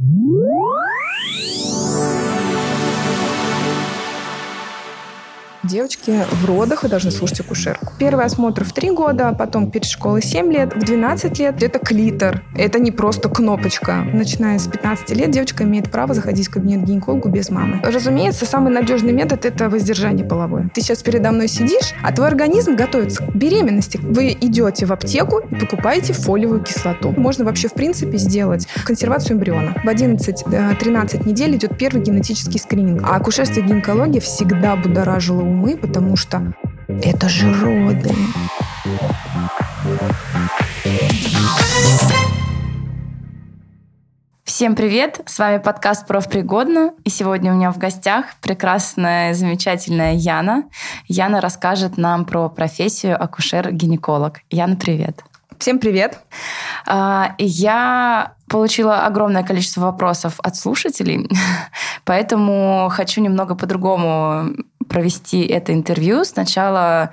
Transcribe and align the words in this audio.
Woo! 0.00 0.67
Девочки 5.68 6.24
в 6.32 6.46
родах 6.46 6.82
вы 6.82 6.88
должны 6.88 7.10
слушать 7.10 7.40
акушерку. 7.40 7.92
Первый 7.98 8.24
осмотр 8.24 8.64
в 8.64 8.72
3 8.72 8.90
года, 8.90 9.34
потом 9.38 9.70
перед 9.70 9.86
школой 9.86 10.22
7 10.22 10.50
лет, 10.50 10.74
в 10.74 10.84
12 10.84 11.38
лет 11.38 11.62
это 11.62 11.78
клитор. 11.78 12.42
Это 12.56 12.78
не 12.78 12.90
просто 12.90 13.28
кнопочка. 13.28 14.04
Начиная 14.12 14.58
с 14.58 14.66
15 14.66 15.10
лет 15.10 15.30
девочка 15.30 15.64
имеет 15.64 15.90
право 15.90 16.14
заходить 16.14 16.48
в 16.48 16.50
кабинет 16.50 16.84
гинекологу 16.84 17.28
без 17.28 17.50
мамы. 17.50 17.80
Разумеется, 17.84 18.46
самый 18.46 18.72
надежный 18.72 19.12
метод 19.12 19.44
это 19.44 19.68
воздержание 19.68 20.26
половое. 20.26 20.70
Ты 20.74 20.80
сейчас 20.80 21.02
передо 21.02 21.30
мной 21.30 21.48
сидишь, 21.48 21.92
а 22.02 22.12
твой 22.12 22.28
организм 22.28 22.74
готовится 22.74 23.22
к 23.22 23.34
беременности. 23.34 23.98
Вы 24.02 24.36
идете 24.40 24.86
в 24.86 24.92
аптеку 24.92 25.40
и 25.50 25.54
покупаете 25.54 26.14
фолиевую 26.14 26.60
кислоту. 26.60 27.12
Можно 27.16 27.44
вообще 27.44 27.68
в 27.68 27.74
принципе 27.74 28.16
сделать 28.16 28.66
консервацию 28.84 29.36
эмбриона. 29.36 29.74
В 29.84 29.88
11-13 29.88 31.28
недель 31.28 31.56
идет 31.56 31.76
первый 31.76 32.02
генетический 32.02 32.58
скрининг. 32.58 33.02
А 33.04 33.16
акушерство 33.16 33.60
и 33.60 33.62
гинекология 33.62 34.20
всегда 34.20 34.74
будоражило 34.74 35.42
ум 35.42 35.57
мы, 35.58 35.76
потому 35.76 36.16
что 36.16 36.54
это 36.86 37.28
же 37.28 37.52
роды. 37.52 38.14
Всем 44.44 44.74
привет! 44.74 45.20
С 45.26 45.38
вами 45.38 45.58
подкаст 45.58 46.06
«Профпригодно». 46.06 46.92
И 47.04 47.10
сегодня 47.10 47.52
у 47.52 47.56
меня 47.56 47.70
в 47.72 47.78
гостях 47.78 48.26
прекрасная, 48.40 49.34
замечательная 49.34 50.14
Яна. 50.14 50.64
Яна 51.06 51.40
расскажет 51.40 51.98
нам 51.98 52.24
про 52.24 52.48
профессию 52.48 53.20
акушер-гинеколог. 53.20 54.38
Яна, 54.50 54.76
привет! 54.76 55.24
Всем 55.58 55.80
привет! 55.80 56.20
А, 56.86 57.34
я 57.38 58.34
получила 58.48 59.04
огромное 59.04 59.42
количество 59.42 59.82
вопросов 59.82 60.38
от 60.42 60.56
слушателей, 60.56 61.28
поэтому 62.04 62.88
хочу 62.90 63.20
немного 63.20 63.54
по-другому 63.56 64.54
провести 64.88 65.46
это 65.46 65.72
интервью. 65.72 66.24
Сначала 66.24 67.10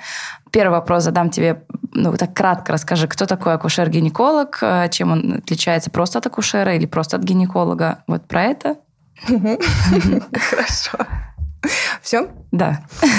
первый 0.52 0.74
вопрос 0.74 1.04
задам 1.04 1.30
тебе, 1.30 1.64
ну, 1.92 2.16
так 2.18 2.34
кратко 2.34 2.74
расскажи, 2.74 3.08
кто 3.08 3.26
такой 3.26 3.54
акушер-гинеколог, 3.54 4.58
э, 4.62 4.90
чем 4.90 5.12
он 5.12 5.34
отличается 5.34 5.92
просто 5.92 6.20
от 6.20 6.28
акушера 6.28 6.76
или 6.76 6.86
просто 6.86 7.18
от 7.18 7.24
гинеколога. 7.24 8.04
Вот 8.08 8.28
про 8.28 8.44
это. 8.44 8.76
Хорошо. 9.28 10.98
Все? 12.02 12.30
Да. 12.52 12.82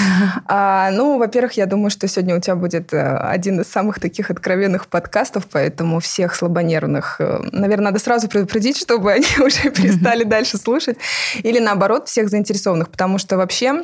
А, 0.49 0.89
ну, 0.91 1.17
во-первых, 1.17 1.53
я 1.53 1.65
думаю, 1.65 1.89
что 1.89 2.07
сегодня 2.07 2.35
у 2.35 2.39
тебя 2.39 2.55
будет 2.55 2.93
э, 2.93 3.17
один 3.17 3.59
из 3.59 3.67
самых 3.67 3.99
таких 3.99 4.31
откровенных 4.31 4.87
подкастов, 4.87 5.45
поэтому 5.51 5.99
всех 5.99 6.33
слабонервных, 6.35 7.17
э, 7.19 7.39
наверное, 7.51 7.91
надо 7.91 7.99
сразу 7.99 8.27
предупредить, 8.27 8.77
чтобы 8.77 9.11
они 9.13 9.27
уже 9.39 9.69
перестали 9.69 10.23
дальше 10.23 10.57
слушать. 10.57 10.97
Или 11.43 11.59
наоборот, 11.59 12.07
всех 12.07 12.29
заинтересованных, 12.29 12.89
потому 12.89 13.17
что 13.19 13.37
вообще 13.37 13.83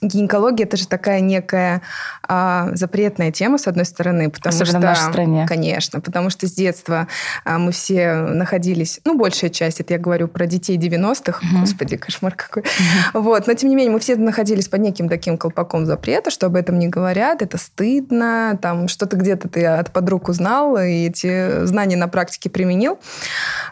Гинекология 0.00 0.66
это 0.66 0.76
же 0.76 0.86
такая 0.86 1.20
некая 1.20 1.82
а, 2.28 2.70
запретная 2.74 3.30
тема, 3.32 3.58
с 3.58 3.66
одной 3.66 3.84
стороны, 3.84 4.30
потому 4.30 4.54
Особенно 4.54 4.70
что... 4.70 4.78
в 4.78 4.82
нашей 4.82 5.10
стране. 5.10 5.46
Конечно, 5.48 6.00
потому 6.00 6.30
что 6.30 6.46
с 6.46 6.52
детства 6.52 7.08
а, 7.44 7.58
мы 7.58 7.72
все 7.72 8.14
находились, 8.14 9.00
ну, 9.04 9.16
большая 9.16 9.50
часть, 9.50 9.80
это 9.80 9.94
я 9.94 9.98
говорю 9.98 10.28
про 10.28 10.46
детей 10.46 10.76
90-х, 10.76 11.38
угу. 11.38 11.60
господи, 11.60 11.96
кошмар 11.96 12.34
какой. 12.34 12.62
Угу. 12.62 13.22
Вот, 13.22 13.46
но 13.46 13.54
тем 13.54 13.70
не 13.70 13.76
менее, 13.76 13.92
мы 13.92 14.00
все 14.00 14.16
находились 14.16 14.68
под 14.68 14.80
неким 14.80 15.08
таким 15.08 15.38
колпаком 15.38 15.86
запрета, 15.86 16.30
что 16.30 16.46
об 16.46 16.56
этом 16.56 16.78
не 16.78 16.88
говорят, 16.88 17.42
это 17.42 17.58
стыдно, 17.58 18.58
там 18.60 18.88
что-то 18.88 19.16
где-то 19.16 19.48
ты 19.48 19.64
от 19.64 19.92
подруг 19.92 20.28
узнал, 20.28 20.76
и 20.76 21.06
эти 21.06 21.64
знания 21.64 21.96
на 21.96 22.08
практике 22.08 22.50
применил. 22.50 22.98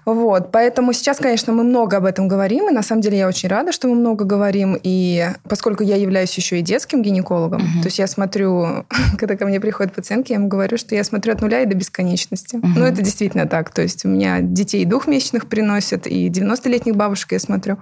Вот, 0.05 0.53
поэтому 0.53 0.93
сейчас, 0.93 1.19
конечно, 1.19 1.53
мы 1.53 1.65
много 1.65 1.97
об 1.97 2.05
этом 2.05 2.29
говорим, 2.29 2.69
и 2.69 2.73
на 2.73 2.83
самом 2.83 3.03
деле 3.03 3.19
я 3.19 3.29
очень 3.29 3.49
рада, 3.49 3.73
что 3.73 3.89
мы 3.89 3.95
много 3.95 4.25
говорим, 4.25 4.79
и 4.83 5.29
поскольку 5.49 5.83
я 5.83 5.97
являюсь 5.97 6.14
еще 6.21 6.59
и 6.59 6.63
детским 6.63 7.03
гинекологом. 7.03 7.63
Угу. 7.63 7.83
То 7.83 7.87
есть 7.87 7.99
я 7.99 8.07
смотрю, 8.07 8.87
когда 9.19 9.37
ко 9.37 9.47
мне 9.47 9.61
приходят 9.61 9.95
пациентки, 9.95 10.33
я 10.33 10.37
им 10.37 10.49
говорю, 10.49 10.77
что 10.77 10.95
я 10.95 11.05
смотрю 11.05 11.33
от 11.33 11.41
нуля 11.41 11.63
и 11.63 11.67
до 11.67 11.75
бесконечности. 11.75 12.57
Угу. 12.57 12.67
Ну, 12.77 12.85
это 12.85 13.03
действительно 13.03 13.47
так. 13.47 13.71
То 13.71 13.83
есть 13.83 14.05
у 14.05 14.09
меня 14.09 14.41
детей 14.41 14.85
двухмесячных 14.85 15.49
приносят, 15.49 16.07
и 16.07 16.29
90-летних 16.29 16.97
бабушек 16.97 17.33
я 17.33 17.39
смотрю. 17.39 17.79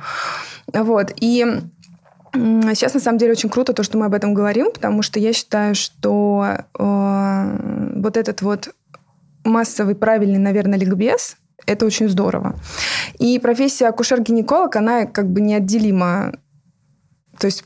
Вот. 0.73 1.13
И 1.21 1.47
Сейчас, 2.35 2.95
на 2.95 3.01
самом 3.01 3.19
деле, 3.19 3.33
очень 3.33 3.51
круто 3.51 3.75
то, 3.75 3.83
что 3.83 3.99
мы 3.99 4.07
об 4.07 4.15
этом 4.15 4.33
говорим, 4.33 4.71
потому 4.73 5.03
что 5.03 5.21
я 5.21 5.35
считаю, 5.35 5.75
что 5.75 6.65
э, 6.79 7.93
вот 7.97 8.17
этот 8.17 8.41
вот 8.41 8.75
массовый, 9.45 9.95
правильный, 9.95 10.39
наверное, 10.39 10.79
ликбез, 10.79 11.37
это 11.67 11.85
очень 11.85 12.09
здорово. 12.09 12.59
И 13.19 13.39
профессия 13.39 13.87
акушер-гинеколог, 13.89 14.75
она 14.77 15.05
как 15.05 15.29
бы 15.31 15.41
неотделима. 15.41 16.33
То 17.39 17.47
есть 17.47 17.65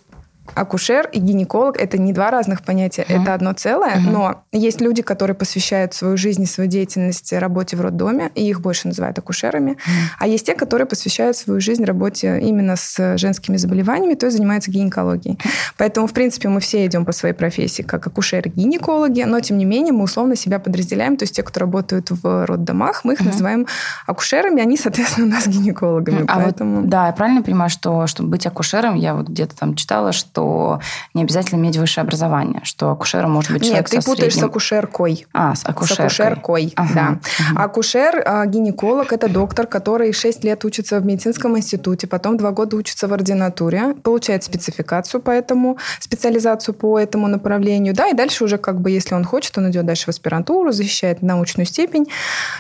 акушер 0.55 1.09
и 1.13 1.19
гинеколог 1.19 1.77
это 1.77 1.99
не 1.99 2.13
два 2.13 2.31
разных 2.31 2.63
понятия, 2.63 3.05
uh-huh. 3.09 3.23
это 3.23 3.35
одно 3.35 3.53
целое. 3.53 3.97
Uh-huh. 3.97 4.11
Но 4.11 4.43
есть 4.53 4.81
люди, 4.81 5.03
которые 5.03 5.35
посвящают 5.35 5.95
свою 5.95 6.17
жизнь 6.17 6.43
и 6.43 6.47
свою 6.47 6.69
деятельность 6.69 7.33
работе 7.33 7.77
в 7.77 7.81
роддоме, 7.81 8.31
и 8.35 8.49
их 8.49 8.61
больше 8.61 8.89
называют 8.89 9.19
акушерами. 9.19 9.73
Uh-huh. 9.73 9.91
А 10.19 10.27
есть 10.27 10.47
те, 10.47 10.55
которые 10.55 10.87
посвящают 10.87 11.37
свою 11.37 11.61
жизнь 11.61 11.85
работе 11.85 12.41
именно 12.41 12.77
с 12.77 13.17
женскими 13.19 13.57
заболеваниями, 13.57 14.15
то 14.15 14.27
есть 14.27 14.37
занимаются 14.37 14.71
гинекологией. 14.71 15.37
Uh-huh. 15.37 15.51
Поэтому, 15.77 16.07
в 16.07 16.13
принципе, 16.13 16.49
мы 16.49 16.61
все 16.61 16.87
идем 16.87 17.05
по 17.05 17.13
своей 17.13 17.35
профессии 17.35 17.83
как 17.83 18.07
акушеры-гинекологи, 18.07 19.23
но, 19.23 19.41
тем 19.41 19.59
не 19.59 19.65
менее, 19.65 19.93
мы 19.93 20.05
условно 20.05 20.37
себя 20.37 20.59
подразделяем. 20.59 21.17
То 21.17 21.25
есть 21.25 21.37
те, 21.37 21.43
кто 21.43 21.61
работают 21.61 22.11
в 22.11 22.47
роддомах, 22.47 23.05
мы 23.05 23.15
их 23.15 23.21
uh-huh. 23.21 23.27
называем 23.27 23.67
акушерами, 24.07 24.63
они, 24.63 24.77
соответственно, 24.77 25.27
у 25.27 25.31
нас 25.31 25.47
гинекологами. 25.47 26.21
Uh-huh. 26.21 26.33
Поэтому... 26.35 26.81
вот, 26.81 26.89
да, 26.89 27.07
я 27.07 27.13
правильно 27.13 27.43
понимаю, 27.43 27.71
что 27.71 28.07
чтобы 28.07 28.31
быть 28.31 28.47
акушером, 28.47 28.95
я 28.95 29.15
вот 29.15 29.29
где-то 29.29 29.57
там 29.57 29.75
читала, 29.75 30.13
что 30.13 30.36
что 30.37 30.81
не 31.15 31.23
обязательно 31.23 31.59
иметь 31.59 31.79
высшее 31.79 32.03
образование, 32.03 32.61
что 32.63 32.91
акушером 32.91 33.31
может 33.31 33.53
быть 33.53 33.63
человек 33.63 33.91
Нет, 33.91 34.03
ты 34.03 34.07
путаешь 34.07 34.35
средним... 34.35 34.49
с 34.49 34.51
акушеркой. 34.51 35.27
А, 35.33 35.55
с 35.55 35.65
акушеркой. 35.65 36.11
С 36.11 36.21
акушеркой, 36.21 36.73
ага, 36.77 36.93
да. 36.95 37.19
Ага. 37.53 37.65
Акушер, 37.65 38.23
а, 38.27 38.45
гинеколог– 38.45 39.13
это 39.15 39.31
доктор, 39.31 39.67
который 39.67 40.13
6 40.13 40.45
лет 40.45 40.63
учится 40.67 41.01
в 41.01 41.07
медицинском 41.07 41.57
институте, 41.57 42.07
потом 42.07 42.37
2 42.37 42.51
года 42.51 42.77
учится 42.77 43.09
в 43.09 43.15
ординатуре, 43.15 43.95
получает 44.03 44.45
спецификацию 44.45 45.23
по 45.23 45.31
этому, 45.31 45.79
специализацию 46.01 46.75
по 46.75 46.99
этому 46.99 47.29
направлению, 47.29 47.95
да, 47.95 48.09
и 48.09 48.13
дальше 48.13 48.45
уже 48.45 48.59
как 48.59 48.79
бы, 48.83 48.91
если 48.91 49.15
он 49.15 49.25
хочет, 49.25 49.57
он 49.57 49.71
идет 49.71 49.87
дальше 49.87 50.05
в 50.05 50.09
аспирантуру, 50.09 50.71
защищает 50.71 51.23
научную 51.23 51.65
степень, 51.65 52.07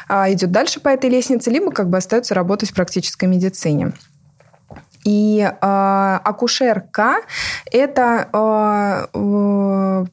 а, 0.08 0.32
идет 0.32 0.50
дальше 0.50 0.80
по 0.80 0.88
этой 0.88 1.10
лестнице, 1.10 1.50
либо 1.50 1.70
как 1.72 1.90
бы 1.90 1.98
остается 1.98 2.34
работать 2.34 2.70
в 2.70 2.74
практической 2.74 3.26
медицине. 3.26 3.92
И 5.06 5.40
э, 5.40 6.18
акушерка– 6.24 7.18
это 7.70 8.28
э, 8.32 10.06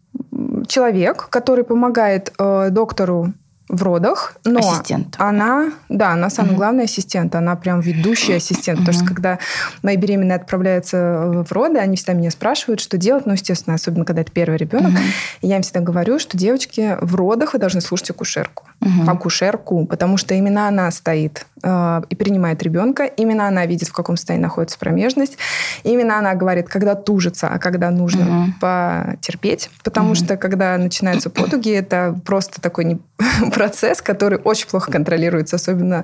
человек, 0.67 1.29
который 1.29 1.63
помогает 1.63 2.31
э, 2.37 2.67
доктору 2.69 3.33
в 3.69 3.81
родах, 3.81 4.35
но 4.45 4.59
ассистент. 4.59 5.15
она, 5.17 5.71
да, 5.89 6.11
она 6.11 6.29
самый 6.29 6.49
угу. 6.49 6.57
главный 6.57 6.83
ассистент, 6.83 7.33
она 7.33 7.55
прям 7.55 7.79
ведущий 7.79 8.33
ассистент, 8.33 8.79
угу. 8.79 8.85
потому 8.85 9.03
что 9.05 9.13
когда 9.15 9.39
мои 9.81 9.95
беременные 9.97 10.35
отправляются 10.35 11.43
в 11.47 11.51
роды, 11.51 11.79
они 11.79 11.95
всегда 11.95 12.13
меня 12.13 12.29
спрашивают, 12.29 12.81
что 12.81 12.97
делать, 12.97 13.25
ну, 13.25 13.33
естественно, 13.33 13.73
особенно 13.73 14.05
когда 14.05 14.21
это 14.21 14.31
первый 14.31 14.57
ребенок, 14.57 14.91
угу. 14.91 14.99
я 15.41 15.55
им 15.55 15.63
всегда 15.63 15.79
говорю, 15.79 16.19
что 16.19 16.37
девочки 16.37 16.97
в 17.01 17.15
родах 17.15 17.53
вы 17.53 17.59
должны 17.59 17.81
слушать 17.81 18.11
акушерку, 18.11 18.65
угу. 18.79 19.09
акушерку, 19.09 19.85
потому 19.87 20.17
что 20.17 20.35
именно 20.35 20.67
она 20.67 20.91
стоит 20.91 21.47
э, 21.63 22.01
и 22.09 22.15
принимает 22.15 22.61
ребенка, 22.61 23.05
именно 23.05 23.47
она 23.47 23.65
видит, 23.65 23.87
в 23.87 23.93
каком 23.93 24.17
состоянии 24.17 24.43
находится 24.43 24.77
промежность, 24.77 25.37
именно 25.83 26.17
она 26.17 26.35
говорит, 26.35 26.67
когда 26.67 26.95
тужится, 26.95 27.47
а 27.47 27.59
когда 27.59 27.89
нужно 27.89 28.43
угу. 28.43 28.53
потерпеть, 28.59 29.69
потому 29.83 30.09
угу. 30.09 30.15
что 30.15 30.37
когда 30.37 30.77
начинаются 30.77 31.29
потуги, 31.29 31.71
это 31.71 32.15
просто 32.25 32.61
такой 32.61 32.85
не 32.85 33.01
процесс, 33.53 34.01
который 34.01 34.39
очень 34.39 34.67
плохо 34.67 34.91
контролируется, 34.91 35.55
особенно 35.55 36.03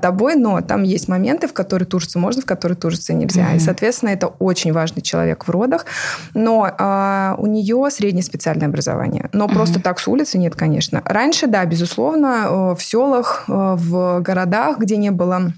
тобой, 0.00 0.34
но 0.34 0.60
там 0.60 0.82
есть 0.82 1.08
моменты, 1.08 1.48
в 1.48 1.52
которые 1.52 1.86
тужиться 1.86 2.18
можно, 2.18 2.42
в 2.42 2.46
которые 2.46 2.76
тужиться 2.76 3.12
нельзя. 3.12 3.52
Mm-hmm. 3.52 3.56
И, 3.56 3.60
соответственно, 3.60 4.10
это 4.10 4.26
очень 4.26 4.72
важный 4.72 5.02
человек 5.02 5.46
в 5.46 5.50
родах, 5.50 5.86
но 6.34 6.68
а, 6.78 7.34
у 7.38 7.46
нее 7.46 7.88
среднее 7.90 8.22
специальное 8.22 8.68
образование. 8.68 9.28
Но 9.32 9.46
mm-hmm. 9.46 9.52
просто 9.52 9.80
так 9.80 9.98
с 9.98 10.08
улицы 10.08 10.38
нет, 10.38 10.54
конечно. 10.54 11.02
Раньше, 11.04 11.46
да, 11.46 11.64
безусловно, 11.64 12.74
в 12.74 12.82
селах, 12.82 13.44
в 13.46 14.20
городах, 14.20 14.78
где 14.78 14.93
не 14.96 15.10
было 15.10 15.52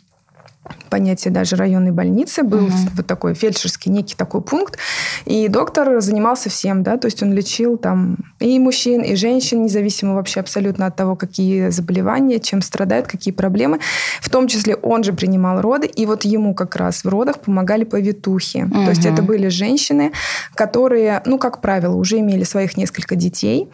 понятие 0.90 1.32
даже 1.32 1.56
районной 1.56 1.92
больницы, 1.92 2.42
был 2.42 2.64
угу. 2.64 2.72
вот 2.96 3.06
такой 3.06 3.34
фельдшерский 3.34 3.90
некий 3.90 4.14
такой 4.14 4.40
пункт, 4.40 4.78
И 5.24 5.48
доктор 5.48 6.00
занимался 6.00 6.50
всем, 6.50 6.82
да, 6.82 6.96
то 6.96 7.06
есть 7.06 7.22
он 7.22 7.32
лечил 7.32 7.76
там 7.76 8.16
и 8.40 8.58
мужчин, 8.58 9.02
и 9.02 9.14
женщин, 9.16 9.62
независимо 9.62 10.14
вообще 10.14 10.40
абсолютно 10.40 10.86
от 10.86 10.96
того, 10.96 11.16
какие 11.16 11.70
заболевания, 11.70 12.38
чем 12.38 12.62
страдают, 12.62 13.06
какие 13.06 13.32
проблемы. 13.32 13.80
В 14.20 14.30
том 14.30 14.48
числе 14.48 14.74
он 14.76 15.04
же 15.04 15.12
принимал 15.12 15.60
роды, 15.60 15.86
и 15.86 16.06
вот 16.06 16.24
ему 16.24 16.54
как 16.54 16.76
раз 16.76 17.04
в 17.04 17.08
родах 17.08 17.40
помогали 17.40 17.84
повитухи. 17.84 18.64
Угу. 18.64 18.84
То 18.84 18.90
есть 18.90 19.06
это 19.06 19.22
были 19.22 19.48
женщины, 19.48 20.12
которые, 20.54 21.22
ну, 21.26 21.38
как 21.38 21.60
правило, 21.60 21.94
уже 21.94 22.18
имели 22.18 22.44
своих 22.44 22.76
несколько 22.76 23.16
детей, 23.16 23.68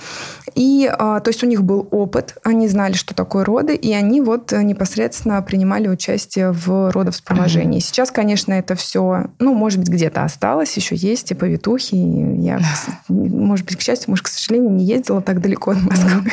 и, 0.54 0.90
а, 0.92 1.20
то 1.20 1.30
есть 1.30 1.42
у 1.42 1.46
них 1.46 1.62
был 1.62 1.88
опыт, 1.90 2.36
они 2.44 2.68
знали, 2.68 2.92
что 2.92 3.14
такое 3.14 3.44
роды, 3.44 3.74
и 3.74 3.92
они 3.92 4.20
вот 4.20 4.52
непосредственно 4.52 5.40
принимали 5.42 5.88
участие 5.88 6.52
в 6.52 6.81
родовспоможении. 6.90 7.78
Угу. 7.78 7.84
Сейчас, 7.84 8.10
конечно, 8.10 8.52
это 8.52 8.74
все, 8.74 9.26
ну, 9.38 9.54
может 9.54 9.78
быть, 9.78 9.88
где-то 9.88 10.24
осталось, 10.24 10.76
еще 10.76 10.96
есть 10.96 11.30
и 11.30 11.34
повитухи. 11.34 11.94
И 11.94 12.40
я, 12.42 12.60
может 13.08 13.66
быть, 13.66 13.76
к 13.76 13.80
счастью, 13.80 14.10
может, 14.10 14.24
к 14.24 14.28
сожалению, 14.28 14.70
не 14.72 14.84
ездила 14.84 15.20
так 15.20 15.40
далеко 15.40 15.72
от 15.72 15.82
Москвы. 15.82 16.30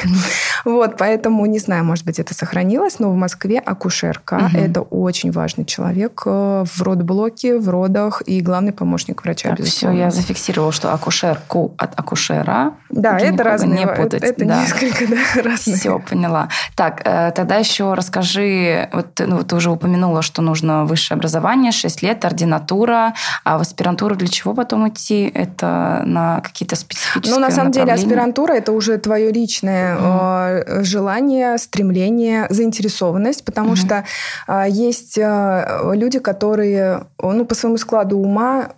Вот, 0.65 0.97
поэтому 0.97 1.45
не 1.45 1.59
знаю, 1.59 1.85
может 1.85 2.05
быть, 2.05 2.19
это 2.19 2.33
сохранилось, 2.33 2.99
но 2.99 3.11
в 3.11 3.15
Москве 3.15 3.59
акушерка 3.59 4.49
это 4.53 4.81
очень 4.81 5.31
важный 5.31 5.65
человек 5.65 6.23
э, 6.25 6.65
в 6.65 6.81
родблоке, 6.81 7.57
в 7.57 7.69
родах 7.69 8.21
и 8.25 8.41
главный 8.41 8.71
помощник 8.71 9.23
врача. 9.23 9.55
Так, 9.55 9.65
все, 9.65 9.91
я 9.91 10.11
зафиксировала, 10.11 10.71
что 10.71 10.93
акушерку 10.93 11.73
от 11.77 11.97
акушера. 11.99 12.73
Да, 12.89 13.17
это 13.17 13.43
разные. 13.43 13.79
Не 13.79 13.87
путать. 13.87 14.23
Это, 14.23 14.25
это 14.25 14.45
да. 14.45 14.61
несколько 14.61 15.07
да, 15.07 15.41
разные. 15.49 15.77
Все, 15.77 15.99
поняла. 15.99 16.49
Так, 16.75 17.01
э, 17.05 17.31
тогда 17.35 17.57
еще 17.57 17.93
расскажи, 17.93 18.89
вот, 18.91 19.19
ну, 19.25 19.43
ты 19.43 19.55
уже 19.55 19.71
упомянула, 19.71 20.21
что 20.21 20.38
нужно 20.41 20.85
высшее 20.85 21.17
образование, 21.17 21.71
6 21.71 22.01
лет, 22.01 22.25
ординатура, 22.25 23.13
а 23.43 23.57
в 23.57 23.61
аспирантуру 23.61 24.15
для 24.15 24.27
чего 24.27 24.53
потом 24.53 24.87
идти? 24.89 25.31
Это 25.33 26.03
на 26.05 26.41
какие-то 26.41 26.75
специфические 26.75 27.33
Ну, 27.33 27.39
на 27.39 27.51
самом 27.51 27.71
деле, 27.71 27.93
аспирантура– 27.93 28.53
это 28.55 28.71
уже 28.71 28.97
твое 28.97 29.31
личное 29.31 29.97
mm. 29.97 30.83
желание, 30.83 31.57
стремление, 31.57 32.47
заинтересованность, 32.49 33.43
потому 33.45 33.73
mm. 33.73 33.75
что 33.75 34.03
а, 34.47 34.67
есть 34.67 35.17
а, 35.17 35.91
люди, 35.93 36.19
которые, 36.19 37.05
ну, 37.21 37.45
по 37.45 37.55
своему 37.55 37.77
складу 37.77 38.17
ума 38.17 38.69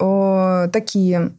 такие, 0.71 1.31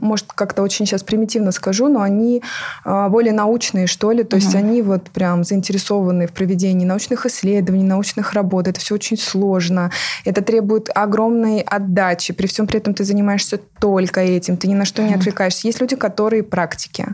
может, 0.00 0.32
как-то 0.34 0.62
очень 0.62 0.86
сейчас 0.86 1.02
примитивно 1.02 1.52
скажу, 1.52 1.88
но 1.88 2.00
они 2.02 2.42
более 2.84 3.32
научные, 3.32 3.86
что 3.86 4.12
ли, 4.12 4.24
то 4.24 4.36
mm. 4.36 4.40
есть 4.40 4.54
они 4.54 4.82
вот 4.82 5.10
прям 5.10 5.44
заинтересованы 5.44 6.26
в 6.26 6.32
проведении 6.32 6.86
научных 6.86 7.26
исследований, 7.26 7.84
научных 7.84 8.32
работ. 8.32 8.68
Это 8.68 8.80
все 8.80 8.94
очень 8.94 9.16
сложно. 9.16 9.90
Это 10.24 10.42
требует 10.42 10.88
огромной 10.94 11.60
отдачи. 11.60 12.32
При 12.32 12.46
всем 12.46 12.66
при 12.66 12.78
этом 12.78 12.94
ты 12.94 13.04
занимаешься 13.04 13.58
только 13.80 14.20
этим, 14.20 14.56
ты 14.56 14.68
ни 14.68 14.74
на 14.74 14.84
что 14.84 15.02
не 15.02 15.14
отвлекаешься. 15.14 15.66
Есть 15.66 15.80
люди, 15.80 15.96
которые 15.96 16.42
практики. 16.42 17.06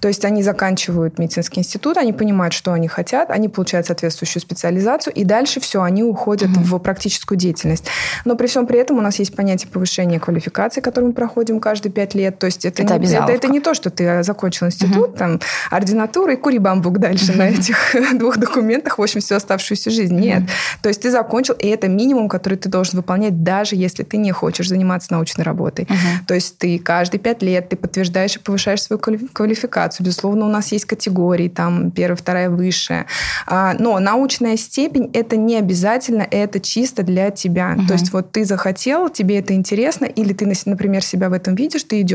То 0.00 0.08
есть 0.08 0.24
они 0.24 0.42
заканчивают 0.42 1.18
медицинский 1.18 1.60
институт, 1.60 1.96
они 1.96 2.12
понимают, 2.12 2.54
что 2.54 2.72
они 2.72 2.88
хотят, 2.88 3.30
они 3.30 3.48
получают 3.48 3.86
соответствующую 3.86 4.42
специализацию, 4.42 5.14
и 5.14 5.24
дальше 5.24 5.60
все, 5.60 5.82
они 5.82 6.02
уходят 6.02 6.50
mm-hmm. 6.50 6.64
в 6.64 6.78
практическую 6.78 7.38
деятельность. 7.38 7.86
Но 8.24 8.36
при 8.36 8.46
всем 8.46 8.66
при 8.66 8.78
этом 8.78 8.98
у 8.98 9.00
нас 9.00 9.18
есть 9.18 9.34
понятие 9.34 9.70
повышения 9.70 10.20
квалификации, 10.20 10.80
которое 10.80 11.08
мы 11.08 11.12
проходим 11.12 11.60
каждые 11.60 11.92
пять 11.92 12.14
лет. 12.14 12.19
То 12.30 12.46
есть 12.46 12.64
это, 12.64 12.82
это, 12.82 12.98
не, 12.98 13.12
это, 13.12 13.32
это 13.32 13.48
не 13.48 13.60
то, 13.60 13.74
что 13.74 13.90
ты 13.90 14.22
закончил 14.22 14.66
институт, 14.66 15.10
mm-hmm. 15.10 15.18
там, 15.18 15.40
ординатура 15.70 16.34
и 16.34 16.36
кури 16.36 16.58
бамбук 16.58 16.98
дальше 16.98 17.32
mm-hmm. 17.32 17.36
на 17.36 17.48
этих 17.48 17.96
двух 18.18 18.38
документах, 18.38 18.98
в 18.98 19.02
общем, 19.02 19.20
всю 19.20 19.34
оставшуюся 19.34 19.90
жизнь. 19.90 20.18
Нет. 20.18 20.42
Mm-hmm. 20.42 20.82
То 20.82 20.88
есть 20.88 21.02
ты 21.02 21.10
закончил, 21.10 21.54
и 21.54 21.66
это 21.68 21.88
минимум, 21.88 22.28
который 22.28 22.58
ты 22.58 22.68
должен 22.68 22.98
выполнять, 22.98 23.42
даже 23.42 23.76
если 23.76 24.02
ты 24.02 24.16
не 24.16 24.32
хочешь 24.32 24.68
заниматься 24.68 25.12
научной 25.12 25.42
работой. 25.42 25.84
Uh-huh. 25.84 26.26
То 26.26 26.34
есть 26.34 26.58
ты 26.58 26.78
каждые 26.78 27.20
пять 27.20 27.42
лет 27.42 27.68
ты 27.68 27.76
подтверждаешь 27.76 28.36
и 28.36 28.38
повышаешь 28.38 28.82
свою 28.82 29.00
квалификацию. 29.00 30.06
Безусловно, 30.06 30.46
у 30.46 30.48
нас 30.48 30.72
есть 30.72 30.84
категории, 30.84 31.48
там 31.48 31.90
первая, 31.90 32.16
вторая, 32.16 32.50
высшая. 32.50 33.06
А, 33.46 33.74
но 33.78 33.98
научная 33.98 34.56
степень 34.56 35.10
это 35.12 35.36
не 35.36 35.56
обязательно, 35.56 36.26
это 36.30 36.60
чисто 36.60 37.02
для 37.02 37.30
тебя. 37.30 37.74
Uh-huh. 37.76 37.86
То 37.86 37.94
есть 37.94 38.12
вот 38.12 38.32
ты 38.32 38.44
захотел, 38.44 39.08
тебе 39.08 39.38
это 39.38 39.54
интересно, 39.54 40.04
или 40.04 40.32
ты, 40.32 40.50
например, 40.66 41.02
себя 41.02 41.28
в 41.28 41.32
этом 41.32 41.54
видишь, 41.54 41.84
ты 41.84 42.00
идешь. 42.00 42.09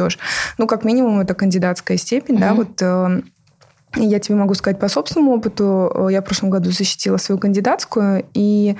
Ну, 0.57 0.67
как 0.67 0.83
минимум, 0.83 1.19
это 1.19 1.33
кандидатская 1.33 1.97
степень, 1.97 2.35
uh-huh. 2.35 2.39
да, 2.39 2.53
вот 2.53 2.81
э, 2.81 3.21
я 3.97 4.19
тебе 4.19 4.35
могу 4.35 4.53
сказать 4.53 4.79
по 4.79 4.87
собственному 4.87 5.35
опыту. 5.35 5.91
Э, 5.93 6.07
я 6.11 6.21
в 6.21 6.25
прошлом 6.25 6.49
году 6.49 6.71
защитила 6.71 7.17
свою 7.17 7.39
кандидатскую. 7.39 8.25
И 8.33 8.75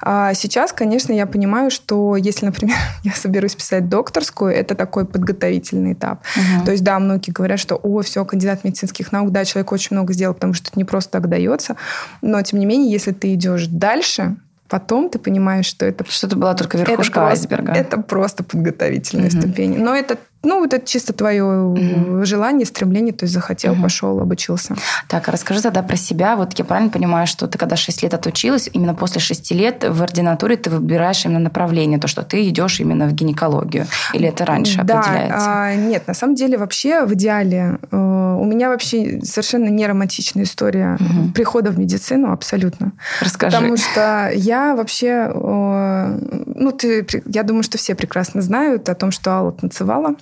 а, 0.00 0.34
сейчас, 0.34 0.72
конечно, 0.72 1.12
я 1.12 1.26
понимаю, 1.26 1.70
что 1.70 2.16
если, 2.16 2.46
например, 2.46 2.76
я 3.02 3.12
соберусь 3.12 3.54
писать 3.54 3.88
докторскую, 3.88 4.52
это 4.52 4.74
такой 4.74 5.04
подготовительный 5.06 5.94
этап. 5.94 6.22
Угу. 6.36 6.66
То 6.66 6.72
есть, 6.72 6.84
да, 6.84 6.98
многие 6.98 7.30
говорят, 7.30 7.58
что, 7.58 7.76
о, 7.76 8.02
все, 8.02 8.24
кандидат 8.24 8.64
медицинских 8.64 9.12
наук, 9.12 9.32
да, 9.32 9.44
человек 9.44 9.72
очень 9.72 9.96
много 9.96 10.12
сделал, 10.12 10.34
потому 10.34 10.54
что 10.54 10.68
это 10.70 10.78
не 10.78 10.84
просто 10.84 11.12
так 11.12 11.28
дается. 11.28 11.76
Но, 12.22 12.40
тем 12.42 12.58
не 12.58 12.66
менее, 12.66 12.90
если 12.90 13.12
ты 13.12 13.34
идешь 13.34 13.66
дальше, 13.66 14.36
потом 14.68 15.08
ты 15.08 15.18
понимаешь, 15.18 15.66
что 15.66 15.86
это... 15.86 16.04
Что 16.08 16.26
это 16.26 16.36
была 16.36 16.54
только 16.54 16.76
верхушка 16.76 17.20
это 17.20 17.28
айсберга. 17.28 17.72
это 17.72 17.98
просто 17.98 18.44
подготовительные 18.44 19.28
угу. 19.28 19.40
ступени. 19.40 19.78
Но 19.78 19.94
это 19.94 20.18
ну, 20.42 20.60
вот 20.60 20.72
это 20.72 20.86
чисто 20.86 21.12
твое 21.12 21.44
угу. 21.44 22.24
желание, 22.24 22.64
стремление, 22.64 23.12
то 23.12 23.24
есть 23.24 23.34
захотел, 23.34 23.72
угу. 23.72 23.82
пошел, 23.82 24.20
обучился. 24.20 24.76
Так, 25.08 25.28
а 25.28 25.32
расскажи 25.32 25.60
тогда 25.62 25.82
про 25.82 25.96
себя. 25.96 26.36
Вот 26.36 26.56
я 26.58 26.64
правильно 26.64 26.90
понимаю, 26.90 27.26
что 27.26 27.48
ты 27.48 27.58
когда 27.58 27.74
6 27.74 28.02
лет 28.02 28.14
отучилась, 28.14 28.70
именно 28.72 28.94
после 28.94 29.20
6 29.20 29.50
лет 29.52 29.84
в 29.88 30.02
ординатуре 30.02 30.56
ты 30.56 30.70
выбираешь 30.70 31.24
именно 31.24 31.40
направление, 31.40 31.98
то, 31.98 32.06
что 32.06 32.22
ты 32.22 32.48
идешь 32.48 32.78
именно 32.78 33.08
в 33.08 33.12
гинекологию? 33.12 33.86
Или 34.14 34.28
это 34.28 34.44
раньше 34.44 34.82
да, 34.84 35.00
определяется? 35.00 35.46
А, 35.48 35.74
нет, 35.74 36.06
на 36.06 36.14
самом 36.14 36.36
деле 36.36 36.56
вообще 36.56 37.04
в 37.04 37.14
идеале 37.14 37.78
э, 37.90 37.96
у 37.96 38.44
меня 38.44 38.68
вообще 38.68 39.20
совершенно 39.22 39.68
не 39.68 39.86
романтичная 39.86 40.44
история 40.44 40.96
угу. 41.00 41.32
прихода 41.34 41.70
в 41.70 41.78
медицину 41.78 42.32
абсолютно. 42.32 42.92
Расскажи. 43.20 43.56
Потому 43.56 43.76
что 43.76 44.30
я 44.34 44.76
вообще, 44.76 45.30
э, 45.34 46.18
ну, 46.46 46.70
ты, 46.70 47.06
я 47.26 47.42
думаю, 47.42 47.64
что 47.64 47.76
все 47.76 47.96
прекрасно 47.96 48.40
знают 48.40 48.88
о 48.88 48.94
том, 48.94 49.10
что 49.10 49.32
Алла 49.32 49.52
танцевала. 49.52 50.14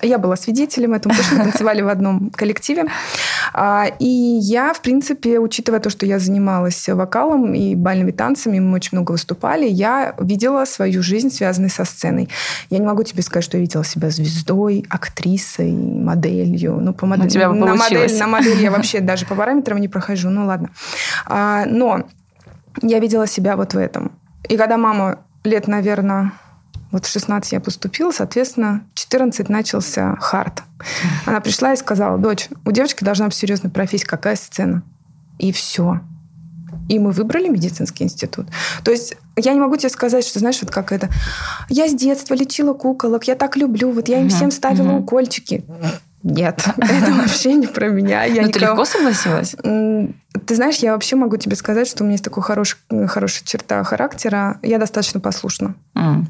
Я 0.00 0.18
была 0.18 0.36
свидетелем 0.36 0.94
этому, 0.94 1.14
потому 1.14 1.24
что 1.24 1.36
мы 1.36 1.44
танцевали 1.44 1.82
в 1.82 1.88
одном 1.88 2.30
коллективе. 2.30 2.86
А, 3.52 3.86
и 3.98 4.06
я, 4.06 4.72
в 4.72 4.80
принципе, 4.80 5.38
учитывая 5.38 5.80
то, 5.80 5.90
что 5.90 6.06
я 6.06 6.18
занималась 6.18 6.88
вокалом 6.88 7.54
и 7.54 7.74
бальными 7.74 8.10
танцами, 8.10 8.58
мы 8.58 8.74
очень 8.74 8.90
много 8.92 9.12
выступали, 9.12 9.68
я 9.68 10.14
видела 10.18 10.64
свою 10.64 11.02
жизнь, 11.02 11.30
связанную 11.30 11.70
со 11.70 11.84
сценой. 11.84 12.28
Я 12.70 12.78
не 12.78 12.86
могу 12.86 13.02
тебе 13.02 13.22
сказать, 13.22 13.44
что 13.44 13.56
я 13.56 13.60
видела 13.60 13.84
себя 13.84 14.10
звездой, 14.10 14.84
актрисой, 14.88 15.72
моделью. 15.72 16.78
Ну, 16.80 16.94
по 16.94 17.06
модель... 17.06 17.28
тебя 17.28 17.48
на, 17.52 17.74
модель, 17.74 18.18
на 18.18 18.26
модель 18.26 18.60
я 18.60 18.70
вообще 18.70 19.00
даже 19.00 19.26
по 19.26 19.34
параметрам 19.34 19.78
не 19.78 19.88
прохожу. 19.88 20.30
Ну, 20.30 20.46
ладно. 20.46 20.70
А, 21.26 21.64
но 21.66 22.04
я 22.80 22.98
видела 22.98 23.26
себя 23.26 23.56
вот 23.56 23.74
в 23.74 23.78
этом. 23.78 24.12
И 24.48 24.56
когда 24.56 24.76
мама 24.76 25.20
лет, 25.44 25.68
наверное, 25.68 26.32
вот 26.92 27.06
в 27.06 27.10
16 27.10 27.52
я 27.52 27.60
поступила, 27.60 28.12
соответственно, 28.12 28.84
в 28.94 28.98
14 28.98 29.48
начался 29.48 30.16
хард. 30.16 30.62
Она 31.26 31.40
пришла 31.40 31.72
и 31.72 31.76
сказала, 31.76 32.18
дочь, 32.18 32.48
у 32.64 32.70
девочки 32.70 33.02
должна 33.02 33.26
быть 33.26 33.34
серьезная 33.34 33.70
профессия, 33.70 34.06
какая 34.06 34.36
сцена? 34.36 34.82
И 35.38 35.52
все. 35.52 36.00
И 36.88 36.98
мы 36.98 37.12
выбрали 37.12 37.48
медицинский 37.48 38.04
институт. 38.04 38.46
То 38.84 38.90
есть 38.90 39.16
я 39.36 39.54
не 39.54 39.60
могу 39.60 39.76
тебе 39.76 39.88
сказать, 39.88 40.26
что, 40.26 40.38
знаешь, 40.38 40.58
вот 40.60 40.70
как 40.70 40.92
это... 40.92 41.08
Я 41.70 41.88
с 41.88 41.94
детства 41.94 42.34
лечила 42.34 42.74
куколок, 42.74 43.24
я 43.24 43.34
так 43.36 43.56
люблю, 43.56 43.90
вот 43.90 44.08
я 44.08 44.20
им 44.20 44.28
всем 44.28 44.50
ставила 44.50 44.92
укольчики. 44.92 45.64
Нет, 46.22 46.62
это 46.76 47.12
вообще 47.12 47.54
не 47.54 47.66
про 47.66 47.88
меня. 47.88 48.24
Я 48.24 48.42
Но 48.42 48.48
никого... 48.48 48.52
ты 48.52 48.60
легко 48.60 48.84
согласилась? 48.84 49.56
Ты 50.46 50.54
знаешь, 50.54 50.76
я 50.76 50.92
вообще 50.92 51.16
могу 51.16 51.36
тебе 51.36 51.56
сказать, 51.56 51.88
что 51.88 52.02
у 52.02 52.06
меня 52.06 52.14
есть 52.14 52.24
такая 52.24 52.42
хорошая, 52.42 52.80
хорошая 53.08 53.44
черта 53.44 53.82
характера. 53.84 54.58
Я 54.62 54.78
достаточно 54.78 55.20
послушна. 55.20 55.74
Mm. 55.94 56.26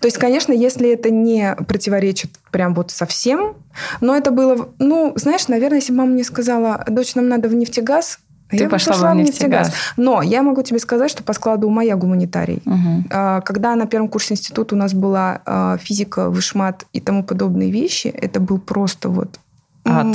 То 0.00 0.06
есть, 0.06 0.18
конечно, 0.18 0.52
если 0.52 0.90
это 0.92 1.10
не 1.10 1.54
противоречит 1.66 2.30
прям 2.50 2.74
вот 2.74 2.90
совсем, 2.90 3.54
но 4.00 4.16
это 4.16 4.30
было, 4.30 4.68
ну, 4.78 5.12
знаешь, 5.16 5.48
наверное, 5.48 5.78
если 5.78 5.92
бы 5.92 5.98
мама 5.98 6.12
мне 6.12 6.24
сказала, 6.24 6.84
дочь, 6.88 7.14
нам 7.14 7.28
надо 7.28 7.48
в 7.48 7.54
нефтегаз, 7.54 8.18
ты 8.48 8.58
я 8.58 8.68
пошла, 8.68 8.92
пошла 8.92 9.12
в 9.12 9.16
нефтегаз. 9.16 9.66
нефтегаз. 9.68 9.74
Но 9.96 10.22
я 10.22 10.42
могу 10.42 10.62
тебе 10.62 10.78
сказать, 10.78 11.10
что 11.10 11.24
по 11.24 11.32
складу 11.32 11.66
ума 11.66 11.82
я 11.82 11.96
гуманитарий. 11.96 12.62
Угу. 12.64 13.08
Когда 13.44 13.74
на 13.74 13.86
первом 13.86 14.08
курсе 14.08 14.34
института 14.34 14.76
у 14.76 14.78
нас 14.78 14.94
была 14.94 15.42
а, 15.44 15.78
физика, 15.78 16.30
вышмат 16.30 16.86
и 16.92 17.00
тому 17.00 17.24
подобные 17.24 17.72
вещи, 17.72 18.06
это 18.06 18.38
был 18.38 18.58
просто 18.58 19.08
вот 19.08 19.40
Ад. 19.86 20.06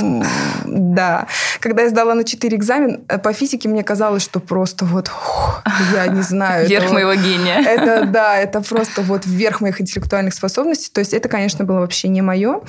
Да. 0.66 1.26
Когда 1.60 1.82
я 1.82 1.88
сдала 1.88 2.14
на 2.14 2.24
4 2.24 2.56
экзамен, 2.56 3.04
э, 3.08 3.18
по 3.18 3.32
физике 3.32 3.68
мне 3.68 3.82
казалось, 3.82 4.22
что 4.22 4.40
просто 4.40 4.84
вот, 4.84 5.08
ух, 5.08 5.62
я 5.94 6.06
не 6.06 6.22
знаю. 6.22 6.68
Верх 6.68 6.84
это 6.84 6.94
моего 6.94 7.14
гения. 7.14 7.60
Это, 7.72 8.06
да, 8.06 8.36
это 8.36 8.60
просто 8.60 9.02
вот 9.02 9.26
верх 9.26 9.60
моих 9.60 9.80
интеллектуальных 9.80 10.34
способностей. 10.34 10.90
То 10.92 11.00
есть 11.00 11.14
это, 11.14 11.28
конечно, 11.28 11.64
было 11.64 11.80
вообще 11.80 12.08
не 12.08 12.22
мое. 12.22 12.60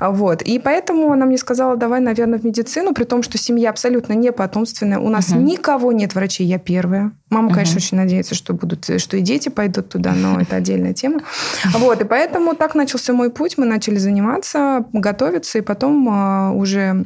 Вот. 0.00 0.42
И 0.42 0.58
поэтому 0.58 1.10
она 1.12 1.26
мне 1.26 1.38
сказала, 1.38 1.76
давай, 1.76 2.00
наверное, 2.00 2.38
в 2.38 2.44
медицину, 2.44 2.94
при 2.94 3.04
том, 3.04 3.22
что 3.22 3.38
семья 3.38 3.70
абсолютно 3.70 4.12
не 4.12 4.32
потомственная. 4.32 4.98
У 4.98 5.08
нас 5.08 5.30
угу. 5.30 5.40
никого 5.40 5.92
нет 5.92 6.14
врачей, 6.14 6.46
я 6.46 6.58
первая. 6.58 7.12
Мама, 7.30 7.46
угу. 7.46 7.54
конечно, 7.54 7.76
очень 7.76 7.96
надеется, 7.96 8.34
что 8.34 8.52
будут, 8.52 8.88
что 8.98 9.16
и 9.16 9.20
дети 9.20 9.48
пойдут 9.48 9.88
туда, 9.88 10.12
но 10.12 10.40
это 10.40 10.56
отдельная 10.56 10.92
тема. 10.92 11.20
Вот, 11.72 12.00
и 12.00 12.04
поэтому 12.04 12.54
так 12.54 12.74
начался 12.74 13.12
мой 13.12 13.30
путь. 13.30 13.58
Мы 13.58 13.66
начали 13.66 13.96
заниматься, 13.96 14.84
готовиться, 14.92 15.58
и 15.58 15.62
потом 15.62 16.08
а, 16.10 16.51
уже 16.52 17.04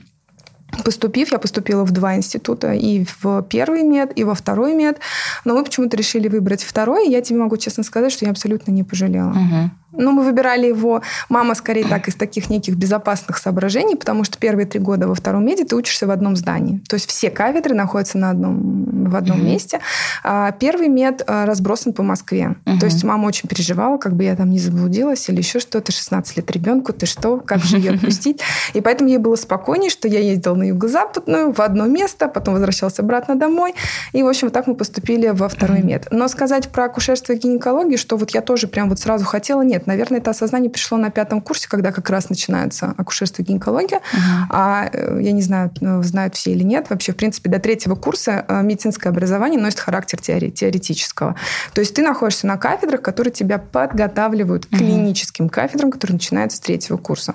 Поступив, 0.85 1.33
я 1.33 1.39
поступила 1.39 1.85
в 1.85 1.93
два 1.93 2.17
института, 2.17 2.73
и 2.73 3.05
в 3.23 3.43
первый 3.43 3.83
мед, 3.83 4.13
и 4.17 4.25
во 4.25 4.35
второй 4.35 4.75
мед, 4.75 4.99
но 5.45 5.55
мы 5.55 5.65
почему-то 5.65 5.97
решили 5.97 6.29
выбрать 6.29 6.65
второй, 6.65 7.07
и 7.07 7.11
я 7.11 7.23
тебе 7.23 7.39
могу 7.39 7.57
честно 7.57 7.85
сказать, 7.85 8.13
что 8.13 8.25
я 8.25 8.31
абсолютно 8.31 8.73
не 8.73 8.83
пожалела. 8.83 9.31
Угу. 9.31 9.71
Ну, 9.93 10.11
мы 10.11 10.25
выбирали 10.25 10.67
его, 10.67 11.03
мама, 11.29 11.55
скорее 11.55 11.85
так, 11.85 12.09
из 12.09 12.15
таких 12.17 12.51
неких 12.51 12.75
безопасных 12.77 13.39
соображений, 13.39 13.97
потому 13.97 14.25
что 14.25 14.37
первые 14.37 14.67
три 14.67 14.81
года 14.81 15.07
во 15.07 15.15
втором 15.15 15.47
меди 15.47 15.65
ты 15.65 15.77
учишься 15.77 16.07
в 16.07 16.11
одном 16.11 16.37
здании. 16.37 16.83
То 16.89 16.95
есть 16.95 17.09
все 17.09 17.31
кафедры 17.31 17.75
находятся 17.75 18.19
на 18.19 18.31
одном, 18.31 19.09
в 19.09 19.17
одном 19.17 19.39
mm-hmm. 19.39 19.45
месте. 19.45 19.81
А 20.25 20.51
первый 20.53 20.89
мед 20.89 21.23
а, 21.27 21.47
разбросан 21.47 21.93
по 21.93 22.03
Москве. 22.03 22.57
Mm-hmm. 22.65 22.79
То 22.81 22.87
есть 22.87 23.05
мама 23.05 23.27
очень 23.27 23.49
переживала, 23.49 23.97
как 23.97 24.15
бы 24.17 24.25
я 24.25 24.35
там 24.37 24.51
не 24.51 24.59
заблудилась 24.59 25.29
или 25.29 25.39
еще 25.39 25.61
что-то. 25.61 25.93
16 25.93 26.37
лет 26.37 26.51
ребенку, 26.51 26.93
ты 26.93 27.07
что, 27.07 27.39
как 27.39 27.61
же 27.61 27.77
ее 27.79 27.93
отпустить? 27.93 28.41
И 28.75 28.81
поэтому 28.81 29.09
ей 29.09 29.19
было 29.19 29.37
спокойнее, 29.37 29.91
что 29.91 30.09
я 30.09 30.21
ездила 30.21 30.55
на 30.55 30.65
юго-западную, 30.65 31.53
в 31.53 31.61
одно 31.61 31.87
место, 31.87 32.29
потом 32.29 32.55
возвращался 32.55 33.03
обратно 33.03 33.37
домой. 33.37 33.75
И, 34.13 34.23
в 34.23 34.29
общем, 34.29 34.51
так 34.51 34.67
мы 34.67 34.75
поступили 34.75 35.29
во 35.29 35.49
второй 35.49 35.83
мед. 35.83 36.09
Но 36.11 36.29
сказать 36.29 36.69
про 36.69 36.85
акушерство 36.87 37.33
и 37.33 37.39
гинекологию, 37.39 37.99
что 37.99 38.17
вот 38.17 38.31
я 38.31 38.41
тоже 38.41 38.67
прям 38.69 38.89
вот 38.89 38.99
сразу 38.99 39.25
хотела, 39.25 39.63
нет, 39.63 39.76
наверное, 39.85 40.21
это 40.21 40.31
осознание 40.31 40.71
пришло 40.71 40.97
на 40.97 41.11
пятом 41.11 41.41
курсе, 41.41 41.69
когда 41.69 41.93
как 41.93 42.09
раз 42.09 42.31
начинается 42.31 42.95
акушерство 42.97 43.43
и 43.43 43.45
гинекология. 43.45 43.99
Uh-huh. 43.99 44.47
А 44.51 44.89
э, 44.91 45.19
я 45.21 45.33
не 45.33 45.43
знаю, 45.43 45.71
э, 45.81 46.03
знают 46.03 46.35
все 46.35 46.53
или 46.53 46.63
нет. 46.63 46.89
Вообще, 46.89 47.13
в 47.13 47.17
принципе, 47.17 47.51
до 47.51 47.59
третьего 47.59 47.95
курса 47.95 48.45
э, 48.49 48.63
медицинское 48.63 49.11
образование 49.11 49.61
носит 49.61 49.81
характер 49.81 50.19
теори- 50.21 50.51
теоретического. 50.51 51.37
То 51.75 51.81
есть 51.81 51.95
ты 51.95 52.03
находишься 52.03 52.47
на 52.47 52.57
кафедрах, 52.57 53.03
которые 53.03 53.33
тебя 53.33 53.59
подготавливают 53.59 54.67
к 54.67 54.71
клиническим 54.71 55.49
кафедрам, 55.49 55.91
которые 55.91 56.15
начинаются 56.15 56.59
с 56.59 56.61
третьего 56.61 56.97
курса. 56.97 57.35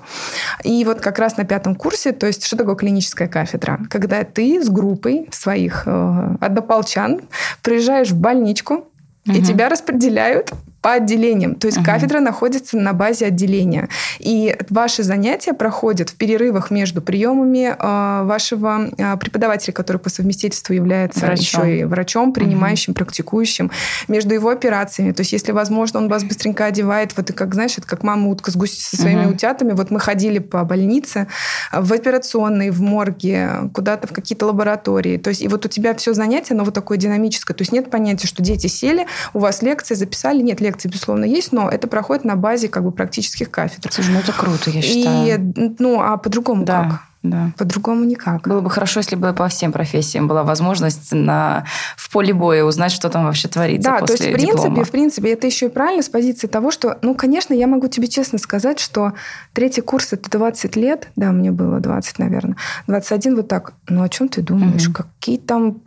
И 0.64 0.84
вот 0.84 1.00
как 1.00 1.18
раз 1.18 1.36
на 1.36 1.44
пятом 1.44 1.74
курсе, 1.74 2.12
то 2.12 2.26
есть 2.26 2.44
что 2.44 2.56
такое 2.56 2.74
клиническая 2.74 3.28
кафедра? 3.28 3.78
Когда 3.90 4.24
ты 4.24 4.62
с 4.62 4.68
группой 4.68 5.28
своих 5.30 5.84
э, 5.86 6.36
однополчан 6.40 7.20
приезжаешь 7.62 8.10
в 8.10 8.16
больничку, 8.16 8.86
Угу. 9.26 9.36
И 9.36 9.42
тебя 9.42 9.68
распределяют 9.68 10.52
по 10.82 10.94
отделениям. 10.94 11.54
То 11.54 11.68
есть 11.68 11.78
uh-huh. 11.78 11.84
кафедра 11.84 12.18
находится 12.18 12.76
на 12.76 12.92
базе 12.92 13.26
отделения. 13.26 13.88
И 14.18 14.56
ваши 14.68 15.04
занятия 15.04 15.54
проходят 15.54 16.10
в 16.10 16.16
перерывах 16.16 16.72
между 16.72 17.00
приемами 17.00 17.74
э, 17.78 18.24
вашего 18.24 18.90
э, 18.98 19.16
преподавателя, 19.16 19.72
который 19.72 19.98
по 19.98 20.10
совместительству 20.10 20.74
является 20.74 21.20
врачом. 21.20 21.64
еще 21.64 21.78
и 21.78 21.84
врачом, 21.84 22.32
принимающим, 22.32 22.92
uh-huh. 22.92 22.96
практикующим, 22.96 23.70
между 24.08 24.34
его 24.34 24.50
операциями. 24.50 25.12
То 25.12 25.20
есть, 25.20 25.32
если 25.32 25.52
возможно, 25.52 26.00
он 26.00 26.08
вас 26.08 26.24
быстренько 26.24 26.64
одевает, 26.64 27.16
вот 27.16 27.30
и 27.30 27.32
как, 27.32 27.54
знаешь, 27.54 27.78
это 27.78 27.86
как 27.86 28.02
мама 28.02 28.28
утка 28.28 28.50
с 28.50 28.56
гусь 28.56 28.76
со 28.76 28.96
своими 28.96 29.22
uh-huh. 29.22 29.34
утятами. 29.34 29.72
Вот 29.72 29.92
мы 29.92 30.00
ходили 30.00 30.40
по 30.40 30.64
больнице, 30.64 31.28
в 31.72 31.92
операционной, 31.92 32.70
в 32.70 32.80
морге, 32.80 33.70
куда-то 33.72 34.08
в 34.08 34.12
какие-то 34.12 34.46
лаборатории. 34.46 35.16
То 35.16 35.30
есть, 35.30 35.42
и 35.42 35.48
вот 35.48 35.64
у 35.64 35.68
тебя 35.68 35.94
все 35.94 36.12
занятие, 36.12 36.54
оно 36.54 36.64
вот 36.64 36.74
такое 36.74 36.98
динамическое. 36.98 37.56
То 37.56 37.62
есть, 37.62 37.70
нет 37.70 37.88
понятия, 37.88 38.26
что 38.26 38.42
дети 38.42 38.66
сели, 38.66 39.06
у 39.32 39.38
вас 39.38 39.62
лекции 39.62 39.94
записали. 39.94 40.42
Нет, 40.42 40.60
лекции, 40.60 40.71
безусловно, 40.88 41.24
есть, 41.24 41.52
но 41.52 41.68
это 41.68 41.86
проходит 41.86 42.24
на 42.24 42.36
базе 42.36 42.68
как 42.68 42.84
бы 42.84 42.92
практических 42.92 43.50
кафедр. 43.50 43.92
Слушай, 43.92 44.14
ну 44.14 44.20
это 44.20 44.32
круто, 44.32 44.70
я 44.70 44.82
считаю. 44.82 45.26
И, 45.26 45.74
ну, 45.78 46.00
а 46.00 46.16
по-другому 46.16 46.64
да. 46.64 46.84
как? 46.84 47.00
Да. 47.22 47.52
По-другому 47.56 48.04
никак. 48.04 48.48
Было 48.48 48.60
бы 48.60 48.68
хорошо, 48.68 48.98
если 48.98 49.14
бы 49.14 49.32
по 49.32 49.46
всем 49.46 49.70
профессиям 49.70 50.26
была 50.26 50.42
возможность 50.42 51.12
на, 51.12 51.64
в 51.96 52.10
поле 52.10 52.34
боя 52.34 52.64
узнать, 52.64 52.90
что 52.90 53.10
там 53.10 53.24
вообще 53.24 53.46
творится 53.46 53.90
да, 53.90 53.98
после 53.98 54.16
то 54.16 54.24
есть, 54.24 54.34
в 54.34 54.38
принципе, 54.38 54.62
диплома. 54.62 54.84
в 54.84 54.90
принципе, 54.90 55.32
это 55.32 55.46
еще 55.46 55.66
и 55.66 55.68
правильно 55.68 56.02
с 56.02 56.08
позиции 56.08 56.48
того, 56.48 56.72
что, 56.72 56.98
ну, 57.02 57.14
конечно, 57.14 57.54
я 57.54 57.68
могу 57.68 57.86
тебе 57.86 58.08
честно 58.08 58.38
сказать, 58.38 58.80
что 58.80 59.12
третий 59.52 59.82
курс 59.82 60.12
это 60.12 60.28
20 60.30 60.74
лет, 60.74 61.10
да, 61.14 61.30
мне 61.30 61.52
было 61.52 61.78
20, 61.78 62.18
наверное, 62.18 62.56
21 62.88 63.36
вот 63.36 63.46
так. 63.46 63.74
Ну, 63.88 64.02
о 64.02 64.08
чем 64.08 64.28
ты 64.28 64.42
думаешь? 64.42 64.88
Угу. 64.88 64.94
Какие 64.94 65.38
там 65.38 65.80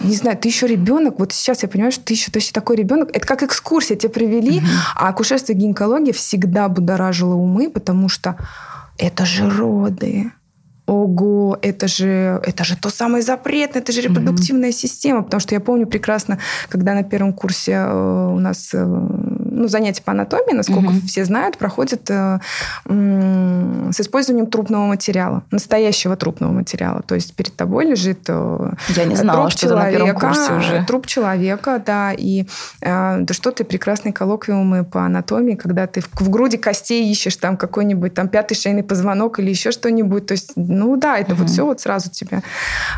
не 0.00 0.14
знаю, 0.14 0.36
ты 0.36 0.48
еще 0.48 0.66
ребенок, 0.66 1.18
вот 1.18 1.32
сейчас 1.32 1.62
я 1.62 1.68
понимаю, 1.68 1.92
что 1.92 2.04
ты 2.04 2.14
еще, 2.14 2.30
ты 2.30 2.38
еще 2.38 2.52
такой 2.52 2.76
ребенок. 2.76 3.10
Это 3.12 3.26
как 3.26 3.42
экскурсия, 3.42 3.96
тебя 3.96 4.10
привели, 4.10 4.58
угу. 4.58 4.66
а 4.96 5.08
акушерство 5.08 5.52
и 5.52 5.56
гинекология 5.56 6.12
всегда 6.12 6.68
будоражило 6.68 7.34
умы, 7.34 7.70
потому 7.70 8.08
что 8.08 8.36
это 8.98 9.24
же 9.24 9.48
роды. 9.48 10.32
Ого, 10.86 11.58
это 11.62 11.88
же, 11.88 12.40
это 12.44 12.62
же 12.62 12.76
то 12.76 12.90
самое 12.90 13.22
запретное, 13.22 13.80
это 13.80 13.90
же 13.90 14.02
репродуктивная 14.02 14.68
mm-hmm. 14.68 14.72
система. 14.72 15.22
Потому 15.22 15.40
что 15.40 15.54
я 15.54 15.60
помню 15.60 15.86
прекрасно, 15.86 16.38
когда 16.68 16.92
на 16.92 17.02
первом 17.02 17.32
курсе 17.32 17.72
э, 17.72 18.28
у 18.34 18.38
нас 18.38 18.68
э, 18.74 18.84
ну, 19.54 19.68
занятия 19.68 20.02
по 20.02 20.12
анатомии, 20.12 20.52
насколько 20.52 20.88
угу. 20.88 21.00
все 21.06 21.24
знают, 21.24 21.58
проходят 21.58 22.10
э, 22.10 22.38
э, 22.86 23.90
с 23.92 24.00
использованием 24.00 24.46
трупного 24.46 24.86
материала, 24.86 25.42
настоящего 25.50 26.16
трупного 26.16 26.52
материала. 26.52 27.02
То 27.02 27.14
есть 27.14 27.34
перед 27.34 27.54
тобой 27.54 27.86
лежит 27.86 28.20
э, 28.28 28.72
Я 28.88 29.04
не 29.04 29.16
знала, 29.16 29.40
труп 29.40 29.52
что 29.52 29.68
человека, 29.68 29.98
на 29.98 30.04
первом 30.04 30.20
курсе 30.20 30.52
уже. 30.52 30.84
Труп 30.86 31.06
человека, 31.06 31.82
да, 31.84 32.12
и 32.12 32.46
э, 32.80 33.16
да 33.20 33.34
что 33.34 33.50
ты 33.50 33.64
прекрасные 33.64 34.12
коллоквиумы 34.12 34.84
по 34.84 35.04
анатомии, 35.04 35.54
когда 35.54 35.86
ты 35.86 36.00
в, 36.00 36.08
в 36.12 36.30
груди 36.30 36.56
костей 36.56 37.10
ищешь 37.10 37.36
там 37.36 37.56
какой-нибудь 37.56 38.14
там 38.14 38.28
пятый 38.28 38.54
шейный 38.54 38.82
позвонок 38.82 39.38
или 39.38 39.50
еще 39.50 39.70
что-нибудь. 39.70 40.26
То 40.26 40.32
есть, 40.32 40.52
ну 40.56 40.96
да, 40.96 41.18
это 41.18 41.32
угу. 41.32 41.42
вот 41.42 41.50
все 41.50 41.64
вот 41.64 41.80
сразу 41.80 42.10
тебе. 42.10 42.42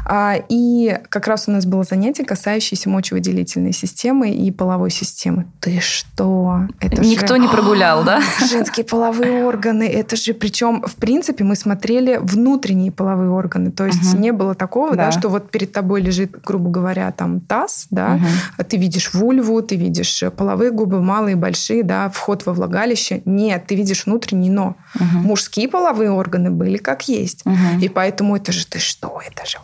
А, 0.05 0.37
и 0.49 0.99
как 1.09 1.27
раз 1.27 1.49
у 1.49 1.51
нас 1.51 1.67
было 1.67 1.85
занятие, 1.85 2.25
касающееся 2.25 2.89
мочевыделительной 2.89 3.73
системы 3.73 4.31
и 4.31 4.51
половой 4.51 4.91
системы. 4.91 5.47
Ты 5.61 5.81
что? 5.81 6.46
Это 6.81 7.03
Никто 7.03 7.35
же... 7.35 7.41
не 7.41 7.49
прогулял, 7.49 8.05
да? 8.05 8.21
Женские 8.51 8.85
половые 8.85 9.45
органы. 9.45 9.85
Это 9.85 10.17
же, 10.17 10.35
причем, 10.35 10.83
в 10.83 10.95
принципе, 10.97 11.45
мы 11.45 11.57
смотрели 11.57 12.19
внутренние 12.21 12.93
половые 12.93 13.31
органы. 13.31 13.71
То 13.71 13.87
есть 13.87 14.15
угу. 14.15 14.23
не 14.23 14.33
было 14.33 14.55
такого, 14.55 14.97
да. 14.97 15.07
да, 15.07 15.13
что 15.13 15.29
вот 15.29 15.51
перед 15.51 15.73
тобой 15.73 16.01
лежит, 16.01 16.37
грубо 16.45 16.71
говоря, 16.71 17.11
там 17.13 17.41
таз, 17.41 17.87
да, 17.91 18.15
угу. 18.15 18.65
ты 18.65 18.77
видишь 18.77 19.15
вульву, 19.15 19.63
ты 19.63 19.77
видишь 19.77 20.23
половые 20.37 20.71
губы, 20.71 21.01
малые, 21.01 21.37
большие, 21.37 21.83
да, 21.83 22.09
вход 22.11 22.47
во 22.47 22.53
влагалище. 22.53 23.23
Нет, 23.25 23.67
ты 23.67 23.75
видишь 23.75 24.07
внутренний, 24.07 24.51
но 24.51 24.77
угу. 24.95 25.19
мужские 25.23 25.69
половые 25.69 26.11
органы 26.11 26.51
были 26.51 26.77
как 26.77 27.09
есть. 27.09 27.45
Угу. 27.47 27.81
И 27.81 27.89
поэтому 27.89 28.37
это 28.37 28.53
же, 28.53 28.67
ты 28.67 28.79
что, 28.79 29.21
это 29.27 29.47
же... 29.47 29.59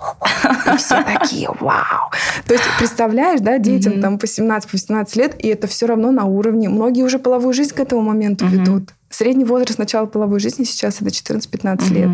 И 0.73 0.77
все 0.77 1.03
такие, 1.03 1.49
вау. 1.61 2.11
То 2.47 2.55
есть, 2.55 2.65
представляешь, 2.79 3.41
да, 3.41 3.59
детям 3.59 4.01
там 4.01 4.19
по 4.19 4.25
17-18 4.25 5.19
лет, 5.19 5.35
и 5.39 5.49
это 5.49 5.67
все 5.67 5.87
равно 5.87 6.11
на 6.11 6.25
уровне 6.25 6.69
Многие 6.73 7.02
уже 7.02 7.19
половую 7.19 7.52
жизнь 7.52 7.75
к 7.75 7.81
этому 7.81 8.00
моменту 8.02 8.47
угу. 8.47 8.55
ведут. 8.55 8.91
Средний 9.11 9.45
возраст 9.45 9.79
начала 9.79 10.07
половой 10.07 10.41
жизни 10.41 10.64
сейчас 10.64 11.02
это 11.02 11.11
14-15 11.11 11.85
угу. 11.85 11.95
лет. 11.95 12.11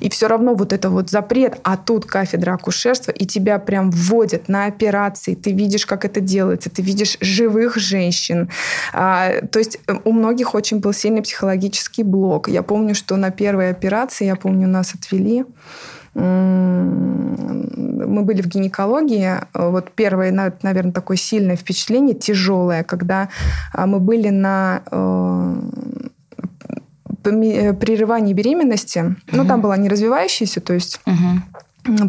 И 0.00 0.08
все 0.08 0.28
равно 0.28 0.54
вот 0.54 0.72
это 0.72 0.88
вот 0.88 1.10
запрет, 1.10 1.58
а 1.62 1.76
тут 1.76 2.06
кафедра 2.06 2.54
акушерства, 2.54 3.12
и 3.12 3.26
тебя 3.26 3.58
прям 3.58 3.90
вводят 3.90 4.48
на 4.48 4.64
операции, 4.64 5.34
ты 5.34 5.52
видишь, 5.52 5.84
как 5.84 6.06
это 6.06 6.20
делается, 6.20 6.70
ты 6.70 6.80
видишь 6.80 7.18
живых 7.20 7.76
женщин. 7.76 8.48
А, 8.94 9.42
то 9.52 9.58
есть 9.58 9.78
э, 9.86 9.94
у 10.04 10.12
многих 10.12 10.54
очень 10.54 10.78
был 10.78 10.94
сильный 10.94 11.20
психологический 11.20 12.02
блок. 12.02 12.48
Я 12.48 12.62
помню, 12.62 12.94
что 12.94 13.16
на 13.16 13.30
первой 13.30 13.68
операции, 13.68 14.24
я 14.24 14.36
помню, 14.36 14.68
нас 14.68 14.94
отвели 14.94 15.44
мы 18.08 18.22
были 18.22 18.42
в 18.42 18.46
гинекологии. 18.46 19.34
Вот 19.54 19.90
первое, 19.92 20.32
наверное, 20.62 20.92
такое 20.92 21.16
сильное 21.16 21.56
впечатление, 21.56 22.14
тяжелое, 22.14 22.82
когда 22.82 23.28
а, 23.72 23.86
мы 23.86 24.00
были 24.00 24.28
на 24.28 24.82
э, 24.90 25.54
прерывании 27.22 28.32
беременности. 28.32 28.98
Угу. 28.98 29.14
Ну, 29.32 29.44
там 29.46 29.60
была 29.60 29.76
не 29.76 29.88
развивающаяся, 29.88 30.60
то 30.60 30.72
есть. 30.72 31.00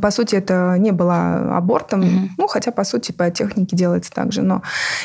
По 0.01 0.11
сути, 0.11 0.35
это 0.35 0.75
не 0.77 0.91
было 0.91 1.57
абортом, 1.57 2.01
угу. 2.01 2.29
ну, 2.37 2.47
хотя, 2.47 2.71
по 2.71 2.83
сути, 2.83 3.11
по 3.11 3.29
технике 3.29 3.75
делается 3.75 4.11
так 4.11 4.31
же. 4.31 4.41
Но... 4.41 4.61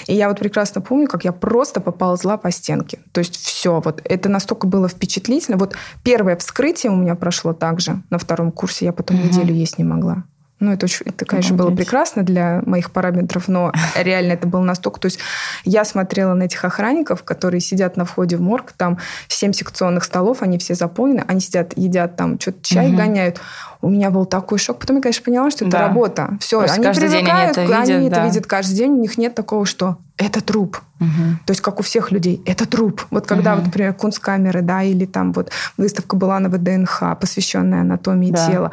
И 0.06 0.14
я 0.14 0.28
вот 0.28 0.38
прекрасно 0.38 0.80
помню, 0.80 1.06
как 1.06 1.24
я 1.24 1.32
просто 1.32 1.80
поползла 1.80 2.36
по 2.36 2.50
стенке. 2.50 2.98
То 3.12 3.20
есть 3.20 3.36
все, 3.36 3.80
вот 3.80 4.00
это 4.04 4.28
настолько 4.28 4.66
было 4.66 4.88
впечатлительно. 4.88 5.56
Вот 5.56 5.74
первое 6.02 6.36
вскрытие 6.36 6.92
у 6.92 6.96
меня 6.96 7.14
прошло 7.14 7.52
так 7.52 7.80
же 7.80 8.02
на 8.10 8.18
втором 8.18 8.52
курсе, 8.52 8.86
я 8.86 8.92
потом 8.92 9.18
угу. 9.18 9.28
неделю 9.28 9.54
есть 9.54 9.78
не 9.78 9.84
могла. 9.84 10.24
Ну, 10.64 10.72
это, 10.72 10.86
очень, 10.86 11.06
это 11.06 11.24
конечно, 11.24 11.56
было 11.56 11.70
прекрасно 11.74 12.22
для 12.22 12.62
моих 12.64 12.90
параметров, 12.90 13.48
но 13.48 13.72
реально 13.94 14.32
это 14.32 14.46
было 14.46 14.62
настолько... 14.62 15.00
То 15.00 15.06
есть 15.06 15.18
я 15.64 15.84
смотрела 15.84 16.34
на 16.34 16.44
этих 16.44 16.64
охранников, 16.64 17.22
которые 17.22 17.60
сидят 17.60 17.96
на 17.96 18.04
входе 18.04 18.36
в 18.36 18.40
морг, 18.40 18.72
там 18.72 18.98
семь 19.28 19.52
секционных 19.52 20.04
столов, 20.04 20.42
они 20.42 20.58
все 20.58 20.74
заполнены, 20.74 21.24
они 21.28 21.40
сидят, 21.40 21.76
едят 21.76 22.16
там, 22.16 22.40
что-то 22.40 22.58
чай 22.62 22.88
угу. 22.88 22.96
гоняют. 22.96 23.40
У 23.82 23.90
меня 23.90 24.10
был 24.10 24.24
такой 24.24 24.58
шок. 24.58 24.78
Потом 24.78 24.96
я, 24.96 25.02
конечно, 25.02 25.22
поняла, 25.22 25.50
что 25.50 25.66
это 25.66 25.72
да. 25.72 25.88
работа. 25.88 26.38
Все, 26.40 26.60
они 26.60 26.86
привыкают, 26.86 27.10
день 27.10 27.28
они 27.28 27.42
это 27.50 27.60
видят, 27.60 27.90
они 27.90 28.08
да. 28.08 28.16
это 28.16 28.26
видят 28.26 28.46
каждый 28.46 28.74
день. 28.76 28.92
У 28.92 29.00
них 29.00 29.18
нет 29.18 29.34
такого, 29.34 29.66
что 29.66 29.98
это 30.16 30.40
труп. 30.40 30.80
Угу. 31.00 31.38
То 31.46 31.50
есть, 31.50 31.60
как 31.60 31.80
у 31.80 31.82
всех 31.82 32.12
людей, 32.12 32.40
это 32.46 32.66
труп. 32.66 33.04
Вот 33.10 33.26
когда, 33.26 33.52
угу. 33.52 33.60
вот, 33.60 33.66
например, 33.66 33.94
кунсткамеры, 33.94 34.62
да, 34.62 34.82
или 34.82 35.06
там 35.06 35.32
вот 35.32 35.50
выставка 35.76 36.14
была 36.14 36.38
на 36.38 36.48
ВДНХ, 36.48 37.18
посвященная 37.20 37.80
анатомии 37.80 38.30
да. 38.30 38.46
тела. 38.46 38.70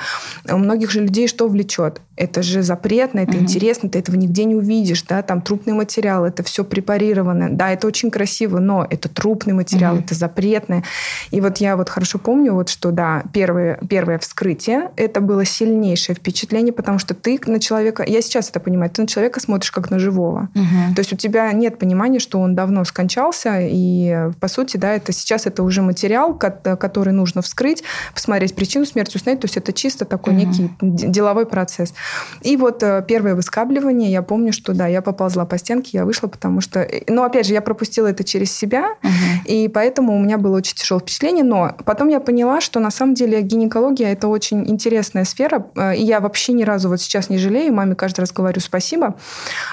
У 0.50 0.58
многих 0.58 0.92
же 0.92 1.02
людей 1.02 1.28
что 1.28 1.48
влечет? 1.48 2.00
Это 2.16 2.44
же 2.44 2.62
запретно, 2.62 3.22
это 3.22 3.32
угу. 3.32 3.40
интересно, 3.40 3.90
ты 3.90 3.98
этого 3.98 4.16
нигде 4.16 4.44
не 4.44 4.56
увидишь, 4.56 5.02
да, 5.04 5.24
там 5.24 5.42
трупный 5.42 5.74
материал, 5.74 6.24
это 6.24 6.44
все 6.44 6.64
препарировано. 6.64 7.50
Да, 7.50 7.72
это 7.72 7.88
очень 7.88 8.12
красиво, 8.12 8.60
но 8.60 8.86
это 8.88 9.10
трупный 9.10 9.54
материал, 9.54 9.96
угу. 9.96 10.04
это 10.04 10.14
запретное. 10.14 10.84
И 11.32 11.42
вот 11.42 11.58
я 11.58 11.76
вот 11.76 11.90
хорошо 11.90 12.20
помню, 12.20 12.54
вот 12.54 12.70
что, 12.70 12.92
да, 12.92 13.24
первое, 13.34 13.80
первое 13.90 14.20
вскрытие, 14.20 14.92
это 14.96 15.22
было 15.22 15.44
сильнейшее 15.44 16.16
впечатление, 16.16 16.72
потому 16.72 17.00
что 17.00 17.16
ты 17.16 17.40
на 17.48 17.60
человека, 17.60 18.04
я 18.06 18.22
сейчас 18.22 18.50
это 18.50 18.60
понимаю, 18.60 18.92
ты 18.92 19.02
на 19.02 19.08
человека 19.08 19.40
смотришь 19.40 19.72
как 19.72 19.90
на 19.90 19.98
живого. 19.98 20.50
Угу. 20.54 20.96
То 20.96 21.00
есть 21.00 21.12
у 21.14 21.16
тебя 21.16 21.31
нет 21.54 21.80
понимания, 21.80 22.20
что 22.20 22.40
он 22.40 22.56
давно 22.56 22.84
скончался, 22.84 23.60
и 23.62 24.30
по 24.40 24.48
сути, 24.48 24.78
да, 24.78 24.94
это 24.94 25.12
сейчас 25.12 25.46
это 25.46 25.64
уже 25.64 25.82
материал, 25.82 26.38
который 26.38 27.14
нужно 27.14 27.42
вскрыть, 27.42 27.84
посмотреть 28.14 28.56
причину 28.56 28.86
смерти, 28.86 29.18
установить, 29.18 29.42
то 29.42 29.46
есть 29.46 29.58
это 29.58 29.74
чисто 29.74 30.06
такой 30.06 30.34
угу. 30.34 30.40
некий 30.40 30.72
деловой 30.82 31.46
процесс. 31.46 31.94
И 32.42 32.58
вот 32.58 32.84
э, 32.84 33.04
первое 33.08 33.36
выскабливание, 33.36 34.12
я 34.12 34.22
помню, 34.22 34.54
что 34.54 34.74
да, 34.74 34.88
я 34.88 35.02
поползла 35.02 35.46
по 35.46 35.58
стенке, 35.58 35.92
я 35.94 36.06
вышла, 36.06 36.28
потому 36.28 36.62
что, 36.62 36.82
э, 36.82 37.04
ну, 37.08 37.24
опять 37.24 37.48
же, 37.48 37.54
я 37.54 37.62
пропустила 37.62 38.08
это 38.08 38.24
через 38.24 38.52
себя, 38.52 38.96
угу. 39.04 39.12
и 39.46 39.68
поэтому 39.68 40.16
у 40.16 40.20
меня 40.20 40.38
было 40.38 40.58
очень 40.58 40.76
тяжелое 40.76 41.02
впечатление, 41.02 41.44
но 41.44 41.76
потом 41.86 42.10
я 42.10 42.20
поняла, 42.20 42.62
что 42.62 42.80
на 42.80 42.92
самом 42.92 43.14
деле 43.14 43.42
гинекология 43.42 44.12
это 44.12 44.28
очень 44.28 44.70
интересная 44.70 45.26
сфера, 45.26 45.66
э, 45.76 45.96
и 45.96 46.04
я 46.04 46.20
вообще 46.20 46.54
ни 46.54 46.64
разу 46.64 46.90
вот 46.90 47.02
сейчас 47.02 47.30
не 47.30 47.38
жалею, 47.38 47.74
маме 47.74 47.96
каждый 47.96 48.22
раз 48.22 48.32
говорю 48.32 48.62
спасибо, 48.62 49.16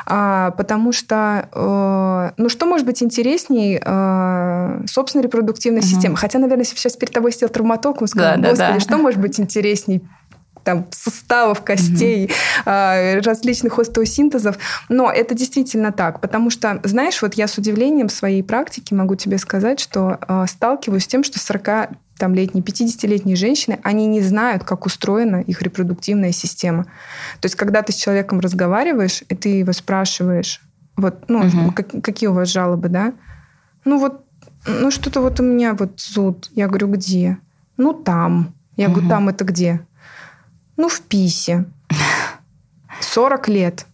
а, 0.07 0.53
потому 0.53 0.93
что, 0.93 1.48
ну, 1.55 2.49
что 2.49 2.67
может 2.67 2.87
быть 2.87 3.03
интересней 3.03 3.79
собственной 4.87 5.25
репродуктивной 5.25 5.81
угу. 5.81 5.87
системы? 5.87 6.17
Хотя, 6.17 6.39
наверное, 6.39 6.65
сейчас 6.65 6.97
перед 6.97 7.13
тобой 7.13 7.33
сидел 7.33 7.49
травматолог, 7.49 8.01
мы 8.01 8.09
скажем, 8.09 8.43
да, 8.43 8.51
господи, 8.51 8.69
да, 8.69 8.75
да. 8.75 8.81
что 8.81 8.99
может 8.99 9.21
быть 9.21 9.39
интересней 9.41 10.03
там, 10.69 10.87
суставов, 10.91 11.63
костей, 11.63 12.31
mm-hmm. 12.67 13.23
различных 13.23 13.79
остеосинтезов. 13.79 14.59
Но 14.91 15.11
это 15.11 15.35
действительно 15.35 15.93
так, 15.93 16.21
потому 16.21 16.51
что, 16.51 16.79
знаешь, 16.85 17.23
вот 17.23 17.35
я 17.35 17.49
с 17.49 17.57
удивлением 17.57 18.09
в 18.09 18.13
своей 18.13 18.43
практике 18.43 18.95
могу 18.95 19.15
тебе 19.15 19.39
сказать, 19.39 19.81
что 19.81 20.19
э, 20.29 20.45
сталкиваюсь 20.47 21.05
с 21.05 21.07
тем, 21.07 21.25
что 21.25 21.39
40 21.39 21.91
там, 22.19 22.35
летние, 22.35 22.63
50-летние 22.63 23.37
женщины, 23.37 23.79
они 23.83 24.07
не 24.07 24.21
знают, 24.21 24.65
как 24.65 24.85
устроена 24.85 25.41
их 25.41 25.63
репродуктивная 25.63 26.33
система. 26.33 26.85
То 27.41 27.47
есть, 27.47 27.55
когда 27.55 27.81
ты 27.81 27.93
с 27.93 27.97
человеком 27.97 28.41
разговариваешь, 28.41 29.23
и 29.27 29.35
ты 29.35 29.49
его 29.61 29.73
спрашиваешь, 29.73 30.61
вот, 30.99 31.29
ну, 31.29 31.47
угу. 31.47 31.73
как, 31.73 32.03
какие 32.03 32.29
у 32.29 32.35
вас 32.35 32.49
жалобы, 32.49 32.89
да? 32.89 33.13
Ну, 33.85 33.99
вот, 33.99 34.25
ну, 34.67 34.91
что-то 34.91 35.21
вот 35.21 35.41
у 35.41 35.45
меня 35.45 35.75
вот 35.75 36.01
зуд. 36.01 36.51
Я 36.55 36.67
говорю, 36.67 36.89
где? 36.89 37.39
Ну, 37.77 37.95
там. 37.95 38.53
Я 38.77 38.87
угу. 38.87 38.95
говорю, 38.95 39.09
там 39.09 39.29
это 39.29 39.45
где? 39.45 39.81
Ну, 40.77 40.89
в 40.89 41.01
ПИСе. 41.01 41.67
40 43.01 43.49
лет. 43.49 43.87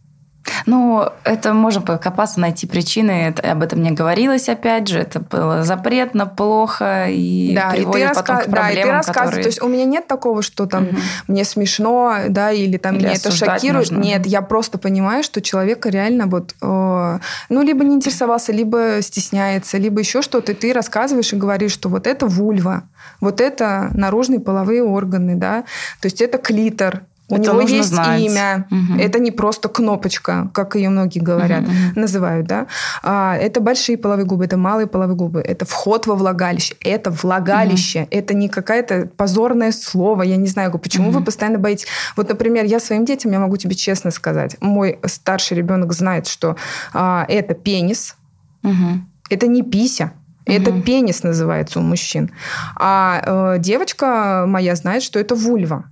Ну, 0.66 1.08
это 1.24 1.52
можно 1.52 1.80
покопаться, 1.80 2.40
найти 2.40 2.66
причины. 2.66 3.10
Это, 3.28 3.52
об 3.52 3.62
этом 3.62 3.82
не 3.82 3.90
говорилось, 3.90 4.48
опять 4.48 4.88
же. 4.88 5.00
Это 5.00 5.20
было 5.20 5.62
запретно, 5.62 6.26
плохо 6.26 7.06
и 7.08 7.54
да, 7.54 7.70
приводит 7.70 8.04
и 8.04 8.08
ты 8.08 8.14
потом 8.14 8.36
раска... 8.36 8.50
к 8.50 8.50
проблемам, 8.50 8.64
Да, 8.64 8.70
и 8.70 8.82
ты 8.82 8.90
рассказываешь. 8.90 9.24
Которые... 9.24 9.42
То 9.42 9.48
есть 9.48 9.62
у 9.62 9.68
меня 9.68 9.84
нет 9.84 10.06
такого, 10.06 10.42
что 10.42 10.66
там 10.66 10.84
угу. 10.84 10.96
мне 11.28 11.44
смешно, 11.44 12.16
да, 12.28 12.50
или 12.52 12.76
там 12.76 12.96
или 12.96 13.04
меня 13.04 13.14
это 13.14 13.30
шокирует. 13.30 13.90
Нужно. 13.90 14.02
Нет, 14.02 14.26
я 14.26 14.42
просто 14.42 14.78
понимаю, 14.78 15.22
что 15.22 15.40
человека 15.40 15.88
реально 15.88 16.26
вот, 16.26 16.54
э, 16.60 17.18
ну, 17.48 17.62
либо 17.62 17.84
не 17.84 17.96
интересовался, 17.96 18.52
либо 18.52 19.00
стесняется, 19.00 19.78
либо 19.78 20.00
еще 20.00 20.22
что-то. 20.22 20.52
И 20.52 20.54
ты 20.54 20.72
рассказываешь 20.72 21.32
и 21.32 21.36
говоришь, 21.36 21.72
что 21.72 21.88
вот 21.88 22.06
это 22.06 22.26
вульва, 22.26 22.84
вот 23.20 23.40
это 23.40 23.90
наружные 23.94 24.40
половые 24.40 24.82
органы, 24.82 25.34
да, 25.34 25.64
то 26.00 26.06
есть 26.06 26.20
это 26.20 26.38
клитор, 26.38 27.02
у 27.34 27.40
это 27.40 27.52
него 27.52 27.60
есть 27.60 27.88
знать. 27.88 28.20
имя. 28.20 28.66
Угу. 28.70 28.98
Это 29.00 29.18
не 29.18 29.30
просто 29.30 29.68
кнопочка, 29.68 30.50
как 30.52 30.76
ее 30.76 30.88
многие 30.88 31.18
говорят, 31.18 31.62
угу. 31.62 31.72
называют, 32.00 32.46
да. 32.46 32.66
А, 33.02 33.36
это 33.36 33.60
большие 33.60 33.98
половые 33.98 34.26
губы, 34.26 34.44
это 34.44 34.56
малые 34.56 34.86
половые 34.86 35.16
губы, 35.16 35.40
это 35.40 35.64
вход 35.64 36.06
во 36.06 36.14
влагалище, 36.14 36.76
это 36.80 37.10
влагалище, 37.10 38.02
угу. 38.02 38.08
это 38.10 38.34
не 38.34 38.48
какое-то 38.48 39.08
позорное 39.16 39.72
слово. 39.72 40.22
Я 40.22 40.36
не 40.36 40.48
знаю, 40.48 40.72
почему 40.78 41.08
угу. 41.08 41.18
вы 41.18 41.24
постоянно 41.24 41.58
боитесь. 41.58 41.86
Вот, 42.16 42.28
например, 42.28 42.64
я 42.64 42.80
своим 42.80 43.04
детям, 43.04 43.32
я 43.32 43.38
могу 43.38 43.56
тебе 43.56 43.74
честно 43.74 44.10
сказать, 44.10 44.56
мой 44.60 44.98
старший 45.04 45.56
ребенок 45.56 45.92
знает, 45.92 46.26
что 46.26 46.56
а, 46.92 47.24
это 47.28 47.54
пенис, 47.54 48.16
угу. 48.62 49.00
это 49.30 49.46
не 49.46 49.62
пися. 49.62 50.12
Это 50.46 50.70
угу. 50.70 50.82
пенис 50.82 51.22
называется 51.22 51.80
у 51.80 51.82
мужчин. 51.82 52.30
А 52.76 53.54
э, 53.56 53.58
девочка 53.60 54.44
моя 54.46 54.76
знает, 54.76 55.02
что 55.02 55.18
это 55.18 55.34
вульва. 55.34 55.84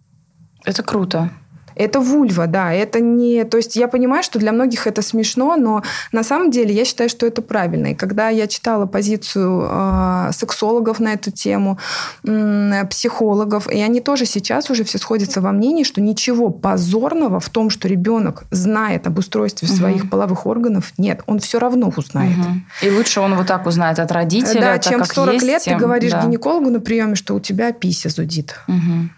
Это 0.64 0.82
круто. 0.82 1.30
Это 1.74 2.00
вульва, 2.00 2.46
да, 2.46 2.72
это 2.72 3.00
не... 3.00 3.44
То 3.44 3.56
есть 3.56 3.76
я 3.76 3.88
понимаю, 3.88 4.22
что 4.22 4.38
для 4.38 4.52
многих 4.52 4.86
это 4.86 5.02
смешно, 5.02 5.56
но 5.56 5.82
на 6.12 6.22
самом 6.22 6.50
деле 6.50 6.74
я 6.74 6.84
считаю, 6.84 7.08
что 7.08 7.26
это 7.26 7.42
правильно. 7.42 7.88
И 7.88 7.94
когда 7.94 8.28
я 8.28 8.46
читала 8.46 8.86
позицию 8.86 9.68
э, 9.70 10.30
сексологов 10.32 11.00
на 11.00 11.14
эту 11.14 11.30
тему, 11.30 11.78
э, 12.26 12.84
психологов, 12.90 13.70
и 13.70 13.80
они 13.80 14.00
тоже 14.00 14.26
сейчас 14.26 14.70
уже 14.70 14.84
все 14.84 14.98
сходятся 14.98 15.40
во 15.40 15.52
мнении, 15.52 15.84
что 15.84 16.00
ничего 16.00 16.50
позорного 16.50 17.40
в 17.40 17.48
том, 17.48 17.70
что 17.70 17.88
ребенок 17.88 18.44
знает 18.50 19.06
об 19.06 19.18
устройстве 19.18 19.68
угу. 19.68 19.76
своих 19.76 20.10
половых 20.10 20.46
органов, 20.46 20.92
нет, 20.98 21.22
он 21.26 21.38
все 21.38 21.58
равно 21.58 21.92
узнает. 21.96 22.38
Угу. 22.38 22.86
И 22.86 22.90
лучше 22.90 23.20
он 23.20 23.34
вот 23.34 23.46
так 23.46 23.66
узнает 23.66 23.98
от 23.98 24.12
родителей, 24.12 24.60
Да, 24.60 24.74
так, 24.74 24.84
чем 24.84 25.02
в 25.02 25.06
40 25.06 25.34
есть, 25.34 25.46
лет 25.46 25.62
тем... 25.62 25.78
ты 25.78 25.84
говоришь 25.84 26.12
да. 26.12 26.22
гинекологу 26.22 26.70
на 26.70 26.80
приеме, 26.80 27.14
что 27.14 27.34
у 27.34 27.40
тебя 27.40 27.72
пися 27.72 28.08
зудит. 28.08 28.60
Угу. 28.68 29.10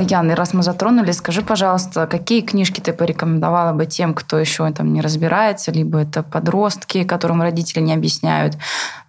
Ян, 0.00 0.30
и 0.30 0.34
раз 0.34 0.54
мы 0.54 0.62
затронули, 0.62 1.12
скажи, 1.12 1.42
пожалуйста, 1.42 2.06
какие 2.06 2.40
книжки 2.40 2.80
ты 2.80 2.92
порекомендовала 2.92 3.72
бы 3.72 3.86
тем, 3.86 4.14
кто 4.14 4.38
еще 4.38 4.70
там 4.72 4.92
не 4.92 5.00
разбирается, 5.00 5.72
либо 5.72 5.98
это 6.00 6.22
подростки, 6.22 7.04
которым 7.04 7.42
родители 7.42 7.80
не 7.80 7.94
объясняют, 7.94 8.56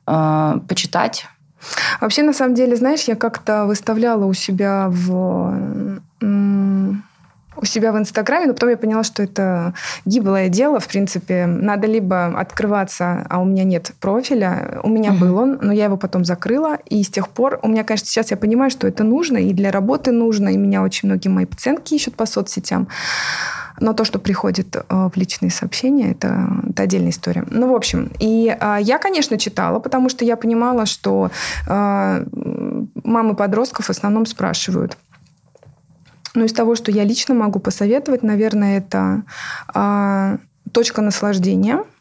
э, 0.07 0.59
почитать? 0.67 1.27
Вообще, 2.01 2.23
на 2.23 2.33
самом 2.33 2.55
деле, 2.55 2.75
знаешь, 2.75 3.03
я 3.03 3.15
как-то 3.15 3.65
выставляла 3.65 4.25
у 4.25 4.33
себя 4.33 4.87
в 4.89 5.99
у 7.55 7.65
себя 7.65 7.91
в 7.91 7.97
Инстаграме, 7.97 8.47
но 8.47 8.53
потом 8.53 8.69
я 8.69 8.77
поняла, 8.77 9.03
что 9.03 9.23
это 9.23 9.73
гиблое 10.05 10.49
дело. 10.49 10.79
В 10.79 10.87
принципе, 10.87 11.45
надо 11.45 11.87
либо 11.87 12.27
открываться, 12.39 13.25
а 13.29 13.39
у 13.39 13.45
меня 13.45 13.63
нет 13.63 13.91
профиля. 13.99 14.79
У 14.83 14.89
меня 14.89 15.11
mm-hmm. 15.11 15.19
был 15.19 15.37
он, 15.37 15.59
но 15.61 15.73
я 15.73 15.85
его 15.85 15.97
потом 15.97 16.25
закрыла. 16.25 16.77
И 16.85 17.03
с 17.03 17.09
тех 17.09 17.29
пор 17.29 17.59
у 17.61 17.67
меня, 17.67 17.83
конечно, 17.83 18.07
сейчас 18.07 18.31
я 18.31 18.37
понимаю, 18.37 18.71
что 18.71 18.87
это 18.87 19.03
нужно, 19.03 19.37
и 19.37 19.53
для 19.53 19.71
работы 19.71 20.11
нужно, 20.11 20.49
и 20.49 20.57
меня 20.57 20.83
очень 20.83 21.09
многие 21.09 21.29
мои 21.29 21.45
пациентки 21.45 21.93
ищут 21.95 22.15
по 22.15 22.25
соцсетям. 22.25 22.87
Но 23.79 23.93
то, 23.93 24.03
что 24.03 24.19
приходит 24.19 24.75
э, 24.75 24.81
в 24.89 25.15
личные 25.15 25.51
сообщения, 25.51 26.11
это, 26.11 26.49
это 26.69 26.83
отдельная 26.83 27.11
история. 27.11 27.45
Ну, 27.49 27.71
в 27.71 27.75
общем, 27.75 28.11
и 28.19 28.55
э, 28.59 28.77
я, 28.81 28.97
конечно, 28.97 29.37
читала, 29.37 29.79
потому 29.79 30.09
что 30.09 30.25
я 30.25 30.35
понимала, 30.35 30.85
что 30.85 31.31
э, 31.67 32.25
мамы 33.03 33.35
подростков 33.35 33.85
в 33.85 33.89
основном 33.89 34.25
спрашивают, 34.25 34.97
ну, 36.33 36.45
из 36.45 36.53
того, 36.53 36.75
что 36.75 36.91
я 36.91 37.03
лично 37.03 37.33
могу 37.33 37.59
посоветовать, 37.59 38.23
наверное, 38.23 38.77
это 38.77 39.23
э, 39.73 40.37
точка 40.71 41.01
наслаждения– 41.01 41.83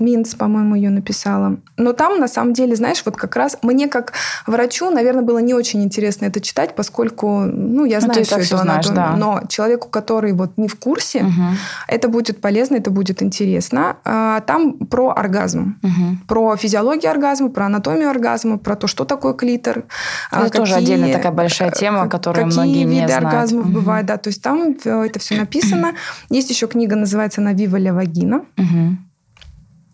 Минц, 0.00 0.34
по-моему, 0.34 0.74
ее 0.74 0.90
написала. 0.90 1.58
Но 1.76 1.92
там, 1.92 2.18
на 2.18 2.26
самом 2.26 2.52
деле, 2.52 2.74
знаешь, 2.74 3.02
вот 3.04 3.16
как 3.16 3.36
раз 3.36 3.56
мне 3.62 3.86
как 3.86 4.12
врачу, 4.44 4.90
наверное, 4.90 5.22
было 5.22 5.38
не 5.38 5.54
очень 5.54 5.84
интересно 5.84 6.26
это 6.26 6.40
читать, 6.40 6.74
поскольку, 6.74 7.42
ну, 7.44 7.84
я 7.84 8.00
знаю 8.00 8.18
ну, 8.18 8.24
все 8.24 8.38
это 8.38 8.56
знаешь, 8.56 8.88
да. 8.88 9.14
но 9.16 9.42
человеку, 9.48 9.88
который 9.88 10.32
вот 10.32 10.58
не 10.58 10.66
в 10.66 10.76
курсе, 10.76 11.22
угу. 11.22 11.56
это 11.86 12.08
будет 12.08 12.40
полезно, 12.40 12.76
это 12.76 12.90
будет 12.90 13.22
интересно. 13.22 13.98
А, 14.04 14.40
там 14.40 14.74
про 14.78 15.10
оргазм, 15.10 15.78
угу. 15.82 16.18
про 16.26 16.56
физиологию 16.56 17.12
оргазма, 17.12 17.50
про 17.50 17.66
анатомию 17.66 18.10
оргазма, 18.10 18.58
про 18.58 18.74
то, 18.74 18.88
что 18.88 19.04
такое 19.04 19.34
клитор. 19.34 19.84
А, 20.32 20.40
это 20.40 20.46
какие, 20.46 20.58
тоже 20.58 20.74
отдельная 20.74 21.12
такая 21.12 21.32
большая 21.32 21.70
тема, 21.70 22.08
которую 22.08 22.46
какие 22.46 22.60
многие 22.60 22.84
виды 22.84 22.94
не 23.02 23.06
знают. 23.06 23.24
оргазмов 23.26 23.66
угу. 23.66 23.74
бывают, 23.74 24.06
да, 24.08 24.16
то 24.16 24.28
есть 24.28 24.42
там 24.42 24.76
это 24.84 25.18
все 25.20 25.36
написано. 25.36 25.92
Есть 26.30 26.50
еще 26.50 26.66
книга, 26.66 26.96
называется 26.96 27.40
«На 27.40 27.52
вива 27.52 27.76
ля 27.76 27.94
вагина». 27.94 28.44
Угу 28.58 28.96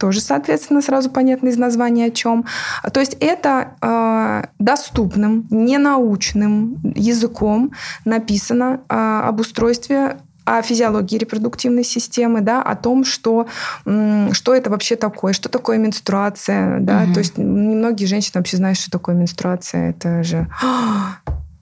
тоже, 0.00 0.20
соответственно, 0.20 0.80
сразу 0.80 1.10
понятно 1.10 1.48
из 1.48 1.58
названия 1.58 2.06
о 2.06 2.10
чем. 2.10 2.46
То 2.92 3.00
есть 3.00 3.16
это 3.20 3.74
э, 3.82 4.48
доступным, 4.58 5.46
ненаучным 5.50 6.80
языком 6.96 7.72
написано 8.06 8.80
э, 8.88 8.94
об 8.94 9.40
устройстве 9.40 10.16
о 10.46 10.62
физиологии 10.62 11.18
репродуктивной 11.18 11.84
системы, 11.84 12.40
да, 12.40 12.62
о 12.62 12.74
том, 12.74 13.04
что, 13.04 13.46
что 13.84 14.54
это 14.54 14.70
вообще 14.70 14.96
такое, 14.96 15.32
что 15.32 15.48
такое 15.48 15.78
менструация, 15.78 16.80
да, 16.80 17.02
угу. 17.04 17.12
то 17.12 17.18
есть 17.20 17.38
немногие 17.38 18.08
женщины 18.08 18.32
вообще 18.36 18.56
знают, 18.56 18.78
что 18.78 18.90
такое 18.90 19.14
менструация, 19.14 19.90
это 19.90 20.24
же 20.24 20.48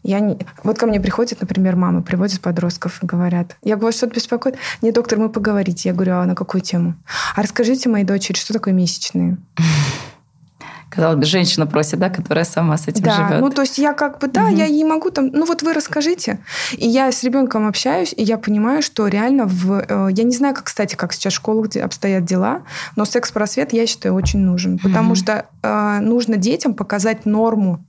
я 0.09 0.21
не... 0.21 0.39
Вот 0.65 0.79
ко 0.79 0.87
мне 0.87 1.01
приходят, 1.01 1.39
например, 1.41 1.77
мамы, 1.77 2.03
приводят 2.03 2.41
подростков 2.41 3.03
и 3.03 3.07
говорят, 3.07 3.57
я 3.63 3.77
говорю, 3.77 3.95
что-то 3.95 4.15
беспокоит? 4.15 4.57
Нет, 4.81 4.95
доктор, 4.95 5.19
мы 5.19 5.29
поговорить. 5.29 5.85
Я 5.85 5.93
говорю, 5.93 6.15
а 6.15 6.25
на 6.25 6.35
какую 6.35 6.63
тему? 6.63 6.95
А 7.37 7.43
расскажите 7.43 7.91
моей 7.91 8.07
дочери, 8.07 8.39
что 8.39 8.55
такое 8.55 8.73
месячные? 8.73 9.37
Казалось 10.89 11.19
бы, 11.19 11.25
женщина 11.27 11.67
просит, 11.67 11.99
да, 11.99 12.09
которая 12.09 12.47
сама 12.47 12.79
с 12.79 12.89
этим 12.89 13.05
да, 13.05 13.17
живет. 13.17 13.41
Ну, 13.43 13.51
то 13.51 13.61
есть 13.61 13.77
я 13.77 13.93
как 13.93 14.19
бы, 14.19 14.29
да, 14.29 14.45
угу. 14.45 14.57
я 14.57 14.65
ей 14.65 14.85
могу 14.85 15.11
там, 15.11 15.27
ну 15.27 15.45
вот 15.45 15.63
вы 15.63 15.75
расскажите. 15.75 16.39
И 16.73 16.89
я 16.89 17.13
с 17.13 17.23
ребенком 17.23 17.69
общаюсь, 17.69 18.15
и 18.17 18.23
я 18.23 18.39
понимаю, 18.39 18.81
что 18.81 19.07
реально 19.09 19.45
в... 19.45 19.85
Э, 19.87 20.09
я 20.11 20.25
не 20.25 20.35
знаю, 20.35 20.55
как, 20.55 20.65
кстати, 20.65 20.95
как 20.95 21.13
сейчас 21.13 21.35
в 21.35 21.37
школах 21.37 21.77
обстоят 21.77 22.25
дела, 22.25 22.63
но 22.97 23.05
секс-просвет, 23.05 23.75
я 23.75 23.87
считаю, 23.87 24.15
очень 24.15 24.39
нужен. 24.39 24.79
Потому 24.79 25.09
угу. 25.09 25.17
что 25.17 25.45
э, 25.63 25.99
нужно 26.01 26.39
детям 26.39 26.73
показать 26.73 27.27
норму 27.27 27.85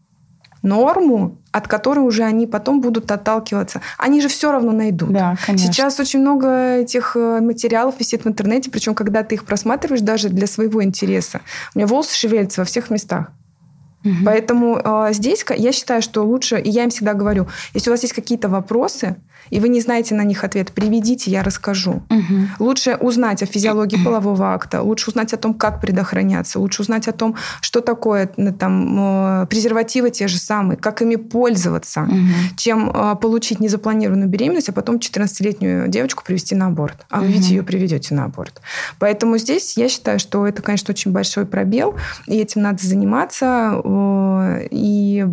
норму, 0.62 1.38
от 1.52 1.68
которой 1.68 2.00
уже 2.00 2.24
они 2.24 2.48
потом 2.48 2.82
будут 2.82 3.12
отталкиваться. 3.12 3.82
Они 3.98 4.22
же 4.22 4.28
все 4.28 4.52
равно 4.52 4.72
найдут. 4.72 5.12
Да, 5.12 5.36
конечно. 5.46 5.72
Сейчас 5.72 6.00
очень 6.00 6.20
много 6.20 6.76
этих 6.76 7.16
э, 7.16 7.40
материалов 7.42 7.96
висит 8.00 8.26
в 8.26 8.28
интернете, 8.28 8.70
причем 8.70 8.94
когда 8.94 9.24
ты 9.24 9.36
их 9.36 9.46
просматриваешь 9.46 10.02
даже 10.02 10.30
для 10.30 10.48
своего 10.48 10.84
интереса. 10.84 11.42
У 11.74 11.80
меня 11.80 11.88
волосы 11.88 12.16
шевелятся 12.16 12.62
во 12.62 12.66
всех 12.66 12.90
местах. 12.90 13.32
Угу. 14.04 14.14
Поэтому 14.26 14.80
э, 14.84 15.10
здесь 15.14 15.46
я 15.56 15.72
считаю, 15.72 16.02
что 16.02 16.24
лучше, 16.24 16.60
и 16.60 16.70
я 16.70 16.84
им 16.84 16.90
всегда 16.90 17.14
говорю, 17.14 17.48
если 17.74 17.90
у 17.90 17.94
вас 17.94 18.02
есть 18.04 18.14
какие-то 18.14 18.50
вопросы, 18.50 19.18
и 19.50 19.60
вы 19.60 19.70
не 19.70 19.82
знаете 19.82 20.16
на 20.16 20.24
них 20.24 20.44
ответ, 20.44 20.72
приведите, 20.72 21.32
я 21.32 21.44
расскажу. 21.44 22.04
Угу. 22.10 22.66
Лучше 22.66 22.96
узнать 22.96 23.44
о 23.44 23.46
физиологии 23.46 24.02
полового 24.04 24.54
акта, 24.54 24.82
лучше 24.82 25.10
узнать 25.10 25.34
о 25.34 25.38
том, 25.38 25.54
как 25.54 25.82
предохраняться, 25.82 26.60
лучше 26.60 26.84
узнать 26.84 27.08
о 27.08 27.12
том, 27.12 27.36
что 27.62 27.82
такое 27.82 28.28
там, 28.28 29.48
презервативы 29.50 30.12
те 30.12 30.28
же 30.28 30.38
самые, 30.38 30.78
как 30.78 31.02
ими 31.02 31.16
пользоваться, 31.16 32.04
угу. 32.04 32.18
чем 32.58 32.92
э, 32.94 33.16
получить 33.16 33.60
незапланированную 33.60 34.30
беременность, 34.30 34.70
а 34.70 34.74
потом 34.74 34.98
14-летнюю 34.98 35.88
девочку 35.88 36.24
привести 36.24 36.56
на 36.56 36.68
аборт. 36.68 37.06
А 37.10 37.20
вы 37.20 37.26
угу. 37.26 37.34
ведь 37.34 37.50
ее 37.50 37.64
приведете 37.64 38.14
на 38.14 38.26
аборт. 38.26 38.62
Поэтому 39.00 39.38
здесь 39.38 39.78
я 39.78 39.90
считаю, 39.90 40.20
что 40.20 40.46
это, 40.48 40.62
конечно, 40.62 40.92
очень 40.92 41.12
большой 41.12 41.46
пробел, 41.46 41.96
и 42.28 42.38
этим 42.38 42.62
надо 42.62 42.86
заниматься. 42.86 43.82
И 44.72 45.26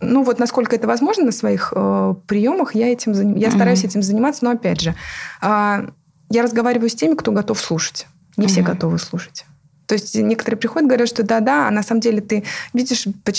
ну 0.00 0.22
вот 0.22 0.38
насколько 0.38 0.76
это 0.76 0.86
возможно 0.86 1.24
на 1.26 1.32
своих 1.32 1.72
э, 1.74 2.14
приемах, 2.26 2.74
я 2.74 2.88
этим 2.88 3.14
занимаюсь 3.14 3.42
я 3.42 3.50
стараюсь 3.50 3.84
этим 3.84 4.02
заниматься, 4.02 4.44
но 4.44 4.50
опять 4.50 4.80
же, 4.80 4.94
а, 5.40 5.86
я 6.30 6.42
разговариваю 6.42 6.88
с 6.88 6.94
теми, 6.94 7.14
кто 7.14 7.32
готов 7.32 7.60
слушать. 7.60 8.06
Не 8.36 8.46
все 8.46 8.62
готовы 8.62 8.98
слушать. 8.98 9.44
То 9.86 9.94
есть 9.94 10.14
некоторые 10.14 10.58
приходят, 10.58 10.88
говорят, 10.88 11.08
что 11.08 11.22
да-да, 11.22 11.68
а 11.68 11.70
на 11.70 11.82
самом 11.82 12.00
деле 12.00 12.20
ты 12.20 12.44
видишь 12.72 13.06
по, 13.24 13.32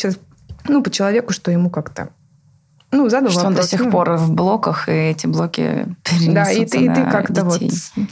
ну, 0.67 0.83
по 0.83 0.91
человеку, 0.91 1.33
что 1.33 1.51
ему 1.51 1.69
как-то 1.69 2.09
ну, 2.93 3.09
задал 3.09 3.31
Что 3.31 3.39
вопрос. 3.39 3.57
он 3.57 3.61
до 3.61 3.67
сих 3.67 3.79
ну, 3.81 3.91
пор 3.91 4.11
в 4.17 4.31
блоках, 4.31 4.87
и 4.87 4.91
эти 4.91 5.25
блоки 5.25 5.87
Да, 6.27 6.51
и 6.51 6.63
ты, 6.65 6.85
и 6.85 6.87
ты 6.87 7.03
как-то 7.03 7.43
вот... 7.43 7.59
Угу. 7.59 8.05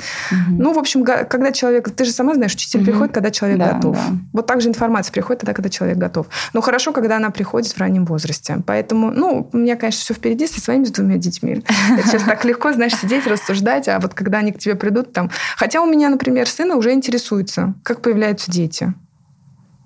Ну, 0.49 0.73
в 0.73 0.79
общем, 0.79 1.05
когда 1.05 1.51
человек... 1.51 1.89
Ты 1.91 2.03
же 2.03 2.11
сама 2.11 2.33
знаешь, 2.33 2.53
учитель 2.55 2.79
угу. 2.79 2.85
приходит, 2.87 3.13
когда 3.13 3.29
человек 3.29 3.59
да, 3.59 3.73
готов. 3.73 3.95
Да. 3.95 4.17
Вот 4.33 4.47
так 4.47 4.61
же 4.61 4.69
информация 4.69 5.13
приходит 5.13 5.41
тогда, 5.41 5.53
когда 5.53 5.69
человек 5.69 5.97
готов. 5.97 6.27
Но 6.53 6.61
хорошо, 6.61 6.93
когда 6.93 7.17
она 7.17 7.29
приходит 7.29 7.71
в 7.71 7.77
раннем 7.77 8.05
возрасте. 8.05 8.57
Поэтому, 8.65 9.11
ну, 9.11 9.49
у 9.53 9.57
меня, 9.57 9.75
конечно, 9.75 10.01
все 10.01 10.13
впереди 10.15 10.47
со 10.47 10.59
своими 10.59 10.85
двумя 10.85 11.17
детьми. 11.17 11.63
Это 11.97 12.07
сейчас 12.07 12.23
так 12.23 12.43
легко, 12.43 12.73
знаешь, 12.73 12.95
сидеть, 12.95 13.27
рассуждать, 13.27 13.87
а 13.87 13.99
вот 13.99 14.15
когда 14.15 14.39
они 14.39 14.51
к 14.51 14.57
тебе 14.57 14.73
придут 14.75 15.13
там... 15.13 15.29
Хотя 15.57 15.81
у 15.81 15.85
меня, 15.85 16.09
например, 16.09 16.47
сына 16.49 16.75
уже 16.75 16.91
интересуется, 16.91 17.75
как 17.83 18.01
появляются 18.01 18.51
дети. 18.51 18.93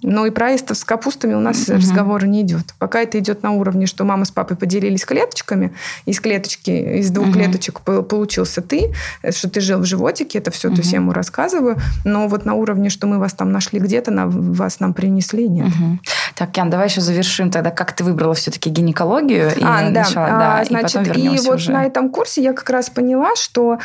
Но 0.06 0.26
и 0.26 0.30
про 0.30 0.48
аистов 0.48 0.78
с 0.78 0.84
капустами 0.84 1.34
у 1.34 1.40
нас 1.40 1.68
угу. 1.68 1.78
разговора 1.78 2.26
не 2.26 2.42
идет. 2.42 2.74
Пока 2.78 3.02
это 3.02 3.18
идет 3.18 3.42
на 3.44 3.52
уровне, 3.52 3.88
что 3.88 4.04
мама 4.04 4.26
с 4.26 4.32
папой 4.32 4.56
поделились 4.56 5.04
клеточками, 5.04 5.74
из 6.06 6.20
клеточки, 6.20 6.70
из 6.70 7.10
двух 7.10 7.28
угу. 7.28 7.34
клеточек 7.34 7.82
получился 7.82 8.62
ты, 8.62 8.94
что 9.32 9.50
ты 9.50 9.60
жил 9.62 9.80
в 9.80 9.86
животике, 9.86 10.38
это 10.38 10.52
все, 10.52 10.68
угу. 10.68 10.76
то 10.76 10.82
есть 10.82 10.94
я 10.94 11.00
ему 11.00 11.12
рассказываю. 11.12 11.78
Но 12.04 12.28
вот 12.28 12.46
на 12.46 12.54
уровне, 12.54 12.90
что 12.90 13.08
мы 13.08 13.18
вас 13.18 13.34
там 13.34 13.52
нашли 13.52 13.80
где-то, 13.80 14.12
на, 14.12 14.28
вас 14.28 14.80
нам 14.80 14.94
принесли, 14.94 15.48
нет. 15.48 15.68
Угу. 15.68 16.00
Так, 16.36 16.56
Ян, 16.56 16.70
давай 16.70 16.88
еще 16.88 17.02
завершим 17.02 17.50
тогда, 17.50 17.72
как 17.72 17.94
ты 17.94 18.04
выбрала 18.04 18.36
все-таки 18.36 18.70
гинекологию 18.70 19.52
и 19.56 19.64
а, 19.64 19.90
да. 19.90 20.02
начала, 20.02 20.28
да, 20.28 20.60
а, 20.60 20.66
значит, 20.66 21.18
и, 21.18 21.36
и 21.36 21.40
вот 21.40 21.56
уже. 21.56 21.72
на 21.72 21.84
этом 21.84 22.10
курсе 22.10 22.44
я 22.44 22.54
как 22.54 22.70
раз 22.70 22.90
поняла, 22.90 23.36
что 23.36 23.80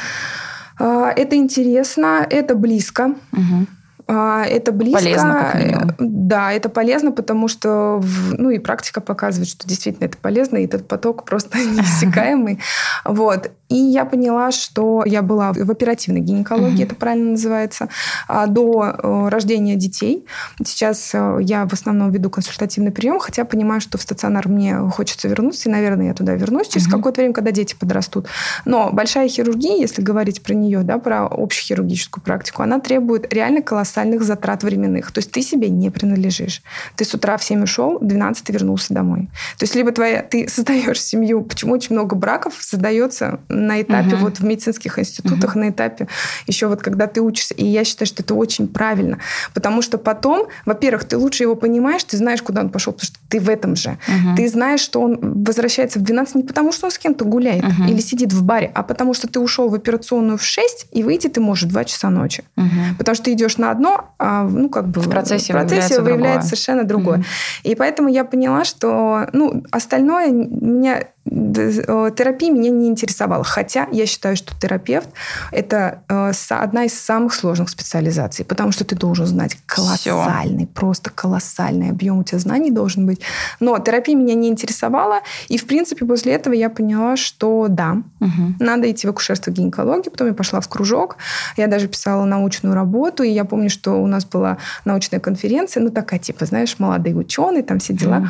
э, 0.78 1.12
это 1.16 1.36
интересно, 1.36 2.26
это 2.28 2.54
близко. 2.54 3.14
Угу 3.32 3.66
это 4.12 4.72
близко. 4.72 5.02
Полезно, 5.02 5.34
как 5.34 5.54
минимум. 5.54 5.94
Да, 5.98 6.52
это 6.52 6.68
полезно, 6.68 7.12
потому 7.12 7.48
что, 7.48 8.02
ну 8.36 8.50
и 8.50 8.58
практика 8.58 9.00
показывает, 9.00 9.48
что 9.48 9.68
действительно 9.68 10.06
это 10.06 10.18
полезно, 10.18 10.58
и 10.58 10.64
этот 10.64 10.88
поток 10.88 11.24
просто 11.24 11.58
неиссякаемый. 11.58 12.60
Вот. 13.04 13.50
И 13.70 13.76
я 13.76 14.04
поняла, 14.04 14.50
что 14.50 15.04
я 15.06 15.22
была 15.22 15.52
в 15.52 15.70
оперативной 15.70 16.20
гинекологии, 16.20 16.82
это 16.82 16.96
правильно 16.96 17.30
называется, 17.30 17.88
а, 18.26 18.48
до 18.48 18.84
э, 18.84 19.28
рождения 19.28 19.76
детей. 19.76 20.26
Сейчас 20.64 21.12
э, 21.14 21.38
я 21.40 21.66
в 21.66 21.72
основном 21.72 22.10
веду 22.10 22.30
консультативный 22.30 22.90
прием, 22.90 23.20
хотя 23.20 23.44
понимаю, 23.44 23.80
что 23.80 23.96
в 23.96 24.02
стационар 24.02 24.48
мне 24.48 24.76
хочется 24.90 25.28
вернуться, 25.28 25.68
и, 25.68 25.72
наверное, 25.72 26.08
я 26.08 26.14
туда 26.14 26.34
вернусь 26.34 26.66
через 26.66 26.88
какое-то 26.88 27.20
время, 27.20 27.32
когда 27.32 27.52
дети 27.52 27.76
подрастут. 27.78 28.26
Но 28.64 28.90
большая 28.92 29.28
хирургия, 29.28 29.76
если 29.76 30.02
говорить 30.02 30.42
про 30.42 30.54
нее, 30.54 30.80
да, 30.82 30.98
про 30.98 31.26
общехирургическую 31.26 32.24
практику, 32.24 32.64
она 32.64 32.80
требует 32.80 33.32
реально 33.32 33.62
колоссальных 33.62 34.24
затрат 34.24 34.64
временных. 34.64 35.12
То 35.12 35.18
есть 35.18 35.30
ты 35.30 35.42
себе 35.42 35.68
не 35.68 35.90
принадлежишь. 35.90 36.62
Ты 36.96 37.04
с 37.04 37.14
утра 37.14 37.36
в 37.36 37.44
7 37.44 37.62
ушел, 37.62 37.98
в 38.00 38.04
12 38.04 38.42
ты 38.42 38.52
вернулся 38.52 38.92
домой. 38.92 39.28
То 39.58 39.62
есть 39.62 39.76
либо 39.76 39.92
твоя, 39.92 40.22
ты 40.22 40.48
создаешь 40.52 41.00
семью, 41.00 41.42
почему 41.42 41.74
очень 41.74 41.94
много 41.94 42.16
браков 42.16 42.54
создается 42.58 43.38
на 43.60 43.82
этапе 43.82 44.16
угу. 44.16 44.24
вот 44.24 44.38
в 44.38 44.44
медицинских 44.44 44.98
институтах, 44.98 45.50
угу. 45.50 45.60
на 45.60 45.68
этапе 45.70 46.08
еще 46.46 46.66
вот 46.66 46.82
когда 46.82 47.06
ты 47.06 47.20
учишься. 47.20 47.54
И 47.54 47.64
я 47.64 47.84
считаю, 47.84 48.06
что 48.06 48.22
это 48.22 48.34
очень 48.34 48.68
правильно. 48.68 49.18
Потому 49.54 49.82
что 49.82 49.98
потом, 49.98 50.48
во-первых, 50.66 51.04
ты 51.04 51.16
лучше 51.16 51.44
его 51.44 51.54
понимаешь, 51.54 52.04
ты 52.04 52.16
знаешь, 52.16 52.42
куда 52.42 52.62
он 52.62 52.70
пошел, 52.70 52.92
потому 52.92 53.06
что 53.06 53.18
ты 53.28 53.40
в 53.40 53.48
этом 53.48 53.76
же. 53.76 53.98
Угу. 54.08 54.36
Ты 54.36 54.48
знаешь, 54.48 54.80
что 54.80 55.00
он 55.00 55.18
возвращается 55.44 55.98
в 55.98 56.02
12 56.02 56.34
не 56.36 56.42
потому, 56.42 56.72
что 56.72 56.86
он 56.86 56.90
с 56.90 56.98
кем-то 56.98 57.24
гуляет 57.24 57.64
угу. 57.64 57.84
или 57.88 58.00
сидит 58.00 58.32
в 58.32 58.42
баре, 58.42 58.70
а 58.74 58.82
потому 58.82 59.14
что 59.14 59.28
ты 59.28 59.40
ушел 59.40 59.68
в 59.68 59.74
операционную 59.74 60.38
в 60.38 60.42
6, 60.42 60.88
и 60.92 61.02
выйти 61.02 61.28
ты 61.28 61.40
можешь 61.40 61.64
в 61.64 61.68
2 61.68 61.84
часа 61.84 62.10
ночи. 62.10 62.44
Угу. 62.56 62.66
Потому 62.98 63.14
что 63.14 63.24
ты 63.24 63.32
идешь 63.32 63.56
на 63.58 63.70
одно, 63.70 64.14
а 64.18 64.44
ну 64.44 64.68
как 64.68 64.88
бы 64.88 65.00
в 65.00 65.08
процессе, 65.08 65.52
в 65.52 65.56
процессе 65.56 66.00
выявляется, 66.00 66.02
выявляется 66.02 66.48
совершенно 66.48 66.84
другое. 66.84 67.18
Mm-hmm. 67.18 67.70
И 67.70 67.74
поэтому 67.74 68.08
я 68.08 68.24
поняла, 68.24 68.64
что 68.64 69.28
ну 69.32 69.62
остальное 69.70 70.30
меня 70.30 71.04
терапия 71.24 72.50
меня 72.50 72.70
не 72.70 72.88
интересовала. 72.88 73.44
Хотя 73.44 73.86
я 73.92 74.06
считаю, 74.06 74.36
что 74.36 74.58
терапевт– 74.58 75.08
это 75.52 76.02
э, 76.08 76.32
одна 76.48 76.84
из 76.84 76.98
самых 76.98 77.34
сложных 77.34 77.68
специализаций, 77.68 78.44
потому 78.44 78.72
что 78.72 78.84
ты 78.84 78.96
должен 78.96 79.26
знать 79.26 79.56
колоссальный, 79.66 80.64
Все. 80.64 80.74
просто 80.74 81.10
колоссальный 81.10 81.90
объем 81.90 82.18
у 82.18 82.24
тебя 82.24 82.38
знаний 82.38 82.70
должен 82.70 83.06
быть. 83.06 83.20
Но 83.60 83.78
терапия 83.78 84.16
меня 84.16 84.34
не 84.34 84.48
интересовала, 84.48 85.20
и, 85.48 85.58
в 85.58 85.66
принципе, 85.66 86.06
после 86.06 86.32
этого 86.32 86.54
я 86.54 86.70
поняла, 86.70 87.16
что 87.16 87.66
да, 87.68 88.02
угу. 88.20 88.54
надо 88.58 88.90
идти 88.90 89.06
в 89.06 89.10
акушерство 89.10 89.50
гинекологии. 89.50 90.08
Потом 90.08 90.28
я 90.28 90.34
пошла 90.34 90.60
в 90.60 90.68
кружок, 90.68 91.16
я 91.56 91.66
даже 91.66 91.88
писала 91.88 92.24
научную 92.24 92.74
работу, 92.74 93.22
и 93.22 93.30
я 93.30 93.44
помню, 93.44 93.68
что 93.68 94.02
у 94.02 94.06
нас 94.06 94.24
была 94.24 94.56
научная 94.86 95.20
конференция, 95.20 95.82
ну 95.82 95.90
такая, 95.90 96.18
типа, 96.18 96.46
знаешь, 96.46 96.78
молодые 96.78 97.14
ученые, 97.14 97.62
там 97.62 97.78
все 97.78 97.92
дела. 97.92 98.18
Угу. 98.18 98.26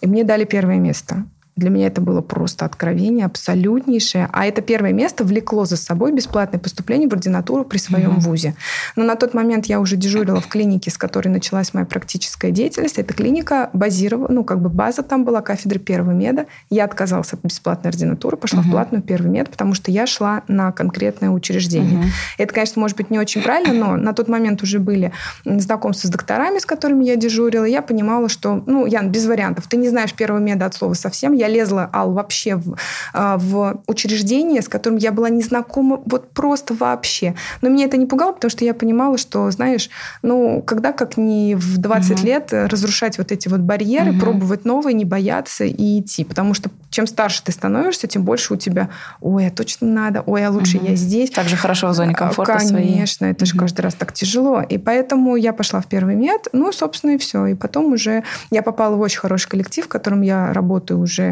И 0.00 0.06
мне 0.06 0.24
дали 0.24 0.44
первое 0.44 0.78
место. 0.78 1.24
Для 1.54 1.68
меня 1.68 1.88
это 1.88 2.00
было 2.00 2.22
просто 2.22 2.64
откровение 2.64 3.26
абсолютнейшее. 3.26 4.28
А 4.32 4.46
это 4.46 4.62
первое 4.62 4.92
место 4.92 5.22
влекло 5.22 5.66
за 5.66 5.76
собой 5.76 6.12
бесплатное 6.12 6.58
поступление 6.58 7.08
в 7.08 7.12
ординатуру 7.12 7.64
при 7.64 7.76
своем 7.78 8.12
mm-hmm. 8.12 8.20
вузе. 8.20 8.54
Но 8.96 9.04
на 9.04 9.16
тот 9.16 9.34
момент 9.34 9.66
я 9.66 9.78
уже 9.78 9.96
дежурила 9.96 10.40
в 10.40 10.48
клинике, 10.48 10.90
с 10.90 10.96
которой 10.96 11.28
началась 11.28 11.74
моя 11.74 11.84
практическая 11.84 12.50
деятельность. 12.50 12.98
Эта 12.98 13.12
клиника 13.12 13.68
базировала, 13.74 14.28
ну, 14.28 14.44
как 14.44 14.62
бы 14.62 14.70
база 14.70 15.02
там 15.02 15.24
была, 15.24 15.42
кафедра 15.42 15.78
первого 15.78 16.12
меда. 16.12 16.46
Я 16.70 16.84
отказалась 16.84 17.32
от 17.34 17.42
бесплатной 17.42 17.90
ординатуры, 17.90 18.38
пошла 18.38 18.60
mm-hmm. 18.60 18.68
в 18.68 18.70
платную 18.70 19.02
первый 19.02 19.30
мед, 19.30 19.50
потому 19.50 19.74
что 19.74 19.90
я 19.90 20.06
шла 20.06 20.42
на 20.48 20.72
конкретное 20.72 21.28
учреждение. 21.28 22.00
Mm-hmm. 22.00 22.38
Это, 22.38 22.54
конечно, 22.54 22.80
может 22.80 22.96
быть 22.96 23.10
не 23.10 23.18
очень 23.18 23.42
правильно, 23.42 23.74
но 23.74 23.96
на 23.96 24.14
тот 24.14 24.28
момент 24.28 24.62
уже 24.62 24.78
были 24.78 25.12
знакомства 25.44 26.08
с 26.08 26.10
докторами, 26.10 26.58
с 26.58 26.64
которыми 26.64 27.04
я 27.04 27.16
дежурила. 27.16 27.64
Я 27.64 27.82
понимала, 27.82 28.30
что, 28.30 28.62
ну, 28.66 28.86
Ян, 28.86 29.10
без 29.10 29.26
вариантов. 29.26 29.66
Ты 29.68 29.76
не 29.76 29.90
знаешь 29.90 30.14
первого 30.14 30.40
меда 30.40 30.64
от 30.66 30.74
слова 30.74 30.94
совсем 30.94 31.34
я 31.42 31.48
лезла, 31.48 31.90
Ал, 31.92 32.12
вообще 32.12 32.56
в, 32.56 32.76
а, 33.12 33.36
в 33.36 33.82
учреждение, 33.86 34.62
с 34.62 34.68
которым 34.68 34.98
я 34.98 35.10
была 35.12 35.28
не 35.28 35.42
знакома 35.42 36.00
вот 36.06 36.30
просто 36.30 36.74
вообще. 36.74 37.34
Но 37.60 37.68
меня 37.68 37.86
это 37.86 37.96
не 37.96 38.06
пугало, 38.06 38.32
потому 38.32 38.50
что 38.50 38.64
я 38.64 38.74
понимала, 38.74 39.18
что, 39.18 39.50
знаешь, 39.50 39.90
ну, 40.22 40.62
когда 40.62 40.92
как 40.92 41.16
не 41.16 41.54
в 41.56 41.78
20 41.78 42.12
угу. 42.12 42.26
лет 42.26 42.52
разрушать 42.52 43.18
вот 43.18 43.32
эти 43.32 43.48
вот 43.48 43.60
барьеры, 43.60 44.12
угу. 44.12 44.20
пробовать 44.20 44.64
новые, 44.64 44.94
не 44.94 45.04
бояться 45.04 45.64
и 45.64 46.00
идти. 46.00 46.24
Потому 46.24 46.54
что 46.54 46.70
чем 46.90 47.06
старше 47.06 47.42
ты 47.42 47.52
становишься, 47.52 48.06
тем 48.06 48.22
больше 48.22 48.54
у 48.54 48.56
тебя, 48.56 48.90
ой, 49.20 49.48
а 49.48 49.50
точно 49.50 49.88
надо, 49.88 50.22
ой, 50.26 50.46
а 50.46 50.50
лучше 50.50 50.78
угу. 50.78 50.86
я 50.86 50.94
здесь. 50.94 51.30
Так 51.30 51.48
же 51.48 51.56
хорошо 51.56 51.88
в 51.88 51.94
зоне 51.94 52.14
комфорта 52.14 52.58
Конечно, 52.58 53.18
своей. 53.18 53.32
это 53.32 53.44
угу. 53.44 53.46
же 53.46 53.58
каждый 53.58 53.80
раз 53.80 53.94
так 53.94 54.12
тяжело. 54.12 54.62
И 54.62 54.78
поэтому 54.78 55.36
я 55.36 55.52
пошла 55.52 55.80
в 55.80 55.86
первый 55.86 56.14
мед, 56.14 56.48
ну, 56.52 56.70
собственно, 56.72 57.12
и 57.12 57.18
все. 57.18 57.46
И 57.46 57.54
потом 57.54 57.92
уже 57.92 58.22
я 58.50 58.62
попала 58.62 58.94
в 58.94 59.00
очень 59.00 59.18
хороший 59.18 59.48
коллектив, 59.48 59.84
в 59.84 59.88
котором 59.88 60.22
я 60.22 60.52
работаю 60.52 61.00
уже 61.00 61.31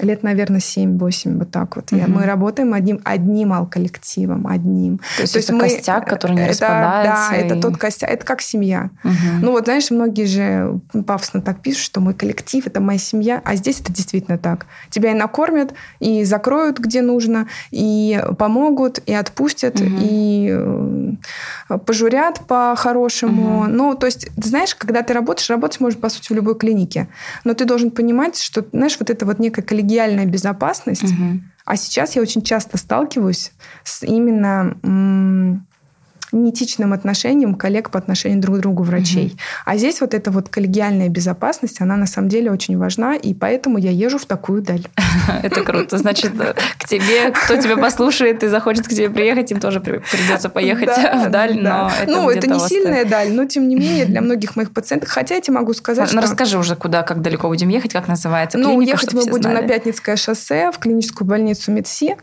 лет, 0.00 0.22
наверное, 0.22 0.60
7-8, 0.60 1.38
вот 1.38 1.50
так 1.50 1.76
вот. 1.76 1.92
Угу. 1.92 2.02
Мы 2.06 2.24
работаем 2.24 2.74
одним, 2.74 3.00
одним 3.04 3.52
ал-коллективом, 3.52 4.46
одним. 4.46 4.98
То 4.98 5.22
есть, 5.22 5.32
То 5.32 5.38
есть 5.38 5.48
это 5.48 5.56
мы, 5.56 5.62
костяк, 5.62 6.08
который 6.08 6.32
не 6.32 6.42
это, 6.42 6.50
распадается? 6.50 7.30
Да, 7.30 7.36
и... 7.36 7.40
это 7.40 7.60
тот 7.60 7.76
костяк, 7.78 8.10
это 8.10 8.26
как 8.26 8.42
семья. 8.42 8.90
Угу. 9.04 9.12
Ну 9.42 9.52
вот, 9.52 9.64
знаешь, 9.64 9.90
многие 9.90 10.26
же 10.26 10.80
пафосно 11.06 11.40
так 11.40 11.60
пишут, 11.60 11.82
что 11.82 12.00
мой 12.00 12.14
коллектив– 12.14 12.66
это 12.66 12.80
моя 12.80 12.98
семья, 12.98 13.40
а 13.44 13.56
здесь 13.56 13.80
это 13.80 13.92
действительно 13.92 14.36
так. 14.36 14.66
Тебя 14.90 15.12
и 15.12 15.14
накормят, 15.14 15.72
и 15.98 16.24
закроют, 16.24 16.78
где 16.78 17.00
нужно, 17.00 17.48
и 17.70 18.22
помогут, 18.38 18.98
и 19.06 19.14
отпустят, 19.14 19.80
угу. 19.80 19.88
и 20.00 20.50
э, 20.52 21.78
пожурят 21.86 22.40
по-хорошему. 22.46 23.60
Угу. 23.60 23.66
Ну, 23.68 23.94
то 23.94 24.06
есть, 24.06 24.28
знаешь, 24.36 24.74
когда 24.74 25.02
ты 25.02 25.14
работаешь, 25.14 25.48
работать 25.48 25.80
можно, 25.80 26.00
по 26.00 26.10
сути, 26.10 26.32
в 26.32 26.36
любой 26.36 26.56
клинике. 26.56 26.95
Но 27.44 27.54
ты 27.54 27.64
должен 27.64 27.90
понимать, 27.90 28.40
что, 28.40 28.64
знаешь, 28.72 28.96
вот 28.98 29.10
это 29.10 29.26
вот 29.26 29.38
некая 29.38 29.62
коллегиальная 29.62 30.26
безопасность. 30.26 31.04
Угу. 31.04 31.40
А 31.64 31.76
сейчас 31.76 32.16
я 32.16 32.22
очень 32.22 32.42
часто 32.42 32.78
сталкиваюсь 32.78 33.52
с 33.84 34.02
именно 34.02 34.76
неэтичным 36.36 36.92
отношением 36.92 37.54
коллег 37.54 37.90
по 37.90 37.98
отношению 37.98 38.40
друг 38.40 38.58
к 38.58 38.60
другу 38.60 38.82
врачей. 38.82 39.26
Угу. 39.26 39.36
А 39.66 39.76
здесь 39.76 40.00
вот 40.00 40.14
эта 40.14 40.30
вот 40.30 40.48
коллегиальная 40.48 41.08
безопасность, 41.08 41.80
она 41.80 41.96
на 41.96 42.06
самом 42.06 42.28
деле 42.28 42.50
очень 42.50 42.78
важна, 42.78 43.14
и 43.14 43.34
поэтому 43.34 43.78
я 43.78 43.90
езжу 43.90 44.18
в 44.18 44.26
такую 44.26 44.62
даль. 44.62 44.86
Это 45.42 45.62
круто. 45.62 45.98
Значит, 45.98 46.32
к 46.78 46.88
тебе, 46.88 47.30
кто 47.30 47.56
тебя 47.56 47.76
послушает 47.76 48.42
и 48.42 48.48
захочет 48.48 48.86
к 48.86 48.90
тебе 48.90 49.10
приехать, 49.10 49.50
им 49.52 49.60
тоже 49.60 49.80
придется 49.80 50.48
поехать 50.48 50.88
в 50.88 51.30
даль, 51.30 51.58
но 51.60 51.90
это 52.02 52.10
Ну, 52.10 52.30
это 52.30 52.46
не 52.46 52.60
сильная 52.60 53.04
даль, 53.04 53.32
но 53.32 53.44
тем 53.44 53.68
не 53.68 53.76
менее 53.76 54.06
для 54.06 54.20
многих 54.20 54.56
моих 54.56 54.72
пациентов, 54.72 55.10
хотя 55.10 55.36
я 55.36 55.40
тебе 55.40 55.54
могу 55.54 55.74
сказать, 55.74 56.12
Ну, 56.12 56.20
расскажи 56.20 56.58
уже, 56.58 56.76
куда, 56.76 57.02
как 57.02 57.22
далеко 57.22 57.48
будем 57.48 57.68
ехать, 57.68 57.92
как 57.92 58.08
называется 58.08 58.58
Ну, 58.58 58.80
ехать 58.80 59.12
мы 59.12 59.24
будем 59.26 59.52
на 59.52 59.62
Пятницкое 59.62 60.16
шоссе 60.16 60.70
в 60.70 60.78
клиническую 60.78 61.26
больницу 61.26 61.72
МедСи. 61.72 62.16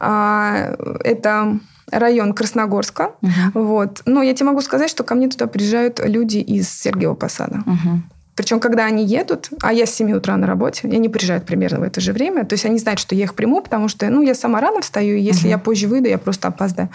А, 0.00 0.76
это 1.04 1.58
район 1.90 2.32
Красногорска. 2.32 3.12
Угу. 3.22 3.62
Вот. 3.62 4.02
Но 4.06 4.22
я 4.22 4.34
тебе 4.34 4.46
могу 4.46 4.60
сказать, 4.60 4.90
что 4.90 5.04
ко 5.04 5.14
мне 5.14 5.28
туда 5.28 5.46
приезжают 5.46 6.00
люди 6.04 6.38
из 6.38 6.68
Сергиева 6.68 7.14
Посада. 7.14 7.62
Угу. 7.66 8.02
Причем, 8.36 8.60
когда 8.60 8.84
они 8.84 9.02
едут, 9.02 9.48
а 9.62 9.72
я 9.72 9.86
с 9.86 9.94
7 9.94 10.12
утра 10.12 10.36
на 10.36 10.46
работе, 10.46 10.86
и 10.86 10.94
они 10.94 11.08
приезжают 11.08 11.46
примерно 11.46 11.80
в 11.80 11.82
это 11.82 12.02
же 12.02 12.12
время, 12.12 12.44
то 12.44 12.52
есть 12.52 12.66
они 12.66 12.78
знают, 12.78 13.00
что 13.00 13.14
я 13.14 13.24
их 13.24 13.34
приму, 13.34 13.62
потому 13.62 13.88
что, 13.88 14.06
ну, 14.10 14.20
я 14.20 14.34
сама 14.34 14.60
рано 14.60 14.82
встаю, 14.82 15.16
и 15.16 15.22
если 15.22 15.46
uh-huh. 15.46 15.52
я 15.52 15.58
позже 15.58 15.88
выйду, 15.88 16.08
я 16.08 16.18
просто 16.18 16.48
опоздаю. 16.48 16.90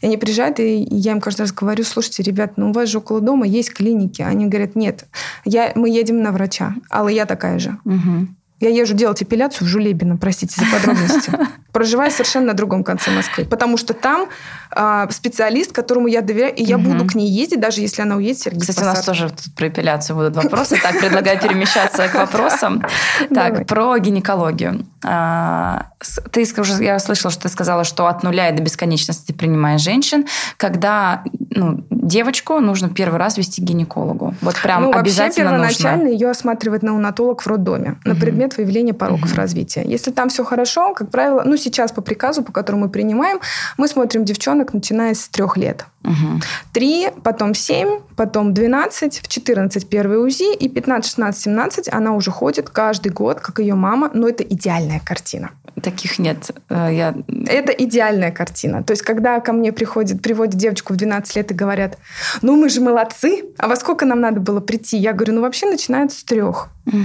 И 0.00 0.06
они 0.06 0.16
приезжают, 0.16 0.60
и 0.60 0.86
я 0.88 1.10
им 1.10 1.20
каждый 1.20 1.40
раз 1.40 1.52
говорю, 1.52 1.82
слушайте, 1.82 2.22
ребят, 2.22 2.52
ну, 2.56 2.70
у 2.70 2.72
вас 2.72 2.88
же 2.88 2.98
около 2.98 3.20
дома 3.20 3.46
есть 3.46 3.74
клиники. 3.74 4.22
Они 4.22 4.46
говорят, 4.46 4.76
нет, 4.76 5.06
я, 5.44 5.72
мы 5.74 5.90
едем 5.90 6.22
на 6.22 6.30
врача, 6.30 6.76
Алла, 6.88 7.08
я 7.08 7.26
такая 7.26 7.58
же. 7.58 7.78
Uh-huh. 7.84 8.28
Я 8.58 8.70
езжу 8.70 8.94
делать 8.94 9.22
эпиляцию 9.22 9.66
в 9.66 9.70
Жулебино, 9.70 10.16
простите 10.16 10.54
за 10.58 10.70
подробности. 10.70 11.30
Проживаю 11.72 12.10
совершенно 12.10 12.46
на 12.46 12.52
другом 12.54 12.84
конце 12.84 13.10
Москвы. 13.10 13.44
Потому 13.44 13.76
что 13.76 13.92
там 13.92 14.28
э, 14.74 15.06
специалист, 15.10 15.72
которому 15.72 16.06
я 16.06 16.22
доверяю, 16.22 16.54
и 16.54 16.62
я 16.64 16.76
угу. 16.76 16.92
буду 16.92 17.06
к 17.06 17.14
ней 17.14 17.30
ездить, 17.30 17.60
даже 17.60 17.82
если 17.82 18.00
она 18.00 18.16
уедет 18.16 18.38
Сергей 18.38 18.60
Кстати, 18.60 18.78
Посад. 18.78 18.92
у 18.92 18.96
нас 18.96 19.04
тоже 19.04 19.28
тут 19.28 19.54
про 19.54 19.68
эпиляцию 19.68 20.16
будут 20.16 20.36
вопросы. 20.36 20.78
Так, 20.82 20.98
предлагаю 20.98 21.38
перемещаться 21.38 22.08
к 22.08 22.14
вопросам. 22.14 22.82
Так, 23.34 23.66
про 23.66 23.98
гинекологию. 23.98 24.86
Ты 26.30 26.46
уже, 26.58 26.82
я 26.82 26.98
слышала, 26.98 27.30
что 27.30 27.44
ты 27.44 27.48
сказала, 27.48 27.84
что 27.84 28.06
от 28.06 28.22
нуля 28.22 28.48
и 28.48 28.52
до 28.52 28.62
бесконечности 28.62 29.32
принимаешь 29.32 29.80
женщин. 29.80 30.26
Когда 30.56 31.22
ну, 31.50 31.84
девочку 31.90 32.60
нужно 32.60 32.88
первый 32.88 33.18
раз 33.18 33.38
вести 33.38 33.60
к 33.60 33.64
гинекологу? 33.64 34.34
Вот 34.40 34.60
прям 34.62 34.82
ну, 34.82 34.92
обязательно 34.92 35.50
вообще 35.50 35.78
первоначально 35.78 36.04
нужно. 36.04 36.14
ее 36.14 36.30
осматривает 36.30 36.82
неонатолог 36.82 37.42
в 37.42 37.46
роддоме 37.46 37.98
на 38.04 38.14
предмет 38.14 38.56
выявления 38.56 38.94
пороков 38.94 39.32
угу. 39.32 39.36
развития. 39.36 39.82
Если 39.84 40.10
там 40.10 40.28
все 40.28 40.44
хорошо, 40.44 40.94
как 40.94 41.10
правило, 41.10 41.42
ну 41.44 41.56
сейчас 41.56 41.92
по 41.92 42.00
приказу, 42.00 42.42
по 42.42 42.52
которому 42.52 42.84
мы 42.84 42.88
принимаем, 42.88 43.40
мы 43.76 43.88
смотрим 43.88 44.24
девчонок, 44.24 44.74
начиная 44.74 45.14
с 45.14 45.28
трех 45.28 45.56
лет. 45.56 45.86
Угу. 46.06 46.40
Три, 46.72 47.08
потом 47.22 47.54
семь, 47.54 48.00
потом 48.16 48.54
двенадцать, 48.54 49.20
в 49.20 49.28
четырнадцать 49.28 49.88
первый 49.88 50.24
УЗИ, 50.24 50.54
и 50.54 50.68
пятнадцать, 50.68 51.10
шестнадцать, 51.10 51.42
семнадцать 51.42 51.88
она 51.92 52.14
уже 52.14 52.30
ходит 52.30 52.70
каждый 52.70 53.10
год, 53.12 53.40
как 53.40 53.58
ее 53.58 53.74
мама, 53.74 54.10
но 54.14 54.28
это 54.28 54.42
идеальная 54.44 55.00
картина. 55.04 55.50
Таких 55.82 56.18
нет. 56.18 56.52
Э, 56.70 56.88
я... 56.90 57.14
Это 57.46 57.72
идеальная 57.72 58.30
картина. 58.30 58.82
То 58.82 58.92
есть, 58.92 59.02
когда 59.02 59.40
ко 59.40 59.52
мне 59.52 59.72
приходит, 59.72 60.22
приводят 60.22 60.54
девочку 60.54 60.94
в 60.94 60.96
12 60.96 61.36
лет 61.36 61.50
и 61.50 61.54
говорят, 61.54 61.98
ну 62.40 62.56
мы 62.56 62.70
же 62.70 62.80
молодцы, 62.80 63.44
а 63.58 63.68
во 63.68 63.76
сколько 63.76 64.06
нам 64.06 64.20
надо 64.20 64.40
было 64.40 64.60
прийти? 64.60 64.96
Я 64.96 65.12
говорю, 65.12 65.34
ну 65.34 65.40
вообще 65.42 65.66
начинают 65.66 66.12
с 66.12 66.24
трех. 66.24 66.70
Угу. 66.86 66.96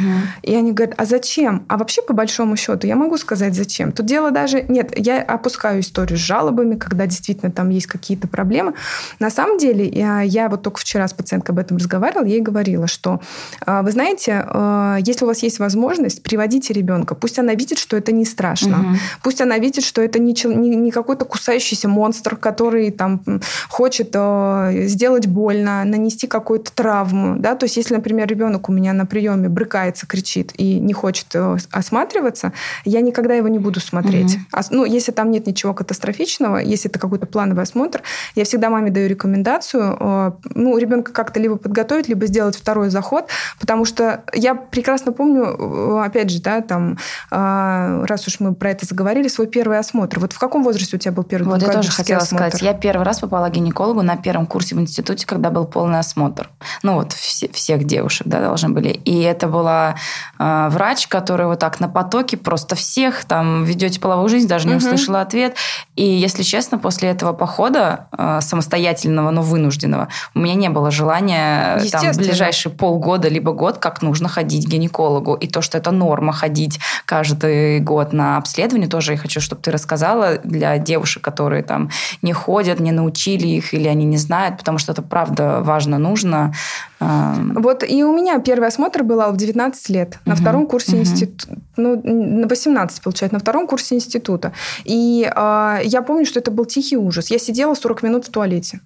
И 0.43 0.55
они 0.55 0.71
говорят, 0.71 0.95
а 0.97 1.05
зачем? 1.05 1.65
А 1.67 1.77
вообще, 1.77 2.01
по 2.01 2.13
большому 2.13 2.55
счету, 2.55 2.87
я 2.87 2.95
могу 2.95 3.17
сказать, 3.17 3.55
зачем. 3.55 3.91
Тут 3.91 4.05
дело 4.05 4.31
даже... 4.31 4.63
Нет, 4.63 4.93
я 4.95 5.21
опускаю 5.21 5.81
историю 5.81 6.17
с 6.17 6.21
жалобами, 6.21 6.75
когда 6.75 7.07
действительно 7.07 7.51
там 7.51 7.69
есть 7.69 7.87
какие-то 7.87 8.27
проблемы. 8.27 8.73
На 9.19 9.29
самом 9.29 9.57
деле, 9.57 9.87
я, 9.87 10.21
я 10.21 10.49
вот 10.49 10.61
только 10.61 10.79
вчера 10.79 11.07
с 11.07 11.13
пациенткой 11.13 11.53
об 11.53 11.59
этом 11.59 11.77
разговаривала, 11.77 12.25
ей 12.25 12.41
говорила, 12.41 12.87
что, 12.87 13.21
а, 13.65 13.81
вы 13.81 13.91
знаете, 13.91 14.45
а, 14.47 14.97
если 14.99 15.25
у 15.25 15.27
вас 15.27 15.41
есть 15.43 15.59
возможность, 15.59 16.21
приводите 16.23 16.73
ребенка. 16.73 17.15
Пусть 17.15 17.39
она 17.39 17.55
видит, 17.55 17.79
что 17.79 17.97
это 17.97 18.11
не 18.11 18.25
страшно. 18.25 18.79
Угу. 18.79 18.97
Пусть 19.23 19.41
она 19.41 19.57
видит, 19.57 19.83
что 19.83 20.01
это 20.01 20.19
не, 20.19 20.35
не, 20.45 20.75
не 20.75 20.91
какой-то 20.91 21.25
кусающийся 21.25 21.87
монстр, 21.87 22.35
который 22.35 22.91
там 22.91 23.21
хочет 23.69 24.11
а, 24.13 24.71
сделать 24.73 25.27
больно, 25.27 25.83
нанести 25.85 26.27
какую-то 26.27 26.71
травму. 26.71 27.37
Да? 27.39 27.55
То 27.55 27.65
есть, 27.65 27.77
если, 27.77 27.95
например, 27.95 28.27
ребенок 28.27 28.69
у 28.69 28.71
меня 28.71 28.93
на 28.93 29.05
приеме 29.05 29.49
брык 29.49 29.71
брыкается, 29.71 30.05
кричит 30.05 30.51
и 30.57 30.79
не 30.79 30.93
хочет 30.93 31.27
э, 31.33 31.57
осматриваться, 31.71 32.51
я 32.83 33.01
никогда 33.01 33.35
его 33.35 33.47
не 33.47 33.59
буду 33.59 33.79
смотреть. 33.79 34.37
Угу. 34.51 34.61
Ну, 34.71 34.85
если 34.85 35.13
там 35.13 35.31
нет 35.31 35.47
ничего 35.47 35.73
катастрофичного, 35.73 36.57
если 36.57 36.89
это 36.89 36.99
какой-то 36.99 37.25
плановый 37.25 37.63
осмотр, 37.63 38.01
я 38.35 38.43
всегда 38.43 38.69
маме 38.69 38.80
даю 38.89 39.07
рекомендацию, 39.07 39.97
э, 39.99 40.31
ну, 40.55 40.77
ребенка 40.77 41.13
как-то 41.13 41.39
либо 41.39 41.55
подготовить, 41.55 42.09
либо 42.09 42.25
сделать 42.25 42.57
второй 42.57 42.89
заход, 42.89 43.27
потому 43.59 43.85
что 43.85 44.23
я 44.33 44.55
прекрасно 44.55 45.13
помню, 45.13 45.43
э, 45.43 46.05
опять 46.05 46.29
же, 46.29 46.41
да, 46.41 46.61
там, 46.61 46.97
раз 47.29 48.27
уж 48.27 48.39
мы 48.39 48.53
про 48.53 48.71
это 48.71 48.85
заговорили, 48.85 49.27
свой 49.27 49.47
первый 49.47 49.79
осмотр. 49.79 50.19
Вот 50.19 50.33
в 50.33 50.39
каком 50.39 50.63
возрасте 50.63 50.95
у 50.95 50.99
тебя 50.99 51.11
был 51.11 51.23
первый 51.23 51.49
Вот 51.49 51.61
я 51.61 51.71
тоже 51.71 51.91
хотела 51.91 52.21
осмотр? 52.21 52.47
сказать. 52.47 52.61
Я 52.61 52.73
первый 52.73 53.03
раз 53.03 53.19
попала 53.19 53.49
к 53.49 53.51
гинекологу 53.51 54.01
на 54.01 54.17
первом 54.17 54.45
курсе 54.45 54.75
в 54.75 54.79
институте, 54.79 55.25
когда 55.25 55.49
был 55.49 55.65
полный 55.65 55.99
осмотр. 55.99 56.49
Ну, 56.83 56.95
вот 56.95 57.13
все, 57.13 57.47
всех 57.49 57.83
девушек, 57.85 58.27
да, 58.27 58.41
должны 58.41 58.69
были. 58.69 58.89
И 58.89 59.21
это 59.21 59.47
был 59.47 59.61
была 59.61 59.95
э, 60.39 60.69
врач, 60.71 61.07
который 61.07 61.45
вот 61.45 61.59
так 61.59 61.79
на 61.79 61.87
потоке 61.87 62.37
просто 62.37 62.75
всех 62.75 63.25
там 63.25 63.63
ведете 63.63 63.99
половую 63.99 64.27
жизнь, 64.29 64.47
даже 64.47 64.67
не 64.67 64.75
угу. 64.75 64.83
услышала 64.83 65.21
ответ. 65.21 65.55
И, 65.95 66.03
если 66.03 66.43
честно, 66.43 66.79
после 66.79 67.09
этого 67.09 67.33
похода 67.33 68.07
э, 68.17 68.39
самостоятельного, 68.71 69.31
но 69.31 69.41
вынужденного, 69.41 70.07
у 70.35 70.39
меня 70.39 70.55
не 70.55 70.69
было 70.69 70.91
желания 70.91 71.79
там, 71.91 72.11
в 72.11 72.17
ближайшие 72.17 72.71
полгода 72.71 73.27
либо 73.29 73.51
год 73.51 73.77
как 73.77 74.01
нужно 74.01 74.29
ходить 74.29 74.65
к 74.65 74.69
гинекологу. 74.69 75.35
И 75.35 75.47
то, 75.47 75.61
что 75.61 75.77
это 75.77 75.91
норма 75.91 76.33
ходить 76.33 76.79
каждый 77.05 77.79
год 77.79 78.13
на 78.13 78.37
обследование, 78.37 78.87
тоже 78.87 79.11
я 79.11 79.17
хочу, 79.17 79.41
чтобы 79.41 79.61
ты 79.61 79.71
рассказала 79.71 80.37
для 80.43 80.77
девушек, 80.77 81.23
которые 81.23 81.63
там 81.63 81.89
не 82.21 82.33
ходят, 82.33 82.79
не 82.79 82.91
научили 82.91 83.47
их 83.47 83.73
или 83.73 83.87
они 83.89 84.05
не 84.05 84.17
знают, 84.17 84.57
потому 84.57 84.77
что 84.77 84.93
это 84.93 85.01
правда 85.01 85.59
важно, 85.61 85.97
нужно. 85.97 86.53
Вот 87.01 87.83
и 87.83 88.03
у 88.03 88.13
меня 88.13 88.39
первый 88.39 88.67
осмотр 88.67 89.03
был 89.03 89.21
в 89.31 89.37
19 89.37 89.89
лет, 89.89 90.19
на 90.25 90.33
угу. 90.33 90.41
втором 90.41 90.67
курсе 90.67 90.93
угу. 90.93 91.01
института, 91.01 91.57
ну, 91.77 91.99
на 92.03 92.47
18, 92.47 93.01
получается, 93.01 93.33
на 93.33 93.39
втором 93.39 93.67
курсе 93.67 93.95
института. 93.95 94.53
И 94.83 95.23
э, 95.23 95.79
я 95.83 96.01
помню, 96.03 96.25
что 96.25 96.39
это 96.39 96.51
был 96.51 96.65
тихий 96.65 96.97
ужас. 96.97 97.31
Я 97.31 97.39
сидела 97.39 97.73
40 97.73 98.03
минут 98.03 98.25
в 98.27 98.29
туалете. 98.29 98.81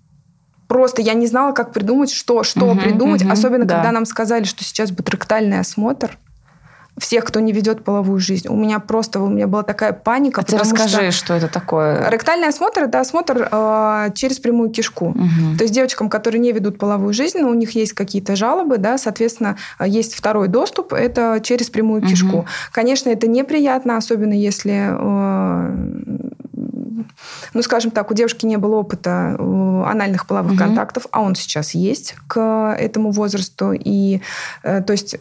Просто 0.67 1.01
я 1.01 1.13
не 1.13 1.27
знала, 1.27 1.51
как 1.51 1.73
придумать, 1.73 2.11
что, 2.11 2.43
что 2.43 2.65
угу, 2.65 2.79
придумать, 2.79 3.23
угу, 3.23 3.31
особенно 3.31 3.65
да. 3.65 3.75
когда 3.75 3.91
нам 3.91 4.05
сказали, 4.05 4.45
что 4.45 4.63
сейчас 4.63 4.91
будет 4.91 5.09
ректальный 5.09 5.59
осмотр 5.59 6.17
всех, 6.97 7.25
кто 7.25 7.39
не 7.39 7.51
ведет 7.51 7.83
половую 7.83 8.19
жизнь. 8.19 8.47
У 8.47 8.55
меня 8.55 8.79
просто 8.79 9.19
у 9.19 9.27
меня 9.27 9.47
была 9.47 9.63
такая 9.63 9.91
паника. 9.91 10.41
А 10.41 10.43
ты 10.43 10.57
расскажи, 10.57 11.11
что... 11.11 11.25
что 11.25 11.33
это 11.33 11.47
такое. 11.47 12.09
Ректальный 12.09 12.47
осмотр– 12.47 12.83
это 12.83 13.01
осмотр 13.01 13.49
э, 13.51 14.11
через 14.15 14.39
прямую 14.39 14.69
кишку. 14.69 15.07
Угу. 15.07 15.57
То 15.57 15.63
есть 15.63 15.73
девочкам, 15.73 16.09
которые 16.09 16.39
не 16.39 16.53
ведут 16.53 16.77
половую 16.77 17.13
жизнь, 17.13 17.39
но 17.39 17.49
у 17.49 17.53
них 17.53 17.71
есть 17.71 17.93
какие-то 17.93 18.35
жалобы, 18.35 18.77
да, 18.77 18.97
соответственно, 18.97 19.57
есть 19.85 20.15
второй 20.15 20.47
доступ– 20.47 20.93
это 20.93 21.39
через 21.43 21.69
прямую 21.69 22.01
угу. 22.01 22.09
кишку. 22.09 22.45
Конечно, 22.71 23.09
это 23.09 23.27
неприятно, 23.27 23.97
особенно 23.97 24.33
если 24.33 24.95
э, 24.97 26.15
ну, 27.53 27.61
скажем 27.61 27.91
так, 27.91 28.11
у 28.11 28.13
девушки 28.13 28.45
не 28.45 28.57
было 28.57 28.75
опыта 28.75 29.35
анальных 29.85 30.27
половых 30.27 30.53
угу. 30.53 30.59
контактов, 30.59 31.07
а 31.11 31.21
он 31.21 31.35
сейчас 31.35 31.73
есть 31.73 32.15
к 32.27 32.75
этому 32.79 33.11
возрасту. 33.11 33.73
И, 33.73 34.21
э, 34.63 34.81
то 34.81 34.93
есть, 34.93 35.17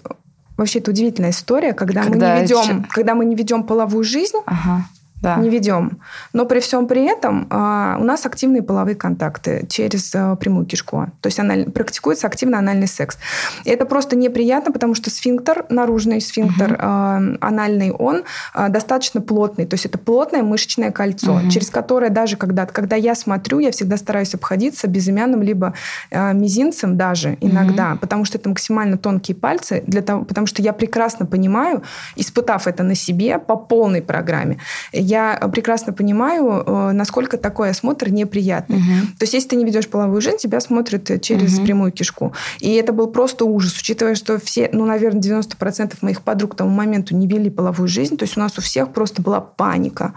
вообще 0.56 0.78
это 0.78 0.90
удивительная 0.90 1.30
история, 1.30 1.72
когда, 1.72 2.02
когда 2.04 2.34
мы 2.34 2.40
не 2.40 2.42
ведем, 2.42 2.84
когда 2.90 3.14
мы 3.14 3.24
не 3.24 3.34
ведем 3.34 3.64
половую 3.64 4.04
жизнь. 4.04 4.38
Ага 4.46 4.84
да. 5.24 5.36
не 5.36 5.48
ведем. 5.48 6.00
Но 6.32 6.44
при 6.44 6.60
всем 6.60 6.86
при 6.86 7.04
этом 7.04 7.46
а, 7.50 7.96
у 8.00 8.04
нас 8.04 8.26
активные 8.26 8.62
половые 8.62 8.94
контакты 8.94 9.66
через 9.68 10.14
а, 10.14 10.36
прямую 10.36 10.66
кишку. 10.66 11.06
То 11.20 11.26
есть 11.26 11.40
аналь... 11.40 11.64
практикуется 11.70 12.26
активно 12.26 12.58
анальный 12.58 12.86
секс. 12.86 13.18
И 13.64 13.70
это 13.70 13.86
просто 13.86 14.16
неприятно, 14.16 14.72
потому 14.72 14.94
что 14.94 15.10
сфинктер, 15.10 15.66
наружный 15.70 16.20
сфинктер 16.20 16.72
угу. 16.72 16.78
а, 16.80 17.22
анальный, 17.40 17.90
он 17.90 18.24
а, 18.52 18.68
достаточно 18.68 19.20
плотный. 19.20 19.66
То 19.66 19.74
есть 19.74 19.86
это 19.86 19.98
плотное 19.98 20.42
мышечное 20.42 20.90
кольцо, 20.90 21.36
угу. 21.36 21.50
через 21.50 21.70
которое 21.70 22.10
даже 22.10 22.36
когда, 22.36 22.66
когда 22.66 22.96
я 22.96 23.14
смотрю, 23.14 23.58
я 23.58 23.70
всегда 23.70 23.96
стараюсь 23.96 24.34
обходиться 24.34 24.86
безымянным 24.86 25.42
либо 25.42 25.74
а, 26.10 26.32
мизинцем 26.32 26.96
даже 26.96 27.38
иногда, 27.40 27.92
угу. 27.92 28.00
потому 28.00 28.24
что 28.24 28.38
это 28.38 28.48
максимально 28.48 28.98
тонкие 28.98 29.36
пальцы, 29.36 29.82
для 29.86 30.02
того, 30.02 30.24
потому 30.24 30.46
что 30.46 30.62
я 30.62 30.72
прекрасно 30.72 31.26
понимаю, 31.26 31.82
испытав 32.16 32.66
это 32.66 32.82
на 32.82 32.94
себе 32.94 33.38
по 33.38 33.56
полной 33.56 34.02
программе, 34.02 34.58
я 34.92 35.13
прекрасно 35.52 35.92
понимаю, 35.92 36.64
э, 36.66 36.92
насколько 36.92 37.36
такой 37.36 37.70
осмотр 37.70 38.10
неприятный. 38.10 38.76
Угу. 38.76 39.06
То 39.18 39.22
есть, 39.22 39.34
если 39.34 39.50
ты 39.50 39.56
не 39.56 39.64
ведешь 39.64 39.88
половую 39.88 40.20
жизнь, 40.20 40.38
тебя 40.38 40.60
смотрят 40.60 41.20
через 41.22 41.56
угу. 41.56 41.64
прямую 41.64 41.92
кишку. 41.92 42.32
И 42.60 42.72
это 42.74 42.92
был 42.92 43.08
просто 43.08 43.44
ужас, 43.44 43.76
учитывая, 43.78 44.14
что 44.14 44.38
все, 44.38 44.68
ну, 44.72 44.86
наверное, 44.86 45.20
90% 45.20 45.94
моих 46.00 46.22
подруг 46.22 46.52
к 46.52 46.56
тому 46.56 46.70
моменту 46.70 47.14
не 47.14 47.26
вели 47.26 47.50
половую 47.50 47.88
жизнь. 47.88 48.16
То 48.16 48.24
есть, 48.24 48.36
у 48.36 48.40
нас 48.40 48.58
у 48.58 48.60
всех 48.60 48.92
просто 48.92 49.22
была 49.22 49.40
паника. 49.40 50.14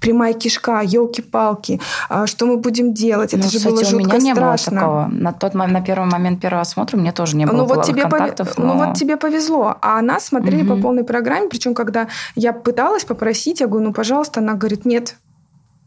Прямая 0.00 0.32
кишка, 0.34 0.80
елки-палки, 0.82 1.80
а 2.08 2.26
что 2.26 2.46
мы 2.46 2.56
будем 2.56 2.94
делать? 2.94 3.34
Это 3.34 3.44
ну, 3.44 3.50
же 3.50 3.58
кстати, 3.58 3.72
было 3.72 3.84
жутко 3.84 3.96
у 3.96 3.98
меня 3.98 4.18
не 4.18 4.32
страшно. 4.32 4.70
было 4.70 4.80
такого. 4.80 5.06
На 5.08 5.32
тот 5.32 5.54
на 5.54 5.80
первый 5.80 6.08
момент 6.08 6.40
первого 6.40 6.62
осмотра 6.62 6.96
меня 6.96 7.12
тоже 7.12 7.36
не 7.36 7.46
было 7.46 7.58
ну, 7.58 7.64
вот 7.64 7.84
тебе 7.84 8.02
контактов. 8.02 8.54
Пов... 8.54 8.58
Но... 8.58 8.74
Ну, 8.74 8.86
вот 8.86 8.96
тебе 8.96 9.16
повезло. 9.16 9.76
А 9.80 10.00
нас 10.02 10.26
смотрели 10.26 10.62
угу. 10.62 10.76
по 10.76 10.82
полной 10.82 11.04
программе. 11.04 11.48
Причем, 11.48 11.74
когда 11.74 12.08
я 12.34 12.52
пыталась 12.52 13.04
попросить, 13.04 13.60
я 13.60 13.66
говорю, 13.66 13.88
ну, 13.88 13.92
пожалуйста, 13.92 14.37
она 14.38 14.54
говорит, 14.54 14.84
нет, 14.84 15.16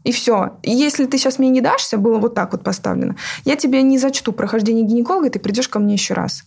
и 0.04 0.12
все. 0.12 0.58
И 0.62 0.70
если 0.70 1.06
ты 1.06 1.18
сейчас 1.18 1.38
мне 1.38 1.48
не 1.48 1.60
дашься, 1.60 1.98
было 1.98 2.18
вот 2.18 2.34
так 2.34 2.52
вот 2.52 2.64
поставлено, 2.64 3.16
я 3.44 3.56
тебе 3.56 3.82
не 3.82 3.98
зачту 3.98 4.32
прохождение 4.32 4.84
гинеколога, 4.84 5.30
ты 5.30 5.38
придешь 5.38 5.68
ко 5.68 5.78
мне 5.78 5.94
еще 5.94 6.14
раз. 6.14 6.44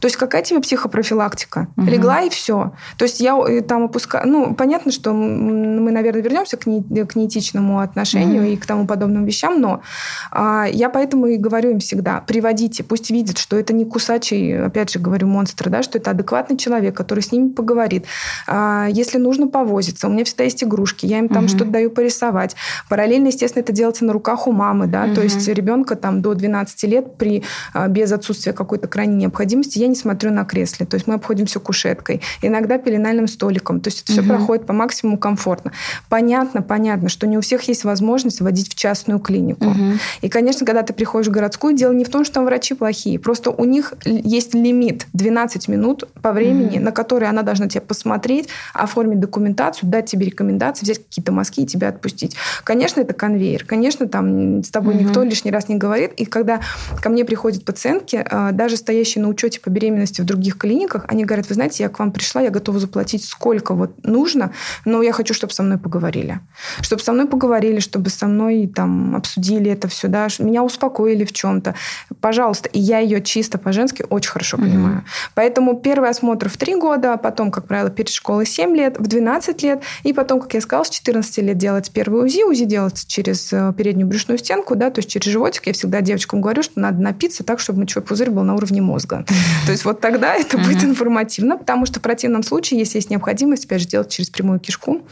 То 0.00 0.06
есть 0.06 0.16
какая 0.16 0.42
тебе 0.42 0.60
психопрофилактика? 0.60 1.68
Угу. 1.76 1.86
Легла 1.86 2.20
и 2.22 2.30
все. 2.30 2.72
То 2.98 3.04
есть 3.04 3.20
я 3.20 3.36
э, 3.36 3.60
там 3.60 3.84
опускаю... 3.84 4.28
Ну, 4.28 4.54
понятно, 4.54 4.92
что 4.92 5.12
мы, 5.12 5.90
наверное, 5.90 6.22
вернемся 6.22 6.56
к, 6.56 6.66
не, 6.66 6.82
к 7.04 7.16
неэтичному 7.16 7.80
отношению 7.80 8.42
угу. 8.42 8.52
и 8.52 8.56
к 8.56 8.66
тому 8.66 8.86
подобным 8.86 9.24
вещам, 9.24 9.60
но 9.60 9.82
а, 10.30 10.66
я 10.70 10.88
поэтому 10.88 11.26
и 11.26 11.36
говорю 11.36 11.70
им 11.70 11.78
всегда, 11.78 12.20
приводите, 12.20 12.84
пусть 12.84 13.10
видят, 13.10 13.38
что 13.38 13.56
это 13.56 13.72
не 13.72 13.84
кусачий, 13.84 14.64
опять 14.64 14.90
же 14.90 14.98
говорю, 14.98 15.26
монстр, 15.26 15.70
да, 15.70 15.82
что 15.82 15.98
это 15.98 16.10
адекватный 16.10 16.56
человек, 16.56 16.96
который 16.96 17.20
с 17.20 17.32
ними 17.32 17.48
поговорит. 17.48 18.06
А, 18.46 18.86
если 18.90 19.18
нужно 19.18 19.48
повозиться, 19.48 20.08
у 20.08 20.10
меня 20.10 20.24
всегда 20.24 20.44
есть 20.44 20.62
игрушки, 20.64 21.06
я 21.06 21.18
им 21.18 21.28
там 21.28 21.44
угу. 21.44 21.48
что-то 21.48 21.70
даю 21.70 21.90
порисовать. 21.90 22.56
Параллельно, 22.88 23.28
естественно, 23.28 23.62
это 23.62 23.72
делается 23.72 24.04
на 24.04 24.12
руках 24.12 24.46
у 24.46 24.52
мамы, 24.52 24.86
да, 24.86 25.04
угу. 25.04 25.14
то 25.14 25.22
есть 25.22 25.46
ребенка 25.48 25.96
там 25.96 26.22
до 26.22 26.34
12 26.34 26.82
лет 26.84 27.16
при, 27.16 27.44
а, 27.72 27.88
без 27.88 28.12
отсутствия 28.12 28.52
какой-то 28.52 28.88
крайней 28.88 29.16
необходимости 29.16 29.78
я 29.84 29.88
не 29.88 29.94
смотрю 29.94 30.30
на 30.30 30.44
кресле. 30.44 30.86
То 30.86 30.94
есть 30.94 31.06
мы 31.06 31.14
обходимся 31.14 31.60
кушеткой, 31.60 32.20
иногда 32.42 32.78
пеленальным 32.78 33.28
столиком. 33.28 33.80
То 33.80 33.88
есть 33.88 34.02
это 34.02 34.12
все 34.12 34.22
угу. 34.22 34.30
проходит 34.30 34.66
по 34.66 34.72
максимуму 34.72 35.18
комфортно. 35.18 35.72
Понятно, 36.08 36.62
понятно, 36.62 37.08
что 37.08 37.26
не 37.26 37.38
у 37.38 37.40
всех 37.40 37.62
есть 37.62 37.84
возможность 37.84 38.40
водить 38.40 38.70
в 38.70 38.74
частную 38.74 39.18
клинику. 39.20 39.66
Угу. 39.66 39.84
И, 40.22 40.28
конечно, 40.28 40.66
когда 40.66 40.82
ты 40.82 40.92
приходишь 40.92 41.28
в 41.28 41.30
городскую, 41.30 41.74
дело 41.74 41.92
не 41.92 42.04
в 42.04 42.08
том, 42.08 42.24
что 42.24 42.34
там 42.34 42.44
врачи 42.46 42.74
плохие. 42.74 43.18
Просто 43.18 43.50
у 43.50 43.64
них 43.64 43.94
есть 44.04 44.54
лимит 44.54 45.06
12 45.12 45.68
минут 45.68 46.04
по 46.22 46.32
времени, 46.32 46.76
угу. 46.76 46.84
на 46.84 46.92
который 46.92 47.28
она 47.28 47.42
должна 47.42 47.68
тебя 47.68 47.82
посмотреть, 47.82 48.48
оформить 48.72 49.20
документацию, 49.20 49.90
дать 49.90 50.06
тебе 50.06 50.26
рекомендации, 50.26 50.84
взять 50.84 51.04
какие-то 51.04 51.32
мазки 51.32 51.60
и 51.60 51.66
тебя 51.66 51.88
отпустить. 51.88 52.36
Конечно, 52.64 53.00
это 53.00 53.12
конвейер. 53.14 53.64
Конечно, 53.64 54.08
там 54.08 54.62
с 54.62 54.70
тобой 54.70 54.94
угу. 54.94 55.04
никто 55.04 55.22
лишний 55.22 55.50
раз 55.50 55.68
не 55.68 55.76
говорит. 55.76 56.12
И 56.16 56.24
когда 56.24 56.60
ко 57.02 57.08
мне 57.08 57.24
приходят 57.24 57.64
пациентки, 57.64 58.24
э, 58.28 58.50
даже 58.52 58.76
стоящие 58.76 59.22
на 59.22 59.28
учете 59.28 59.60
по 59.60 59.70
беременности 59.74 60.20
в 60.20 60.24
других 60.24 60.56
клиниках, 60.56 61.04
они 61.08 61.24
говорят, 61.24 61.48
вы 61.48 61.54
знаете, 61.54 61.82
я 61.82 61.88
к 61.88 61.98
вам 61.98 62.12
пришла, 62.12 62.40
я 62.40 62.50
готова 62.50 62.78
заплатить 62.78 63.24
сколько 63.24 63.74
вот 63.74 64.04
нужно, 64.04 64.52
но 64.84 65.02
я 65.02 65.12
хочу, 65.12 65.34
чтобы 65.34 65.52
со 65.52 65.62
мной 65.62 65.78
поговорили. 65.78 66.40
Чтобы 66.80 67.02
со 67.02 67.12
мной 67.12 67.26
поговорили, 67.26 67.80
чтобы 67.80 68.10
со 68.10 68.26
мной 68.26 68.70
там 68.74 69.16
обсудили 69.16 69.70
это 69.70 69.88
все, 69.88 70.08
да, 70.08 70.28
меня 70.38 70.62
успокоили 70.62 71.24
в 71.24 71.32
чем-то. 71.32 71.74
Пожалуйста. 72.20 72.68
И 72.70 72.80
я 72.80 73.00
ее 73.00 73.20
чисто 73.20 73.58
по-женски 73.58 74.04
очень 74.08 74.30
хорошо 74.30 74.56
mm-hmm. 74.56 74.60
понимаю. 74.60 75.04
Поэтому 75.34 75.78
первый 75.78 76.10
осмотр 76.10 76.48
в 76.48 76.56
3 76.56 76.76
года, 76.76 77.16
потом, 77.16 77.50
как 77.50 77.66
правило, 77.66 77.90
перед 77.90 78.10
школой 78.10 78.46
7 78.46 78.74
лет, 78.74 78.98
в 78.98 79.06
12 79.06 79.62
лет, 79.62 79.82
и 80.04 80.12
потом, 80.12 80.40
как 80.40 80.54
я 80.54 80.60
сказала, 80.60 80.84
с 80.84 80.90
14 80.90 81.38
лет 81.38 81.58
делать 81.58 81.90
первый 81.92 82.24
УЗИ. 82.24 82.44
УЗИ 82.44 82.64
делается 82.64 83.06
через 83.06 83.52
э, 83.52 83.72
переднюю 83.76 84.06
брюшную 84.06 84.38
стенку, 84.38 84.76
да, 84.76 84.90
то 84.90 85.00
есть 85.00 85.10
через 85.10 85.26
животик. 85.26 85.66
Я 85.66 85.72
всегда 85.72 86.00
девочкам 86.00 86.40
говорю, 86.40 86.62
что 86.62 86.78
надо 86.80 87.02
напиться 87.02 87.44
так, 87.44 87.60
чтобы 87.60 87.80
мочевой 87.80 88.04
пузырь 88.04 88.30
был 88.30 88.42
на 88.42 88.54
уровне 88.54 88.80
мозга. 88.80 89.24
То 89.66 89.72
есть 89.72 89.84
вот 89.84 90.00
тогда 90.00 90.34
это 90.34 90.58
будет 90.58 90.84
информативно, 90.84 91.56
потому 91.56 91.86
что 91.86 92.00
в 92.00 92.02
противном 92.02 92.42
случае, 92.42 92.80
если 92.80 92.98
есть 92.98 93.10
необходимость, 93.10 93.64
опять 93.64 93.82
же, 93.82 93.88
делать 93.88 94.10
через 94.10 94.30
прямую 94.30 94.60
кишку, 94.60 95.02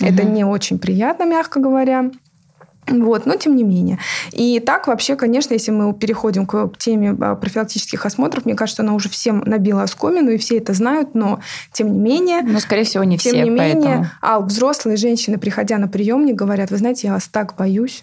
это 0.00 0.24
не 0.24 0.44
очень 0.44 0.78
приятно, 0.78 1.24
мягко 1.24 1.60
говоря. 1.60 2.10
Вот, 2.88 3.26
но 3.26 3.36
тем 3.36 3.54
не 3.54 3.62
менее. 3.62 3.98
И 4.32 4.58
так 4.58 4.88
вообще, 4.88 5.14
конечно, 5.14 5.54
если 5.54 5.70
мы 5.70 5.94
переходим 5.94 6.46
к 6.46 6.72
теме 6.78 7.16
а, 7.20 7.36
профилактических 7.36 8.04
осмотров, 8.04 8.44
мне 8.44 8.54
кажется, 8.54 8.82
она 8.82 8.94
уже 8.94 9.08
всем 9.08 9.38
набила 9.46 9.84
оскомину, 9.84 10.32
и 10.32 10.36
все 10.36 10.58
это 10.58 10.72
знают, 10.72 11.14
но 11.14 11.40
тем 11.70 11.92
не 11.92 12.00
менее... 12.00 12.42
Но, 12.42 12.58
скорее 12.58 12.82
всего, 12.82 13.04
не 13.04 13.18
тем 13.18 13.34
все, 13.34 13.44
не 13.44 13.50
менее, 13.50 14.10
а 14.20 14.40
взрослые 14.40 14.96
женщины, 14.96 15.38
приходя 15.38 15.78
на 15.78 15.86
приемник, 15.86 16.34
говорят, 16.34 16.72
вы 16.72 16.78
знаете, 16.78 17.06
я 17.06 17.14
вас 17.14 17.28
так 17.28 17.54
боюсь, 17.56 18.02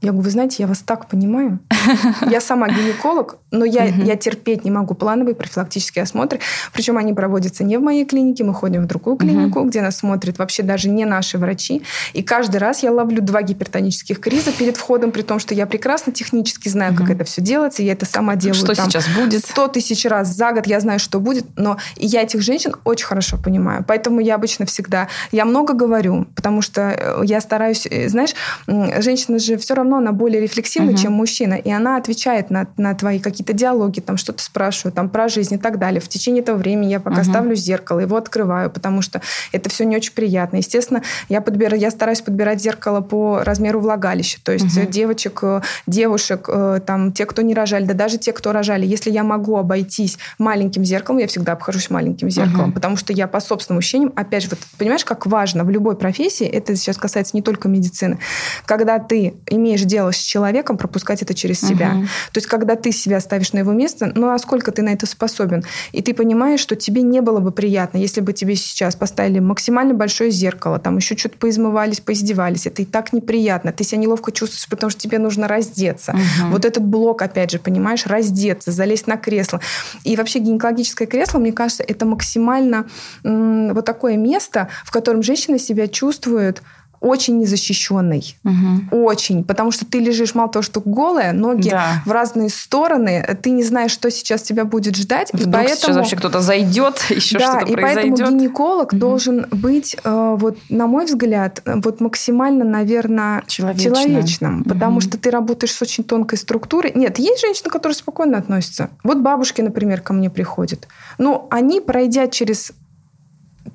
я 0.00 0.10
говорю, 0.12 0.26
вы 0.26 0.30
знаете, 0.30 0.56
я 0.60 0.68
вас 0.68 0.78
так 0.78 1.08
понимаю. 1.08 1.58
Я 2.30 2.40
сама 2.40 2.68
гинеколог, 2.68 3.38
но 3.50 3.64
я, 3.64 3.84
я 3.84 4.16
терпеть 4.16 4.64
не 4.64 4.70
могу 4.70 4.94
плановые 4.94 5.34
профилактические 5.34 6.02
осмотры. 6.02 6.40
Причем 6.72 6.98
они 6.98 7.14
проводятся 7.14 7.64
не 7.64 7.78
в 7.78 7.82
моей 7.82 8.04
клинике, 8.04 8.44
мы 8.44 8.52
ходим 8.52 8.82
в 8.82 8.86
другую 8.86 9.16
клинику, 9.16 9.62
где 9.62 9.80
нас 9.80 9.98
смотрят 9.98 10.38
вообще 10.38 10.62
даже 10.62 10.88
не 10.88 11.04
наши 11.04 11.38
врачи. 11.38 11.82
И 12.12 12.22
каждый 12.22 12.58
раз 12.58 12.82
я 12.82 12.92
ловлю 12.92 13.22
два 13.22 13.42
гипертонических 13.42 14.20
криза 14.20 14.52
перед 14.52 14.76
входом, 14.76 15.12
при 15.12 15.22
том, 15.22 15.38
что 15.38 15.54
я 15.54 15.66
прекрасно 15.66 16.12
технически 16.12 16.68
знаю, 16.68 16.94
как 16.94 17.10
это 17.10 17.24
все 17.24 17.40
делается. 17.40 17.82
Я 17.82 17.92
это 17.92 18.06
сама 18.06 18.36
делаю. 18.36 18.54
Что 18.54 18.74
там, 18.74 18.90
сейчас 18.90 19.08
будет? 19.08 19.44
Сто 19.44 19.68
тысяч 19.68 20.04
раз 20.04 20.28
за 20.28 20.52
год 20.52 20.66
я 20.66 20.80
знаю, 20.80 20.98
что 20.98 21.20
будет. 21.20 21.46
Но 21.56 21.78
я 21.96 22.22
этих 22.22 22.42
женщин 22.42 22.74
очень 22.84 23.06
хорошо 23.06 23.38
понимаю. 23.38 23.84
Поэтому 23.86 24.20
я 24.20 24.34
обычно 24.34 24.66
всегда... 24.66 25.08
Я 25.32 25.44
много 25.44 25.74
говорю, 25.74 26.26
потому 26.34 26.60
что 26.60 26.82
э, 26.82 27.20
я 27.24 27.40
стараюсь... 27.40 27.86
Э, 27.90 28.08
знаешь, 28.08 28.34
женщина 28.66 29.38
же 29.38 29.56
все 29.56 29.74
равно 29.74 29.87
равно 29.88 29.98
она 29.98 30.12
более 30.12 30.40
рефлексивна, 30.40 30.90
угу. 30.92 30.98
чем 30.98 31.12
мужчина, 31.12 31.54
и 31.54 31.70
она 31.70 31.96
отвечает 31.96 32.50
на, 32.50 32.68
на 32.76 32.94
твои 32.94 33.18
какие-то 33.18 33.52
диалоги, 33.52 34.00
там 34.00 34.16
что-то 34.16 34.42
спрашиваю, 34.42 34.92
там 34.92 35.08
про 35.08 35.28
жизнь 35.28 35.54
и 35.54 35.58
так 35.58 35.78
далее. 35.78 36.00
В 36.00 36.08
течение 36.08 36.42
этого 36.42 36.56
времени 36.56 36.90
я 36.90 37.00
пока 37.00 37.22
угу. 37.22 37.30
ставлю 37.30 37.54
зеркало, 37.54 38.00
его 38.00 38.16
открываю, 38.16 38.70
потому 38.70 39.02
что 39.02 39.20
это 39.52 39.70
все 39.70 39.84
не 39.84 39.96
очень 39.96 40.12
приятно. 40.12 40.58
Естественно, 40.58 41.02
я, 41.28 41.40
подбираю, 41.40 41.80
я 41.80 41.90
стараюсь 41.90 42.20
подбирать 42.20 42.60
зеркало 42.60 43.00
по 43.00 43.42
размеру 43.42 43.80
влагалища, 43.80 44.38
то 44.42 44.52
есть 44.52 44.76
угу. 44.76 44.86
девочек, 44.86 45.40
э, 45.42 45.60
девушек, 45.86 46.48
э, 46.48 46.80
там, 46.84 47.12
те, 47.12 47.26
кто 47.26 47.42
не 47.42 47.54
рожали, 47.54 47.84
да 47.84 47.94
даже 47.94 48.18
те, 48.18 48.32
кто 48.32 48.52
рожали. 48.52 48.86
Если 48.86 49.10
я 49.10 49.24
могу 49.24 49.56
обойтись 49.56 50.18
маленьким 50.38 50.84
зеркалом, 50.84 51.20
я 51.20 51.26
всегда 51.26 51.52
обхожусь 51.52 51.90
маленьким 51.90 52.30
зеркалом, 52.30 52.68
угу. 52.68 52.72
потому 52.72 52.96
что 52.96 53.12
я 53.12 53.26
по 53.26 53.40
собственным 53.40 53.78
ощущениям, 53.78 54.12
опять 54.16 54.44
же, 54.44 54.50
вот 54.50 54.58
понимаешь, 54.76 55.04
как 55.04 55.26
важно 55.26 55.64
в 55.64 55.70
любой 55.70 55.96
профессии, 55.96 56.46
это 56.46 56.76
сейчас 56.76 56.96
касается 56.96 57.36
не 57.36 57.42
только 57.42 57.68
медицины, 57.68 58.18
когда 58.66 58.98
ты 58.98 59.34
имеешь 59.46 59.77
умеешь 59.78 59.84
делать 59.84 60.16
с 60.16 60.20
человеком, 60.20 60.76
пропускать 60.76 61.22
это 61.22 61.34
через 61.34 61.60
себя. 61.60 61.92
Угу. 61.94 62.02
То 62.32 62.38
есть, 62.38 62.46
когда 62.46 62.74
ты 62.76 62.92
себя 62.92 63.20
ставишь 63.20 63.52
на 63.52 63.58
его 63.58 63.72
место, 63.72 64.12
ну 64.14 64.30
а 64.30 64.38
сколько 64.38 64.72
ты 64.72 64.82
на 64.82 64.90
это 64.90 65.06
способен? 65.06 65.64
И 65.92 66.02
ты 66.02 66.14
понимаешь, 66.14 66.60
что 66.60 66.76
тебе 66.76 67.02
не 67.02 67.20
было 67.20 67.40
бы 67.40 67.52
приятно, 67.52 67.98
если 67.98 68.20
бы 68.20 68.32
тебе 68.32 68.56
сейчас 68.56 68.96
поставили 68.96 69.38
максимально 69.38 69.94
большое 69.94 70.30
зеркало, 70.30 70.78
там 70.78 70.96
еще 70.96 71.16
что-то 71.16 71.38
поизмывались, 71.38 72.00
поиздевались. 72.00 72.66
Это 72.66 72.82
и 72.82 72.84
так 72.84 73.12
неприятно. 73.12 73.72
Ты 73.72 73.84
себя 73.84 74.00
неловко 74.00 74.32
чувствуешь, 74.32 74.68
потому 74.68 74.90
что 74.90 75.00
тебе 75.00 75.18
нужно 75.18 75.48
раздеться. 75.48 76.12
Угу. 76.12 76.52
Вот 76.52 76.64
этот 76.64 76.84
блок, 76.84 77.22
опять 77.22 77.50
же, 77.50 77.58
понимаешь, 77.58 78.06
раздеться, 78.06 78.72
залезть 78.72 79.06
на 79.06 79.16
кресло. 79.16 79.60
И 80.04 80.16
вообще 80.16 80.38
гинекологическое 80.38 81.06
кресло, 81.08 81.38
мне 81.38 81.52
кажется, 81.52 81.82
это 81.82 82.06
максимально 82.06 82.86
м- 83.24 83.74
вот 83.74 83.84
такое 83.84 84.16
место, 84.16 84.68
в 84.84 84.90
котором 84.90 85.22
женщина 85.22 85.58
себя 85.58 85.88
чувствует 85.88 86.62
очень 87.00 87.38
незащищенный. 87.38 88.36
Угу. 88.44 88.96
Очень. 89.04 89.44
Потому 89.44 89.70
что 89.70 89.84
ты 89.84 89.98
лежишь 89.98 90.34
мало 90.34 90.50
того, 90.50 90.62
что 90.62 90.80
голая, 90.80 91.32
ноги 91.32 91.70
да. 91.70 92.02
в 92.04 92.10
разные 92.10 92.48
стороны, 92.48 93.38
ты 93.42 93.50
не 93.50 93.62
знаешь, 93.62 93.90
что 93.90 94.10
сейчас 94.10 94.42
тебя 94.42 94.64
будет 94.64 94.96
ждать. 94.96 95.30
Вдруг 95.32 95.48
и 95.48 95.52
поэтому... 95.52 95.76
сейчас 95.76 95.96
вообще 95.96 96.16
кто-то 96.16 96.40
зайдет, 96.40 97.04
еще 97.10 97.38
да, 97.38 97.58
что-то 97.58 97.72
и 97.72 97.76
поэтому 97.76 98.16
гинеколог 98.16 98.92
угу. 98.92 98.98
должен 98.98 99.46
быть, 99.50 99.96
э, 100.02 100.36
вот, 100.38 100.58
на 100.68 100.86
мой 100.86 101.06
взгляд, 101.06 101.62
вот 101.64 102.00
максимально, 102.00 102.64
наверное, 102.64 103.42
Человечно. 103.46 103.94
человечным. 103.94 104.60
Угу. 104.60 104.68
Потому 104.70 105.00
что 105.00 105.18
ты 105.18 105.30
работаешь 105.30 105.72
с 105.72 105.82
очень 105.82 106.04
тонкой 106.04 106.38
структурой. 106.38 106.92
Нет, 106.94 107.18
есть 107.18 107.40
женщины, 107.40 107.70
которые 107.70 107.96
спокойно 107.96 108.38
относятся. 108.38 108.90
Вот 109.04 109.18
бабушки, 109.18 109.60
например, 109.60 110.00
ко 110.00 110.12
мне 110.12 110.30
приходят. 110.30 110.88
Но 111.18 111.46
они, 111.50 111.80
пройдя 111.80 112.26
через 112.26 112.72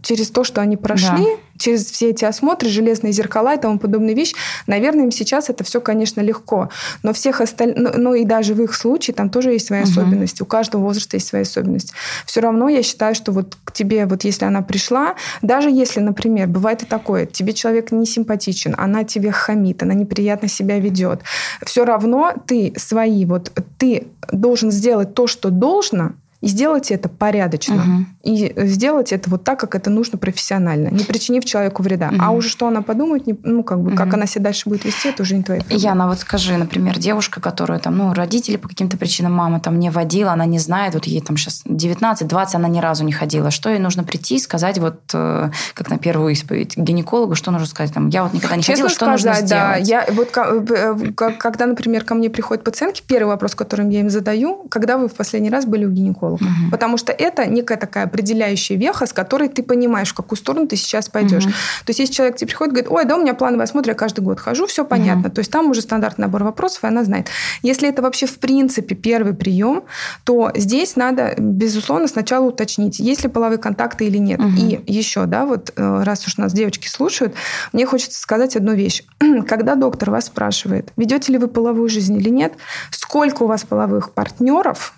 через 0.01 0.29
то, 0.29 0.43
что 0.43 0.61
они 0.61 0.77
прошли, 0.77 1.23
да. 1.23 1.59
через 1.59 1.85
все 1.85 2.09
эти 2.09 2.25
осмотры, 2.25 2.69
железные 2.69 3.13
зеркала 3.13 3.55
и 3.55 3.59
тому 3.59 3.79
подобные 3.79 4.15
вещи, 4.15 4.35
наверное, 4.67 5.05
им 5.05 5.11
сейчас 5.11 5.49
это 5.49 5.63
все, 5.63 5.81
конечно, 5.81 6.21
легко. 6.21 6.69
Но 7.03 7.13
всех 7.13 7.41
остальных, 7.41 7.77
ну, 7.77 7.91
ну 7.95 8.13
и 8.13 8.25
даже 8.25 8.53
в 8.53 8.61
их 8.61 8.73
случае 8.73 9.13
там 9.13 9.29
тоже 9.29 9.51
есть 9.51 9.67
свои 9.67 9.81
угу. 9.81 9.89
особенности. 9.89 10.41
У 10.41 10.45
каждого 10.45 10.81
возраста 10.81 11.17
есть 11.17 11.27
свои 11.27 11.43
особенности. 11.43 11.93
Все 12.25 12.41
равно 12.41 12.69
я 12.69 12.83
считаю, 12.83 13.15
что 13.15 13.31
вот 13.31 13.57
к 13.63 13.71
тебе, 13.71 14.05
вот 14.05 14.23
если 14.23 14.45
она 14.45 14.61
пришла, 14.61 15.15
даже 15.41 15.69
если, 15.69 15.99
например, 15.99 16.47
бывает 16.47 16.83
и 16.83 16.85
такое, 16.85 17.25
тебе 17.25 17.53
человек 17.53 17.91
не 17.91 18.05
симпатичен, 18.05 18.75
она 18.77 19.03
тебе 19.03 19.31
хамит, 19.31 19.83
она 19.83 19.93
неприятно 19.93 20.47
себя 20.47 20.79
ведет, 20.79 21.21
все 21.65 21.85
равно 21.85 22.33
ты 22.45 22.73
свои, 22.77 23.25
вот 23.25 23.51
ты 23.77 24.07
должен 24.31 24.71
сделать 24.71 25.13
то, 25.13 25.27
что 25.27 25.49
должно, 25.49 26.13
и 26.43 26.47
сделать 26.47 26.91
это 26.91 27.07
порядочно. 27.07 27.75
Угу. 27.75 28.05
И 28.33 28.53
сделать 28.67 29.13
это 29.13 29.29
вот 29.29 29.45
так, 29.45 29.57
как 29.61 29.75
это 29.75 29.89
нужно 29.89 30.17
профессионально, 30.17 30.89
не 30.89 31.05
причинив 31.05 31.45
человеку 31.45 31.83
вреда. 31.83 32.09
Угу. 32.09 32.17
А 32.19 32.31
уже 32.31 32.49
что 32.49 32.67
она 32.67 32.81
подумает, 32.81 33.25
не, 33.25 33.37
ну, 33.43 33.63
как 33.63 33.79
бы, 33.79 33.91
угу. 33.91 33.95
как 33.95 34.13
она 34.13 34.25
себя 34.25 34.43
дальше 34.43 34.67
будет 34.67 34.83
вести, 34.83 35.07
это 35.07 35.23
уже 35.23 35.37
не 35.37 35.43
твоя 35.43 35.61
проблема. 35.61 35.81
Яна, 35.81 36.07
вот 36.07 36.19
скажи, 36.19 36.57
например, 36.57 36.99
девушка, 36.99 37.39
которая 37.39 37.79
там, 37.79 37.97
ну, 37.97 38.13
родители 38.13 38.57
по 38.57 38.67
каким-то 38.67 38.97
причинам, 38.97 39.31
мама 39.31 39.61
там 39.61 39.79
не 39.79 39.89
водила, 39.89 40.33
она 40.33 40.45
не 40.45 40.59
знает, 40.59 40.95
вот 40.95 41.05
ей 41.05 41.21
там 41.21 41.37
сейчас 41.37 41.63
19-20, 41.65 42.47
она 42.55 42.67
ни 42.67 42.81
разу 42.81 43.05
не 43.05 43.13
ходила. 43.13 43.49
Что 43.49 43.69
ей 43.69 43.79
нужно 43.79 44.03
прийти 44.03 44.35
и 44.35 44.39
сказать, 44.39 44.79
вот, 44.79 44.99
э, 45.13 45.49
как 45.73 45.89
на 45.89 45.97
первую 45.97 46.33
исповедь, 46.33 46.75
гинекологу, 46.75 47.35
что 47.35 47.51
нужно 47.51 47.67
сказать? 47.67 47.93
Там, 47.93 48.09
я 48.09 48.23
вот 48.23 48.33
никогда 48.33 48.57
не 48.57 48.63
Честно 48.63 48.89
ходила, 48.89 48.89
что 48.89 49.05
сказать, 49.05 49.43
нужно 49.43 49.47
да, 49.47 49.79
сделать? 49.81 49.87
Я, 49.87 50.13
вот, 50.13 50.35
э, 50.35 51.05
э, 51.17 51.31
когда, 51.39 51.67
например, 51.67 52.03
ко 52.03 52.15
мне 52.15 52.29
приходят 52.29 52.65
пациентки, 52.65 53.01
первый 53.07 53.29
вопрос, 53.29 53.55
который 53.55 53.89
я 53.89 54.01
им 54.01 54.09
задаю, 54.09 54.67
когда 54.69 54.97
вы 54.97 55.07
в 55.07 55.13
последний 55.13 55.49
раз 55.49 55.65
были 55.65 55.85
у 55.85 55.89
гинеколога? 55.89 56.32
Угу. 56.35 56.71
Потому 56.71 56.97
что 56.97 57.11
это 57.11 57.45
некая 57.45 57.77
такая 57.77 58.05
определяющая 58.05 58.77
веха, 58.77 59.05
с 59.05 59.13
которой 59.13 59.49
ты 59.49 59.63
понимаешь, 59.63 60.09
в 60.09 60.13
какую 60.13 60.37
сторону 60.37 60.67
ты 60.67 60.75
сейчас 60.75 61.09
пойдешь. 61.09 61.45
Угу. 61.45 61.51
То 61.51 61.89
есть, 61.89 61.99
если 61.99 62.13
человек 62.13 62.37
тебе 62.37 62.47
приходит 62.47 62.71
и 62.71 62.75
говорит, 62.75 62.91
ой, 62.91 63.05
да, 63.05 63.15
у 63.15 63.21
меня 63.21 63.33
плановый 63.33 63.63
осмотр, 63.63 63.89
я 63.89 63.95
каждый 63.95 64.21
год 64.21 64.39
хожу, 64.39 64.67
все 64.67 64.85
понятно. 64.85 65.27
Угу. 65.27 65.35
То 65.35 65.39
есть, 65.39 65.51
там 65.51 65.69
уже 65.69 65.81
стандартный 65.81 66.23
набор 66.23 66.43
вопросов, 66.43 66.83
и 66.83 66.87
она 66.87 67.03
знает. 67.03 67.27
Если 67.61 67.89
это 67.89 68.01
вообще 68.01 68.25
в 68.25 68.39
принципе 68.39 68.95
первый 68.95 69.33
прием, 69.33 69.83
то 70.23 70.51
здесь 70.55 70.95
надо, 70.95 71.35
безусловно, 71.37 72.07
сначала 72.07 72.45
уточнить, 72.45 72.99
есть 72.99 73.23
ли 73.23 73.29
половые 73.29 73.57
контакты 73.59 74.05
или 74.05 74.17
нет. 74.17 74.39
Угу. 74.39 74.55
И 74.57 74.91
еще, 74.91 75.25
да, 75.25 75.45
вот 75.45 75.73
э, 75.75 76.03
раз 76.03 76.25
уж 76.27 76.37
нас 76.37 76.53
девочки 76.53 76.87
слушают, 76.87 77.33
мне 77.71 77.85
хочется 77.85 78.19
сказать 78.19 78.55
одну 78.55 78.73
вещь. 78.73 79.03
Когда 79.47 79.75
доктор 79.75 80.11
вас 80.11 80.25
спрашивает, 80.25 80.91
ведете 80.97 81.31
ли 81.31 81.37
вы 81.37 81.47
половую 81.47 81.89
жизнь 81.89 82.15
или 82.17 82.29
нет, 82.29 82.53
сколько 82.91 83.43
у 83.43 83.47
вас 83.47 83.63
половых 83.63 84.13
партнеров, 84.13 84.93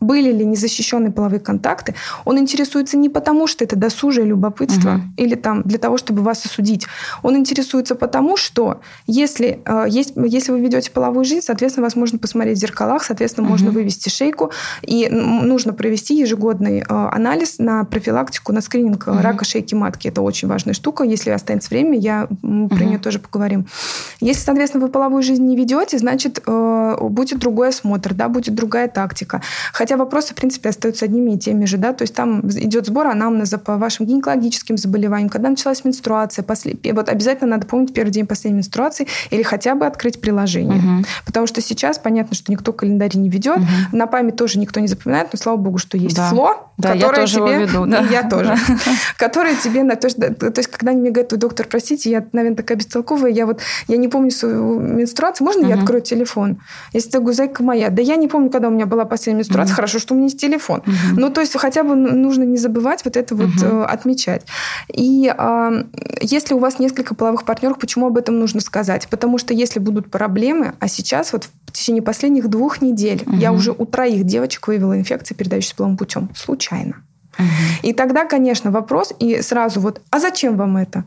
были 0.00 0.32
ли 0.32 0.44
незащищенные 0.44 1.10
половые 1.10 1.40
контакты, 1.40 1.94
он 2.24 2.38
интересуется 2.38 2.96
не 2.96 3.08
потому, 3.08 3.46
что 3.46 3.64
это 3.64 3.76
досужее 3.76 4.26
любопытство 4.26 4.96
угу. 4.96 5.02
или 5.16 5.34
там 5.34 5.62
для 5.62 5.78
того, 5.78 5.96
чтобы 5.96 6.22
вас 6.22 6.44
осудить. 6.44 6.86
Он 7.22 7.36
интересуется 7.36 7.94
потому, 7.94 8.36
что 8.36 8.80
если, 9.06 9.60
э, 9.64 9.86
есть, 9.88 10.12
если 10.16 10.52
вы 10.52 10.60
ведете 10.60 10.90
половую 10.90 11.24
жизнь, 11.24 11.44
соответственно, 11.44 11.84
вас 11.84 11.96
можно 11.96 12.18
посмотреть 12.18 12.58
в 12.58 12.60
зеркалах, 12.60 13.04
соответственно, 13.04 13.46
угу. 13.46 13.52
можно 13.52 13.70
вывести 13.70 14.08
шейку, 14.08 14.52
и 14.82 15.08
нужно 15.08 15.72
провести 15.72 16.14
ежегодный 16.16 16.80
э, 16.80 16.84
анализ 16.88 17.58
на 17.58 17.84
профилактику, 17.84 18.52
на 18.52 18.60
скрининг 18.60 19.06
угу. 19.06 19.18
рака 19.20 19.44
шейки 19.44 19.74
матки. 19.74 20.08
Это 20.08 20.20
очень 20.20 20.48
важная 20.48 20.74
штука. 20.74 21.04
Если 21.04 21.30
останется 21.30 21.70
время, 21.70 21.98
я 21.98 22.28
угу. 22.42 22.68
про 22.68 22.84
нее 22.84 22.98
тоже 22.98 23.18
поговорим. 23.18 23.66
Если, 24.20 24.42
соответственно, 24.42 24.84
вы 24.84 24.90
половую 24.90 25.22
жизнь 25.22 25.44
не 25.44 25.56
ведете, 25.56 25.98
значит, 25.98 26.42
э, 26.46 26.96
будет 27.00 27.38
другой 27.38 27.68
осмотр, 27.68 28.12
да, 28.12 28.28
будет 28.28 28.54
другая 28.54 28.88
тактика. 28.88 29.40
Хотя 29.86 29.98
вопросы, 29.98 30.32
в 30.32 30.34
принципе, 30.34 30.70
остаются 30.70 31.04
одними 31.04 31.34
и 31.34 31.38
теми 31.38 31.64
же, 31.64 31.76
да, 31.76 31.92
то 31.92 32.02
есть 32.02 32.12
там 32.12 32.40
идет 32.48 32.86
сбор 32.86 33.06
анамнеза 33.06 33.56
по 33.56 33.76
вашим 33.76 34.04
гинекологическим 34.04 34.76
заболеваниям, 34.76 35.28
когда 35.28 35.48
началась 35.48 35.84
менструация, 35.84 36.42
после... 36.42 36.76
вот 36.92 37.08
обязательно 37.08 37.50
надо 37.50 37.68
помнить 37.68 37.94
первый 37.94 38.10
день 38.10 38.26
последней 38.26 38.56
менструации 38.56 39.06
или 39.30 39.44
хотя 39.44 39.76
бы 39.76 39.86
открыть 39.86 40.20
приложение. 40.20 40.78
Угу. 40.78 41.06
Потому 41.24 41.46
что 41.46 41.60
сейчас 41.60 42.00
понятно, 42.00 42.34
что 42.34 42.50
никто 42.50 42.72
календарь 42.72 43.16
не 43.16 43.28
ведет, 43.28 43.58
угу. 43.58 43.66
на 43.92 44.08
память 44.08 44.34
тоже 44.34 44.58
никто 44.58 44.80
не 44.80 44.88
запоминает, 44.88 45.28
но 45.32 45.38
слава 45.38 45.56
богу, 45.56 45.78
что 45.78 45.96
есть 45.96 46.16
да. 46.16 46.30
фло, 46.30 46.65
да, 46.78 46.92
которое 46.92 47.20
я 47.20 47.20
тоже 47.20 47.34
тебе... 47.36 47.58
Веду, 47.58 47.86
да. 47.86 48.00
И 48.00 48.12
я 48.12 48.28
тоже. 48.28 48.56
Которое 49.16 49.54
тебе... 49.56 49.82
на 49.82 49.96
То 49.96 50.08
есть, 50.08 50.68
когда 50.68 50.90
они 50.90 51.00
мне 51.00 51.10
говорят, 51.10 51.36
доктор, 51.38 51.66
простите, 51.66 52.10
я, 52.10 52.24
наверное, 52.32 52.56
такая 52.56 52.76
бестолковая, 52.76 53.30
я 53.30 53.46
вот 53.46 53.60
я 53.88 53.96
не 53.96 54.08
помню 54.08 54.30
свою 54.30 54.78
менструацию, 54.78 55.46
можно 55.46 55.66
я 55.66 55.76
открою 55.76 56.02
телефон? 56.02 56.58
Если 56.92 57.10
ты 57.10 57.18
говорю, 57.18 57.34
зайка 57.34 57.62
моя, 57.62 57.88
да 57.88 58.02
я 58.02 58.16
не 58.16 58.28
помню, 58.28 58.50
когда 58.50 58.68
у 58.68 58.70
меня 58.70 58.86
была 58.86 59.04
последняя 59.04 59.38
менструация, 59.38 59.74
хорошо, 59.74 59.98
что 59.98 60.14
у 60.14 60.16
меня 60.16 60.26
есть 60.26 60.40
телефон. 60.40 60.82
Ну, 61.12 61.30
то 61.30 61.40
есть 61.40 61.56
хотя 61.58 61.82
бы 61.82 61.94
нужно 61.94 62.42
не 62.42 62.58
забывать 62.58 63.04
вот 63.04 63.16
это 63.16 63.34
вот 63.34 63.56
угу. 63.62 63.82
отмечать. 63.82 64.42
И 64.92 65.32
э, 65.36 65.84
если 66.20 66.54
у 66.54 66.58
вас 66.58 66.78
несколько 66.78 67.14
половых 67.14 67.44
партнеров, 67.44 67.78
почему 67.78 68.06
об 68.06 68.18
этом 68.18 68.38
нужно 68.38 68.60
сказать? 68.60 69.08
Потому 69.08 69.38
что 69.38 69.54
если 69.54 69.78
будут 69.78 70.10
проблемы, 70.10 70.74
а 70.80 70.88
сейчас 70.88 71.32
вот 71.32 71.48
в 71.66 71.72
течение 71.72 72.02
последних 72.02 72.48
двух 72.48 72.80
недель 72.80 73.24
я 73.32 73.52
уже 73.52 73.72
у 73.72 73.86
троих 73.86 74.24
девочек 74.24 74.66
выявила 74.68 74.96
инфекции, 74.96 75.34
передающиеся 75.34 75.76
половым 75.76 75.96
путем. 75.96 76.30
Случайно. 76.66 77.02
Угу. 77.38 77.46
И 77.82 77.92
тогда, 77.92 78.24
конечно, 78.24 78.70
вопрос, 78.70 79.12
и 79.18 79.42
сразу 79.42 79.80
вот, 79.80 80.00
а 80.10 80.20
зачем 80.20 80.56
вам 80.56 80.76
это? 80.76 81.04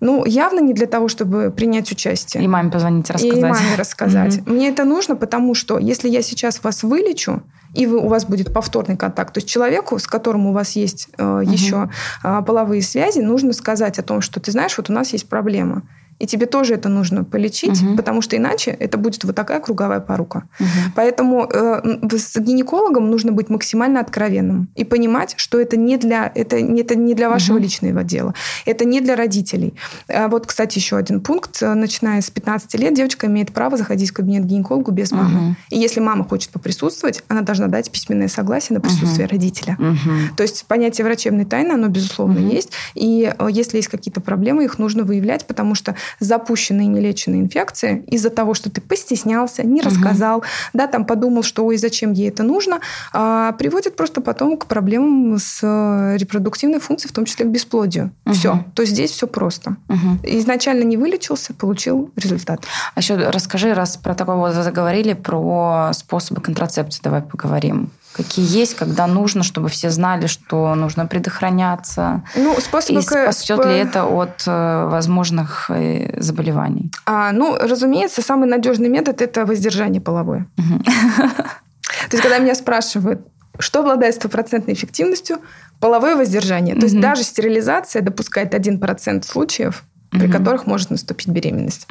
Ну, 0.00 0.24
явно 0.26 0.60
не 0.60 0.74
для 0.74 0.86
того, 0.86 1.08
чтобы 1.08 1.50
принять 1.50 1.90
участие. 1.90 2.44
И 2.44 2.48
маме 2.48 2.70
позвонить, 2.70 3.08
рассказать. 3.10 3.38
И 3.38 3.40
маме 3.40 3.76
рассказать. 3.76 4.38
Угу. 4.38 4.50
Мне 4.50 4.68
это 4.68 4.84
нужно, 4.84 5.16
потому 5.16 5.54
что 5.54 5.78
если 5.78 6.08
я 6.08 6.22
сейчас 6.22 6.62
вас 6.62 6.82
вылечу, 6.82 7.42
и 7.74 7.86
вы, 7.86 7.98
у 7.98 8.08
вас 8.08 8.24
будет 8.24 8.52
повторный 8.52 8.96
контакт, 8.96 9.34
то 9.34 9.38
есть 9.38 9.48
человеку, 9.48 9.98
с 9.98 10.06
которым 10.06 10.46
у 10.46 10.52
вас 10.52 10.76
есть 10.76 11.08
э, 11.18 11.40
угу. 11.42 11.50
еще 11.50 11.90
э, 12.24 12.42
половые 12.46 12.82
связи, 12.82 13.20
нужно 13.20 13.52
сказать 13.52 13.98
о 13.98 14.02
том, 14.02 14.20
что 14.20 14.40
ты 14.40 14.50
знаешь, 14.50 14.76
вот 14.78 14.90
у 14.90 14.92
нас 14.92 15.12
есть 15.12 15.28
проблема. 15.28 15.82
И 16.18 16.26
тебе 16.26 16.46
тоже 16.46 16.74
это 16.74 16.88
нужно 16.88 17.24
полечить, 17.24 17.82
угу. 17.82 17.96
потому 17.96 18.22
что 18.22 18.36
иначе 18.36 18.70
это 18.70 18.98
будет 18.98 19.24
вот 19.24 19.34
такая 19.34 19.60
круговая 19.60 20.00
порука. 20.00 20.44
Угу. 20.58 20.68
Поэтому 20.94 21.48
э, 21.52 21.98
с 22.16 22.36
гинекологом 22.38 23.10
нужно 23.10 23.32
быть 23.32 23.50
максимально 23.50 24.00
откровенным 24.00 24.68
и 24.74 24.84
понимать, 24.84 25.34
что 25.36 25.60
это 25.60 25.76
не 25.76 25.96
для, 25.96 26.30
это, 26.34 26.56
это 26.56 26.94
не 26.96 27.14
для 27.14 27.28
вашего 27.28 27.56
угу. 27.56 27.64
личного 27.64 28.02
дела, 28.02 28.34
это 28.64 28.84
не 28.84 29.00
для 29.00 29.16
родителей. 29.16 29.74
А 30.08 30.28
вот, 30.28 30.46
кстати, 30.46 30.78
еще 30.78 30.96
один 30.96 31.20
пункт. 31.20 31.60
Начиная 31.60 32.20
с 32.20 32.30
15 32.30 32.74
лет 32.74 32.94
девочка 32.94 33.26
имеет 33.26 33.52
право 33.52 33.76
заходить 33.76 34.10
в 34.10 34.14
кабинет 34.14 34.44
гинекологу 34.44 34.92
без 34.92 35.12
мамы. 35.12 35.38
Угу. 35.38 35.56
И 35.70 35.78
если 35.78 36.00
мама 36.00 36.24
хочет 36.24 36.50
поприсутствовать, 36.50 37.22
она 37.28 37.42
должна 37.42 37.66
дать 37.66 37.90
письменное 37.90 38.28
согласие 38.28 38.76
на 38.76 38.80
присутствие 38.80 39.26
угу. 39.26 39.32
родителя. 39.32 39.76
Угу. 39.78 40.36
То 40.36 40.42
есть 40.42 40.64
понятие 40.66 41.04
врачебной 41.04 41.44
тайны, 41.44 41.72
оно, 41.72 41.88
безусловно, 41.88 42.40
угу. 42.40 42.48
есть. 42.48 42.72
И 42.94 43.32
э, 43.36 43.48
если 43.50 43.76
есть 43.76 43.88
какие-то 43.88 44.20
проблемы, 44.20 44.64
их 44.64 44.78
нужно 44.78 45.04
выявлять, 45.04 45.46
потому 45.46 45.74
что 45.74 45.94
запущенные 46.20 46.86
нелеченные 46.86 47.42
инфекции 47.42 48.04
из-за 48.08 48.30
того, 48.30 48.54
что 48.54 48.70
ты 48.70 48.80
постеснялся, 48.80 49.62
не 49.62 49.80
угу. 49.80 49.90
рассказал, 49.90 50.42
да, 50.72 50.86
там 50.86 51.04
подумал, 51.04 51.42
что 51.42 51.64
ой, 51.64 51.76
зачем 51.76 52.12
ей 52.12 52.28
это 52.28 52.42
нужно, 52.42 52.80
а, 53.12 53.52
приводит 53.52 53.96
просто 53.96 54.20
потом 54.20 54.56
к 54.56 54.66
проблемам 54.66 55.38
с 55.38 55.60
э, 55.62 56.16
репродуктивной 56.18 56.80
функцией, 56.80 57.10
в 57.10 57.14
том 57.14 57.24
числе 57.24 57.44
к 57.44 57.48
бесплодию. 57.48 58.12
Угу. 58.24 58.34
Все. 58.34 58.64
То 58.74 58.82
есть 58.82 58.92
здесь 58.92 59.10
все 59.10 59.26
просто. 59.26 59.76
Угу. 59.88 60.20
Изначально 60.22 60.82
не 60.82 60.96
вылечился, 60.96 61.54
получил 61.54 62.10
результат. 62.16 62.64
А 62.94 63.00
еще 63.00 63.16
расскажи, 63.16 63.74
раз 63.74 63.96
про 63.96 64.14
такое 64.14 64.36
вот 64.36 64.54
заговорили, 64.54 65.12
про 65.14 65.90
способы 65.92 66.40
контрацепции 66.40 67.00
давай 67.02 67.22
поговорим. 67.22 67.90
какие 68.16 68.46
есть, 68.46 68.74
когда 68.74 69.06
нужно, 69.06 69.42
чтобы 69.42 69.68
все 69.68 69.90
знали, 69.90 70.26
что 70.26 70.74
нужно 70.74 71.06
предохраняться? 71.06 72.22
Ну, 72.34 72.58
способы... 72.60 73.00
И 73.00 73.02
спасет 73.02 73.64
ли 73.66 73.76
это 73.76 74.06
от 74.06 74.44
э, 74.46 74.88
возможных 74.90 75.70
заболеваний? 76.16 76.90
А, 77.06 77.32
ну, 77.32 77.56
разумеется, 77.58 78.22
самый 78.22 78.48
надежный 78.48 78.88
метод– 78.88 79.20
это 79.22 79.44
воздержание 79.44 80.00
половое. 80.00 80.46
То 80.56 82.12
есть, 82.12 82.22
когда 82.22 82.38
меня 82.38 82.54
спрашивают, 82.54 83.26
что 83.58 83.80
обладает 83.80 84.14
стопроцентной 84.14 84.74
эффективностью? 84.74 85.38
Половое 85.80 86.16
воздержание. 86.16 86.74
То 86.74 86.84
есть 86.84 87.00
даже 87.00 87.22
стерилизация 87.22 88.02
допускает 88.02 88.54
1% 88.54 89.24
случаев, 89.24 89.84
при 90.10 90.30
которых 90.30 90.66
может 90.66 90.90
наступить 90.90 91.28
беременность. 91.28 91.86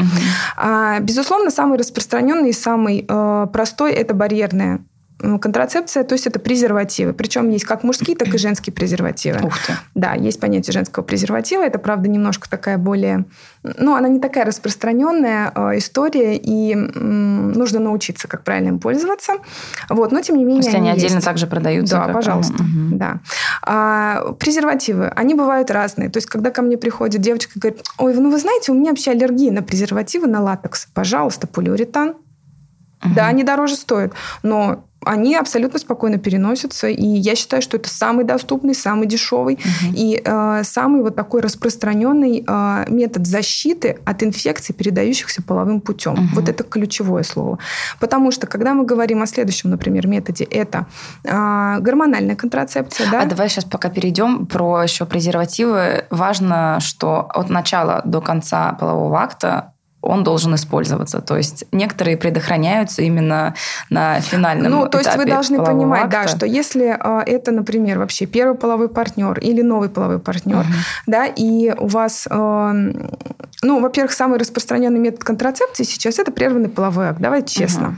А, 0.58 0.99
безусловно, 0.99 1.51
самый 1.51 1.78
распространенный 1.78 2.49
и 2.49 2.53
самый 2.53 3.06
э, 3.08 3.47
простой 3.51 3.93
это 3.93 4.14
барьерная 4.14 4.80
контрацепция, 5.18 6.03
то 6.03 6.13
есть 6.13 6.28
это 6.28 6.39
презервативы. 6.39 7.13
Причем 7.13 7.49
есть 7.49 7.63
как 7.66 7.84
мужские, 7.84 8.18
так 8.18 8.34
и 8.34 8.38
женские 8.38 8.74
презервативы. 8.74 9.39
Ух 9.45 9.57
ты. 9.66 9.74
Да, 9.95 10.13
есть 10.13 10.39
понятие 10.39 10.74
женского 10.74 11.03
презерватива. 11.03 11.63
Это, 11.63 11.80
правда, 11.80 12.09
немножко 12.09 12.49
такая 12.49 12.78
более... 12.78 13.26
Ну, 13.63 13.95
она 13.95 14.09
не 14.09 14.20
такая 14.20 14.45
распространенная 14.45 15.51
э, 15.55 15.78
история, 15.78 16.36
и 16.36 16.74
м, 16.74 17.53
нужно 17.53 17.80
научиться, 17.80 18.28
как 18.28 18.43
правильно 18.43 18.70
им 18.70 18.80
пользоваться. 18.80 19.34
Вот, 19.89 20.11
но, 20.11 20.22
тем 20.22 20.38
не 20.38 20.43
менее, 20.43 20.63
Если 20.63 20.78
они, 20.78 20.89
они 20.89 20.97
отдельно 20.97 21.16
есть. 21.16 21.26
также 21.26 21.47
продаются? 21.47 21.95
Да, 21.95 22.05
как... 22.05 22.13
пожалуйста. 22.13 22.55
Угу. 22.55 22.97
Да. 22.97 23.20
А, 23.63 24.34
презервативы, 24.34 25.07
они 25.07 25.34
бывают 25.34 25.72
разные. 25.72 26.09
То 26.09 26.18
есть, 26.18 26.28
когда 26.28 26.51
ко 26.51 26.61
мне 26.61 26.78
приходит 26.78 27.22
девочка 27.22 27.53
и 27.55 27.59
говорит, 27.59 27.84
ой, 27.97 28.13
ну 28.16 28.30
вы 28.30 28.38
знаете, 28.38 28.72
у 28.72 28.76
меня 28.76 28.89
вообще 28.91 29.11
аллергия 29.11 29.51
на 29.51 29.63
презервативы, 29.63 30.28
на 30.28 30.41
латекс. 30.41 30.88
Пожалуйста, 30.93 31.47
полиуретан. 31.47 32.16
Да, 33.16 33.28
они 33.28 33.43
дороже 33.43 33.76
стоят, 33.76 34.13
но 34.41 34.86
они 35.06 35.36
абсолютно 35.36 35.80
спокойно 35.80 36.18
переносятся. 36.18 36.88
И 36.88 37.06
я 37.06 37.36
считаю, 37.36 37.62
что 37.62 37.78
это 37.78 37.89
самый 37.89 38.26
доступный, 38.26 38.76
самый 38.76 39.08
дешевый 39.08 39.60
и 39.95 40.22
э, 40.24 40.62
самый 40.64 41.01
вот 41.01 41.16
такой 41.16 41.41
распространенный 41.41 42.43
э, 42.45 42.86
метод 42.89 43.28
защиты 43.28 43.99
от 44.06 44.24
инфекций, 44.24 44.74
передающихся 44.76 45.41
половым 45.41 45.82
путем. 45.82 46.30
Вот 46.34 46.49
это 46.49 46.64
ключевое 46.64 47.24
слово. 47.24 47.60
Потому 47.99 48.32
что, 48.32 48.47
когда 48.47 48.74
мы 48.74 48.86
говорим 48.86 49.22
о 49.22 49.28
следующем, 49.28 49.70
например, 49.70 50.08
методе, 50.08 50.43
это 50.43 50.88
э, 51.24 51.78
гормональная 51.80 52.36
контрацепция. 52.36 53.10
Да? 53.12 53.22
А 53.22 53.26
давай 53.26 53.49
сейчас 53.49 53.66
пока 53.66 53.89
перейдем 53.89 54.45
про 54.45 54.84
еще 54.84 55.06
презервативы. 55.06 56.06
Важно, 56.10 56.80
что 56.82 57.28
от 57.30 57.49
начала 57.49 58.01
до 58.06 58.22
конца 58.22 58.74
полового 58.74 59.20
акта 59.20 59.74
он 60.06 60.24
должен 60.24 60.56
использоваться. 60.56 61.22
То 61.22 61.38
есть 61.38 61.66
некоторые 61.72 62.18
предохраняются 62.18 63.01
именно 63.01 63.56
на 63.89 64.20
финальном 64.22 64.72
Ну, 64.72 64.88
то 64.88 64.99
есть 64.99 65.16
вы 65.16 65.26
должны 65.26 65.64
понимать, 65.64 66.03
акта. 66.06 66.22
да, 66.24 66.28
что 66.28 66.45
если 66.45 66.97
э, 66.99 67.24
это, 67.26 67.51
например, 67.51 67.99
вообще 67.99 68.26
первый 68.26 68.56
половой 68.56 68.89
партнер 68.89 69.38
или 69.39 69.62
новый 69.62 69.89
половой 69.89 70.20
партнер, 70.20 70.58
Мгм. 70.64 70.74
да, 71.08 71.26
и 71.26 71.74
у 71.78 71.88
вас, 71.88 72.28
э, 72.30 72.93
ну, 73.62 73.82
во-первых, 73.82 74.12
самый 74.14 74.39
распространенный 74.39 74.99
метод 74.99 75.24
контрацепции 75.24 75.84
сейчас 75.84 76.20
это 76.20 76.32
прерванный 76.32 76.70
половой 76.70 77.08
акт, 77.10 77.20
давайте 77.20 77.53
честно. 77.53 77.88
Мгм. 77.88 77.97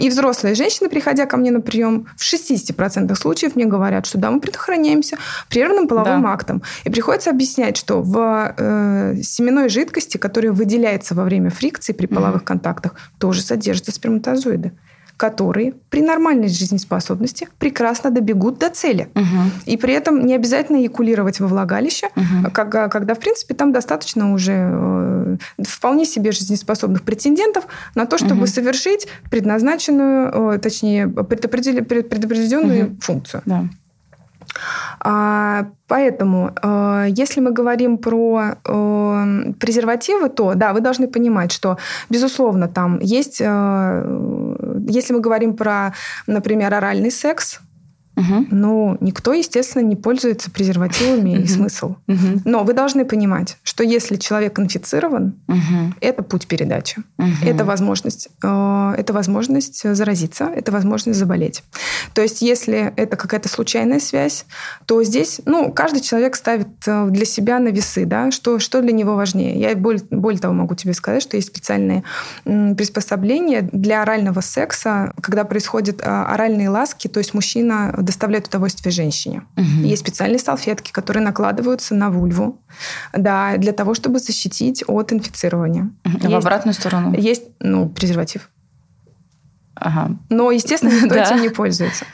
И 0.00 0.08
взрослые 0.08 0.54
женщины, 0.54 0.88
приходя 0.88 1.26
ко 1.26 1.36
мне 1.36 1.50
на 1.50 1.60
прием, 1.60 2.06
в 2.16 2.22
60% 2.22 3.14
случаев 3.14 3.54
мне 3.54 3.66
говорят, 3.66 4.06
что 4.06 4.18
да, 4.18 4.30
мы 4.30 4.40
предохраняемся 4.40 5.18
прерванным 5.50 5.88
половым 5.88 6.22
Да. 6.22 6.28
актом. 6.30 6.62
И 6.84 6.90
приходится 6.90 7.30
объяснять, 7.30 7.76
что 7.76 8.00
в 8.00 8.54
э, 8.56 9.16
семенной 9.22 9.68
жидкости, 9.68 10.16
которая 10.16 10.52
выделяется 10.52 11.14
во 11.14 11.24
время 11.24 11.50
фрикции 11.50 11.92
при 11.92 12.06
половых 12.06 12.44
контактах, 12.44 12.94
тоже 13.18 13.42
содержатся 13.42 13.92
сперматозоиды, 13.92 14.72
которые 15.20 15.74
при 15.90 16.00
нормальной 16.00 16.48
жизнеспособности 16.48 17.46
прекрасно 17.58 18.10
добегут 18.10 18.58
до 18.58 18.70
цели. 18.70 19.10
Мгм. 19.14 19.50
И 19.66 19.76
при 19.76 19.92
этом 19.92 20.24
не 20.24 20.34
обязательно 20.34 20.78
эякулировать 20.78 21.40
во 21.40 21.46
влагалище, 21.46 22.08
Мгм. 22.16 22.50
когда, 22.52 22.88
когда, 22.88 23.12
в 23.14 23.18
принципе, 23.18 23.52
там 23.54 23.70
достаточно 23.70 24.32
уже 24.32 24.52
э, 24.56 25.36
вполне 25.62 26.06
себе 26.06 26.32
жизнеспособных 26.32 27.02
претендентов 27.02 27.66
на 27.94 28.06
то, 28.06 28.16
чтобы 28.16 28.34
Мгм. 28.36 28.46
совершить 28.46 29.08
предназначенную, 29.30 30.54
э, 30.54 30.58
точнее, 30.58 31.06
предопредели- 31.06 31.82
пред- 31.84 32.08
предопределенную 32.08 32.84
Мгм. 32.86 32.98
функцию. 33.00 33.42
Да. 33.44 33.64
А, 35.00 35.66
поэтому, 35.86 36.52
э, 36.62 37.06
если 37.08 37.40
мы 37.40 37.52
говорим 37.52 37.98
про 37.98 38.56
э, 38.64 39.52
презервативы, 39.58 40.28
то 40.28 40.54
да, 40.54 40.72
вы 40.72 40.80
должны 40.80 41.08
понимать, 41.08 41.52
что, 41.52 41.78
безусловно, 42.10 42.68
там 42.68 42.98
есть, 43.00 43.40
э, 43.40 44.86
если 44.88 45.14
мы 45.14 45.20
говорим 45.20 45.56
про, 45.56 45.94
например, 46.26 46.74
оральный 46.74 47.10
секс, 47.10 47.60
Мгм. 48.20 48.48
ну, 48.50 48.96
никто, 49.00 49.32
естественно, 49.32 49.82
не 49.82 49.96
пользуется 49.96 50.50
презервативами, 50.50 51.42
и 51.42 51.46
смысл. 51.46 51.96
Но 52.44 52.64
вы 52.64 52.72
должны 52.74 53.04
понимать, 53.04 53.56
что 53.62 53.82
если 53.84 54.16
человек 54.16 54.58
инфицирован, 54.58 55.34
это 56.00 56.22
путь 56.22 56.46
передачи. 56.46 57.02
Это 57.44 57.64
возможность, 57.64 58.28
э, 58.42 58.94
это 58.98 59.12
возможность 59.12 59.82
заразиться, 59.96 60.44
это 60.44 60.72
возможность 60.72 61.18
заболеть. 61.18 61.62
То 62.14 62.22
есть, 62.22 62.42
если 62.42 62.92
это 62.96 63.16
какая-то 63.16 63.48
случайная 63.48 64.00
связь, 64.00 64.46
то 64.86 65.02
здесь, 65.02 65.40
ну, 65.46 65.72
каждый 65.72 66.00
человек 66.00 66.36
ставит 66.36 66.68
э, 66.86 67.08
для 67.10 67.24
себя 67.24 67.58
на 67.58 67.68
весы, 67.68 68.04
да, 68.04 68.30
что, 68.30 68.58
что 68.58 68.80
для 68.80 68.92
него 68.92 69.14
важнее. 69.14 69.58
Я 69.58 69.74
более, 69.76 70.02
более 70.10 70.40
того 70.40 70.54
могу 70.54 70.74
тебе 70.74 70.94
сказать, 70.94 71.22
что 71.22 71.36
есть 71.36 71.48
специальные 71.48 72.02
приспособления 72.44 73.68
для 73.72 74.02
орального 74.02 74.40
секса, 74.40 75.12
когда 75.20 75.44
происходят 75.44 76.00
э, 76.00 76.04
оральные 76.04 76.68
ласки, 76.68 77.08
то 77.08 77.18
есть 77.18 77.34
мужчина 77.34 77.94
доставляет 78.10 78.48
удовольствие 78.48 78.92
женщине. 78.92 79.42
Мгм. 79.56 79.84
Есть 79.84 80.02
специальные 80.02 80.38
салфетки, 80.38 80.90
которые 80.92 81.22
накладываются 81.24 81.94
на 81.94 82.10
вульву, 82.10 82.60
да, 83.12 83.56
для 83.56 83.72
того, 83.72 83.94
чтобы 83.94 84.18
защитить 84.18 84.84
от 84.86 85.12
инфицирования. 85.12 85.90
В 86.04 86.14
Есть- 86.24 86.34
обратную 86.34 86.74
сторону. 86.74 87.14
есть, 87.16 87.44
ну, 87.60 87.88
презерватив. 87.88 88.50
Ага. 89.74 90.18
Но, 90.28 90.50
естественно, 90.50 90.90
никто 91.02 91.14
Да. 91.14 91.22
этим 91.24 91.40
не 91.42 91.48
пользуется. 91.48 92.04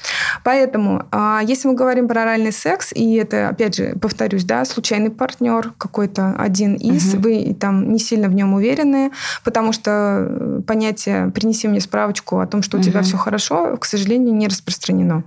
Поэтому, 0.45 1.05
а, 1.11 1.41
если 1.45 1.69
мы 1.69 1.75
говорим 1.75 2.09
про 2.09 2.23
оральный 2.23 2.53
секс, 2.53 2.93
и 2.93 3.15
это, 3.17 3.49
опять 3.49 3.77
же, 3.77 3.97
повторюсь, 4.01 4.45
да, 4.45 4.65
случайный 4.65 5.11
партнер 5.11 5.73
какой-то 5.79 6.35
один 6.39 6.75
из, 6.75 7.15
Мгм. 7.15 7.23
вы 7.23 7.57
там 7.59 7.93
не 7.93 7.99
сильно 7.99 8.29
в 8.29 8.35
нем 8.35 8.55
уверены, 8.55 9.11
потому 9.45 9.73
что 9.73 9.91
э, 10.29 10.61
понятие 10.67 11.31
«принеси 11.31 11.69
мне 11.69 11.81
справочку 11.81 12.41
о 12.41 12.47
том, 12.47 12.63
что 12.63 12.79
у 12.79 12.81
тебя 12.83 13.01
Мгм. 13.01 13.05
все 13.07 13.17
хорошо», 13.17 13.77
к 13.77 13.85
сожалению, 13.85 14.35
не 14.35 14.49
распространено. 14.49 15.23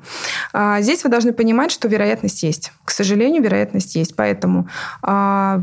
А, 0.53 0.81
Здесь 0.81 1.03
вы 1.03 1.09
должны 1.09 1.33
понимать, 1.33 1.71
что 1.71 1.87
вероятность 1.87 2.43
есть. 2.43 2.71
К 2.85 2.91
сожалению, 2.91 3.41
вероятность 3.43 3.95
есть. 3.95 4.15
Поэтому 4.15 4.67
а, 5.01 5.61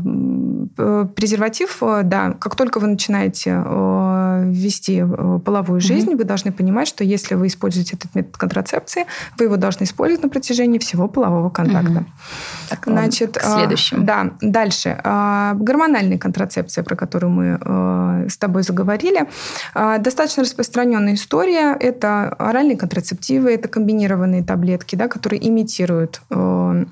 п- 0.75 1.05
презерватив, 1.15 1.77
э, 1.81 2.01
да, 2.03 2.33
как 2.39 2.55
только 2.55 2.79
вы 2.79 2.87
начинаете 2.87 3.61
э, 3.65 4.26
вести 4.45 5.03
э, 5.03 5.39
половую 5.43 5.81
жизнь, 5.81 6.15
вы 6.15 6.23
должны 6.23 6.51
понимать, 6.51 6.87
что 6.87 7.03
если 7.03 7.35
вы 7.35 7.47
используете 7.47 7.95
этот 7.95 8.13
метод 8.15 8.37
контрацепции, 8.37 9.05
вы 9.37 9.45
его 9.45 9.57
должны 9.57 9.83
использовать 9.83 10.23
на 10.23 10.29
протяжении 10.29 10.79
всего 10.79 11.07
полового 11.07 11.49
контакта. 11.49 11.91
Мгм. 11.91 12.07
Так, 12.69 12.83
Значит, 12.85 13.37
к 13.37 13.43
а, 13.43 13.57
следующему. 13.57 14.03
да, 14.03 14.31
дальше. 14.41 14.99
А, 15.03 15.53
Гормональная 15.55 16.17
контрацепция, 16.17 16.83
про 16.83 16.95
которую 16.95 17.31
мы 17.31 17.57
э, 17.59 18.27
с 18.29 18.37
тобой 18.37 18.63
заговорили, 18.63 19.27
а, 19.73 19.97
достаточно 19.97 20.43
распространенная 20.43 21.13
история. 21.13 21.75
Это 21.79 22.29
оральные 22.29 22.77
контрацептивы, 22.77 23.53
это 23.53 23.67
комбинированные 23.67 24.43
таблетки, 24.43 24.95
да, 24.95 25.07
которые 25.07 25.47
имитируют 25.47 26.21
э, 26.29 26.85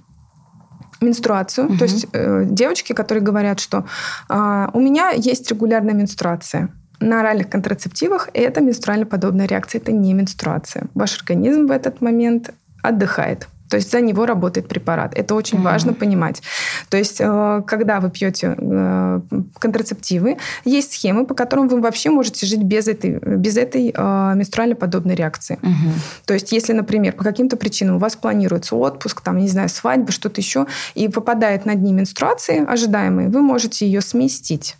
менструацию. 1.01 1.67
Мгм. 1.67 1.77
То 1.77 1.83
есть 1.85 2.07
э, 2.13 2.45
девочки, 2.45 2.93
которые 2.93 3.23
говорят, 3.23 3.59
что 3.59 3.85
а, 4.29 4.69
у 4.73 4.79
меня 4.79 5.11
есть 5.11 5.49
регулярная 5.49 5.93
менструация. 5.93 6.69
На 7.05 7.19
оральных 7.19 7.49
контрацептивах 7.49 8.29
это 8.33 8.61
менструально-подобная 8.61 9.45
реакция, 9.45 9.79
это 9.79 9.91
не 9.91 10.13
менструация. 10.13 10.87
Ваш 10.95 11.19
организм 11.19 11.67
в 11.67 11.71
этот 11.71 12.01
момент 12.01 12.49
отдыхает. 12.81 13.47
То 13.69 13.77
есть 13.77 13.91
за 13.91 14.01
него 14.01 14.25
работает 14.25 14.67
препарат. 14.67 15.13
Это 15.15 15.35
очень 15.35 15.57
Мгм. 15.57 15.65
важно 15.65 15.93
понимать. 15.93 16.41
То 16.89 16.97
есть, 16.97 17.17
э, 17.19 17.61
когда 17.67 17.99
вы 17.99 18.09
пьете 18.09 18.55
э, 18.57 19.21
контрацептивы, 19.59 20.37
есть 20.65 20.93
схемы, 20.93 21.25
по 21.25 21.35
которым 21.35 21.67
вы 21.67 21.79
вообще 21.79 22.09
можете 22.09 22.45
жить 22.47 22.63
без 22.63 22.87
этой, 22.87 23.19
без 23.19 23.57
этой 23.57 23.93
э, 23.95 24.33
менструально-подобной 24.35 25.15
реакции. 25.15 25.59
Мгм. 25.61 25.93
То 26.25 26.33
есть, 26.33 26.51
если, 26.51 26.73
например, 26.73 27.13
по 27.13 27.23
каким-то 27.23 27.55
причинам 27.55 27.95
у 27.95 27.99
вас 27.99 28.15
планируется 28.15 28.75
отпуск, 28.75 29.21
там, 29.21 29.37
не 29.37 29.47
знаю, 29.47 29.69
свадьба, 29.69 30.11
что-то 30.11 30.41
еще, 30.41 30.65
и 30.95 31.07
попадает 31.07 31.65
на 31.65 31.75
дни 31.75 31.93
менструации 31.93 32.65
ожидаемые, 32.67 33.29
вы 33.29 33.41
можете 33.41 33.85
ее 33.85 34.01
сместить. 34.01 34.75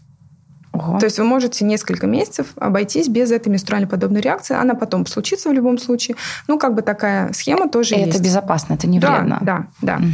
Ого. 0.76 0.99
То 0.99 1.05
есть 1.05 1.17
вы 1.19 1.26
можете 1.26 1.65
несколько 1.65 2.07
месяцев 2.07 2.47
обойтись 2.57 3.07
без 3.07 3.32
этой 3.32 3.49
менструально-подобной 3.49 4.21
реакции. 4.21 4.55
Она 4.55 4.73
потом 4.76 5.05
случится 5.05 5.49
в 5.49 5.53
любом 5.53 5.78
случае. 5.78 6.15
Ну, 6.47 6.57
как 6.59 6.76
бы 6.76 6.82
такая 6.82 7.32
схема 7.34 7.69
тоже 7.69 7.95
И 7.95 7.99
есть. 7.99 8.09
это 8.11 8.23
безопасно, 8.23 8.73
это 8.73 8.88
не 8.88 8.99
да, 8.99 9.11
вредно. 9.17 9.39
да, 9.41 9.65
да. 9.82 9.97
Мгм. 9.97 10.13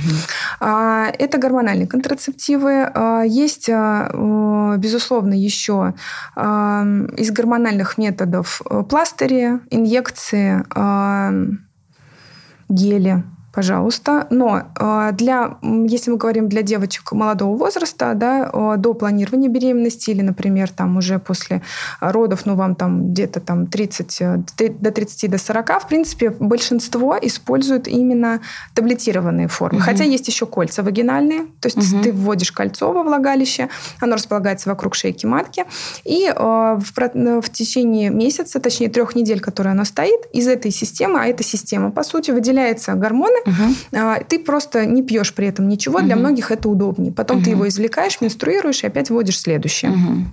А, 0.59 1.07
Это 1.19 1.37
гормональные 1.37 1.87
контрацептивы. 1.87 2.83
А, 2.93 3.23
Есть, 3.23 3.69
а, 3.69 4.75
безусловно, 4.77 5.33
еще 5.33 5.93
а, 6.35 6.85
из 7.17 7.31
гормональных 7.31 7.97
методов 7.97 8.61
э, 8.69 8.83
пластыри, 8.87 9.59
инъекции, 9.69 10.63
гели, 12.69 13.23
пожалуйста. 13.51 14.27
Но 14.29 14.63
э, 14.79 15.09
для, 15.13 15.57
если 15.61 16.11
мы 16.11 16.17
говорим 16.17 16.49
для 16.49 16.61
девочек 16.61 17.11
молодого 17.11 17.55
возраста, 17.57 18.13
да, 18.15 18.49
до 18.77 18.93
планирования 18.93 19.49
беременности 19.49 20.11
или, 20.11 20.21
например, 20.21 20.69
там 20.69 20.97
уже 20.97 21.19
после 21.19 21.61
родов, 21.99 22.45
ну, 22.45 22.55
вам 22.55 22.75
там 22.75 23.11
где-то 23.11 23.39
там 23.39 23.67
30, 23.67 24.21
э, 24.21 24.37
до 24.57 24.91
30 24.91 25.29
до 25.29 25.37
40, 25.37 25.83
в 25.83 25.87
принципе, 25.87 26.29
большинство 26.29 27.17
используют 27.21 27.87
именно 27.87 28.41
таблетированные 28.73 29.47
формы. 29.47 29.79
Угу. 29.79 29.85
Хотя 29.85 30.03
есть 30.03 30.27
еще 30.27 30.45
кольца 30.45 30.83
вагинальные, 30.83 31.45
то 31.59 31.67
есть 31.67 31.77
угу. 31.77 32.03
ты 32.03 32.11
вводишь 32.11 32.51
кольцо 32.51 32.91
во 32.91 33.03
влагалище, 33.03 33.69
оно 33.99 34.15
располагается 34.15 34.69
вокруг 34.69 34.95
шейки 34.95 35.25
матки, 35.25 35.65
и 36.05 36.27
э, 36.27 36.33
в, 36.33 37.41
в 37.41 37.49
течение 37.51 38.09
месяца, 38.09 38.59
точнее 38.59 38.89
трех 38.89 39.15
недель, 39.15 39.39
которые 39.39 39.71
оно 39.71 39.85
стоит, 39.85 40.21
из 40.33 40.47
этой 40.47 40.71
системы, 40.71 41.19
а 41.21 41.25
эта 41.25 41.43
система, 41.43 41.91
по 41.91 42.03
сути, 42.03 42.31
выделяются 42.31 42.93
гормоны, 42.93 43.40
Угу. 43.45 44.25
Ты 44.27 44.39
просто 44.39 44.85
не 44.85 45.03
пьешь 45.03 45.33
при 45.33 45.47
этом 45.47 45.67
ничего. 45.67 45.99
Угу. 45.99 46.05
Для 46.05 46.15
многих 46.15 46.51
это 46.51 46.69
удобнее. 46.69 47.11
Потом 47.11 47.37
угу. 47.37 47.45
ты 47.45 47.51
его 47.51 47.67
извлекаешь, 47.67 48.21
менструируешь 48.21 48.83
и 48.83 48.87
опять 48.87 49.09
вводишь 49.09 49.39
следующее. 49.39 49.91
Угу. 49.91 50.25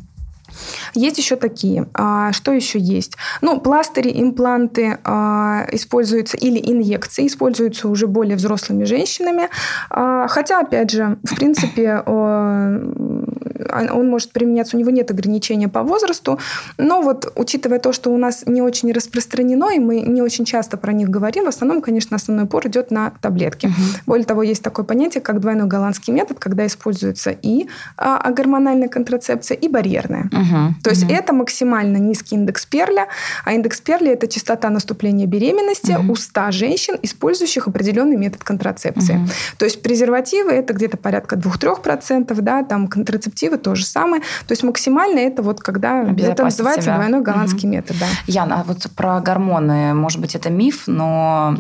Есть 0.95 1.19
еще 1.19 1.37
такие. 1.37 1.87
А, 1.95 2.33
что 2.33 2.53
еще 2.53 2.79
есть? 2.79 3.17
Ну, 3.41 3.61
пластыри, 3.61 4.11
импланты 4.21 4.99
а, 5.05 5.67
используются 5.73 6.37
или 6.37 6.59
инъекции 6.59 7.27
используются 7.27 7.89
уже 7.89 8.07
более 8.07 8.37
взрослыми 8.37 8.85
женщинами. 8.85 9.49
А, 9.91 10.27
хотя, 10.29 10.61
опять 10.61 10.91
же, 10.91 11.19
в 11.23 11.35
принципе, 11.37 12.03
он 13.71 14.09
может 14.09 14.33
применяться, 14.33 14.77
у 14.77 14.81
него 14.81 14.91
нет 14.91 15.11
ограничения 15.11 15.69
по 15.69 15.83
возрасту, 15.83 16.39
но 16.77 17.03
вот 17.03 17.33
учитывая 17.37 17.79
то, 17.79 17.93
что 17.93 18.11
у 18.11 18.17
нас 18.17 18.45
не 18.47 18.63
очень 18.63 18.93
распространено, 18.93 19.71
и 19.75 19.79
мы 19.79 20.01
не 20.01 20.23
очень 20.23 20.45
часто 20.45 20.77
про 20.77 20.93
них 20.93 21.09
говорим, 21.09 21.45
в 21.45 21.49
основном, 21.49 21.81
конечно, 21.81 22.17
основной 22.17 22.45
упор 22.47 22.67
идет 22.67 22.91
на 22.91 23.11
таблетки. 23.21 23.67
Угу. 23.67 23.75
Более 24.07 24.25
того, 24.25 24.43
есть 24.43 24.63
такое 24.63 24.85
понятие, 24.85 25.21
как 25.21 25.41
двойной 25.41 25.67
голландский 25.67 26.13
метод, 26.13 26.39
когда 26.39 26.67
используется 26.67 27.31
и 27.31 27.69
а, 27.97 28.31
гормональная 28.31 28.89
контрацепция, 28.89 29.57
и 29.57 29.69
барьерная. 29.69 30.31
Угу. 30.33 30.83
То 30.83 30.91
есть 30.91 31.05
угу. 31.05 31.13
это 31.13 31.33
максимально 31.33 31.97
низкий 31.97 32.35
индекс 32.37 32.67
Перля, 32.67 33.09
а 33.45 33.53
индекс 33.53 33.81
Перля– 33.81 34.13
это 34.15 34.29
частота 34.29 34.71
наступления 34.71 35.27
беременности 35.27 35.93
угу. 35.93 36.13
у 36.13 36.17
100 36.17 36.51
женщин, 36.51 36.97
использующих 37.03 37.69
определенный 37.69 38.17
метод 38.17 38.45
контрацепции. 38.45 39.17
Угу. 39.17 39.29
То 39.59 39.65
есть 39.65 39.83
презервативы– 39.83 40.51
это 40.53 40.73
где-то 40.73 40.97
порядка 40.97 41.37
2-3%, 41.37 42.41
да, 42.41 42.63
там 42.63 42.89
контрацептивы 42.89 43.59
то 43.69 43.75
же 43.75 43.85
самое. 43.85 44.23
То 44.23 44.53
есть 44.53 44.63
максимально 44.63 45.19
это 45.19 45.43
вот 45.43 45.61
когда 45.61 46.03
это 46.03 46.45
называется 46.45 46.83
себя. 46.83 46.95
двойной 46.97 47.21
голландский 47.21 47.69
угу. 47.69 47.77
метод. 47.77 47.97
Да. 48.01 48.07
Яна, 48.27 48.61
а 48.61 48.65
вот 48.65 48.87
про 48.97 49.21
гормоны, 49.21 49.93
может 49.95 50.21
быть, 50.21 50.35
это 50.35 50.49
миф, 50.51 50.85
но 50.87 51.57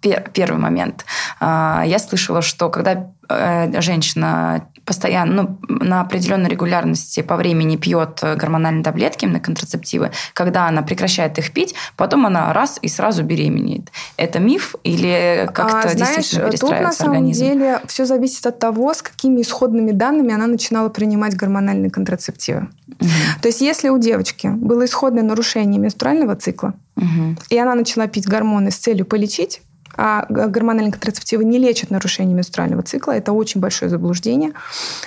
первый 0.00 0.58
момент. 0.58 1.04
А, 1.40 1.82
я 1.86 1.98
слышала, 1.98 2.42
что 2.42 2.70
когда 2.70 3.08
э, 3.28 3.80
женщина 3.80 4.66
постоянно, 4.84 5.56
ну, 5.68 5.84
на 5.84 6.00
определенной 6.00 6.48
регулярности 6.48 7.22
по 7.22 7.36
времени 7.36 7.76
пьет 7.76 8.20
гормональные 8.22 8.84
таблетки, 8.84 9.26
на 9.26 9.40
контрацептивы, 9.40 10.10
когда 10.34 10.68
она 10.68 10.82
прекращает 10.82 11.38
их 11.38 11.52
пить, 11.52 11.74
потом 11.96 12.26
она 12.26 12.52
раз 12.52 12.78
и 12.82 12.88
сразу 12.88 13.22
беременеет. 13.22 13.90
Это 14.16 14.38
миф 14.38 14.74
или 14.84 15.48
как-то 15.54 15.78
а, 15.78 15.88
знаешь, 15.88 15.96
действительно 15.96 16.48
перестраивается 16.48 16.66
тут, 16.66 16.80
на 16.80 16.92
самом 16.92 17.30
деле 17.30 17.80
все 17.86 18.04
зависит 18.06 18.46
от 18.46 18.58
того, 18.58 18.92
с 18.92 19.02
какими 19.02 19.42
исходными 19.42 19.92
данными 19.92 20.34
она 20.34 20.46
начинала 20.46 20.88
принимать 20.88 21.36
гормональные 21.36 21.90
контрацептивы. 21.90 22.68
Угу. 23.00 23.08
То 23.40 23.48
есть 23.48 23.60
если 23.60 23.88
у 23.88 23.98
девочки 23.98 24.48
было 24.48 24.84
исходное 24.84 25.22
нарушение 25.22 25.80
менструального 25.80 26.36
цикла, 26.36 26.74
угу. 26.96 27.36
и 27.48 27.58
она 27.58 27.74
начала 27.74 28.06
пить 28.06 28.26
гормоны 28.26 28.70
с 28.70 28.76
целью 28.76 29.06
полечить, 29.06 29.60
а 29.96 30.26
гормональные 30.28 30.92
контрацептивы 30.92 31.44
не 31.44 31.58
лечат 31.58 31.90
нарушение 31.90 32.34
менструального 32.34 32.82
цикла, 32.82 33.12
это 33.12 33.32
очень 33.32 33.60
большое 33.60 33.90
заблуждение, 33.90 34.52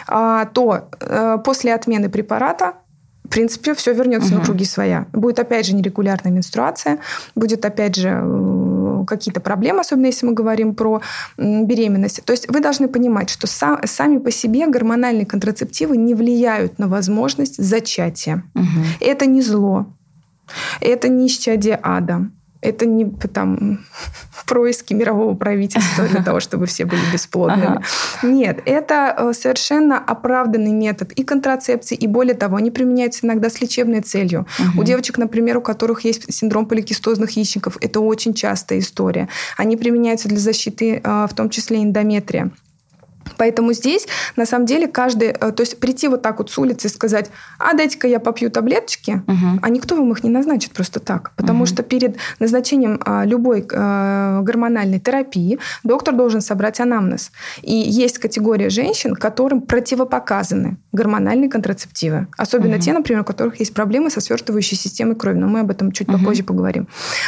а, 0.07 0.45
то 0.45 0.89
э, 0.99 1.37
после 1.43 1.73
отмены 1.73 2.09
препарата 2.09 2.73
в 3.25 3.29
принципе, 3.29 3.73
все 3.73 3.93
вернется 3.93 4.29
угу. 4.29 4.39
на 4.39 4.45
круги 4.45 4.65
своя. 4.65 5.07
Будет 5.11 5.39
опять 5.39 5.65
же 5.65 5.73
нерегулярная 5.73 6.31
менструация, 6.31 6.99
будет 7.33 7.65
опять 7.65 7.95
же 7.95 8.21
э, 8.23 9.03
какие-то 9.07 9.39
проблемы, 9.39 9.81
особенно 9.81 10.05
если 10.05 10.27
мы 10.27 10.33
говорим 10.33 10.75
про 10.75 11.01
беременность. 11.37 12.23
То 12.23 12.31
есть 12.33 12.47
вы 12.49 12.59
должны 12.59 12.87
понимать, 12.87 13.29
что 13.29 13.47
сам, 13.47 13.79
сами 13.85 14.19
по 14.19 14.31
себе 14.31 14.67
гормональные 14.67 15.25
контрацептивы 15.25 15.97
не 15.97 16.13
влияют 16.13 16.77
на 16.77 16.87
возможность 16.87 17.61
зачатия. 17.61 18.43
Угу. 18.53 18.65
Это 18.99 19.25
не 19.25 19.41
зло, 19.41 19.87
это 20.79 21.09
не 21.09 21.27
исчадие 21.27 21.79
ада. 21.81 22.29
Это 22.65 22.85
не 22.85 23.05
там 23.33 23.85
происки 24.45 24.93
мирового 24.93 25.35
правительства 25.35 26.07
для 26.07 26.23
того, 26.23 26.39
чтобы 26.39 26.65
все 26.65 26.85
были 26.85 27.01
бесплодными. 27.11 27.81
Нет, 28.23 28.61
это 28.65 29.15
э, 29.17 29.33
совершенно 29.33 29.97
оправданный 29.97 30.71
метод 30.71 31.11
и 31.13 31.23
контрацепции, 31.23 31.95
и 31.95 32.07
более 32.07 32.35
того, 32.35 32.57
они 32.57 32.71
применяются 32.71 33.25
иногда 33.25 33.49
с 33.49 33.61
лечебной 33.61 34.01
целью. 34.01 34.45
У 34.77 34.83
девочек, 34.83 35.17
например, 35.17 35.57
у 35.57 35.61
которых 35.61 36.05
есть 36.05 36.31
синдром 36.33 36.65
поликистозных 36.65 37.31
яичников, 37.31 37.77
это 37.81 37.99
очень 37.99 38.33
частая 38.33 38.79
история. 38.79 39.29
Они 39.57 39.77
применяются 39.77 40.27
для 40.27 40.39
защиты, 40.39 41.01
э, 41.03 41.27
в 41.29 41.33
том 41.33 41.49
числе 41.49 41.83
эндометрия. 41.83 42.51
Поэтому 43.37 43.73
здесь, 43.73 44.07
на 44.35 44.45
самом 44.45 44.65
деле, 44.65 44.87
каждый... 44.87 45.29
Э, 45.29 45.51
то 45.51 45.61
есть 45.61 45.79
прийти 45.79 46.07
вот 46.07 46.21
так 46.21 46.39
вот 46.39 46.49
с 46.51 46.57
улицы 46.57 46.87
и 46.87 46.89
сказать, 46.89 47.29
а 47.59 47.73
дайте-ка 47.73 48.07
я 48.07 48.19
попью 48.19 48.49
таблеточки, 48.49 49.21
угу. 49.27 49.59
а 49.61 49.69
никто 49.69 49.95
вам 49.95 50.11
их 50.11 50.23
не 50.23 50.29
назначит 50.29 50.71
просто 50.71 50.99
так. 50.99 51.31
Потому 51.35 51.63
угу. 51.63 51.67
что 51.67 51.83
перед 51.83 52.17
назначением 52.39 52.99
а, 53.05 53.25
любой 53.25 53.65
а, 53.71 54.41
гормональной 54.41 54.99
терапии 54.99 55.59
доктор 55.83 56.15
должен 56.15 56.41
собрать 56.41 56.79
анамнез. 56.79 57.31
И 57.61 57.73
есть 57.73 58.19
категория 58.19 58.69
женщин, 58.69 59.15
которым 59.15 59.61
противопоказаны 59.61 60.77
гормональные 60.91 61.49
контрацептивы. 61.49 62.27
Особенно 62.37 62.75
угу. 62.75 62.81
те, 62.81 62.93
например, 62.93 63.21
у 63.21 63.25
которых 63.25 63.59
есть 63.59 63.73
проблемы 63.73 64.09
со 64.09 64.21
свертывающей 64.21 64.77
системой 64.77 65.15
крови. 65.15 65.37
Но 65.37 65.47
мы 65.47 65.61
об 65.61 65.71
этом 65.71 65.91
чуть 65.91 66.07
угу. 66.07 66.19
попозже 66.19 66.43
поговорим. 66.43 66.87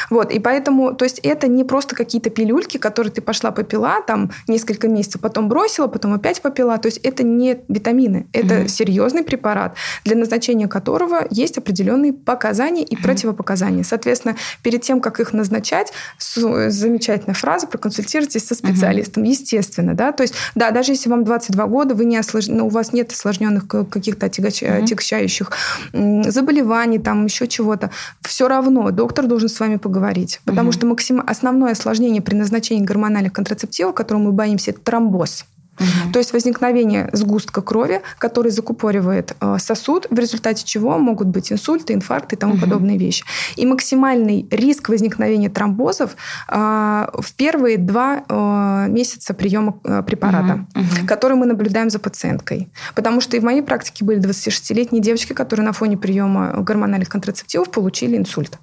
Вот. 0.09 0.31
И 0.31 0.39
поэтому, 0.39 0.93
то 0.93 1.05
есть 1.05 1.19
это 1.19 1.47
не 1.47 1.63
просто 1.63 1.95
какие-то 1.95 2.29
пилюльки, 2.29 2.77
которые 2.77 3.11
ты 3.11 3.21
пошла 3.21 3.51
попила 3.51 4.01
там 4.05 4.31
несколько 4.47 4.87
месяцев, 4.87 5.21
потом 5.21 5.49
бросила, 5.49 5.86
потом 5.88 6.13
опять 6.13 6.41
попила. 6.41 6.77
То 6.77 6.88
есть 6.88 6.99
это 6.99 7.23
не 7.23 7.59
витамины, 7.67 8.27
это 8.33 8.61
угу. 8.61 8.67
серьезный 8.67 9.23
препарат, 9.23 9.75
для 10.05 10.15
назначения 10.15 10.67
которого 10.67 11.25
есть 11.29 11.57
определенные 11.57 12.13
показания 12.13 12.83
и 12.83 12.95
угу. 12.95 13.03
противопоказания. 13.03 13.83
Соответственно, 13.83 14.35
перед 14.63 14.81
тем, 14.81 15.01
как 15.01 15.19
их 15.19 15.33
назначать, 15.33 15.91
замечательная 16.19 17.35
фраза, 17.35 17.67
проконсультируйтесь 17.67 18.45
со 18.45 18.55
специалистом, 18.55 19.23
угу. 19.23 19.31
естественно. 19.31 19.93
Да? 19.93 20.11
То 20.11 20.23
есть, 20.23 20.33
да, 20.55 20.71
даже 20.71 20.91
если 20.91 21.09
вам 21.09 21.23
22 21.23 21.67
года, 21.67 21.95
вы 21.95 22.05
не 22.05 22.17
ослож... 22.17 22.47
ну, 22.47 22.67
у 22.67 22.69
вас 22.69 22.93
нет 22.93 23.11
осложненных 23.11 23.67
каких-то 23.67 24.25
отягощ... 24.27 24.63
угу. 24.63 24.83
отягощающих 24.83 25.51
заболеваний, 25.93 26.99
там 26.99 27.25
еще 27.25 27.47
чего-то, 27.47 27.91
все 28.21 28.47
равно 28.47 28.91
доктор 28.91 29.27
должен 29.27 29.49
с 29.49 29.59
вами 29.59 29.77
поговорить. 29.77 30.41
Потому 30.45 30.69
угу. 30.69 30.73
что 30.73 30.85
максим... 30.85 31.23
основное 31.25 31.71
осложнение 31.71 32.21
при 32.21 32.35
назначении 32.35 32.83
гормональных 32.83 33.33
контрацептивов, 33.33 33.95
которого 33.95 34.23
мы 34.23 34.31
боимся, 34.31 34.71
это 34.71 34.81
тромбоз. 34.81 35.45
Угу. 35.80 36.13
То 36.13 36.19
есть 36.19 36.34
возникновение 36.34 37.09
сгустка 37.13 37.61
крови, 37.61 38.01
который 38.17 38.51
закупоривает 38.51 39.36
э, 39.39 39.57
сосуд, 39.59 40.07
в 40.09 40.17
результате 40.17 40.65
чего 40.65 40.97
могут 40.97 41.28
быть 41.28 41.51
инсульты, 41.51 41.93
инфаркты 41.93 42.36
и 42.36 42.39
тому 42.39 42.53
угу. 42.53 42.61
подобные 42.61 42.97
вещи. 42.97 43.23
И 43.55 43.65
максимальный 43.65 44.47
риск 44.51 44.89
возникновения 44.89 45.49
тромбозов 45.49 46.15
э, 46.49 46.55
в 46.55 47.34
первые 47.36 47.78
два 47.78 48.23
э, 48.28 48.88
месяца 48.89 49.34
приема 49.34 49.73
препарата, 50.03 50.65
угу. 50.75 50.82
Угу. 50.82 51.07
который 51.07 51.38
мы 51.38 51.45
наблюдаем 51.45 51.89
за 51.89 51.99
пациенткой. 51.99 52.69
Потому 52.95 53.21
что 53.21 53.38
и 53.38 53.39
в 53.39 53.43
моей 53.43 53.61
практике 53.61 54.05
были 54.05 54.19
26-летние 54.19 55.01
девочки, 55.01 55.34
которые 55.34 55.65
на 55.65 55.73
фоне 55.73 55.97
приема 55.97 56.53
гормональных 56.57 57.09
контрацептивов 57.09 57.69
получили 57.69 58.17
инсульт. 58.17 58.57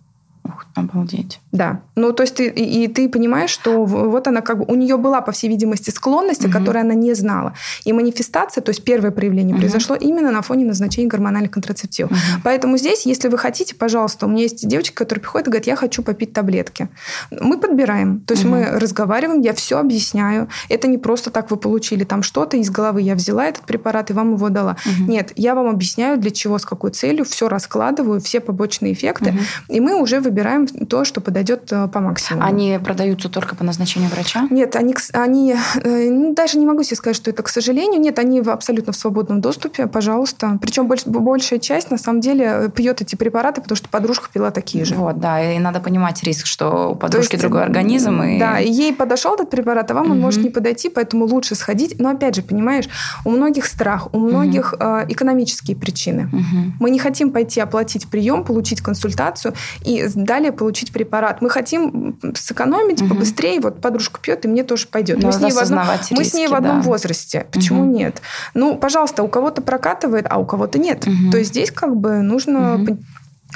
Ух, 0.45 0.64
обалдеть. 0.75 1.41
Да. 1.53 1.81
Ну, 1.95 2.12
то 2.12 2.22
есть 2.22 2.35
ты, 2.35 2.49
и, 2.49 2.85
и 2.85 2.89
ты 2.89 3.09
понимаешь, 3.09 3.51
что 3.51 3.85
вот 3.85 4.27
она 4.27 4.41
как 4.41 4.59
бы... 4.59 4.64
У 4.66 4.75
нее 4.75 4.97
была, 4.97 5.20
по 5.20 5.33
всей 5.33 5.49
видимости, 5.49 5.91
склонность, 5.91 6.45
угу. 6.45 6.53
которой 6.53 6.83
она 6.83 6.95
не 6.95 7.14
знала. 7.14 7.55
И 7.85 7.93
манифестация, 7.93 8.61
то 8.61 8.70
есть 8.70 8.85
первое 8.85 9.11
проявление, 9.11 9.55
угу. 9.55 9.61
произошло 9.61 9.95
именно 9.95 10.31
на 10.31 10.43
фоне 10.43 10.64
назначения 10.64 11.09
гормональных 11.09 11.53
контрацептивов. 11.53 12.11
Угу. 12.11 12.18
Поэтому 12.43 12.77
здесь, 12.77 13.07
если 13.07 13.29
вы 13.29 13.39
хотите, 13.39 13.75
пожалуйста, 13.75 14.27
у 14.27 14.29
меня 14.29 14.43
есть 14.43 14.66
девочки, 14.66 14.95
которые 14.95 15.22
приходят 15.22 15.47
и 15.47 15.51
говорят, 15.51 15.66
я 15.66 15.77
хочу 15.77 16.03
попить 16.03 16.33
таблетки. 16.33 16.89
Мы 17.31 17.59
подбираем. 17.59 18.20
То 18.20 18.35
есть 18.35 18.45
угу. 18.45 18.55
мы 18.55 18.64
разговариваем, 18.66 19.41
я 19.41 19.55
все 19.55 19.79
объясняю. 19.79 20.49
Это 20.68 20.89
не 20.89 20.99
просто 20.99 21.31
так 21.31 21.51
вы 21.51 21.57
получили 21.57 22.05
там 22.05 22.22
что-то 22.22 22.57
из 22.57 22.70
головы, 22.70 23.03
я 23.03 23.14
взяла 23.14 23.47
этот 23.47 23.64
препарат 23.64 24.11
и 24.11 24.12
вам 24.12 24.35
его 24.35 24.49
дала. 24.49 24.77
Угу. 24.85 25.11
Нет, 25.11 25.33
я 25.37 25.55
вам 25.55 25.68
объясняю, 25.68 26.18
для 26.18 26.31
чего, 26.31 26.59
с 26.59 26.64
какой 26.64 26.91
целью, 26.91 27.25
все 27.25 27.49
раскладываю, 27.49 28.20
все 28.20 28.41
побочные 28.41 28.93
эффекты. 28.93 29.31
Угу. 29.31 29.39
И 29.77 29.81
мы 29.81 30.01
уже 30.01 30.20
выбираем 30.20 30.64
выбираем 30.65 30.87
то, 30.87 31.05
что 31.05 31.21
подойдет 31.21 31.73
э, 31.73 31.89
по 31.89 32.01
максимуму. 32.01 32.47
Они 32.47 32.79
продаются 32.83 33.29
только 33.29 33.55
по 33.55 33.65
назначению 33.65 34.11
врача? 34.11 34.47
Нет, 34.51 34.77
они, 34.77 34.95
они 35.12 35.55
э, 35.83 36.11
ну, 36.11 36.35
даже 36.35 36.59
не 36.59 36.67
могу 36.67 36.83
себе 36.83 36.97
сказать, 36.97 37.17
что 37.17 37.31
это 37.31 37.43
к 37.43 37.49
сожалению. 37.49 38.01
Нет, 38.01 38.19
они 38.19 38.41
абсолютно 38.41 38.93
в 38.93 38.97
свободном 38.97 39.41
доступе, 39.41 39.87
пожалуйста. 39.87 40.59
Причем 40.61 40.87
больш, 40.87 41.07
большая 41.07 41.59
часть, 41.59 41.91
на 41.91 41.99
самом 41.99 42.21
деле, 42.21 42.71
пьет 42.75 43.01
эти 43.01 43.17
препараты, 43.17 43.61
потому 43.61 43.77
что 43.77 43.89
подружка 43.89 44.29
пила 44.33 44.51
такие 44.51 44.85
же. 44.85 44.95
Вот, 44.95 45.21
да, 45.21 45.55
и 45.55 45.59
надо 45.59 45.81
понимать 45.81 46.23
риск, 46.23 46.47
что 46.47 46.93
у 46.93 46.95
подружки 46.95 47.35
есть, 47.35 47.43
другой 47.43 47.62
организм. 47.62 48.23
И... 48.23 48.39
Да, 48.39 48.59
и 48.61 48.71
ей 48.71 48.95
подошел 48.95 49.35
этот 49.35 49.51
препарат, 49.51 49.91
а 49.91 49.95
вам 49.95 50.07
угу. 50.07 50.12
он 50.12 50.21
может 50.21 50.43
не 50.43 50.51
подойти, 50.51 50.89
поэтому 50.89 51.27
лучше 51.27 51.55
сходить. 51.55 51.99
Но 51.99 52.11
опять 52.11 52.35
же, 52.35 52.43
понимаешь, 52.43 52.89
у 53.25 53.31
многих 53.31 53.67
страх, 53.67 54.12
у 54.12 54.19
многих 54.19 54.75
угу. 54.75 54.83
э, 54.83 55.07
экономические 55.09 55.77
причины. 55.77 56.29
Угу. 56.33 56.75
Мы 56.81 56.91
не 56.91 56.99
хотим 56.99 57.31
пойти 57.31 57.61
оплатить 57.61 58.09
прием, 58.09 58.45
получить 58.45 58.81
консультацию 58.81 59.55
и 59.85 60.07
далее 60.15 60.53
получить 60.55 60.93
препарат. 60.93 61.43
Мы 61.43 61.51
хотим 61.51 62.19
сэкономить 62.35 63.03
угу. 63.03 63.11
побыстрее. 63.11 63.61
Вот 63.61 63.81
подружка 63.81 64.21
пьет, 64.21 64.45
и 64.45 64.49
мне 64.49 64.65
тоже 64.65 64.87
пойдет. 64.87 65.23
мы 65.23 65.33
с, 65.33 65.41
ней 65.41 65.53
в 65.53 65.59
одном, 65.59 65.87
риски, 65.91 66.15
мы 66.15 66.25
с 66.25 66.35
ней 66.35 66.49
в 66.49 66.55
одном 66.55 66.83
возрасте. 66.83 67.47
Почему 67.53 67.83
угу. 67.83 67.91
нет? 67.91 68.23
Ну, 68.55 68.77
пожалуйста, 68.77 69.23
у 69.23 69.29
кого-то 69.29 69.63
прокатывает, 69.63 70.27
а 70.29 70.39
у 70.39 70.45
кого-то 70.45 70.79
нет. 70.79 71.07
Угу. 71.07 71.33
То 71.33 71.39
есть 71.39 71.51
здесь 71.51 71.71
как 71.71 71.97
бы 71.97 72.23
нужно 72.23 72.77
угу 72.77 72.99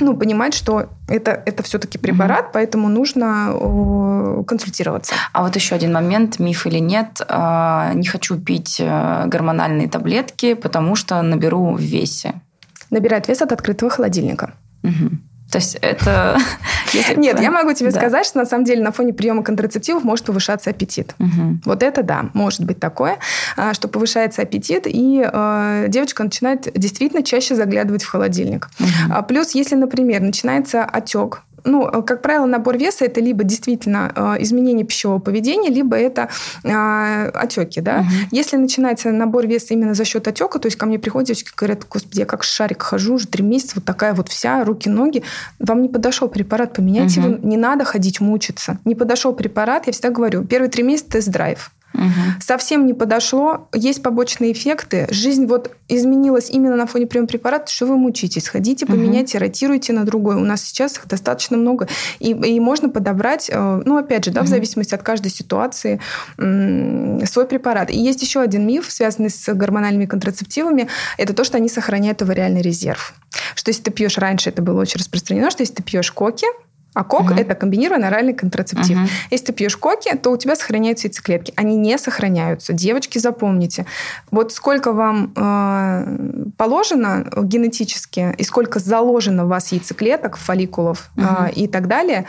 ну, 0.00 0.16
понимать, 0.16 0.54
что 0.54 0.88
это, 1.08 1.42
это 1.44 1.62
все-таки 1.62 1.98
препарат, 1.98 2.46
угу. 2.46 2.50
поэтому 2.54 2.88
нужно 2.88 4.44
консультироваться. 4.46 5.14
А 5.32 5.42
вот 5.42 5.56
еще 5.56 5.74
один 5.74 5.92
момент, 5.92 6.38
миф 6.38 6.66
или 6.66 6.78
нет, 6.78 7.20
а, 7.28 7.92
не 7.94 8.06
хочу 8.06 8.38
пить 8.38 8.76
э, 8.80 9.24
гормональные 9.26 9.88
таблетки, 9.88 10.54
потому 10.54 10.94
что 10.94 11.20
наберу 11.22 11.74
в 11.74 11.80
весе. 11.80 12.34
Набирает 12.90 13.28
вес 13.28 13.42
от 13.42 13.52
открытого 13.52 13.90
холодильника. 13.90 14.52
Угу. 14.82 15.10
То 15.50 15.58
есть 15.58 15.76
это... 15.80 16.38
Нет, 17.16 17.40
я 17.40 17.50
могу 17.50 17.72
тебе 17.72 17.90
сказать, 17.90 18.26
что 18.26 18.38
на 18.38 18.46
самом 18.46 18.64
деле 18.64 18.82
на 18.82 18.92
фоне 18.92 19.12
приема 19.12 19.42
контрацептивов 19.42 20.04
может 20.04 20.26
повышаться 20.26 20.70
аппетит. 20.70 21.14
Вот 21.64 21.82
это 21.82 22.02
да, 22.02 22.26
может 22.34 22.64
быть 22.64 22.78
такое, 22.78 23.18
а, 23.56 23.74
что 23.74 23.88
повышается 23.88 24.42
аппетит, 24.42 24.86
и 24.86 25.24
э, 25.24 25.86
девочка 25.88 26.24
начинает 26.24 26.72
действительно 26.74 27.22
чаще 27.22 27.54
заглядывать 27.54 28.02
в 28.02 28.08
холодильник. 28.08 28.68
А 29.10 29.22
плюс, 29.22 29.52
если, 29.52 29.74
например, 29.74 30.20
начинается 30.20 30.84
отек, 30.84 31.42
ну, 31.68 31.88
э, 31.88 32.02
как 32.02 32.22
правило, 32.22 32.46
набор 32.46 32.76
веса 32.76 33.04
это 33.04 33.20
либо 33.20 33.44
действительно 33.44 34.12
э, 34.14 34.42
изменение 34.42 34.84
пищевого 34.84 35.18
поведения, 35.18 35.70
либо 35.70 35.96
это 35.96 36.28
э, 36.64 37.28
отеки, 37.28 37.80
да. 37.80 37.98
Угу. 37.98 38.08
Если 38.32 38.56
начинается 38.56 39.10
набор 39.10 39.46
веса 39.46 39.74
именно 39.74 39.94
за 39.94 40.04
счет 40.04 40.26
отека, 40.26 40.58
то 40.58 40.66
есть 40.66 40.76
ко 40.76 40.86
мне 40.86 40.98
приходят 40.98 41.28
девочки, 41.28 41.50
говорят, 41.56 41.86
господи, 41.88 42.20
я 42.20 42.26
как 42.26 42.42
шарик 42.42 42.82
хожу 42.82 43.14
уже 43.14 43.26
три 43.28 43.44
месяца, 43.44 43.72
вот 43.76 43.84
такая 43.84 44.14
вот 44.14 44.28
вся, 44.28 44.64
руки, 44.64 44.88
ноги, 44.88 45.22
вам 45.58 45.82
не 45.82 45.88
подошел 45.88 46.28
препарат, 46.28 46.72
поменяйте 46.72 47.20
угу. 47.20 47.28
его, 47.28 47.38
не 47.42 47.56
надо 47.56 47.84
ходить 47.84 48.20
мучиться. 48.20 48.78
Не 48.84 48.94
подошел 48.94 49.32
препарат, 49.32 49.86
я 49.86 49.92
всегда 49.92 50.10
говорю, 50.10 50.44
первые 50.44 50.70
три 50.70 50.82
месяца 50.82 51.10
тест-драйв. 51.10 51.70
Угу. 51.98 52.40
Совсем 52.40 52.86
не 52.86 52.94
подошло, 52.94 53.68
есть 53.74 54.02
побочные 54.02 54.52
эффекты. 54.52 55.06
Жизнь 55.10 55.46
вот 55.46 55.72
изменилась 55.88 56.48
именно 56.48 56.76
на 56.76 56.86
фоне 56.86 57.06
приема 57.06 57.26
препарата, 57.26 57.70
что 57.70 57.86
вы 57.86 57.96
мучитесь. 57.96 58.48
Ходите, 58.48 58.86
поменяйте, 58.86 59.38
угу. 59.38 59.44
ротируйте 59.44 59.92
на 59.92 60.04
другой. 60.04 60.36
У 60.36 60.44
нас 60.44 60.62
сейчас 60.62 60.96
их 60.96 61.08
достаточно 61.08 61.56
много. 61.56 61.88
И, 62.20 62.30
и 62.30 62.60
можно 62.60 62.88
подобрать, 62.88 63.50
э, 63.52 63.82
ну, 63.84 63.98
опять 63.98 64.24
же, 64.24 64.30
да, 64.30 64.40
угу. 64.40 64.46
в 64.46 64.50
зависимости 64.50 64.94
от 64.94 65.02
каждой 65.02 65.30
ситуации, 65.30 66.00
свой 66.36 67.46
препарат. 67.46 67.90
И 67.90 67.98
есть 67.98 68.22
еще 68.22 68.40
один 68.40 68.66
миф, 68.66 68.90
связанный 68.90 69.30
с 69.30 69.52
гормональными 69.52 70.06
контрацептивами, 70.06 70.88
это 71.16 71.34
то, 71.34 71.44
что 71.44 71.56
они 71.56 71.68
сохраняют 71.68 72.22
овариальный 72.22 72.62
резерв. 72.62 73.14
Что 73.54 73.70
если 73.70 73.82
ты 73.82 73.90
пьешь 73.90 74.18
раньше, 74.18 74.50
это 74.50 74.62
было 74.62 74.80
очень 74.80 74.98
распространено, 74.98 75.50
что 75.50 75.62
если 75.62 75.74
ты 75.74 75.82
пьешь 75.82 76.12
коки, 76.12 76.46
а 76.98 77.04
кок 77.04 77.30
угу. 77.30 77.34
это 77.34 77.54
комбинированный 77.54 78.08
оральный 78.08 78.34
контрацептив. 78.34 78.98
Угу. 78.98 79.06
Если 79.30 79.46
ты 79.46 79.52
пьешь 79.52 79.76
коки, 79.76 80.16
то 80.16 80.30
у 80.30 80.36
тебя 80.36 80.56
сохраняются 80.56 81.06
яйцеклетки. 81.06 81.52
Они 81.54 81.76
не 81.76 81.96
сохраняются. 81.96 82.72
Девочки, 82.72 83.18
запомните. 83.18 83.86
Вот 84.32 84.52
сколько 84.52 84.92
вам 84.92 85.32
э, 85.36 86.46
положено 86.56 87.24
генетически 87.36 88.34
и 88.36 88.42
сколько 88.42 88.80
заложено 88.80 89.44
в 89.44 89.48
вас 89.48 89.70
яйцеклеток, 89.70 90.36
фолликулов 90.36 91.10
угу. 91.16 91.24
э, 91.24 91.52
и 91.52 91.68
так 91.68 91.86
далее, 91.86 92.26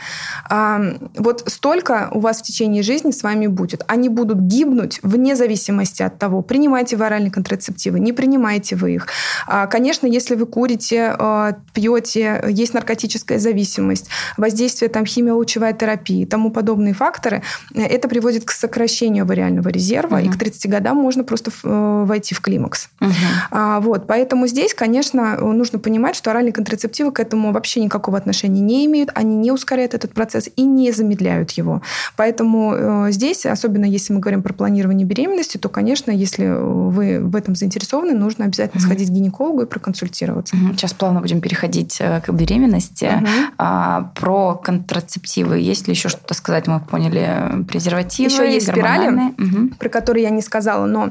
э, 0.48 0.94
вот 1.16 1.42
столько 1.48 2.08
у 2.12 2.20
вас 2.20 2.38
в 2.38 2.42
течение 2.44 2.84
жизни 2.84 3.10
с 3.10 3.24
вами 3.24 3.48
будет. 3.48 3.82
Они 3.88 4.08
будут 4.08 4.38
гибнуть 4.38 5.00
вне 5.02 5.34
зависимости 5.34 6.04
от 6.04 6.16
того, 6.18 6.42
принимаете 6.42 6.96
вы 6.96 7.06
оральные 7.06 7.32
контрацептивы, 7.32 7.98
не 7.98 8.12
принимаете 8.12 8.76
вы 8.76 8.94
их. 8.94 9.08
А, 9.48 9.66
конечно, 9.66 10.06
если 10.06 10.36
вы 10.36 10.46
курите, 10.46 11.16
э, 11.18 11.54
пьете, 11.74 12.44
есть 12.48 12.72
наркотическая 12.72 13.40
зависимость, 13.40 14.06
воздействие 14.36 14.59
воздействие 14.60 14.90
там, 14.90 15.06
химиолучевая 15.06 15.72
терапии 15.72 16.22
и 16.22 16.26
тому 16.26 16.50
подобные 16.50 16.92
факторы, 16.92 17.42
э, 17.74 17.82
это 17.82 18.08
приводит 18.08 18.44
к 18.44 18.50
сокращению 18.50 19.24
вариального 19.24 19.68
резерва, 19.68 20.16
угу. 20.16 20.26
и 20.26 20.28
к 20.28 20.36
30 20.36 20.70
годам 20.70 20.98
можно 20.98 21.24
просто 21.24 21.50
э, 21.50 22.04
войти 22.06 22.34
в 22.34 22.40
климакс. 22.40 22.90
Угу. 23.00 23.10
А, 23.50 23.80
вот, 23.80 24.06
поэтому 24.06 24.46
здесь, 24.46 24.74
конечно, 24.74 25.38
нужно 25.38 25.78
понимать, 25.78 26.14
что 26.14 26.30
оральные 26.30 26.52
контрацептивы 26.52 27.10
к 27.10 27.20
этому 27.20 27.52
вообще 27.52 27.82
никакого 27.82 28.18
отношения 28.18 28.60
не 28.60 28.84
имеют, 28.84 29.10
они 29.14 29.36
не 29.36 29.50
ускоряют 29.50 29.94
этот 29.94 30.12
процесс 30.12 30.50
и 30.54 30.62
не 30.62 30.92
замедляют 30.92 31.52
его. 31.52 31.80
Поэтому 32.16 32.74
э, 32.74 33.12
здесь, 33.12 33.46
особенно 33.46 33.86
если 33.86 34.12
мы 34.12 34.20
говорим 34.20 34.42
про 34.42 34.52
планирование 34.52 35.06
беременности, 35.06 35.56
то, 35.56 35.70
конечно, 35.70 36.10
если 36.10 36.46
вы 36.46 37.20
в 37.20 37.34
этом 37.34 37.54
заинтересованы, 37.54 38.12
нужно 38.12 38.44
обязательно 38.44 38.80
угу. 38.80 38.86
сходить 38.86 39.08
к 39.08 39.12
гинекологу 39.12 39.62
и 39.62 39.66
проконсультироваться. 39.66 40.54
Угу. 40.56 40.74
Сейчас 40.74 40.92
плавно 40.92 41.20
будем 41.20 41.40
переходить 41.40 41.96
к 41.98 42.30
беременности. 42.30 43.10
Угу. 43.16 43.26
А, 43.58 44.10
про 44.14 44.49
контрацептивы. 44.54 45.58
Есть 45.58 45.86
ли 45.86 45.94
еще 45.94 46.08
что-то 46.08 46.34
сказать? 46.34 46.66
Мы 46.66 46.80
поняли 46.80 47.64
презервативы, 47.64 48.30
Еще 48.30 48.52
есть 48.52 48.68
спирали, 48.68 49.32
угу. 49.38 49.74
про 49.78 49.88
которые 49.88 50.24
я 50.24 50.30
не 50.30 50.42
сказала, 50.42 50.86
но 50.86 51.10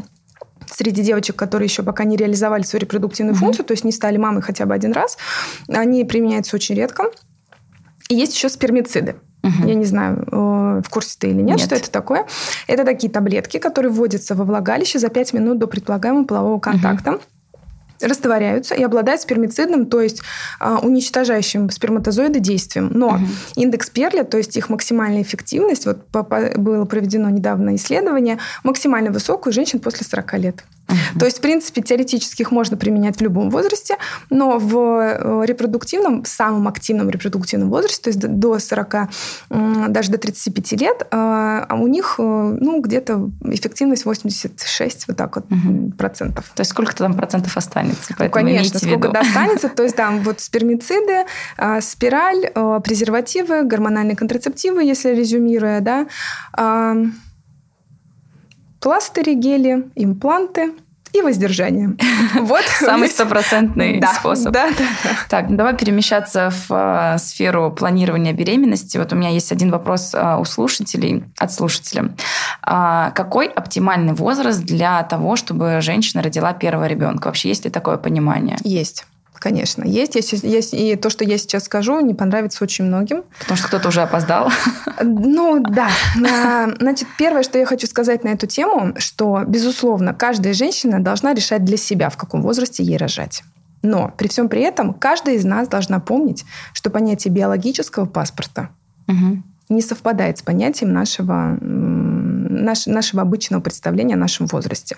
среди 0.67 1.01
девочек, 1.01 1.35
которые 1.35 1.67
еще 1.67 1.83
пока 1.83 2.03
не 2.03 2.15
реализовали 2.15 2.63
свою 2.63 2.81
репродуктивную 2.81 3.33
угу. 3.33 3.45
функцию, 3.45 3.65
то 3.65 3.73
есть 3.73 3.83
не 3.83 3.91
стали 3.91 4.17
мамой 4.17 4.41
хотя 4.41 4.65
бы 4.65 4.73
один 4.73 4.93
раз, 4.93 5.17
они 5.67 6.03
применяются 6.05 6.55
очень 6.55 6.75
редко. 6.75 7.05
И 8.09 8.15
есть 8.15 8.35
еще 8.35 8.49
спермициды. 8.49 9.15
Угу. 9.43 9.67
Я 9.67 9.75
не 9.75 9.85
знаю, 9.85 10.27
э, 10.31 10.81
в 10.85 10.89
курсе 10.89 11.15
ты 11.17 11.29
или 11.29 11.41
нет, 11.41 11.57
нет, 11.57 11.61
что 11.61 11.75
это 11.75 11.89
такое. 11.89 12.25
Это 12.67 12.83
такие 12.83 13.11
таблетки, 13.11 13.57
которые 13.57 13.91
вводятся 13.91 14.35
во 14.35 14.43
влагалище 14.43 14.99
за 14.99 15.09
5 15.09 15.33
минут 15.33 15.59
до 15.59 15.67
предполагаемого 15.67 16.25
полового 16.25 16.59
контакта. 16.59 17.11
Угу 17.13 17.21
растворяются 18.02 18.76
и 18.76 18.84
обладают 18.84 19.22
спермицидным, 19.22 19.86
то 19.86 20.02
есть 20.02 20.22
э, 20.60 20.78
уничтожающим 20.82 21.70
сперматозоиды 21.70 22.39
действием. 22.39 22.91
Но 22.93 23.08
угу. 23.10 23.26
индекс 23.56 23.89
Перля, 23.89 24.24
то 24.24 24.38
есть 24.38 24.58
их 24.58 24.70
максимальная 24.70 25.22
эффективность, 25.22 25.86
вот 25.86 26.06
было 26.12 26.86
проведено 26.86 27.30
недавно 27.30 27.76
исследование, 27.76 28.39
максимально 28.64 29.12
высокую 29.12 29.54
женщин 29.54 29.80
после 29.80 30.06
40 30.06 30.34
лет. 30.39 30.64
То 31.19 31.25
есть, 31.25 31.37
в 31.37 31.41
принципе, 31.41 31.81
теоретически 31.81 32.41
их 32.41 32.51
можно 32.51 32.77
применять 32.77 33.17
в 33.17 33.21
любом 33.21 33.49
возрасте, 33.49 33.97
но 34.29 34.57
в 34.57 34.75
э, 34.77 35.45
репродуктивном, 35.45 36.25
самом 36.25 36.67
активном 36.67 37.09
репродуктивном 37.09 37.69
возрасте, 37.69 38.03
то 38.03 38.09
есть 38.09 38.19
до 38.19 38.59
40, 38.59 38.95
даже 39.89 40.11
до 40.11 40.17
35 40.17 40.71
лет, 40.73 41.07
а, 41.11 41.65
а 41.67 41.75
у 41.75 41.87
них 41.87 42.15
э, 42.17 42.21
ну, 42.21 42.81
где-то 42.81 43.29
эффективность 43.45 44.05
86 44.05 45.07
вот 45.07 45.17
так 45.17 45.35
вот 45.35 45.45
угу. 45.51 45.91
процентов. 45.97 46.51
То 46.55 46.61
есть 46.61 46.71
сколько-то 46.71 46.99
там 46.99 47.13
процентов 47.13 47.55
останется? 47.57 48.15
Ну, 48.17 48.29
конечно, 48.29 48.79
сколько 48.79 49.09
останется. 49.09 49.69
То 49.69 49.83
есть 49.83 49.95
там 49.95 50.21
вот 50.21 50.39
спермициды, 50.39 51.25
спираль, 51.81 52.51
презервативы, 52.83 53.63
гормональные 53.63 54.15
контрацептивы, 54.15 54.83
если 54.83 55.09
резюмируя, 55.09 55.81
да, 55.81 56.07
пластыри, 58.80 59.34
гели, 59.34 59.89
импланты 59.95 60.73
и 61.13 61.21
воздержание. 61.21 61.95
Вот 62.39 62.63
самый 62.80 63.09
стопроцентный 63.09 63.99
да, 63.99 64.13
способ. 64.13 64.53
Да, 64.53 64.69
да, 64.69 64.86
да. 65.03 65.09
Так, 65.30 65.55
давай 65.55 65.75
перемещаться 65.75 66.51
в 66.51 66.71
э, 66.71 67.17
сферу 67.17 67.71
планирования 67.71 68.34
беременности. 68.34 68.97
Вот 68.97 69.11
у 69.13 69.15
меня 69.15 69.30
есть 69.30 69.51
один 69.51 69.71
вопрос 69.71 70.13
э, 70.13 70.38
у 70.39 70.45
слушателей, 70.45 71.23
от 71.38 71.51
слушателя. 71.51 72.13
А, 72.61 73.11
какой 73.11 73.47
оптимальный 73.47 74.13
возраст 74.13 74.61
для 74.61 75.01
того, 75.03 75.36
чтобы 75.36 75.80
женщина 75.82 76.21
родила 76.21 76.53
первого 76.53 76.86
ребенка? 76.86 77.27
Вообще 77.27 77.49
есть 77.49 77.65
ли 77.65 77.71
такое 77.71 77.97
понимание? 77.97 78.57
Есть. 78.63 79.05
Конечно, 79.39 79.83
есть. 79.85 80.15
есть, 80.15 80.33
есть. 80.43 80.73
И 80.73 80.95
то, 80.95 81.09
что 81.09 81.23
я 81.23 81.37
сейчас 81.37 81.63
скажу, 81.63 81.99
не 82.01 82.13
понравится 82.13 82.63
очень 82.63 82.85
многим. 82.85 83.23
Потому 83.39 83.57
что 83.57 83.67
кто-то 83.67 83.87
уже 83.87 84.01
опоздал. 84.01 84.51
Ну, 85.01 85.59
да. 85.59 85.89
Значит, 86.79 87.07
первое, 87.17 87.43
что 87.43 87.57
я 87.57 87.65
хочу 87.65 87.87
сказать 87.87 88.25
на 88.25 88.29
эту 88.29 88.47
тему, 88.47 88.93
что, 88.97 89.43
безусловно, 89.47 90.13
каждая 90.13 90.53
женщина 90.53 91.01
должна 91.01 91.33
решать 91.33 91.63
для 91.63 91.77
себя, 91.77 92.09
в 92.09 92.17
каком 92.17 92.41
возрасте 92.41 92.83
ей 92.83 92.97
рожать. 92.97 93.43
Но 93.81 94.13
при 94.17 94.27
всем 94.27 94.49
при 94.49 94.61
этом 94.61 94.93
каждая 94.93 95.35
из 95.35 95.45
нас 95.45 95.69
должна 95.69 95.99
помнить, 95.99 96.43
что 96.73 96.89
понятие 96.89 97.33
биологического 97.33 98.05
паспорта 98.05 98.69
угу. 99.07 99.41
не 99.69 99.81
совпадает 99.81 100.37
с 100.39 100.41
понятием 100.41 100.91
нашего 100.91 101.57
наш, 102.70 102.86
нашего 102.86 103.22
обычного 103.22 103.61
представления 103.61 104.15
о 104.15 104.17
нашем 104.17 104.47
возрасте. 104.47 104.97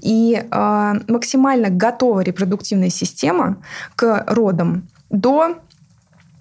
И 0.00 0.40
э, 0.40 0.94
максимально 1.08 1.68
готова 1.70 2.20
репродуктивная 2.20 2.90
система 2.90 3.56
к 3.96 4.24
родам 4.26 4.88
до 5.10 5.56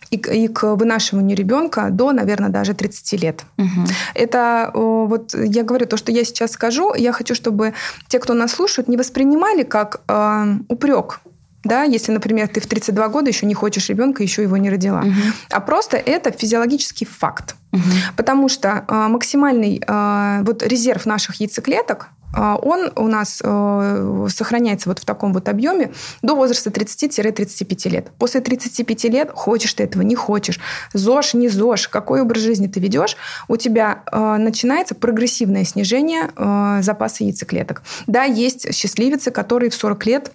и, 0.10 0.16
и 0.16 0.48
к 0.48 0.76
вынашиванию 0.76 1.38
ребенка 1.38 1.90
до, 1.92 2.12
наверное, 2.12 2.50
даже 2.50 2.74
30 2.74 3.22
лет. 3.22 3.44
Угу. 3.58 3.88
Это 4.14 4.72
вот 4.74 5.34
я 5.34 5.64
говорю 5.64 5.86
то, 5.86 5.98
что 5.98 6.12
я 6.12 6.24
сейчас 6.24 6.52
скажу, 6.52 6.94
я 6.94 7.12
хочу, 7.12 7.36
чтобы 7.36 7.74
те, 8.08 8.20
кто 8.20 8.34
нас 8.34 8.52
слушают, 8.52 8.88
не 8.88 8.98
воспринимали 8.98 9.64
как 9.64 10.02
э, 10.08 10.46
упрек 10.70 11.20
да, 11.64 11.84
если, 11.84 12.12
например, 12.12 12.48
ты 12.48 12.62
в 12.62 12.68
32 12.68 13.08
года 13.10 13.30
еще 13.30 13.46
не 13.46 13.54
хочешь 13.54 13.90
ребенка, 13.90 14.24
еще 14.24 14.44
его 14.44 14.58
не 14.58 14.70
родила. 14.70 15.00
Угу. 15.00 15.22
А 15.52 15.60
просто 15.60 15.98
это 15.98 16.32
физиологический 16.32 17.06
факт. 17.06 17.56
Угу. 17.74 17.82
Потому 18.16 18.48
что 18.48 18.86
э, 18.88 19.08
максимальный 19.08 19.82
э, 19.86 20.44
вот 20.44 20.64
резерв 20.64 21.06
наших 21.06 21.36
яйцеклеток, 21.42 22.10
э, 22.36 22.56
он 22.62 22.92
у 22.96 23.08
нас 23.08 23.42
э, 23.44 24.28
сохраняется 24.30 24.88
вот 24.88 25.00
в 25.00 25.06
таком 25.06 25.34
вот 25.34 25.50
объеме 25.50 25.92
до 26.22 26.36
возраста 26.36 26.70
30-35 26.70 27.90
лет. 27.90 28.12
После 28.18 28.40
35 28.40 29.04
лет, 29.06 29.32
хочешь 29.34 29.74
ты 29.74 29.84
этого, 29.84 30.04
не 30.04 30.16
хочешь, 30.16 30.60
ЗОЖ, 30.94 31.34
не 31.34 31.50
ЗОЖ, 31.50 31.90
какой 31.90 32.22
образ 32.22 32.44
жизни 32.44 32.68
ты 32.68 32.80
ведешь, 32.80 33.18
у 33.50 33.58
тебя 33.58 34.04
э, 34.12 34.38
начинается 34.38 34.96
прогрессивное 34.96 35.66
снижение 35.66 36.30
э, 36.36 36.80
запаса 36.82 37.26
яйцеклеток. 37.26 37.82
Да, 38.06 38.24
есть 38.24 38.74
счастливицы, 38.74 39.32
которые 39.32 39.70
в 39.70 39.76
40 39.76 40.06
лет 40.06 40.32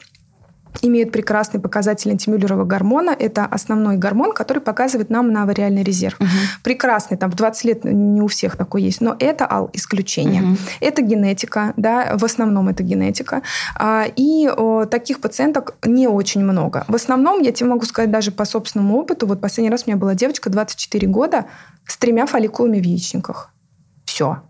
имеют 0.81 1.13
прекрасный 1.13 1.61
показатель 1.61 2.11
антимюллерового 2.11 2.65
гормона. 2.65 3.11
Это 3.11 3.45
основной 3.45 3.97
гормон, 3.97 4.33
который 4.33 4.61
показывает 4.61 5.11
нам 5.11 5.31
на 5.33 5.43
авариальный 5.43 5.83
резерв. 5.83 6.19
Угу. 6.21 6.29
Прекрасный, 6.65 7.17
там 7.17 7.31
в 7.31 7.35
20 7.35 7.65
лет 7.65 7.85
не 7.85 8.21
у 8.23 8.27
всех 8.27 8.57
такой 8.57 8.83
есть, 8.83 9.01
но 9.01 9.17
это 9.19 9.51
ал 9.51 9.71
исключение. 9.73 10.43
Угу. 10.43 10.57
Это 10.81 11.03
генетика, 11.03 11.75
да, 11.77 12.17
в 12.17 12.25
основном 12.25 12.69
это 12.69 12.83
генетика. 12.83 13.43
А, 13.77 14.07
и 14.17 14.49
таких 14.91 15.21
пациенток 15.21 15.75
не 15.85 16.09
очень 16.09 16.43
много. 16.43 16.85
В 16.89 16.95
основном, 16.95 17.41
я 17.41 17.53
тебе 17.53 17.69
могу 17.69 17.85
сказать 17.85 18.11
даже 18.11 18.33
по 18.33 18.45
собственному 18.45 18.97
опыту, 18.99 19.27
вот 19.27 19.41
последний 19.41 19.71
раз 19.71 19.85
у 19.87 19.91
меня 19.91 19.99
была 19.99 20.15
девочка 20.15 20.51
24 20.51 21.07
года 21.09 21.47
с 21.87 21.97
тремя 21.97 22.27
фолликулами 22.27 22.81
в 22.81 22.85
яичниках. 22.85 23.51
Все. 24.05 24.43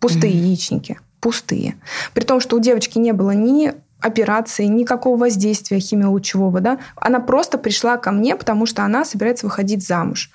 Пустые 0.00 0.32
угу. 0.32 0.42
яичники 0.42 0.98
пустые. 1.26 1.74
При 2.14 2.22
том, 2.22 2.38
что 2.38 2.54
у 2.54 2.60
девочки 2.60 2.98
не 2.98 3.12
было 3.12 3.32
ни 3.32 3.74
операции, 4.00 4.64
никакого 4.64 5.16
воздействия 5.16 5.80
химиолучевого, 5.80 6.60
да, 6.60 6.78
она 6.96 7.20
просто 7.20 7.58
пришла 7.58 7.96
ко 7.96 8.12
мне, 8.12 8.36
потому 8.36 8.66
что 8.66 8.84
она 8.84 9.04
собирается 9.04 9.46
выходить 9.46 9.86
замуж. 9.86 10.30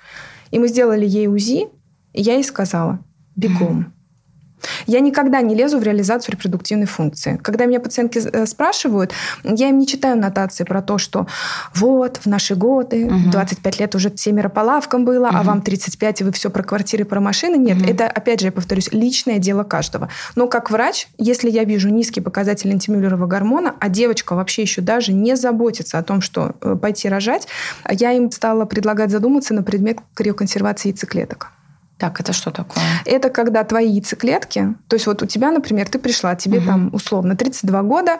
И 0.50 0.58
мы 0.58 0.68
сделали 0.68 1.06
ей 1.06 1.28
УЗИ, 1.28 1.68
и 2.12 2.22
я 2.22 2.34
ей 2.34 2.44
сказала, 2.44 2.98
бегом. 3.36 3.92
Я 4.86 5.00
никогда 5.00 5.40
не 5.40 5.54
лезу 5.54 5.78
в 5.78 5.82
реализацию 5.82 6.34
репродуктивной 6.34 6.86
функции. 6.86 7.38
Когда 7.42 7.66
меня 7.66 7.80
пациентки 7.80 8.18
э, 8.18 8.46
спрашивают, 8.46 9.12
я 9.44 9.68
им 9.68 9.78
не 9.78 9.86
читаю 9.86 10.18
нотации 10.18 10.64
про 10.64 10.82
то, 10.82 10.98
что 10.98 11.26
вот, 11.74 12.18
в 12.18 12.26
наши 12.26 12.54
годы, 12.54 13.06
угу. 13.06 13.30
25 13.30 13.80
лет 13.80 13.94
уже 13.94 14.12
семеро 14.14 14.48
по 14.48 14.60
лавкам 14.60 15.04
было, 15.04 15.28
угу. 15.28 15.36
а 15.36 15.42
вам 15.42 15.62
35, 15.62 16.20
и 16.20 16.24
вы 16.24 16.32
все 16.32 16.50
про 16.50 16.62
квартиры, 16.62 17.04
про 17.04 17.20
машины. 17.20 17.56
Нет, 17.56 17.78
угу. 17.78 17.88
это, 17.88 18.06
опять 18.06 18.40
же, 18.40 18.46
я 18.46 18.52
повторюсь, 18.52 18.88
личное 18.92 19.38
дело 19.38 19.64
каждого. 19.64 20.08
Но 20.34 20.46
как 20.46 20.70
врач, 20.70 21.08
если 21.18 21.50
я 21.50 21.64
вижу 21.64 21.88
низкий 21.88 22.20
показатель 22.20 22.70
антимюллерова 22.70 23.26
гормона, 23.26 23.74
а 23.80 23.88
девочка 23.88 24.34
вообще 24.34 24.62
еще 24.62 24.80
даже 24.80 25.12
не 25.12 25.36
заботится 25.36 25.98
о 25.98 26.02
том, 26.02 26.20
что 26.20 26.54
э, 26.60 26.76
пойти 26.80 27.08
рожать, 27.08 27.48
я 27.90 28.12
им 28.12 28.30
стала 28.30 28.64
предлагать 28.64 29.10
задуматься 29.10 29.54
на 29.54 29.62
предмет 29.62 29.98
криоконсервации 30.14 30.88
яйцеклеток. 30.88 31.52
Так, 32.02 32.18
это 32.18 32.32
что 32.32 32.50
такое? 32.50 32.82
Это 33.04 33.30
когда 33.30 33.62
твои 33.62 33.88
яйцеклетки, 33.88 34.74
то 34.88 34.96
есть 34.96 35.06
вот 35.06 35.22
у 35.22 35.26
тебя, 35.26 35.52
например, 35.52 35.88
ты 35.88 36.00
пришла, 36.00 36.34
тебе 36.34 36.58
угу. 36.58 36.66
там 36.66 36.90
условно 36.92 37.36
32 37.36 37.82
года, 37.82 38.18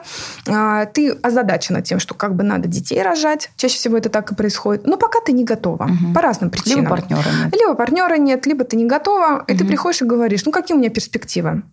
а, 0.49 0.87
ты 0.87 1.11
озадачена 1.11 1.83
тем, 1.83 1.99
что 1.99 2.15
как 2.15 2.37
бы 2.37 2.45
надо 2.45 2.69
детей 2.69 3.03
рожать. 3.03 3.51
Чаще 3.57 3.75
всего 3.75 3.97
это 3.97 4.09
так 4.09 4.31
и 4.31 4.37
происходит. 4.37 4.87
Но 4.87 4.97
пока 4.97 5.19
ты 5.19 5.33
не 5.33 5.43
готова. 5.43 5.87
Угу. 5.87 6.15
По 6.15 6.21
разным 6.21 6.51
причинам. 6.51 6.85
Либо 6.85 6.91
партнера 6.91 7.25
нет. 7.43 7.57
Либо 7.59 7.75
партнера 7.75 8.19
нет, 8.19 8.47
либо 8.47 8.63
ты 8.63 8.77
не 8.77 8.85
готова, 8.85 9.39
угу. 9.39 9.45
и 9.49 9.57
ты 9.57 9.65
приходишь 9.65 10.01
и 10.03 10.05
говоришь, 10.05 10.45
ну 10.45 10.53
какие 10.53 10.77
у 10.77 10.79
меня 10.79 10.91
перспективы? 10.91 11.65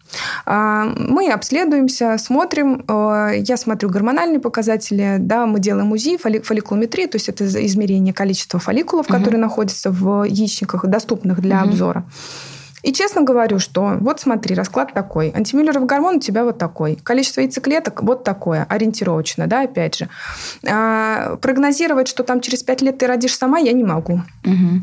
А, 0.47 0.85
мы 0.97 1.31
обследуемся, 1.31 2.17
смотрим, 2.17 2.85
а, 2.87 3.33
я 3.33 3.55
смотрю 3.55 3.89
гормональные 3.89 4.39
показатели, 4.39 5.17
да, 5.19 5.45
мы 5.45 5.59
делаем 5.59 5.91
УЗИ, 5.91 6.17
фолликулометрию, 6.17 7.07
то 7.07 7.17
есть 7.17 7.29
это 7.29 7.45
измерение 7.67 8.15
количества 8.15 8.59
фолликулов, 8.59 9.05
угу. 9.05 9.15
которые 9.15 9.39
находятся 9.39 9.91
в 9.91 10.23
яичниках, 10.23 10.87
доступных 10.87 11.39
для 11.39 11.57
угу. 11.57 11.69
обзора. 11.69 11.98
И 12.81 12.93
честно 12.93 13.23
говорю, 13.23 13.59
что 13.59 13.97
вот 13.99 14.21
смотри, 14.21 14.55
расклад 14.55 14.93
такой. 14.93 15.31
Антимюллеров 15.35 15.85
гормон 15.85 16.17
у 16.17 16.19
тебя 16.19 16.45
вот 16.45 16.57
такой. 16.57 16.95
Количество 16.95 17.41
яйцеклеток 17.41 18.03
вот 18.03 18.23
такое, 18.23 18.65
ориентировочно, 18.69 19.47
да, 19.47 19.63
опять 19.63 19.97
же. 19.97 20.09
А, 20.65 21.35
прогнозировать, 21.37 22.07
что 22.07 22.23
там 22.23 22.39
через 22.39 22.63
пять 22.63 22.81
лет 22.81 22.97
ты 22.97 23.07
родишь 23.07 23.35
сама, 23.37 23.59
я 23.59 23.73
не 23.73 23.83
могу. 23.83 24.21
Угу. 24.45 24.81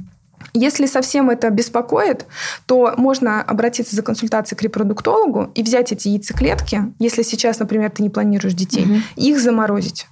Если 0.52 0.86
совсем 0.86 1.30
это 1.30 1.50
беспокоит, 1.50 2.26
то 2.66 2.94
можно 2.96 3.42
обратиться 3.42 3.96
за 3.96 4.02
консультацией 4.02 4.58
к 4.58 4.62
репродуктологу 4.62 5.50
и 5.54 5.62
взять 5.62 5.92
эти 5.92 6.08
яйцеклетки, 6.08 6.92
если 6.98 7.22
сейчас, 7.22 7.58
например, 7.58 7.90
ты 7.90 8.02
не 8.02 8.10
планируешь 8.10 8.54
детей, 8.54 8.84
угу. 8.84 9.00
их 9.16 9.40
заморозить. 9.40 10.06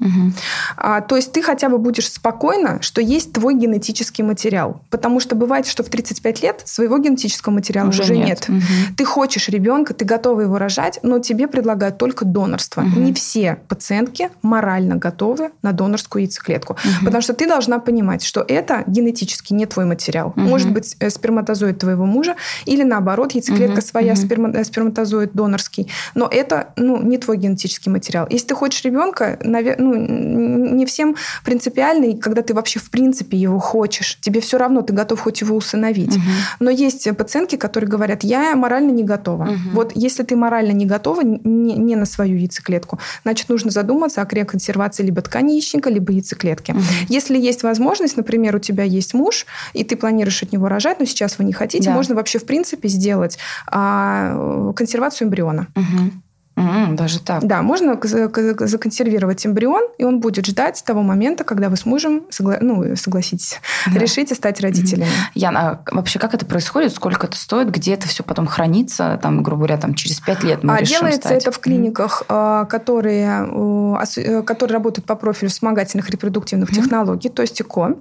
Угу. 0.00 0.32
А, 0.76 1.00
то 1.00 1.16
есть 1.16 1.32
ты 1.32 1.42
хотя 1.42 1.68
бы 1.68 1.78
будешь 1.78 2.10
спокойна, 2.10 2.82
что 2.82 3.00
есть 3.00 3.32
твой 3.32 3.54
генетический 3.54 4.24
материал. 4.24 4.80
Потому 4.90 5.20
что 5.20 5.34
бывает, 5.34 5.66
что 5.66 5.82
в 5.82 5.88
35 5.88 6.42
лет 6.42 6.62
своего 6.64 6.98
генетического 6.98 7.52
материала 7.52 7.88
уже, 7.88 8.02
уже 8.02 8.16
нет. 8.16 8.48
нет. 8.48 8.48
Угу. 8.48 8.94
Ты 8.96 9.04
хочешь 9.04 9.48
ребенка, 9.48 9.94
ты 9.94 10.04
готова 10.04 10.42
его 10.42 10.58
рожать, 10.58 10.98
но 11.02 11.18
тебе 11.18 11.48
предлагают 11.48 11.98
только 11.98 12.24
донорство. 12.24 12.82
Угу. 12.82 13.00
Не 13.00 13.12
все 13.12 13.58
пациентки 13.68 14.30
морально 14.42 14.96
готовы 14.96 15.50
на 15.62 15.72
донорскую 15.72 16.22
яйцеклетку. 16.22 16.74
Угу. 16.74 17.04
Потому 17.04 17.22
что 17.22 17.32
ты 17.34 17.46
должна 17.46 17.78
понимать, 17.78 18.22
что 18.22 18.44
это 18.46 18.84
генетически 18.86 19.52
не 19.52 19.66
твой 19.66 19.84
материал. 19.84 20.28
Угу. 20.28 20.40
Может 20.40 20.70
быть, 20.70 20.96
э, 21.00 21.10
сперматозоид 21.10 21.78
твоего 21.78 22.04
мужа 22.04 22.36
или 22.66 22.82
наоборот, 22.82 23.32
яйцеклетка 23.32 23.78
угу. 23.78 23.86
своя, 23.86 24.12
угу. 24.12 24.20
Сперма, 24.20 24.64
сперматозоид 24.64 25.30
донорский. 25.32 25.90
Но 26.14 26.28
это 26.30 26.68
ну, 26.76 27.02
не 27.02 27.18
твой 27.18 27.36
генетический 27.38 27.90
материал. 27.90 28.26
Если 28.30 28.48
ты 28.48 28.54
хочешь 28.54 28.84
ребенка, 28.84 29.38
наверное, 29.42 29.86
ну, 29.86 29.95
не 29.96 30.86
всем 30.86 31.16
принципиально, 31.44 32.06
и 32.06 32.16
когда 32.16 32.42
ты 32.42 32.54
вообще 32.54 32.78
в 32.78 32.90
принципе 32.90 33.36
его 33.36 33.58
хочешь, 33.58 34.18
тебе 34.20 34.40
все 34.40 34.58
равно, 34.58 34.82
ты 34.82 34.92
готов 34.92 35.20
хоть 35.20 35.40
его 35.40 35.56
усыновить. 35.56 36.16
Угу. 36.16 36.24
Но 36.60 36.70
есть 36.70 37.08
пациентки, 37.16 37.56
которые 37.56 37.88
говорят, 37.88 38.24
я 38.24 38.54
морально 38.56 38.90
не 38.90 39.04
готова. 39.04 39.44
Угу. 39.44 39.58
Вот 39.72 39.92
если 39.94 40.22
ты 40.22 40.36
морально 40.36 40.72
не 40.72 40.86
готова, 40.86 41.22
не, 41.22 41.74
не 41.74 41.96
на 41.96 42.06
свою 42.06 42.36
яйцеклетку, 42.36 42.98
значит, 43.22 43.48
нужно 43.48 43.70
задуматься 43.70 44.22
о 44.22 44.26
криоконсервации 44.26 45.02
либо 45.02 45.22
ткани 45.22 45.52
яичника, 45.52 45.90
либо 45.90 46.12
яйцеклетки. 46.12 46.72
Угу. 46.72 46.80
Если 47.08 47.38
есть 47.38 47.62
возможность, 47.62 48.16
например, 48.16 48.56
у 48.56 48.58
тебя 48.58 48.84
есть 48.84 49.14
муж, 49.14 49.46
и 49.72 49.84
ты 49.84 49.96
планируешь 49.96 50.42
от 50.42 50.52
него 50.52 50.68
рожать, 50.68 51.00
но 51.00 51.06
сейчас 51.06 51.38
вы 51.38 51.44
не 51.44 51.52
хотите, 51.52 51.90
да. 51.90 51.94
можно 51.94 52.14
вообще 52.14 52.38
в 52.38 52.46
принципе 52.46 52.88
сделать 52.88 53.38
а, 53.66 54.72
консервацию 54.74 55.26
эмбриона. 55.26 55.68
Угу. 55.74 56.12
Mm, 56.56 56.94
даже 56.96 57.20
так. 57.20 57.44
Да, 57.44 57.60
можно 57.60 58.00
законсервировать 58.00 59.44
эмбрион, 59.46 59.90
и 59.98 60.04
он 60.04 60.20
будет 60.20 60.46
ждать 60.46 60.82
того 60.86 61.02
момента, 61.02 61.44
когда 61.44 61.68
вы 61.68 61.76
с 61.76 61.84
мужем 61.84 62.22
согла... 62.30 62.56
ну, 62.60 62.96
согласитесь, 62.96 63.60
да. 63.86 63.98
решите 63.98 64.34
стать 64.34 64.60
родителями. 64.60 65.10
Mm-hmm. 65.10 65.30
Яна, 65.34 65.82
а 65.84 65.94
вообще 65.94 66.18
как 66.18 66.32
это 66.32 66.46
происходит? 66.46 66.94
Сколько 66.94 67.26
это 67.26 67.36
стоит? 67.36 67.70
Где 67.70 67.92
это 67.92 68.08
все 68.08 68.22
потом 68.22 68.46
хранится? 68.46 69.18
Там, 69.22 69.42
грубо 69.42 69.66
говоря, 69.66 69.76
там 69.76 69.94
через 69.94 70.18
пять 70.20 70.42
лет 70.44 70.64
мы 70.64 70.74
а, 70.74 70.80
решим 70.80 71.00
Делается 71.00 71.28
стать. 71.28 71.42
это 71.42 71.52
в 71.52 71.58
клиниках, 71.58 72.22
mm-hmm. 72.26 72.66
которые, 72.66 74.00
э, 74.16 74.42
которые 74.42 74.74
работают 74.74 75.06
по 75.06 75.14
профилю 75.14 75.50
вспомогательных 75.50 76.08
репродуктивных 76.08 76.70
mm-hmm. 76.70 76.74
технологий, 76.74 77.28
то 77.28 77.42
есть 77.42 77.60
ИКО. 77.60 77.96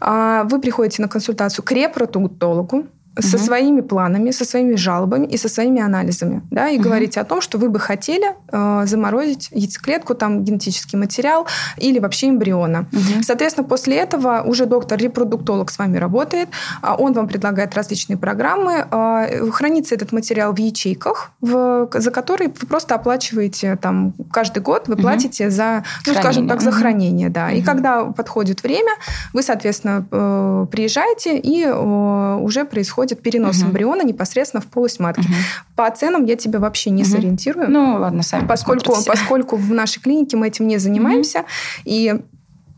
А, 0.00 0.42
вы 0.44 0.60
приходите 0.60 1.00
на 1.00 1.08
консультацию 1.08 1.64
к 1.64 1.70
репродуктологу, 1.70 2.86
со 3.18 3.36
угу. 3.36 3.44
своими 3.44 3.80
планами, 3.80 4.32
со 4.32 4.44
своими 4.44 4.74
жалобами 4.74 5.26
и 5.26 5.36
со 5.36 5.48
своими 5.48 5.80
анализами, 5.80 6.42
да, 6.50 6.68
и 6.68 6.76
угу. 6.78 6.84
говорите 6.84 7.20
о 7.20 7.24
том, 7.24 7.40
что 7.40 7.58
вы 7.58 7.68
бы 7.68 7.78
хотели 7.78 8.34
э, 8.50 8.86
заморозить 8.86 9.50
яйцеклетку, 9.52 10.14
там 10.14 10.42
генетический 10.42 10.98
материал 10.98 11.46
или 11.76 12.00
вообще 12.00 12.30
эмбриона. 12.30 12.86
Угу. 12.92 13.22
Соответственно, 13.22 13.68
после 13.68 13.96
этого 13.96 14.42
уже 14.44 14.66
доктор-репродуктолог 14.66 15.70
с 15.70 15.78
вами 15.78 15.96
работает, 15.98 16.48
а 16.82 16.96
он 16.96 17.12
вам 17.12 17.28
предлагает 17.28 17.74
различные 17.74 18.16
программы, 18.16 18.86
э, 18.90 19.50
хранится 19.50 19.94
этот 19.94 20.10
материал 20.12 20.52
в 20.52 20.58
ячейках, 20.58 21.30
в, 21.40 21.88
за 21.92 22.10
которые 22.10 22.48
вы 22.48 22.66
просто 22.66 22.96
оплачиваете 22.96 23.76
там 23.76 24.14
каждый 24.32 24.60
год, 24.62 24.88
вы 24.88 24.94
угу. 24.94 25.02
платите 25.02 25.50
за, 25.50 25.84
ну, 26.06 26.14
хранение. 26.14 26.22
скажем 26.22 26.48
так, 26.48 26.60
за 26.62 26.70
угу. 26.70 26.78
хранение, 26.78 27.28
да. 27.28 27.46
Угу. 27.46 27.54
И 27.54 27.62
когда 27.62 28.04
подходит 28.06 28.64
время, 28.64 28.92
вы, 29.32 29.42
соответственно, 29.42 30.04
э, 30.10 30.66
приезжаете 30.72 31.38
и 31.38 31.62
э, 31.62 32.38
уже 32.40 32.64
происходит 32.64 33.03
происходит 33.04 33.22
перенос 33.22 33.58
угу. 33.58 33.68
эмбриона 33.68 34.02
непосредственно 34.02 34.60
в 34.60 34.66
полость 34.66 35.00
матки. 35.00 35.20
Угу. 35.20 35.34
По 35.76 35.90
ценам 35.90 36.24
я 36.24 36.36
тебя 36.36 36.58
вообще 36.58 36.90
не 36.90 37.02
угу. 37.02 37.10
сориентирую. 37.10 37.70
Ну, 37.70 37.98
ладно, 38.00 38.22
сами 38.22 38.46
поскольку, 38.46 38.96
поскольку 39.06 39.56
в 39.56 39.72
нашей 39.72 40.00
клинике 40.00 40.36
мы 40.36 40.48
этим 40.48 40.66
не 40.66 40.78
занимаемся. 40.78 41.40
Угу. 41.40 41.46
И 41.84 42.14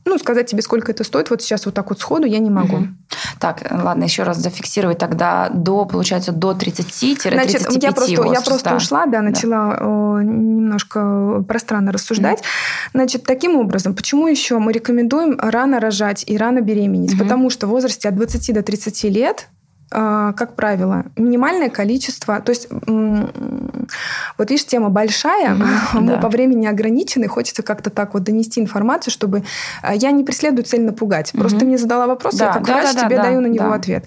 ну, 0.07 0.19
сказать 0.19 0.47
тебе, 0.47 0.63
сколько 0.63 0.93
это 0.93 1.03
стоит, 1.03 1.31
вот 1.31 1.43
сейчас 1.43 1.67
вот 1.67 1.75
так 1.75 1.89
вот 1.91 1.99
сходу 1.99 2.27
я 2.27 2.39
не 2.39 2.49
могу. 2.49 2.77
Угу. 2.77 2.87
Так, 3.41 3.67
ладно, 3.71 4.05
еще 4.05 4.23
раз 4.23 4.39
зафиксировать 4.39 4.99
тогда 4.99 5.51
до, 5.53 5.85
получается, 5.85 6.31
до 6.33 6.53
30-35 6.53 7.33
Значит, 7.33 7.83
я 7.83 7.93
просто, 7.93 8.25
я 8.25 8.41
просто 8.41 8.77
ушла, 8.77 9.07
да, 9.07 9.21
начала 9.21 9.77
да. 9.77 10.23
немножко 10.23 11.45
пространно 11.49 11.91
рассуждать. 11.91 12.39
Угу. 12.39 12.47
Значит, 12.95 13.25
таким 13.25 13.57
образом, 13.57 13.95
почему 13.95 14.29
еще 14.29 14.59
мы 14.59 14.73
рекомендуем 14.73 15.39
рано 15.41 15.81
рожать 15.81 16.23
и 16.27 16.37
рано 16.37 16.61
беременеть? 16.61 17.15
Угу. 17.15 17.25
Потому 17.25 17.51
что 17.51 17.67
в 17.67 17.71
возрасте 17.71 18.09
от 18.09 18.15
20 18.15 18.55
до 18.55 18.63
30 18.63 19.05
лет 19.05 19.49
как 19.89 20.57
правило, 20.57 21.05
минимальное 21.17 21.71
количество, 21.71 22.41
то 22.41 22.51
есть 22.51 22.69
вот 24.39 24.51
видишь, 24.51 24.67
тема 24.67 24.91
большая, 24.91 25.55
mm-hmm, 25.55 25.67
мы 26.01 26.13
да. 26.13 26.19
по 26.19 26.29
времени 26.29 26.67
ограничены, 26.67 27.29
хочется 27.29 27.63
как-то 27.63 27.91
так 27.91 28.15
вот 28.15 28.25
донести 28.25 28.61
информацию, 28.61 29.13
чтобы 29.13 29.45
а, 29.83 29.95
я 29.95 30.11
не 30.11 30.25
преследую 30.25 30.65
цель 30.65 30.83
напугать. 30.83 31.33
Mm-hmm. 31.33 31.41
Просто 31.41 31.61
ты 31.61 31.67
мне 31.67 31.79
задала 31.79 32.07
вопрос, 32.07 32.35
да, 32.35 32.47
я 32.47 32.53
как 32.53 32.67
да, 32.67 32.73
врач 32.75 32.95
да, 32.95 33.07
тебе 33.07 33.17
да, 33.17 33.23
даю 33.23 33.41
на 33.41 33.47
него 33.47 33.69
да. 33.69 33.75
ответ. 33.75 34.05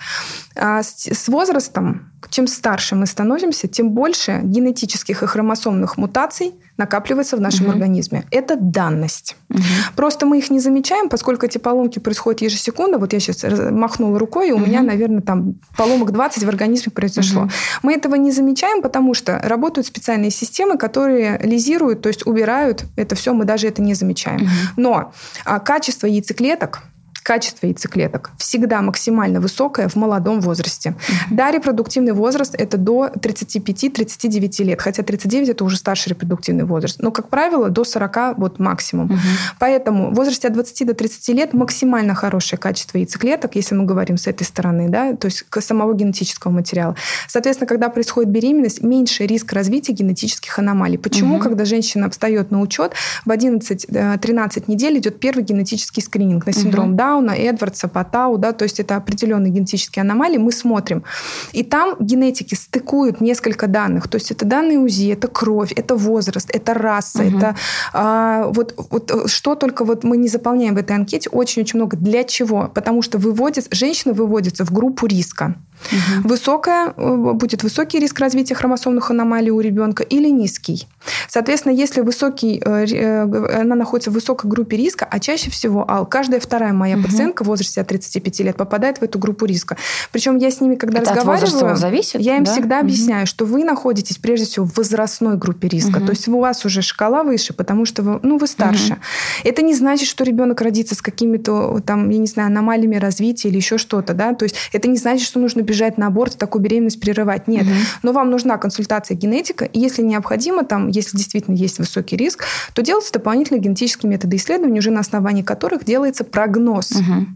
А 0.55 0.83
с, 0.83 1.07
с 1.07 1.27
возрастом, 1.27 2.11
чем 2.29 2.47
старше 2.47 2.95
мы 2.95 3.05
становимся, 3.05 3.67
тем 3.67 3.91
больше 3.91 4.41
генетических 4.43 5.23
и 5.23 5.25
хромосомных 5.25 5.97
мутаций 5.97 6.53
накапливается 6.79 7.37
в 7.37 7.41
нашем 7.41 7.65
угу. 7.65 7.73
организме. 7.73 8.25
Это 8.31 8.55
данность. 8.55 9.35
Угу. 9.49 9.61
Просто 9.95 10.25
мы 10.25 10.39
их 10.39 10.49
не 10.49 10.59
замечаем, 10.59 11.09
поскольку 11.09 11.45
эти 11.45 11.57
поломки 11.57 11.99
происходят 11.99 12.41
ежесекундно. 12.41 12.97
Вот 12.97 13.13
я 13.13 13.19
сейчас 13.19 13.43
махнула 13.71 14.17
рукой, 14.17 14.49
и 14.49 14.51
у 14.51 14.55
угу. 14.55 14.65
меня, 14.65 14.81
наверное, 14.81 15.21
там 15.21 15.55
поломок 15.77 16.11
20 16.11 16.43
в 16.43 16.49
организме 16.49 16.91
произошло. 16.91 17.43
Угу. 17.43 17.51
Мы 17.83 17.93
этого 17.93 18.15
не 18.15 18.31
замечаем, 18.31 18.81
потому 18.81 19.13
что 19.13 19.39
работают 19.43 19.85
специальные 19.85 20.31
системы, 20.31 20.77
которые 20.77 21.37
лизируют, 21.43 22.01
то 22.01 22.07
есть 22.07 22.25
убирают 22.25 22.85
это 22.95 23.15
все, 23.15 23.33
мы 23.33 23.43
даже 23.45 23.67
это 23.67 23.81
не 23.81 23.93
замечаем. 23.93 24.41
Угу. 24.41 24.49
Но 24.77 25.11
а, 25.45 25.59
качество 25.59 26.07
яйцеклеток 26.07 26.83
качество 27.29 27.67
яйцеклеток 27.67 28.31
всегда 28.39 28.81
максимально 28.81 29.39
высокое 29.39 29.87
в 29.87 29.95
молодом 29.95 30.41
возрасте. 30.41 30.89
Mm-hmm. 30.89 31.35
Да, 31.35 31.51
репродуктивный 31.51 32.13
возраст 32.13 32.55
это 32.57 32.77
до 32.77 33.11
35-39 33.21 34.63
лет, 34.63 34.81
хотя 34.81 35.03
39 35.03 35.49
это 35.49 35.63
уже 35.63 35.77
старший 35.77 36.09
репродуктивный 36.09 36.63
возраст. 36.63 36.99
Но, 37.03 37.11
как 37.11 37.29
правило, 37.29 37.69
до 37.69 37.83
40 37.83 38.39
вот 38.39 38.57
максимум. 38.57 39.09
Mm-hmm. 39.09 39.55
Поэтому 39.59 40.09
в 40.09 40.15
возрасте 40.15 40.47
от 40.47 40.55
20 40.55 40.87
до 40.87 40.95
30 40.95 41.29
лет 41.35 41.53
максимально 41.53 42.15
хорошее 42.15 42.57
качество 42.59 42.97
яйцеклеток, 42.97 43.55
если 43.55 43.75
мы 43.75 43.85
говорим 43.85 44.17
с 44.17 44.25
этой 44.25 44.45
стороны, 44.45 44.89
да, 44.89 45.15
то 45.15 45.27
есть 45.27 45.45
самого 45.59 45.93
генетического 45.93 46.51
материала. 46.51 46.95
Соответственно, 47.27 47.67
когда 47.67 47.89
происходит 47.89 48.31
беременность, 48.31 48.81
меньше 48.81 49.27
риск 49.27 49.53
развития 49.53 49.93
генетических 49.93 50.57
аномалий. 50.57 50.97
Почему, 50.97 51.37
mm-hmm. 51.37 51.43
когда 51.43 51.65
женщина 51.65 52.09
встает 52.09 52.49
на 52.49 52.59
учет, 52.59 52.93
в 53.23 53.29
11-13 53.29 53.87
э, 53.93 54.61
недель 54.65 54.97
идет 54.97 55.19
первый 55.19 55.43
генетический 55.43 56.01
скрининг 56.01 56.47
на 56.47 56.53
синдром 56.53 56.93
mm-hmm. 56.93 56.95
Дауна, 56.95 57.18
Брауна, 57.19 57.31
Эдвардса, 57.31 57.87
Патау, 57.87 58.37
да, 58.37 58.51
то 58.53 58.63
есть 58.63 58.79
это 58.79 58.95
определенные 58.95 59.51
генетические 59.51 60.01
аномалии, 60.01 60.37
мы 60.37 60.51
смотрим. 60.51 61.03
И 61.51 61.63
там 61.63 61.95
генетики 61.99 62.55
стыкуют 62.55 63.21
несколько 63.21 63.67
данных, 63.67 64.07
то 64.07 64.15
есть 64.15 64.31
это 64.31 64.45
данные 64.45 64.79
УЗИ, 64.79 65.11
это 65.11 65.27
кровь, 65.27 65.73
это 65.75 65.95
возраст, 65.95 66.49
это 66.53 66.73
раса, 66.73 67.23
угу. 67.23 67.37
это 67.37 67.55
а, 67.93 68.47
вот, 68.47 68.73
вот 68.91 69.29
что 69.29 69.55
только 69.55 69.85
вот 69.85 70.03
мы 70.03 70.17
не 70.17 70.27
заполняем 70.27 70.75
в 70.75 70.77
этой 70.77 70.95
анкете, 70.95 71.29
очень-очень 71.29 71.79
много. 71.79 71.97
Для 71.97 72.23
чего? 72.23 72.69
Потому 72.73 73.01
что 73.01 73.17
выводится, 73.17 73.69
женщина 73.71 74.13
выводится 74.13 74.65
в 74.65 74.71
группу 74.71 75.05
риска. 75.05 75.55
Угу. 75.91 76.29
Высокая, 76.29 76.93
э, 76.95 77.15
будет 77.33 77.63
высокий 77.63 77.99
риск 77.99 78.19
развития 78.19 78.55
хромосомных 78.55 79.11
аномалий 79.11 79.49
у 79.49 79.59
ребенка 79.59 80.03
или 80.03 80.29
низкий. 80.29 80.87
Соответственно, 81.27 81.73
если 81.73 82.01
высокий, 82.01 82.61
э, 82.63 82.85
э, 82.85 83.61
она 83.61 83.75
находится 83.75 84.11
в 84.11 84.13
высокой 84.13 84.49
группе 84.49 84.77
риска, 84.77 85.07
а 85.09 85.19
чаще 85.19 85.49
всего, 85.49 85.89
Ал, 85.89 86.05
каждая 86.05 86.39
вторая 86.39 86.73
моя 86.73 86.95
угу. 86.97 87.03
Пациентка 87.09 87.43
в 87.43 87.47
возрасте 87.47 87.81
от 87.81 87.87
35 87.87 88.39
лет 88.39 88.57
попадает 88.57 88.99
в 88.99 89.03
эту 89.03 89.19
группу 89.19 89.45
риска. 89.45 89.77
Причем 90.11 90.37
я 90.37 90.51
с 90.51 90.61
ними, 90.61 90.75
когда 90.75 90.99
Это 90.99 91.11
разговариваю, 91.11 91.75
зависит, 91.75 92.21
я 92.21 92.37
им 92.37 92.43
да? 92.43 92.51
всегда 92.51 92.77
угу. 92.77 92.85
объясняю, 92.85 93.27
что 93.27 93.45
вы 93.45 93.63
находитесь 93.63 94.17
прежде 94.17 94.45
всего 94.45 94.65
в 94.65 94.75
возрастной 94.77 95.37
группе 95.37 95.67
риска. 95.67 95.97
Угу. 95.97 96.05
То 96.05 96.11
есть 96.11 96.27
у 96.27 96.39
вас 96.39 96.65
уже 96.65 96.81
шкала 96.81 97.23
выше, 97.23 97.53
потому 97.53 97.85
что 97.85 98.03
вы, 98.03 98.19
ну, 98.23 98.37
вы 98.37 98.47
старше. 98.47 98.93
Угу. 98.93 99.01
Это 99.45 99.61
не 99.61 99.73
значит, 99.73 100.07
что 100.07 100.23
ребенок 100.23 100.61
родится 100.61 100.95
с 100.95 101.01
какими-то 101.01 101.81
там, 101.85 102.09
я 102.09 102.17
не 102.17 102.27
знаю, 102.27 102.47
аномалиями 102.47 102.95
развития 102.95 103.49
или 103.49 103.57
еще 103.57 103.77
что-то, 103.77 104.13
да. 104.13 104.33
То 104.33 104.43
есть 104.43 104.55
это 104.73 104.87
не 104.87 104.97
значит, 104.97 105.27
что 105.27 105.39
нужно 105.39 105.61
бежать 105.61 105.97
на 105.97 106.07
аборт, 106.07 106.37
такую 106.37 106.61
беременность 106.61 106.99
прерывать. 106.99 107.47
Нет. 107.47 107.63
Угу. 107.63 107.73
Но 108.03 108.11
вам 108.11 108.29
нужна 108.29 108.57
консультация 108.57 109.15
генетика, 109.15 109.65
и 109.65 109.79
если 109.79 110.01
необходимо, 110.01 110.63
там, 110.63 110.87
если 110.87 111.17
действительно 111.17 111.55
есть 111.55 111.79
высокий 111.79 112.15
риск, 112.15 112.43
то 112.73 112.81
делаются 112.81 113.13
дополнительные 113.13 113.61
генетические 113.61 114.09
методы 114.09 114.37
исследования, 114.37 114.79
уже 114.79 114.91
на 114.91 114.99
основании 114.99 115.43
которых 115.43 115.85
делается 115.85 116.23
прогноз. 116.23 116.88
Угу. 116.95 117.27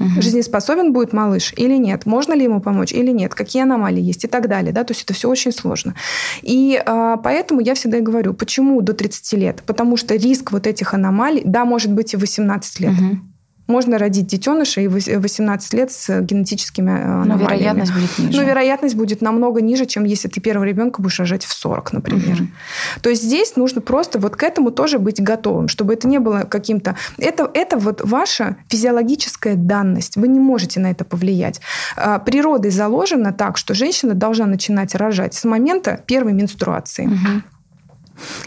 Угу. 0.00 0.22
Жизнеспособен 0.22 0.92
будет 0.92 1.12
малыш 1.12 1.52
или 1.56 1.76
нет? 1.76 2.04
Можно 2.04 2.34
ли 2.34 2.44
ему 2.44 2.60
помочь 2.60 2.92
или 2.92 3.10
нет? 3.10 3.34
Какие 3.34 3.62
аномалии 3.62 4.02
есть 4.02 4.24
и 4.24 4.26
так 4.26 4.48
далее. 4.48 4.72
Да? 4.72 4.84
То 4.84 4.92
есть 4.92 5.04
это 5.04 5.14
все 5.14 5.28
очень 5.28 5.52
сложно. 5.52 5.94
И 6.42 6.82
а, 6.84 7.16
поэтому 7.16 7.60
я 7.60 7.74
всегда 7.74 8.00
говорю, 8.00 8.34
почему 8.34 8.80
до 8.82 8.92
30 8.92 9.32
лет? 9.34 9.62
Потому 9.64 9.96
что 9.96 10.16
риск 10.16 10.50
вот 10.50 10.66
этих 10.66 10.94
аномалий, 10.94 11.42
да, 11.44 11.64
может 11.64 11.92
быть 11.92 12.12
и 12.12 12.16
18 12.16 12.80
лет. 12.80 12.92
Угу. 12.92 13.18
Можно 13.66 13.98
родить 13.98 14.26
детеныша 14.26 14.82
и 14.82 14.88
18 14.88 15.72
лет 15.72 15.90
с 15.90 16.20
генетическими 16.20 16.90
э, 16.90 17.22
аномалиями. 17.22 17.32
Но 17.32 17.46
вероятность 17.46 17.94
будет 17.94 18.18
ниже. 18.18 18.38
Но 18.38 18.42
вероятность 18.44 18.94
будет 18.94 19.22
намного 19.22 19.62
ниже, 19.62 19.86
чем 19.86 20.04
если 20.04 20.28
ты 20.28 20.40
первого 20.40 20.64
ребенка 20.64 21.00
будешь 21.00 21.18
рожать 21.18 21.44
в 21.44 21.52
40, 21.52 21.94
например. 21.94 22.42
Угу. 22.42 22.48
То 23.02 23.10
есть 23.10 23.22
здесь 23.22 23.56
нужно 23.56 23.80
просто 23.80 24.18
вот 24.18 24.36
к 24.36 24.42
этому 24.42 24.70
тоже 24.70 24.98
быть 24.98 25.22
готовым, 25.22 25.68
чтобы 25.68 25.94
это 25.94 26.06
не 26.06 26.18
было 26.18 26.40
каким-то... 26.40 26.96
Это, 27.16 27.50
это 27.54 27.78
вот 27.78 28.02
ваша 28.02 28.56
физиологическая 28.68 29.54
данность. 29.54 30.16
Вы 30.16 30.28
не 30.28 30.40
можете 30.40 30.80
на 30.80 30.90
это 30.90 31.04
повлиять. 31.04 31.60
А, 31.96 32.18
природой 32.18 32.70
заложено 32.70 33.32
так, 33.32 33.56
что 33.56 33.72
женщина 33.72 34.12
должна 34.14 34.44
начинать 34.44 34.94
рожать 34.94 35.32
с 35.34 35.44
момента 35.44 36.02
первой 36.06 36.34
менструации. 36.34 37.06
Угу. 37.06 37.42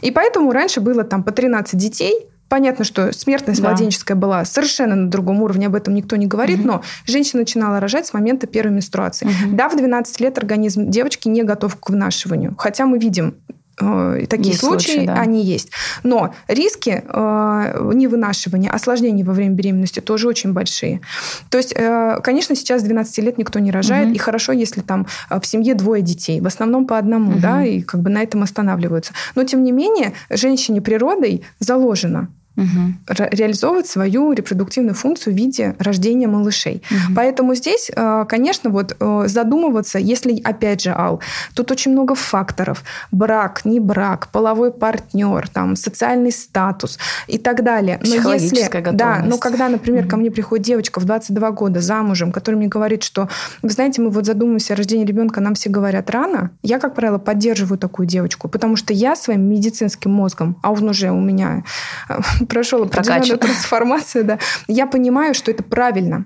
И 0.02 0.12
поэтому 0.12 0.52
раньше 0.52 0.80
было 0.80 1.04
там 1.04 1.24
по 1.24 1.32
13 1.32 1.78
детей, 1.80 2.28
Понятно, 2.50 2.86
что 2.86 3.12
смертность 3.14 3.62
да. 3.62 3.70
младенческая 3.70 4.16
была 4.16 4.46
совершенно 4.46 4.96
на 4.96 5.10
другом 5.10 5.42
уровне, 5.42 5.68
об 5.68 5.76
этом 5.76 5.94
никто 5.94 6.16
не 6.16 6.28
говорит, 6.28 6.60
угу. 6.60 6.68
но 6.68 6.82
женщина 7.06 7.42
начинала 7.42 7.80
рожать 7.80 8.08
с 8.08 8.14
момента 8.14 8.48
первой 8.48 8.72
менструации. 8.72 9.26
Угу. 9.26 9.56
Да, 9.56 9.70
в 9.70 9.76
12 9.76 10.20
лет 10.22 10.38
организм 10.38 10.90
девочки 10.90 11.28
не 11.28 11.44
готов 11.44 11.76
к 11.76 11.90
вынашиванию. 11.90 12.56
Хотя 12.58 12.86
мы 12.86 13.00
видим 13.00 13.36
Э, 13.80 14.26
такие 14.28 14.50
есть 14.50 14.60
случаи, 14.60 14.92
случаи 14.92 15.06
да. 15.06 15.16
они 15.16 15.44
есть. 15.44 15.70
Но 16.04 16.34
риски 16.48 17.04
э, 17.08 17.92
невынашивания, 17.94 18.72
осложнений 18.72 19.24
во 19.24 19.34
время 19.34 19.54
беременности 19.54 20.00
тоже 20.00 20.28
очень 20.28 20.54
большие. 20.54 21.02
То 21.50 21.58
есть, 21.58 21.74
э, 21.76 22.20
конечно, 22.24 22.56
сейчас 22.56 22.82
12 22.82 23.18
лет 23.20 23.38
никто 23.38 23.60
не 23.60 23.72
рожает, 23.72 24.08
угу. 24.08 24.16
и 24.16 24.18
хорошо, 24.18 24.52
если 24.52 24.82
там 24.82 25.06
в 25.30 25.46
семье 25.46 25.76
двое 25.76 26.02
детей, 26.02 26.42
в 26.42 26.48
основном 26.48 26.88
по 26.88 26.98
одному, 26.98 27.34
угу. 27.34 27.40
да, 27.40 27.64
и 27.64 27.82
как 27.82 28.02
бы 28.02 28.10
на 28.10 28.24
этом 28.24 28.42
останавливаются. 28.42 29.14
Но, 29.36 29.44
тем 29.44 29.64
не 29.64 29.72
менее, 29.72 30.14
женщине 30.30 30.82
природой 30.82 31.44
заложено 31.60 32.30
угу. 32.58 32.94
реализовывать 33.08 33.88
свою 33.88 34.34
репродуктивную 34.34 34.96
функцию 34.96 35.34
в 35.34 35.38
виде 35.38 35.76
рождения 35.80 36.28
малышей. 36.28 36.84
Угу. 36.90 37.16
Поэтому 37.16 37.56
здесь, 37.56 37.92
э, 37.96 38.26
конечно, 38.28 38.70
вот 38.70 38.96
э, 39.00 39.24
задумываться, 39.28 40.00
если, 40.00 40.42
опять 40.42 40.82
же, 40.82 40.92
Ал, 40.92 41.22
тут 41.54 41.72
очень 41.72 41.92
много 41.92 42.16
факторов. 42.16 42.84
Брак, 43.12 43.64
не 43.64 43.80
брак, 43.80 44.28
половой 44.30 44.72
партнер, 44.72 45.48
там, 45.48 45.76
социальный 45.76 46.32
статус 46.32 46.98
и 47.28 47.38
так 47.38 47.64
далее. 47.64 48.00
Но 48.04 48.34
если, 48.34 48.68
да, 48.92 49.24
но 49.26 49.38
когда, 49.38 49.70
например, 49.70 50.04
угу. 50.04 50.10
ко 50.10 50.18
мне 50.18 50.32
приходит 50.32 50.66
девочка 50.66 51.00
в 51.00 51.06
22 51.06 51.52
года 51.52 51.80
замужем, 51.80 52.32
которая 52.32 52.58
мне 52.58 52.68
говорит, 52.68 53.04
что, 53.04 53.30
вы 53.62 53.70
знаете, 53.70 54.02
мы 54.02 54.10
вот 54.10 54.26
задумываемся 54.26 54.74
о 54.74 54.78
рождении 54.78 55.06
ребенка, 55.06 55.42
нам 55.42 55.54
все 55.54 55.70
говорят 55.70 56.10
рано, 56.10 56.52
я, 56.64 56.80
как 56.80 56.96
правило, 56.96 57.18
поддерживаю 57.18 57.78
такую 57.78 58.08
девочку, 58.08 58.48
потому 58.48 58.76
что 58.76 58.94
я 58.94 59.16
своим 59.16 59.42
медицинским 59.42 60.12
мозгом, 60.12 60.58
а 60.64 60.72
он 60.72 60.90
уже 60.90 61.12
у 61.12 61.20
меня 61.20 61.64
э, 62.10 62.20
прошел 62.48 62.84
определенную 62.84 63.38
трансформацию, 63.38 64.24
да, 64.24 64.40
я 64.68 64.88
понимаю, 64.88 65.34
что 65.34 65.52
это 65.52 65.64
правильно. 65.64 66.26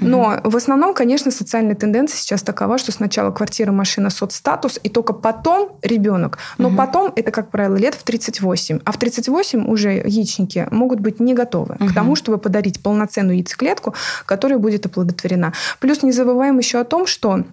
Но 0.00 0.34
mm-hmm. 0.34 0.50
в 0.50 0.56
основном, 0.56 0.94
конечно, 0.94 1.30
социальная 1.30 1.74
тенденция 1.74 2.18
сейчас 2.18 2.42
такова, 2.42 2.78
что 2.78 2.92
сначала 2.92 3.30
квартира, 3.30 3.72
машина, 3.72 4.10
соцстатус, 4.10 4.78
и 4.82 4.88
только 4.88 5.12
потом 5.12 5.78
ребенок. 5.82 6.38
Но 6.58 6.68
mm-hmm. 6.68 6.76
потом 6.76 7.12
это, 7.16 7.30
как 7.30 7.50
правило, 7.50 7.76
лет 7.76 7.94
в 7.94 8.02
38. 8.02 8.80
А 8.84 8.92
в 8.92 8.96
38 8.98 9.68
уже 9.68 9.92
яичники 9.92 10.68
могут 10.70 11.00
быть 11.00 11.20
не 11.20 11.34
готовы 11.34 11.74
mm-hmm. 11.74 11.88
к 11.88 11.94
тому, 11.94 12.16
чтобы 12.16 12.38
подарить 12.38 12.82
полноценную 12.82 13.36
яйцеклетку, 13.38 13.94
которая 14.26 14.58
будет 14.58 14.86
оплодотворена. 14.86 15.52
Плюс 15.80 16.02
не 16.02 16.12
забываем 16.12 16.58
еще 16.58 16.78
о 16.78 16.84
том, 16.84 17.06
что 17.06 17.44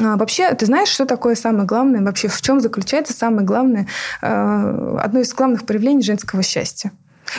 а, 0.00 0.16
вообще, 0.16 0.54
ты 0.54 0.66
знаешь, 0.66 0.88
что 0.88 1.06
такое 1.06 1.34
самое 1.34 1.64
главное? 1.64 2.02
Вообще, 2.02 2.28
в 2.28 2.40
чем 2.40 2.60
заключается 2.60 3.12
самое 3.12 3.46
главное, 3.46 3.86
э, 4.20 4.98
одно 5.00 5.20
из 5.20 5.32
главных 5.34 5.66
проявлений 5.66 6.02
женского 6.02 6.42
счастья? 6.42 6.92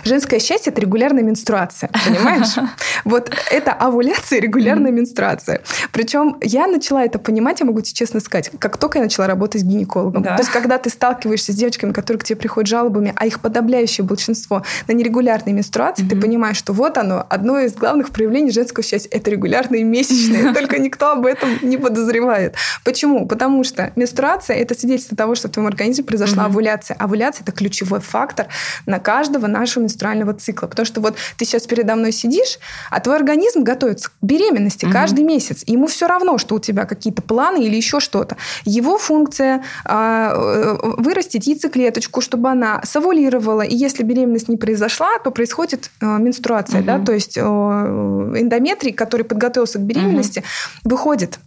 Женское 0.03 0.39
счастье– 0.39 0.71
это 0.73 0.81
регулярная 0.81 1.23
менструация, 1.23 1.89
понимаешь? 2.05 2.55
Вот 3.05 3.31
это 3.51 3.73
овуляция 3.73 4.39
и 4.39 4.41
регулярная 4.41 4.91
менструация. 4.91 5.61
Причем 5.91 6.37
я 6.41 6.67
начала 6.67 7.03
это 7.03 7.19
понимать, 7.19 7.59
я 7.59 7.65
могу 7.65 7.81
тебе 7.81 7.95
честно 7.95 8.19
сказать, 8.21 8.49
как 8.59 8.77
только 8.77 8.99
я 8.99 9.03
начала 9.03 9.27
работать 9.27 9.61
с 9.61 9.63
гинекологом. 9.63 10.23
То 10.23 10.37
есть, 10.37 10.49
когда 10.49 10.77
ты 10.77 10.89
сталкиваешься 10.89 11.51
с 11.51 11.55
девочками, 11.55 11.91
которые 11.91 12.21
к 12.21 12.23
тебе 12.23 12.37
приходят 12.37 12.69
жалобами, 12.69 13.13
а 13.15 13.25
их 13.25 13.41
подавляющее 13.41 14.05
большинство 14.05 14.63
на 14.87 14.93
нерегулярные 14.93 15.53
менструации, 15.53 16.03
ты 16.03 16.15
понимаешь, 16.15 16.57
что 16.57 16.73
вот 16.73 16.97
оно, 16.97 17.25
одно 17.29 17.59
из 17.59 17.73
главных 17.73 18.11
проявлений 18.11 18.51
женского 18.51 18.83
счастья– 18.83 19.09
это 19.11 19.29
регулярные 19.29 19.83
месячные. 19.83 20.53
Только 20.53 20.79
никто 20.79 21.11
об 21.11 21.25
этом 21.25 21.49
не 21.61 21.77
подозревает. 21.77 22.55
Почему? 22.83 23.27
Потому 23.27 23.63
что 23.63 23.91
менструация– 23.95 24.55
это 24.57 24.75
свидетельство 24.75 25.17
того, 25.17 25.35
что 25.35 25.49
в 25.49 25.51
твоем 25.51 25.67
организме 25.67 26.05
произошла 26.05 26.45
овуляция. 26.45 26.95
Овуляция– 26.97 27.43
это 27.43 27.51
ключевой 27.51 27.99
фактор 27.99 28.47
на 28.85 28.99
каждого 28.99 29.47
нашего 29.47 29.82
менструального 29.83 30.33
цикла. 30.33 30.67
Потому 30.67 30.85
что 30.85 31.01
вот 31.01 31.15
ты 31.37 31.45
сейчас 31.45 31.67
передо 31.67 31.95
мной 31.95 32.11
сидишь, 32.11 32.59
а 32.89 32.99
твой 32.99 33.15
организм 33.15 33.63
готовится 33.63 34.09
к 34.09 34.13
беременности 34.21 34.85
угу. 34.85 34.93
каждый 34.93 35.23
месяц. 35.23 35.63
ему 35.67 35.87
все 35.87 36.07
равно, 36.07 36.37
что 36.37 36.55
у 36.55 36.59
тебя 36.59 36.85
какие-то 36.85 37.21
планы 37.21 37.63
или 37.63 37.75
еще 37.75 37.99
что-то. 37.99 38.37
Его 38.65 38.97
функция 38.97 39.63
э, 39.85 40.77
вырастить 40.97 41.47
яйцеклеточку, 41.47 42.21
чтобы 42.21 42.49
она 42.49 42.81
совулировала. 42.83 43.61
И 43.61 43.75
если 43.75 44.03
беременность 44.03 44.49
не 44.49 44.57
произошла, 44.57 45.19
то 45.19 45.31
происходит 45.31 45.91
э, 46.01 46.05
менструация. 46.05 46.79
Угу. 46.79 46.87
Да? 46.87 46.99
То 46.99 47.13
есть 47.13 47.37
э, 47.37 47.41
эндометрий, 47.41 48.93
который 48.93 49.23
подготовился 49.23 49.79
к 49.79 49.81
беременности, 49.81 50.39
угу. 50.83 50.95
выходит 50.95 51.39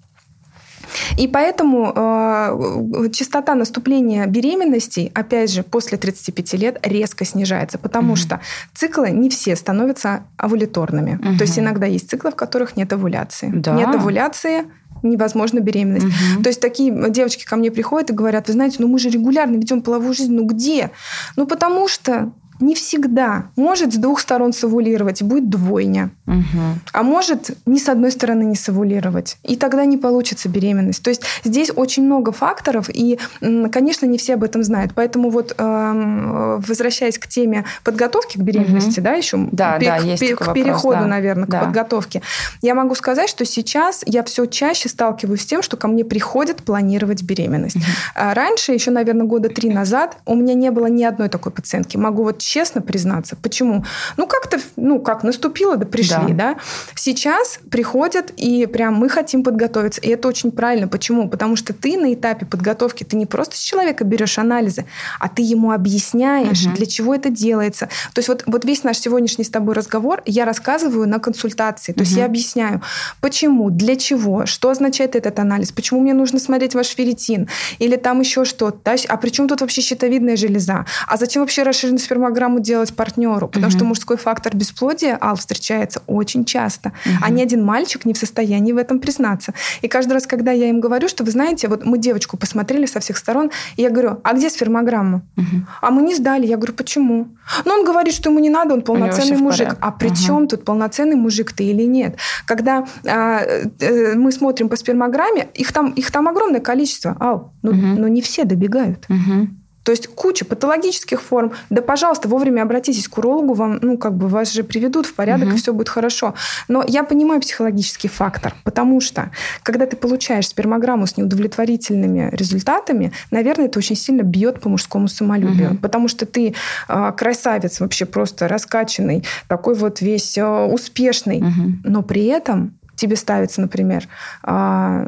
и 1.17 1.29
поэтому 1.29 1.93
э, 1.95 3.11
частота 3.13 3.55
наступления 3.55 4.27
беременностей, 4.27 5.11
опять 5.15 5.51
же, 5.51 5.63
после 5.63 5.99
35 5.99 6.55
лет 6.55 6.79
резко 6.83 7.25
снижается, 7.25 7.79
потому 7.79 8.13
угу. 8.13 8.17
что 8.17 8.41
циклы 8.75 9.11
не 9.11 9.29
все 9.29 9.57
становятся 9.57 10.25
овуляторными. 10.37 11.17
Угу. 11.17 11.39
То 11.39 11.45
есть 11.45 11.59
иногда 11.59 11.87
есть 11.87 12.11
циклы, 12.11 12.31
в 12.31 12.37
которых 12.37 12.77
нет 12.77 12.93
овуляции. 12.93 13.51
Да. 13.55 13.75
Нет 13.75 13.95
овуляции, 13.95 14.65
невозможно 15.03 15.61
беременность. 15.61 16.07
Угу. 16.07 16.43
То 16.43 16.49
есть 16.49 16.61
такие 16.61 17.11
девочки 17.11 17.45
ко 17.45 17.57
мне 17.57 17.71
приходят 17.71 18.11
и 18.11 18.15
говорят, 18.15 18.49
вы 18.49 18.55
знаете, 18.55 18.77
ну 18.79 18.89
мы 18.89 18.99
же 18.99 19.09
регулярно 19.09 19.57
ведем 19.57 19.83
половую 19.83 20.15
жизнь, 20.15 20.35
ну 20.35 20.45
где? 20.45 20.91
Ну 21.37 21.47
потому 21.47 21.89
что 21.89 22.33
не 22.61 22.75
всегда. 22.75 23.47
Может 23.57 23.93
с 23.93 23.97
двух 23.97 24.21
сторон 24.21 24.53
совулировать, 24.53 25.23
будет 25.23 25.49
двойня. 25.49 26.11
Угу. 26.27 26.81
А 26.93 27.03
может 27.03 27.57
ни 27.67 27.79
с 27.79 27.89
одной 27.89 28.11
стороны 28.11 28.45
не 28.45 28.57
совулировать. 28.57 29.39
И 29.43 29.57
тогда 29.57 29.85
не 29.85 29.97
получится 29.97 30.49
беременность. 30.49 31.03
То 31.03 31.11
есть 31.11 31.23
здесь 31.45 31.71
очень 31.75 32.05
много 32.05 32.33
факторов, 32.33 32.89
и, 32.93 33.19
конечно, 33.41 34.07
не 34.07 34.19
все 34.19 34.35
об 34.35 34.45
этом 34.45 34.63
знают. 34.63 34.93
Поэтому 34.95 35.31
вот 35.31 35.55
эм, 35.59 36.61
возвращаясь 36.61 37.19
к 37.19 37.27
теме 37.27 37.65
подготовки 37.85 38.39
к 38.39 38.41
беременности, 38.41 39.01
угу. 39.01 39.05
да, 39.05 39.13
еще 39.13 39.49
да, 39.53 39.79
к, 39.79 39.81
да, 39.81 39.99
к, 39.99 40.05
есть 40.05 40.35
к 40.35 40.41
вопрос, 40.41 40.55
переходу, 40.55 40.99
да. 41.01 41.07
наверное, 41.07 41.47
да. 41.47 41.61
к 41.61 41.65
подготовке, 41.65 42.23
я 42.63 42.75
могу 42.75 42.95
сказать, 42.95 43.29
что 43.29 43.45
сейчас 43.45 44.03
я 44.07 44.23
все 44.25 44.47
чаще 44.47 44.89
сталкиваюсь 44.89 45.43
с 45.43 45.47
тем, 45.47 45.63
что 45.63 45.77
ко 45.77 45.89
мне 45.89 46.05
приходят 46.05 46.59
планировать 46.59 47.23
беременность. 47.23 47.77
Угу. 47.77 47.85
Раньше, 48.15 48.73
еще, 48.73 48.91
наверное, 48.91 49.27
года 49.27 49.49
три 49.49 49.71
назад, 49.71 50.19
у 50.27 50.35
меня 50.35 50.55
не 50.55 50.71
было 50.71 50.87
ни 50.87 51.05
одной 51.05 51.29
такой 51.29 51.53
пациентки. 51.53 51.97
Могу 51.97 52.25
вот 52.25 52.39
честно 52.47 52.81
признаться. 52.81 53.37
Почему? 53.37 53.85
Ну, 54.17 54.27
как-то, 54.27 54.59
ну, 54.77 55.01
как 55.01 55.25
наступило, 55.25 55.77
да 55.77 55.87
пришли, 55.87 56.33
да. 56.33 56.55
да. 56.55 56.57
Сейчас 56.95 57.59
приходят, 57.71 58.33
и 58.37 58.67
прям 58.67 58.95
мы 58.95 59.09
хотим 59.09 59.43
подготовиться. 59.43 60.01
И 60.01 60.09
это 60.09 60.29
очень 60.29 60.53
правильно. 60.53 60.89
Почему? 60.89 61.29
Потому 61.29 61.57
что 61.57 61.73
ты 61.73 61.97
на 61.97 62.15
этапе 62.15 62.47
подготовки, 62.47 63.05
ты 63.05 63.17
не 63.17 63.27
просто 63.27 63.57
с 63.57 63.61
человека 63.61 64.05
берешь 64.05 64.39
анализы, 64.39 64.87
а 65.19 65.29
ты 65.29 65.43
ему 65.43 65.73
объясняешь, 65.73 66.67
угу. 66.67 66.77
для 66.77 66.87
чего 66.87 67.15
это 67.15 67.31
делается. 67.31 67.89
То 68.15 68.21
есть 68.21 68.29
вот, 68.29 68.45
вот 68.47 68.65
весь 68.65 68.85
наш 68.85 68.99
сегодняшний 68.99 69.45
с 69.45 69.51
тобой 69.51 69.75
разговор 69.75 70.23
я 70.25 70.45
рассказываю 70.45 71.09
на 71.09 71.19
консультации. 71.19 71.93
То 71.93 72.01
угу. 72.01 72.05
есть 72.05 72.17
я 72.17 72.25
объясняю, 72.25 72.83
почему, 73.21 73.71
для 73.71 73.97
чего, 73.97 74.47
что 74.47 74.71
означает 74.71 75.17
этот 75.17 75.39
анализ, 75.39 75.73
почему 75.73 76.01
мне 76.01 76.15
нужно 76.15 76.39
смотреть 76.39 76.75
ваш 76.75 76.89
ферритин, 76.89 77.49
или 77.79 77.97
там 77.97 78.21
еще 78.21 78.45
что-то. 78.45 78.79
Да? 78.85 78.95
А 79.09 79.17
при 79.17 79.31
чем 79.31 79.49
тут 79.49 79.61
вообще 79.61 79.83
щитовидная 79.83 80.37
железа? 80.37 80.87
А 81.07 81.17
зачем 81.17 81.43
вообще 81.43 81.63
расширенную 81.63 81.99
спермограмму 81.99 82.36
делать? 82.61 82.77
делать 82.77 82.95
партнеру, 82.95 83.49
потому 83.49 83.67
угу. 83.67 83.77
что 83.77 83.85
мужской 83.85 84.17
фактор 84.17 84.55
бесплодия, 84.55 85.19
Ал, 85.21 85.37
встречается 85.37 86.03
очень 86.07 86.45
часто, 86.45 86.93
угу. 87.05 87.15
а 87.23 87.31
ни 87.31 87.43
один 87.43 87.65
мальчик 87.65 88.05
не 88.05 88.13
в 88.13 88.19
состоянии 88.19 88.73
в 88.73 88.77
этом 88.77 88.99
признаться. 88.99 89.55
И 89.83 89.89
каждый 89.89 90.13
раз, 90.13 90.27
когда 90.27 90.53
я 90.53 90.69
им 90.69 90.81
говорю, 90.81 91.09
что 91.09 91.25
вы 91.25 91.31
знаете, 91.31 91.69
вот 91.69 91.85
мы 91.85 91.99
девочку 91.99 92.37
посмотрели 92.37 92.87
со 92.87 93.01
всех 93.01 93.17
сторон, 93.17 93.51
и 93.77 93.83
я 93.83 93.91
говорю, 93.91 94.21
а 94.23 94.35
где 94.35 94.51
сфермограмма? 94.51 95.23
Угу. 95.37 95.67
А 95.81 95.91
мы 95.91 96.03
не 96.03 96.15
сдали. 96.15 96.47
Я 96.47 96.57
говорю, 96.57 96.75
почему? 96.75 97.29
Ну, 97.65 97.73
он 97.73 97.85
говорит, 97.85 98.15
что 98.15 98.31
ему 98.31 98.41
не 98.41 98.51
надо, 98.51 98.75
он 98.75 98.83
полноценный 98.83 99.37
мужик. 99.37 99.77
А 99.81 99.91
при 99.91 100.09
угу. 100.09 100.17
чем 100.17 100.49
тут 100.49 100.65
полноценный 100.65 101.17
мужик 101.17 101.53
ты 101.53 101.65
или 101.65 101.85
нет? 101.85 102.17
Когда 102.47 102.85
а, 103.07 103.41
э, 103.81 104.15
мы 104.15 104.33
смотрим 104.33 104.69
по 104.69 104.77
спермограмме, 104.77 105.49
их 105.55 105.73
там, 105.73 105.93
их 105.93 106.11
там 106.11 106.29
огромное 106.29 106.61
количество. 106.61 107.17
Ал, 107.21 107.53
ну, 107.63 107.71
угу. 107.71 108.01
но 108.01 108.09
не 108.09 108.21
все 108.21 108.45
добегают. 108.45 109.07
Угу. 109.09 109.49
То 109.87 109.93
есть 109.93 110.09
куча 110.09 110.45
патологических 110.45 111.23
форм. 111.23 111.53
Да, 111.71 111.81
пожалуйста, 111.81 112.27
вовремя 112.27 112.63
обратитесь 112.63 113.07
к 113.07 113.19
урологу, 113.19 113.55
вам, 113.55 113.79
ну, 113.83 113.97
как 113.97 114.15
бы 114.15 114.27
вас 114.27 114.53
же 114.53 114.65
приведут 114.65 115.07
в 115.07 115.15
порядок, 115.15 115.47
угу. 115.47 115.55
и 115.55 115.59
все 115.59 115.73
будет 115.73 115.89
хорошо. 115.89 116.35
Но 116.67 116.85
я 116.89 117.05
понимаю 117.05 117.41
психологический 117.41 118.09
фактор, 118.09 118.57
потому 118.65 119.01
что, 119.01 119.31
когда 119.63 119.87
ты 119.87 119.95
получаешь 119.97 120.49
спермограмму 120.49 121.07
с 121.07 121.17
неудовлетворительными 121.17 122.31
результатами, 122.33 123.13
наверное, 123.31 123.67
это 123.67 123.79
очень 123.79 123.95
сильно 123.95 124.23
бьет 124.23 124.61
по 124.61 124.69
мужскому 124.69 125.07
самолюбию. 125.07 125.75
Угу. 125.75 125.79
Потому 125.79 126.09
что 126.09 126.27
ты 126.27 126.57
э, 126.89 127.13
красавец, 127.17 127.79
вообще 127.79 128.07
просто 128.07 128.49
раскачанный, 128.49 129.23
такой 129.47 129.77
вот 129.77 130.01
весь 130.01 130.37
э, 130.37 130.45
успешный, 130.45 131.39
угу. 131.39 131.79
но 131.85 132.03
при 132.03 132.25
этом 132.25 132.77
тебе 132.97 133.17
ставится, 133.17 133.61
например, 133.61 134.09
а, 134.43 135.07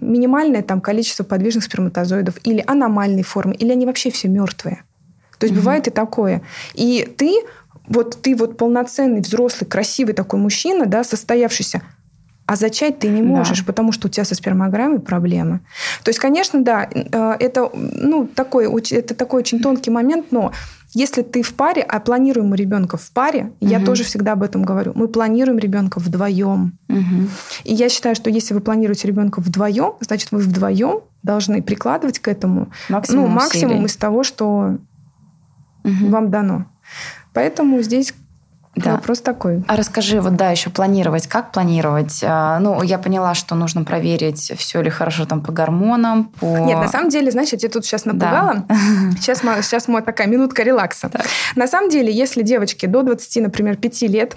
минимальное 0.00 0.62
там 0.62 0.80
количество 0.80 1.24
подвижных 1.24 1.64
сперматозоидов 1.64 2.36
или 2.44 2.64
аномальной 2.66 3.22
формы, 3.22 3.54
или 3.54 3.72
они 3.72 3.86
вообще 3.86 4.10
все 4.10 4.28
мертвые. 4.28 4.82
То 5.38 5.46
есть 5.46 5.54
угу. 5.54 5.62
бывает 5.62 5.88
и 5.88 5.90
такое. 5.90 6.42
И 6.74 7.12
ты 7.18 7.42
вот 7.86 8.22
ты 8.22 8.34
вот 8.34 8.56
полноценный, 8.56 9.20
взрослый, 9.20 9.68
красивый 9.68 10.14
такой 10.14 10.40
мужчина, 10.40 10.86
да, 10.86 11.04
состоявшийся, 11.04 11.82
а 12.46 12.56
зачать 12.56 12.98
ты 12.98 13.08
не 13.08 13.22
можешь, 13.22 13.60
да. 13.60 13.64
потому 13.66 13.92
что 13.92 14.08
у 14.08 14.10
тебя 14.10 14.24
со 14.24 14.34
спермограммой 14.34 15.00
проблемы. 15.00 15.60
То 16.02 16.10
есть, 16.10 16.18
конечно, 16.18 16.62
да, 16.62 16.88
э, 16.92 17.36
это, 17.40 17.70
ну, 17.74 18.26
такой, 18.26 18.66
это 18.90 19.14
такой 19.14 19.40
очень 19.40 19.60
тонкий 19.60 19.90
момент, 19.90 20.26
но 20.30 20.52
если 20.94 21.22
ты 21.22 21.42
в 21.42 21.54
паре, 21.54 21.82
а 21.82 21.98
планируем 21.98 22.48
мы 22.48 22.56
ребенка 22.56 22.96
в 22.96 23.10
паре, 23.10 23.52
угу. 23.60 23.70
я 23.70 23.84
тоже 23.84 24.04
всегда 24.04 24.32
об 24.32 24.42
этом 24.42 24.62
говорю, 24.62 24.92
мы 24.94 25.08
планируем 25.08 25.58
ребенка 25.58 25.98
вдвоем. 25.98 26.78
Угу. 26.88 27.28
И 27.64 27.74
я 27.74 27.88
считаю, 27.88 28.14
что 28.14 28.30
если 28.30 28.54
вы 28.54 28.60
планируете 28.60 29.08
ребенка 29.08 29.40
вдвоем, 29.40 29.94
значит, 30.00 30.30
вы 30.30 30.38
вдвоем 30.38 31.00
должны 31.24 31.62
прикладывать 31.62 32.20
к 32.20 32.28
этому 32.28 32.70
максимум, 32.88 33.24
ну, 33.24 33.28
максимум 33.28 33.86
из 33.86 33.96
того, 33.96 34.22
что 34.22 34.78
угу. 35.82 36.08
вам 36.08 36.30
дано. 36.30 36.66
Поэтому 37.32 37.82
здесь 37.82 38.14
да. 38.76 38.92
Вопрос 38.92 39.20
такой. 39.20 39.64
А 39.68 39.76
расскажи, 39.76 40.20
вот 40.20 40.36
да, 40.36 40.50
еще 40.50 40.70
планировать. 40.70 41.26
Как 41.26 41.52
планировать? 41.52 42.20
А, 42.24 42.58
ну, 42.58 42.82
я 42.82 42.98
поняла, 42.98 43.34
что 43.34 43.54
нужно 43.54 43.84
проверить, 43.84 44.52
все 44.56 44.82
ли 44.82 44.90
хорошо 44.90 45.26
там 45.26 45.42
по 45.42 45.52
гормонам, 45.52 46.24
по... 46.40 46.58
Нет, 46.58 46.78
на 46.78 46.88
самом 46.88 47.08
деле, 47.08 47.30
знаешь, 47.30 47.50
я 47.50 47.58
тебя 47.58 47.70
тут 47.70 47.84
сейчас 47.84 48.04
напугала. 48.04 48.64
Да. 48.68 48.76
Сейчас, 49.20 49.40
сейчас 49.64 49.86
моя 49.88 50.04
такая 50.04 50.26
минутка 50.26 50.62
релакса. 50.62 51.08
Так. 51.08 51.26
На 51.54 51.68
самом 51.68 51.88
деле, 51.88 52.12
если 52.12 52.42
девочке 52.42 52.86
до 52.86 53.02
20, 53.02 53.42
например, 53.42 53.76
5 53.76 54.02
лет, 54.02 54.36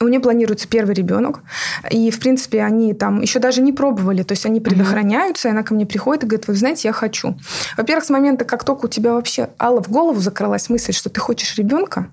у 0.00 0.08
нее 0.08 0.20
планируется 0.20 0.66
первый 0.66 0.94
ребенок, 0.94 1.42
и, 1.90 2.10
в 2.10 2.18
принципе, 2.18 2.64
они 2.64 2.92
там 2.92 3.20
еще 3.20 3.38
даже 3.38 3.62
не 3.62 3.72
пробовали, 3.72 4.24
то 4.24 4.32
есть 4.32 4.44
они 4.46 4.60
предохраняются, 4.60 5.48
и 5.48 5.50
она 5.52 5.62
ко 5.62 5.74
мне 5.74 5.86
приходит 5.86 6.24
и 6.24 6.26
говорит, 6.26 6.48
вы 6.48 6.54
знаете, 6.56 6.88
я 6.88 6.92
хочу. 6.92 7.36
Во-первых, 7.76 8.04
с 8.04 8.10
момента, 8.10 8.44
как 8.44 8.64
только 8.64 8.86
у 8.86 8.88
тебя 8.88 9.14
вообще, 9.14 9.50
Алла, 9.60 9.80
в 9.80 9.88
голову 9.88 10.18
закралась 10.18 10.68
мысль, 10.68 10.92
что 10.92 11.08
ты 11.08 11.20
хочешь 11.20 11.56
ребенка, 11.56 12.08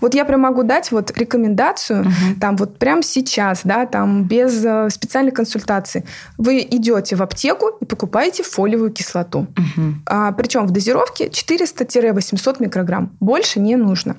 вот 0.00 0.14
я 0.14 0.24
прям 0.24 0.40
могу 0.40 0.62
дать 0.62 0.92
вот 0.92 1.16
рекомендацию, 1.16 2.04
uh-huh. 2.04 2.40
там 2.40 2.56
вот 2.56 2.78
прямо 2.78 3.02
сейчас, 3.02 3.60
да, 3.64 3.86
там 3.86 4.24
без 4.24 4.64
э, 4.64 4.88
специальной 4.90 5.32
консультации. 5.32 6.04
Вы 6.38 6.60
идете 6.60 7.16
в 7.16 7.22
аптеку 7.22 7.68
и 7.80 7.84
покупаете 7.84 8.42
фолиевую 8.42 8.90
кислоту. 8.90 9.46
Uh-huh. 9.54 9.92
А, 10.06 10.32
причем 10.32 10.66
в 10.66 10.70
дозировке 10.70 11.28
400-800 11.28 12.56
микрограмм. 12.60 13.16
Больше 13.20 13.60
не 13.60 13.76
нужно. 13.76 14.16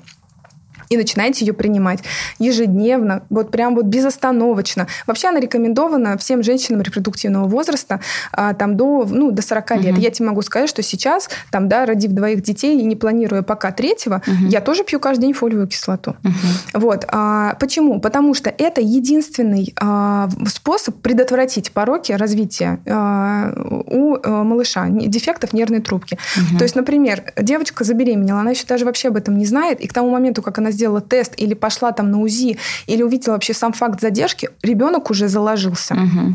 И 0.88 0.96
начинаете 0.96 1.44
ее 1.44 1.52
принимать 1.52 2.00
ежедневно, 2.38 3.22
вот 3.30 3.50
прям 3.50 3.74
вот 3.74 3.86
безостановочно. 3.86 4.86
Вообще 5.06 5.28
она 5.28 5.40
рекомендована 5.40 6.16
всем 6.18 6.42
женщинам 6.42 6.82
репродуктивного 6.82 7.46
возраста 7.46 8.00
а, 8.32 8.54
там 8.54 8.76
до, 8.76 9.06
ну, 9.08 9.30
до 9.30 9.42
40 9.42 9.70
лет. 9.82 9.92
Угу. 9.94 10.00
Я 10.00 10.10
тебе 10.10 10.28
могу 10.28 10.42
сказать, 10.42 10.68
что 10.68 10.82
сейчас, 10.82 11.28
там, 11.50 11.68
да, 11.68 11.86
родив 11.86 12.12
двоих 12.12 12.42
детей 12.42 12.78
и 12.80 12.84
не 12.84 12.96
планируя 12.96 13.42
пока 13.42 13.72
третьего, 13.72 14.22
угу. 14.26 14.48
я 14.48 14.60
тоже 14.60 14.84
пью 14.84 15.00
каждый 15.00 15.22
день 15.22 15.32
фолиевую 15.32 15.68
кислоту. 15.68 16.16
Угу. 16.24 16.80
Вот. 16.80 17.04
А, 17.08 17.54
почему? 17.54 18.00
Потому 18.00 18.34
что 18.34 18.50
это 18.50 18.80
единственный 18.80 19.74
а, 19.80 20.28
способ 20.46 20.96
предотвратить 21.00 21.72
пороки 21.72 22.12
развития 22.12 22.80
а, 22.86 23.52
у 23.86 24.16
а, 24.22 24.44
малыша, 24.44 24.88
дефектов 24.88 25.52
нервной 25.52 25.80
трубки. 25.80 26.18
Угу. 26.36 26.58
То 26.58 26.64
есть, 26.64 26.76
например, 26.76 27.32
девочка 27.36 27.84
забеременела, 27.84 28.40
она 28.40 28.50
еще 28.50 28.66
даже 28.66 28.84
вообще 28.84 29.08
об 29.08 29.16
этом 29.16 29.36
не 29.38 29.46
знает, 29.46 29.80
и 29.80 29.86
к 29.86 29.92
тому 29.92 30.10
моменту, 30.10 30.42
как 30.42 30.58
она 30.58 30.70
сделала 30.74 31.00
тест 31.00 31.32
или 31.36 31.54
пошла 31.54 31.92
там 31.92 32.10
на 32.10 32.20
УЗИ, 32.20 32.58
или 32.86 33.02
увидела 33.02 33.34
вообще 33.34 33.54
сам 33.54 33.72
факт 33.72 34.00
задержки, 34.00 34.50
ребенок 34.62 35.10
уже 35.10 35.28
заложился. 35.28 35.94
Угу. 35.94 36.34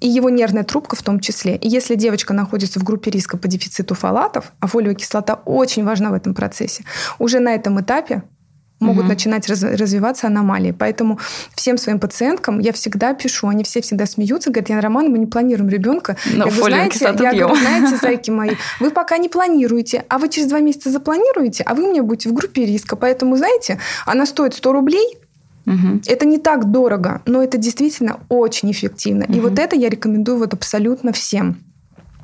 И 0.00 0.08
его 0.08 0.28
нервная 0.28 0.64
трубка 0.64 0.96
в 0.96 1.02
том 1.02 1.20
числе. 1.20 1.56
И 1.56 1.68
если 1.68 1.94
девочка 1.94 2.34
находится 2.34 2.78
в 2.78 2.84
группе 2.84 3.10
риска 3.10 3.36
по 3.36 3.48
дефициту 3.48 3.94
фолатов, 3.94 4.52
а 4.60 4.66
фолиевая 4.66 4.96
кислота 4.96 5.40
очень 5.46 5.84
важна 5.84 6.10
в 6.10 6.14
этом 6.14 6.34
процессе, 6.34 6.84
уже 7.18 7.40
на 7.40 7.54
этом 7.54 7.80
этапе 7.80 8.22
могут 8.84 9.04
угу. 9.04 9.08
начинать 9.08 9.48
раз, 9.48 9.62
развиваться 9.62 10.26
аномалии. 10.26 10.74
Поэтому 10.76 11.18
всем 11.54 11.78
своим 11.78 11.98
пациенткам 11.98 12.60
я 12.60 12.72
всегда 12.72 13.14
пишу, 13.14 13.48
они 13.48 13.64
все 13.64 13.80
всегда 13.80 14.06
смеются, 14.06 14.50
говорят, 14.50 14.70
Яна 14.70 14.82
Роман, 14.82 15.10
мы 15.10 15.18
не 15.18 15.26
планируем 15.26 15.68
ребенка. 15.68 16.16
Но 16.32 16.46
я 16.46 16.50
говорю, 16.50 16.74
знаете, 16.74 17.04
я 17.04 17.32
говорю, 17.32 17.56
знаете, 17.56 17.96
зайки 18.00 18.30
мои, 18.30 18.50
вы 18.80 18.90
пока 18.90 19.18
не 19.18 19.28
планируете, 19.28 20.04
а 20.08 20.18
вы 20.18 20.28
через 20.28 20.48
два 20.48 20.60
месяца 20.60 20.90
запланируете, 20.90 21.64
а 21.64 21.74
вы 21.74 21.84
у 21.84 21.90
меня 21.90 22.02
будете 22.02 22.28
в 22.28 22.34
группе 22.34 22.64
риска. 22.64 22.96
Поэтому, 22.96 23.36
знаете, 23.36 23.78
она 24.06 24.26
стоит 24.26 24.54
100 24.54 24.72
рублей, 24.72 25.18
Угу. 25.66 26.02
Это 26.06 26.26
не 26.26 26.36
так 26.36 26.70
дорого, 26.70 27.22
но 27.24 27.42
это 27.42 27.56
действительно 27.56 28.20
очень 28.28 28.70
эффективно. 28.70 29.24
Угу. 29.24 29.32
И 29.34 29.40
вот 29.40 29.58
это 29.58 29.74
я 29.76 29.88
рекомендую 29.88 30.38
вот 30.38 30.52
абсолютно 30.52 31.10
всем 31.12 31.56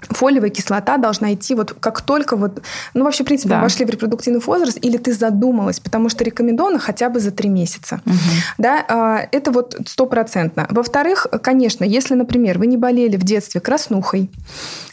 фолиевая 0.08 0.50
кислота 0.50 0.96
должна 0.96 1.34
идти 1.34 1.54
вот 1.54 1.74
как 1.78 2.00
только 2.02 2.36
вот, 2.36 2.62
ну 2.94 3.04
вообще, 3.04 3.24
в 3.24 3.26
принципе, 3.26 3.50
да. 3.50 3.60
вошли 3.60 3.84
в 3.84 3.90
репродуктивный 3.90 4.40
возраст, 4.40 4.78
или 4.80 4.96
ты 4.96 5.12
задумалась, 5.12 5.80
потому 5.80 6.08
что 6.08 6.24
рекомендовано 6.24 6.78
хотя 6.78 7.08
бы 7.08 7.20
за 7.20 7.30
три 7.30 7.48
месяца. 7.48 8.00
Угу. 8.06 8.14
Да, 8.58 8.84
а, 8.88 9.28
это 9.32 9.50
вот 9.50 9.76
стопроцентно. 9.86 10.66
Во-вторых, 10.70 11.26
конечно, 11.42 11.84
если, 11.84 12.14
например, 12.14 12.58
вы 12.58 12.66
не 12.66 12.76
болели 12.76 13.16
в 13.16 13.22
детстве 13.22 13.60
краснухой, 13.60 14.30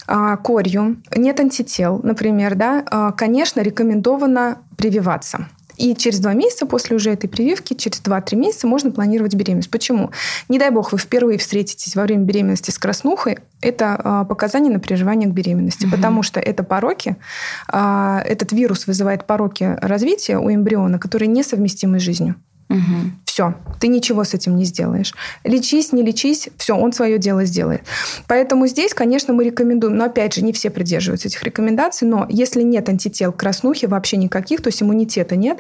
а, 0.08 0.38
корью, 0.38 0.97
нет 1.16 1.39
антител, 1.39 1.99
например, 2.03 2.55
да, 2.55 2.84
а, 2.89 3.12
конечно, 3.12 3.62
рекомендовано 3.62 4.60
прививаться. 4.78 5.47
И 5.78 5.95
через 5.95 6.19
два 6.19 6.34
месяца 6.34 6.65
после 6.65 6.95
уже 6.95 7.11
этой 7.11 7.28
прививки, 7.28 7.73
через 7.73 8.01
2-3 8.01 8.36
месяца 8.36 8.67
можно 8.67 8.91
планировать 8.91 9.36
беременность. 9.36 9.69
Почему? 9.69 10.11
Не 10.49 10.59
дай 10.59 10.71
бог, 10.71 10.91
вы 10.91 10.97
впервые 10.97 11.38
встретитесь 11.38 11.95
во 11.95 12.03
время 12.03 12.23
беременности 12.23 12.71
с 12.71 12.78
краснухой, 12.78 13.38
это 13.61 13.99
а, 14.03 14.25
показание 14.25 14.71
на 14.71 14.80
прерывание 14.80 15.30
к 15.30 15.34
беременности, 15.34 15.86
угу. 15.86 15.95
потому 15.95 16.23
что 16.23 16.39
это 16.39 16.63
пороки, 16.63 17.15
а, 17.67 18.21
этот 18.25 18.51
вирус 18.51 18.88
вызывает 18.88 19.25
пороки 19.25 19.78
развития 19.82 20.38
у 20.38 20.51
эмбриона, 20.51 20.99
которые 20.99 21.28
несовместимы 21.28 21.99
с 21.99 22.03
жизнью. 22.03 22.36
Угу. 22.70 23.11
Все, 23.26 23.53
ты 23.80 23.88
ничего 23.88 24.24
с 24.24 24.34
этим 24.34 24.55
не 24.55 24.65
сделаешь. 24.65 25.13
Лечись, 25.43 25.93
не 25.93 26.01
лечись, 26.01 26.49
все, 26.57 26.76
он 26.76 26.91
свое 26.91 27.18
дело 27.20 27.45
сделает. 27.45 27.84
Поэтому 28.28 28.68
здесь, 28.68 28.93
конечно, 28.93 29.33
мы 29.33 29.46
рекомендуем, 29.46 29.96
но 29.96 30.05
опять 30.05 30.33
же, 30.33 30.41
не 30.41 30.54
все 30.54 30.70
придерживаются 30.70 31.28
этих 31.28 31.43
рекомендаций, 31.43 32.08
но 32.08 32.25
если 32.29 32.63
нет 32.63 32.89
антител 32.89 33.32
к 33.32 33.37
краснухе 33.37 33.87
вообще 33.87 34.17
никаких, 34.17 34.62
то 34.62 34.70
есть 34.70 34.82
иммунитета 34.82 35.36
нет, 35.36 35.59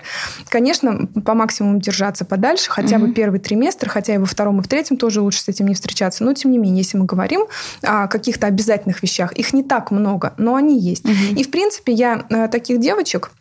конечно, 0.49 1.07
по 1.23 1.33
максимуму 1.33 1.79
держаться 1.79 2.25
подальше, 2.25 2.71
хотя 2.71 2.97
угу. 2.97 3.07
бы 3.07 3.13
первый 3.13 3.39
триместр, 3.39 3.89
хотя 3.89 4.15
и 4.15 4.17
во 4.17 4.25
втором 4.25 4.59
и 4.59 4.63
в 4.63 4.67
третьем 4.67 4.97
тоже 4.97 5.21
лучше 5.21 5.41
с 5.41 5.47
этим 5.47 5.67
не 5.67 5.75
встречаться. 5.75 6.23
Но, 6.23 6.33
тем 6.33 6.51
не 6.51 6.57
менее, 6.57 6.79
если 6.79 6.97
мы 6.97 7.05
говорим 7.05 7.45
о 7.83 8.07
каких-то 8.07 8.47
обязательных 8.47 9.03
вещах, 9.03 9.33
их 9.33 9.53
не 9.53 9.63
так 9.63 9.91
много, 9.91 10.33
но 10.37 10.55
они 10.55 10.79
есть. 10.79 11.05
Угу. 11.05 11.39
И, 11.39 11.43
в 11.43 11.51
принципе, 11.51 11.93
я 11.93 12.25
э, 12.29 12.47
таких 12.47 12.79
девочек, 12.79 13.31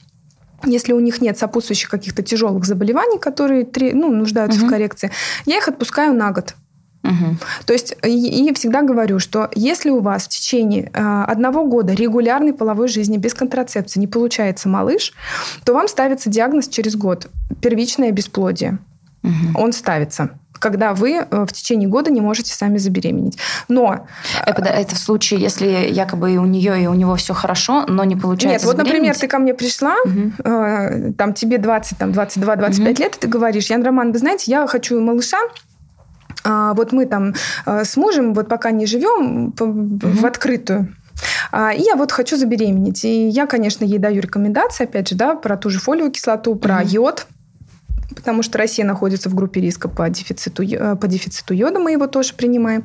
если 0.65 0.93
у 0.93 1.01
них 1.01 1.21
нет 1.21 1.39
сопутствующих 1.39 1.91
каких-то 1.91 2.23
тяжелых 2.23 2.65
заболеваний, 2.65 3.19
которые 3.19 3.69
ну, 3.95 4.11
нуждаются 4.13 4.61
угу. 4.61 4.69
в 4.69 4.71
коррекции, 4.71 5.11
я 5.45 5.59
их 5.59 5.69
отпускаю 5.69 6.15
на 6.15 6.31
год. 6.33 6.55
Угу. 7.03 7.37
То 7.67 7.73
есть 7.73 7.97
и, 8.05 8.49
и 8.49 8.55
всегда 8.55 8.83
говорю, 8.83 9.19
что 9.19 9.49
если 9.55 9.91
у 9.91 10.01
вас 10.01 10.27
в 10.27 10.29
течение 10.29 10.91
э, 10.93 11.25
одного 11.29 11.65
года 11.65 11.93
регулярной 11.93 12.53
половой 12.53 12.89
жизни 12.89 13.17
без 13.17 13.35
контрацепции 13.35 14.01
не 14.01 14.07
получается 14.07 14.69
малыш, 14.69 15.13
то 15.65 15.73
вам 15.73 15.89
ставится 15.89 16.31
диагноз 16.31 16.69
через 16.69 16.97
год 16.97 17.29
первичное 17.61 18.11
бесплодие. 18.11 18.79
Угу. 19.23 19.61
Он 19.61 19.73
ставится 19.73 20.31
когда 20.59 20.95
вы 20.95 21.13
э, 21.13 21.45
в 21.45 21.53
течение 21.53 21.89
года 21.89 22.11
не 22.11 22.21
можете 22.21 22.53
сами 22.53 22.79
забеременеть. 22.79 23.39
Но... 23.69 24.07
Это, 24.45 24.63
это 24.63 24.95
в 24.95 24.99
случае, 24.99 25.41
если 25.41 25.67
якобы 25.67 26.33
и 26.33 26.37
у 26.39 26.45
нее, 26.45 26.83
и 26.83 26.87
у 26.87 26.95
него 26.95 27.17
все 27.17 27.35
хорошо, 27.35 27.85
но 27.87 28.05
не 28.05 28.17
получается 28.17 28.67
Нет, 28.67 28.77
вот, 28.77 28.85
например, 28.85 29.17
ты 29.17 29.29
ко 29.29 29.39
мне 29.39 29.55
пришла, 29.55 29.97
угу. 30.05 31.13
там 31.17 31.35
тебе 31.35 31.59
20, 31.59 31.99
там, 31.99 32.11
22-25 32.11 32.81
угу. 32.81 33.03
лет, 33.03 33.17
и 33.17 33.21
ты 33.21 33.29
говоришь, 33.29 33.71
Ян 33.71 33.83
Роман, 33.83 34.13
вы 34.13 34.19
знаете, 34.19 34.51
я 34.51 34.67
хочу 34.67 35.01
малыша, 35.01 35.39
а 36.45 36.75
вот 36.75 36.93
мы 36.93 37.07
там 37.07 37.35
э, 37.67 37.85
с 37.85 37.97
мужем 37.97 38.35
вот 38.35 38.49
пока 38.49 38.71
не 38.71 38.87
живем 38.87 39.49
угу. 39.49 39.99
в 40.01 40.25
открытую, 40.25 40.95
а, 41.53 41.73
и 41.73 41.83
я 41.83 41.97
вот 41.97 42.13
хочу 42.13 42.37
забеременеть. 42.37 43.05
И 43.05 43.29
я, 43.29 43.47
конечно, 43.47 43.85
ей 43.85 43.99
даю 43.99 44.21
рекомендации, 44.21 44.85
опять 44.85 45.09
же, 45.09 45.15
да, 45.17 45.35
про 45.35 45.57
ту 45.57 45.71
же 45.71 45.79
фолиевую 45.79 46.13
кислоту, 46.13 46.55
про 46.55 46.83
mm 46.83 46.87
йод, 46.87 47.27
потому 48.17 48.43
что 48.43 48.59
Россия 48.59 48.85
находится 48.85 49.29
в 49.29 49.35
группе 49.35 49.61
риска 49.61 49.89
по 49.89 50.09
дефициту, 50.11 50.65
э, 50.65 50.97
по 50.97 51.07
дефициту 51.07 51.55
йода, 51.55 51.79
мы 51.79 51.93
его 51.93 52.09
тоже 52.09 52.35
принимаем. 52.35 52.83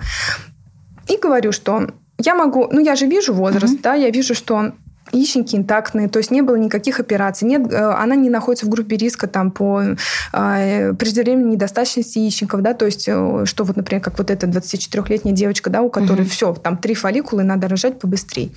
И 1.07 1.17
говорю, 1.17 1.51
что 1.51 1.87
я 2.19 2.35
могу, 2.35 2.67
ну 2.71 2.79
я 2.79 2.95
же 2.95 3.07
вижу 3.07 3.33
возраст, 3.33 3.75
mm-hmm. 3.75 3.81
да, 3.81 3.95
я 3.95 4.11
вижу, 4.11 4.35
что 4.35 4.73
яичники 5.11 5.55
интактные, 5.55 6.07
то 6.07 6.19
есть 6.19 6.31
не 6.31 6.41
было 6.41 6.55
никаких 6.55 6.99
операций, 6.99 7.47
нет, 7.47 7.71
э, 7.71 7.77
она 7.77 8.15
не 8.15 8.29
находится 8.29 8.65
в 8.65 8.69
группе 8.69 8.97
риска 8.97 9.27
там 9.27 9.51
по 9.51 9.81
э, 9.81 10.93
преждевременной 10.93 11.53
недостаточности 11.53 12.19
яичников, 12.19 12.61
да, 12.61 12.73
то 12.73 12.85
есть 12.85 13.07
э, 13.07 13.43
что 13.45 13.63
вот, 13.63 13.75
например, 13.75 14.03
как 14.03 14.17
вот 14.17 14.29
эта 14.29 14.47
24-летняя 14.47 15.33
девочка, 15.33 15.69
да, 15.69 15.81
у 15.81 15.89
которой 15.89 16.21
угу. 16.21 16.29
все, 16.29 16.53
там 16.53 16.77
три 16.77 16.93
фолликулы, 16.93 17.43
надо 17.43 17.67
рожать 17.67 17.99
побыстрее. 17.99 18.51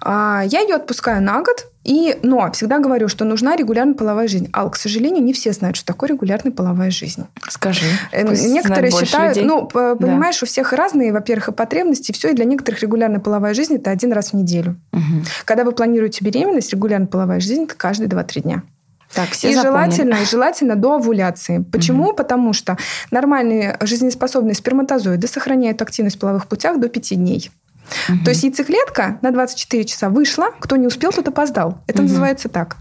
А, 0.00 0.42
я 0.46 0.60
ее 0.60 0.76
отпускаю 0.76 1.22
на 1.22 1.42
год, 1.42 1.66
и, 1.84 2.18
но 2.22 2.50
всегда 2.52 2.78
говорю, 2.78 3.08
что 3.08 3.26
нужна 3.26 3.56
регулярная 3.56 3.94
половая 3.94 4.26
жизнь. 4.26 4.48
А, 4.52 4.68
к 4.70 4.76
сожалению, 4.76 5.22
не 5.22 5.34
все 5.34 5.52
знают, 5.52 5.76
что 5.76 5.86
такое 5.86 6.08
регулярная 6.08 6.52
половая 6.52 6.90
жизнь. 6.90 7.26
Скажи. 7.48 7.84
Э, 8.10 8.22
некоторые 8.22 8.90
считают, 8.90 9.36
людей. 9.36 9.46
ну, 9.46 9.66
понимаешь, 9.66 10.40
да. 10.40 10.44
у 10.44 10.46
всех 10.46 10.72
разные, 10.72 11.12
во-первых, 11.12 11.48
и 11.48 11.52
потребности, 11.52 12.12
все, 12.12 12.30
и 12.30 12.34
для 12.34 12.46
некоторых 12.46 12.80
регулярная 12.82 13.20
половая 13.20 13.52
жизнь 13.52 13.74
это 13.74 13.90
один 13.90 14.12
раз 14.12 14.30
в 14.30 14.32
неделю. 14.34 14.76
Угу. 14.92 15.24
Когда 15.44 15.64
вы 15.64 15.72
планируете 15.72 16.24
беременность, 16.24 16.72
регулярная 16.72 17.06
половая 17.08 17.40
жизнь 17.40 17.64
это 17.64 17.74
каждые 17.74 18.08
2-3 18.08 18.40
дня. 18.40 18.62
Так, 19.12 19.30
все 19.30 19.50
и 19.50 19.54
желательно, 19.54 20.14
и 20.14 20.24
желательно 20.24 20.76
до 20.76 20.94
овуляции. 20.94 21.64
Почему? 21.70 22.08
Угу. 22.08 22.16
Потому 22.16 22.52
что 22.54 22.78
нормальные 23.10 23.76
жизнеспособные 23.80 24.54
сперматозоиды 24.54 25.28
сохраняют 25.28 25.82
активность 25.82 26.16
в 26.16 26.18
половых 26.18 26.48
путях 26.48 26.80
до 26.80 26.88
5 26.88 27.16
дней. 27.16 27.50
Угу. 28.08 28.24
То 28.24 28.30
есть 28.30 28.42
яйцеклетка 28.42 29.18
на 29.22 29.30
24 29.30 29.84
часа 29.84 30.08
вышла, 30.08 30.46
кто 30.58 30.76
не 30.76 30.86
успел, 30.86 31.12
тот 31.12 31.28
опоздал. 31.28 31.78
Это 31.86 32.02
угу. 32.02 32.08
называется 32.08 32.48
так. 32.48 32.76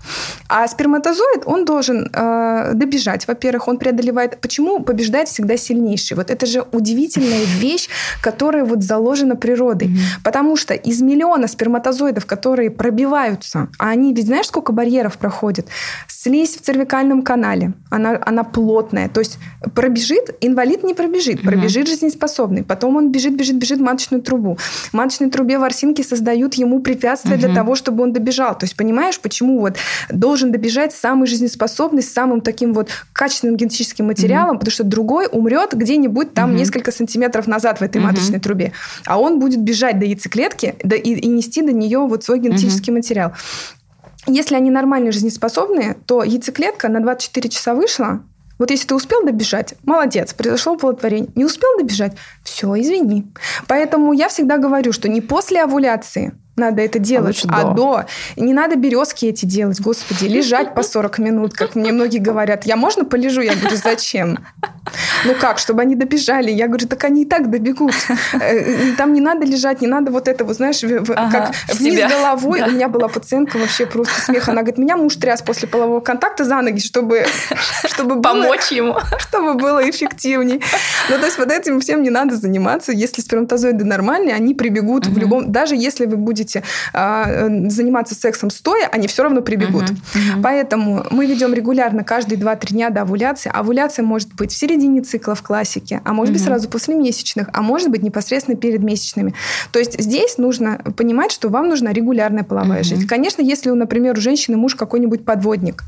А 0.48 0.68
сперматозоид, 0.68 1.44
он 1.46 1.66
должен 1.66 2.10
э, 2.14 2.72
добежать. 2.74 3.28
Во-первых, 3.28 3.68
он 3.68 3.78
преодолевает... 3.78 4.40
Почему 4.42 4.82
побеждает 4.82 5.28
всегда 5.28 5.58
сильнейший? 5.58 6.18
Вот 6.18 6.30
это 6.30 6.46
же 6.46 6.66
удивительная 6.72 7.44
вещь, 7.60 7.90
которая 8.22 8.66
вот 8.66 8.84
заложена 8.84 9.36
природой. 9.36 9.90
Угу. 9.90 9.98
Потому 10.24 10.56
что 10.56 10.74
из 10.74 11.02
миллиона 11.02 11.48
сперматозоидов, 11.48 12.26
которые 12.26 12.72
пробиваются, 12.72 13.70
а 13.80 13.90
они, 13.90 14.14
ведь 14.14 14.28
знаешь, 14.28 14.48
сколько 14.48 14.72
барьеров 14.72 15.18
проходят? 15.18 15.68
Слизь 16.08 16.56
в 16.56 16.62
цервикальном 16.62 17.22
канале, 17.22 17.74
она, 17.90 18.20
она 18.26 18.44
плотная. 18.44 19.10
То 19.10 19.20
есть 19.20 19.38
пробежит, 19.76 20.36
инвалид 20.42 20.84
не 20.84 20.94
пробежит, 20.94 21.42
пробежит 21.42 21.88
жизнеспособный. 21.88 22.64
Потом 22.64 22.96
он 22.96 23.12
бежит, 23.12 23.36
бежит, 23.36 23.58
бежит 23.58 23.80
в 23.80 23.84
маточную 23.84 24.22
трубу 24.22 24.58
маточной 24.94 25.30
трубе 25.30 25.57
ворсинки 25.57 26.02
создают 26.02 26.56
ему 26.56 26.80
препятствия 26.80 27.36
угу. 27.36 27.41
для 27.41 27.56
того, 27.56 27.76
чтобы 27.76 28.03
он 28.03 28.14
добежал. 28.14 28.57
То 28.57 28.65
есть 28.65 28.76
понимаешь, 28.76 29.20
почему 29.20 29.60
вот 29.60 29.78
должен 30.10 30.52
добежать 30.52 30.94
самый 30.94 31.28
жизнеспособный, 31.28 32.03
с 32.03 32.11
самым 32.11 32.41
таким 32.41 32.74
вот 32.74 32.90
качественным 33.14 33.57
генетическим 33.57 34.07
материалом, 34.07 34.52
угу. 34.52 34.60
потому 34.60 34.72
что 34.72 34.84
другой 34.84 35.28
умрет 35.32 35.74
где-нибудь 35.74 36.34
там 36.34 36.52
угу. 36.52 36.60
несколько 36.60 36.91
сантиметров 36.91 37.48
назад 37.48 37.80
в 37.80 37.82
этой 37.82 37.98
угу. 37.98 38.07
маточной 38.07 38.40
трубе. 38.40 38.72
А 39.06 39.20
он 39.20 39.40
будет 39.40 39.61
бежать 39.61 39.99
до 39.99 40.06
яйцеклетки 40.06 40.76
да, 40.84 40.95
и, 40.95 41.11
и 41.14 41.28
нести 41.28 41.61
до 41.61 41.72
нее 41.72 41.99
вот 41.99 42.24
свой 42.24 42.40
генетический 42.40 42.91
угу. 42.91 42.99
материал. 42.99 43.34
Если 44.26 44.56
они 44.56 44.72
нормально 44.72 45.11
жизнеспособные, 45.11 45.98
то 46.06 46.24
яйцеклетка 46.24 46.88
на 46.88 47.02
24 47.02 47.49
часа 47.49 47.74
вышла, 47.74 48.24
вот 48.60 48.72
если 48.72 48.88
ты 48.88 48.96
успел 48.96 49.24
добежать, 49.24 49.76
молодец, 49.84 50.34
произошло 50.34 50.74
оплодотворение. 50.74 51.32
Не 51.36 51.46
успел 51.46 51.70
добежать, 51.78 52.14
все, 52.44 52.80
извини. 52.80 53.32
Поэтому 53.68 54.14
я 54.14 54.30
всегда 54.30 54.58
говорю, 54.58 54.92
что 54.94 55.10
не 55.10 55.22
после 55.22 55.64
овуляции, 55.64 56.34
надо 56.56 56.84
это 56.84 57.00
делать. 57.00 57.44
А, 57.48 57.62
а 57.62 57.74
до. 57.74 58.06
Не 58.36 58.54
надо 58.54 58.76
березки 58.76 59.26
эти 59.26 59.46
делать, 59.46 59.82
господи, 59.82 60.26
лежать 60.26 60.76
по 60.76 60.84
40 60.84 61.18
минут, 61.18 61.54
как 61.54 61.74
мне 61.74 61.92
многие 61.92 62.20
говорят. 62.20 62.66
Я 62.66 62.76
можно 62.76 63.06
полежу? 63.06 63.42
Я 63.42 63.56
говорю, 63.56 63.76
зачем? 63.76 64.38
Ну 65.26 65.34
как, 65.40 65.58
чтобы 65.58 65.82
они 65.82 65.96
добежали? 65.96 66.52
Я 66.52 66.68
говорю, 66.68 66.88
так 66.88 67.04
они 67.06 67.24
и 67.24 67.26
так 67.26 67.50
добегут. 67.50 67.94
Э, 68.34 68.94
там 68.98 69.14
не 69.14 69.22
надо 69.22 69.46
лежать, 69.46 69.82
не 69.82 69.88
надо 69.88 70.12
вот 70.12 70.28
это, 70.28 70.44
вот 70.44 70.56
знаешь, 70.56 70.82
как 70.82 71.54
вниз 71.74 72.00
головой. 72.10 72.62
У 72.62 72.72
меня 72.72 72.88
была 72.88 73.08
пациентка 73.08 73.58
вообще 73.58 73.86
просто 73.86 74.22
смех. 74.22 74.48
Она 74.50 74.62
говорит, 74.62 74.78
меня 74.78 74.98
муж 74.98 75.16
тряс 75.16 75.42
после 75.42 75.68
полового 75.68 76.02
контакта 76.02 76.44
за 76.44 76.62
ноги, 76.62 76.80
чтобы, 76.80 77.26
чтобы 77.86 78.22
помочь 78.22 78.72
ему. 78.72 78.96
Чтобы 79.18 79.56
было 79.56 79.90
эффективней. 79.90 80.62
Ну, 81.10 81.18
то 81.18 81.26
есть 81.26 81.38
вот 81.38 81.52
этим 81.52 81.80
всем 81.80 82.04
не 82.04 82.10
надо 82.10 82.36
заниматься. 82.36 82.92
Если 82.92 83.22
сперматозоиды 83.22 83.86
нормальные, 83.86 84.36
они 84.36 84.54
прибегут 84.54 85.08
в 85.08 85.18
любом... 85.18 85.52
Даже 85.52 85.76
если 85.76 86.06
вы 86.06 86.18
будете 86.18 86.43
а, 86.94 87.48
заниматься 87.70 88.15
сексом 88.15 88.49
стоя, 88.49 88.88
они 88.91 89.07
все 89.07 89.24
равно 89.24 89.41
прибегут. 89.41 89.90
Угу. 89.90 89.94
Угу. 89.94 90.41
Поэтому 90.44 91.06
мы 91.11 91.26
ведем 91.26 91.53
регулярно 91.53 92.03
каждые 92.03 92.40
2-3 92.40 92.68
дня 92.70 92.90
до 92.90 93.02
овуляции. 93.02 93.52
Овуляция 93.53 94.03
может 94.03 94.34
быть 94.36 94.52
в 94.52 94.56
середине 94.56 95.02
цикла 95.02 95.36
в 95.36 95.41
классике, 95.41 96.02
а 96.03 96.14
может 96.14 96.32
угу. 96.32 96.40
быть 96.40 96.45
сразу 96.45 96.70
после 96.70 96.95
месячных, 96.95 97.49
а 97.53 97.61
может 97.61 97.90
быть 97.90 98.03
непосредственно 98.03 98.57
перед 98.57 98.82
месячными. 98.82 99.34
То 99.72 99.80
есть 99.80 99.99
здесь 99.99 100.38
нужно 100.38 100.80
понимать, 100.98 101.32
что 101.32 101.49
вам 101.49 101.70
нужна 101.70 101.91
регулярная 101.94 102.44
половая 102.44 102.82
угу. 102.82 102.88
жизнь. 102.88 103.07
Конечно, 103.07 103.41
если, 103.41 103.70
например, 103.70 104.18
у 104.18 104.22
женщины 104.22 104.57
муж 104.57 104.76
какой-нибудь 104.76 105.26
подводник, 105.26 105.84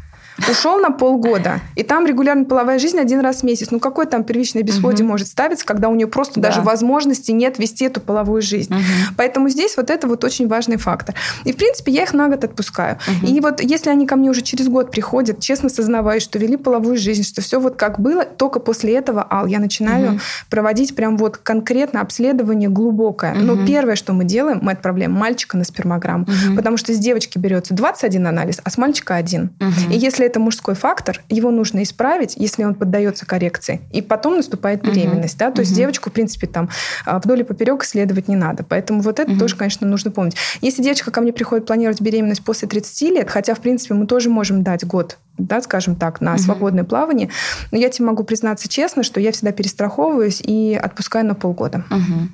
Ушел 0.50 0.80
на 0.80 0.92
полгода, 0.92 1.62
и 1.76 1.84
там 1.84 2.06
регулярно 2.06 2.46
половая 2.46 2.78
жизнь 2.78 3.00
один 3.00 3.22
раз 3.22 3.38
в 3.38 3.44
месяц. 3.44 3.72
Ну, 3.72 3.80
какое 3.80 4.06
там 4.06 4.24
первичное 4.24 4.64
бесплодие 4.64 5.06
угу. 5.06 5.12
может 5.12 5.28
ставиться, 5.28 5.66
когда 5.66 5.90
у 5.90 5.96
нее 5.96 6.08
просто 6.08 6.40
да. 6.40 6.50
даже 6.50 6.62
возможности 6.62 7.32
нет 7.32 7.58
вести 7.58 7.86
эту 7.86 8.02
половую 8.02 8.42
жизнь. 8.42 8.74
Угу. 8.74 9.16
Поэтому 9.18 9.50
здесь 9.50 9.78
вот 9.78 9.90
это 9.90 10.08
вот 10.08 10.24
очень 10.24 10.48
важный 10.48 10.78
фактор. 10.78 11.16
И, 11.46 11.54
в 11.54 11.56
принципе, 11.58 11.92
я 11.92 12.04
их 12.04 12.14
на 12.14 12.28
год 12.28 12.44
отпускаю. 12.44 12.98
Угу. 13.08 13.28
И 13.28 13.40
вот 13.40 13.62
если 13.62 13.90
они 13.90 14.06
ко 14.06 14.16
мне 14.16 14.30
уже 14.30 14.42
через 14.42 14.68
год 14.68 14.92
приходят, 14.92 15.40
честно 15.40 15.70
сознаваясь, 15.70 16.24
что 16.24 16.38
вели 16.38 16.58
половую 16.58 16.98
жизнь, 16.98 17.24
что 17.24 17.42
все 17.42 17.60
вот 17.60 17.76
как 17.76 18.00
было, 18.00 18.26
только 18.26 18.60
после 18.60 18.96
этого, 18.96 19.26
ал, 19.30 19.46
я 19.46 19.60
начинаю 19.60 20.14
угу. 20.14 20.20
проводить 20.50 20.96
прям 20.96 21.18
вот 21.18 21.38
конкретно 21.38 22.02
обследование 22.02 22.70
глубокое. 22.70 23.34
Угу. 23.34 23.40
Но 23.42 23.66
первое, 23.66 23.96
что 23.96 24.14
мы 24.14 24.26
делаем, 24.26 24.60
мы 24.62 24.74
отправляем 24.74 25.14
мальчика 25.14 25.58
на 25.58 25.64
спермограмму, 25.64 26.24
угу. 26.24 26.56
потому 26.56 26.78
что 26.78 26.94
с 26.94 26.98
девочки 26.98 27.38
берется 27.38 27.74
21 27.74 28.28
анализ, 28.28 28.60
а 28.64 28.70
с 28.70 28.78
мальчика 28.78 29.16
один. 29.16 29.52
Угу. 29.60 29.94
И 29.94 29.98
если 29.98 30.25
это 30.26 30.40
мужской 30.40 30.76
фактор, 30.76 31.22
его 31.30 31.52
нужно 31.52 31.84
исправить, 31.84 32.36
если 32.38 32.64
он 32.64 32.76
поддается 32.76 33.26
коррекции. 33.26 33.82
И 33.92 34.02
потом 34.02 34.38
наступает 34.38 34.84
беременность. 34.84 35.36
Угу. 35.36 35.40
Да? 35.40 35.46
То 35.48 35.52
угу. 35.54 35.62
есть 35.62 35.76
девочку, 35.76 36.10
в 36.10 36.14
принципе, 36.14 36.48
там 36.48 36.70
а, 37.06 37.20
вдоль 37.20 37.42
и 37.42 37.44
поперек 37.44 37.84
исследовать 37.84 38.28
не 38.28 38.36
надо. 38.36 38.64
Поэтому 38.64 39.02
вот 39.02 39.20
это 39.20 39.32
угу. 39.32 39.40
тоже, 39.40 39.56
конечно, 39.56 39.88
нужно 39.88 40.12
помнить. 40.12 40.36
Если 40.62 40.82
девочка 40.82 41.12
ко 41.12 41.22
мне 41.22 41.34
приходит 41.34 41.66
планировать 41.66 42.02
беременность 42.02 42.44
после 42.44 42.68
30 42.68 43.02
лет, 43.12 43.30
хотя, 43.30 43.54
в 43.54 43.60
принципе, 43.60 43.94
мы 43.94 44.08
тоже 44.08 44.30
можем 44.30 44.64
дать 44.64 44.86
год 44.86 45.18
да, 45.38 45.62
скажем 45.62 45.98
так, 45.98 46.22
на 46.22 46.38
свободное 46.38 46.86
плавание. 46.86 47.30
Но 47.72 47.78
я 47.78 47.90
тебе 47.90 48.06
могу 48.06 48.24
признаться 48.24 48.70
честно, 48.70 49.04
что 49.04 49.20
я 49.20 49.34
всегда 49.34 49.52
перестраховываюсь 49.52 50.42
и 50.42 50.80
отпускаю 50.82 51.26
на 51.26 51.36
полгода. 51.36 51.84
Угу. 51.90 52.30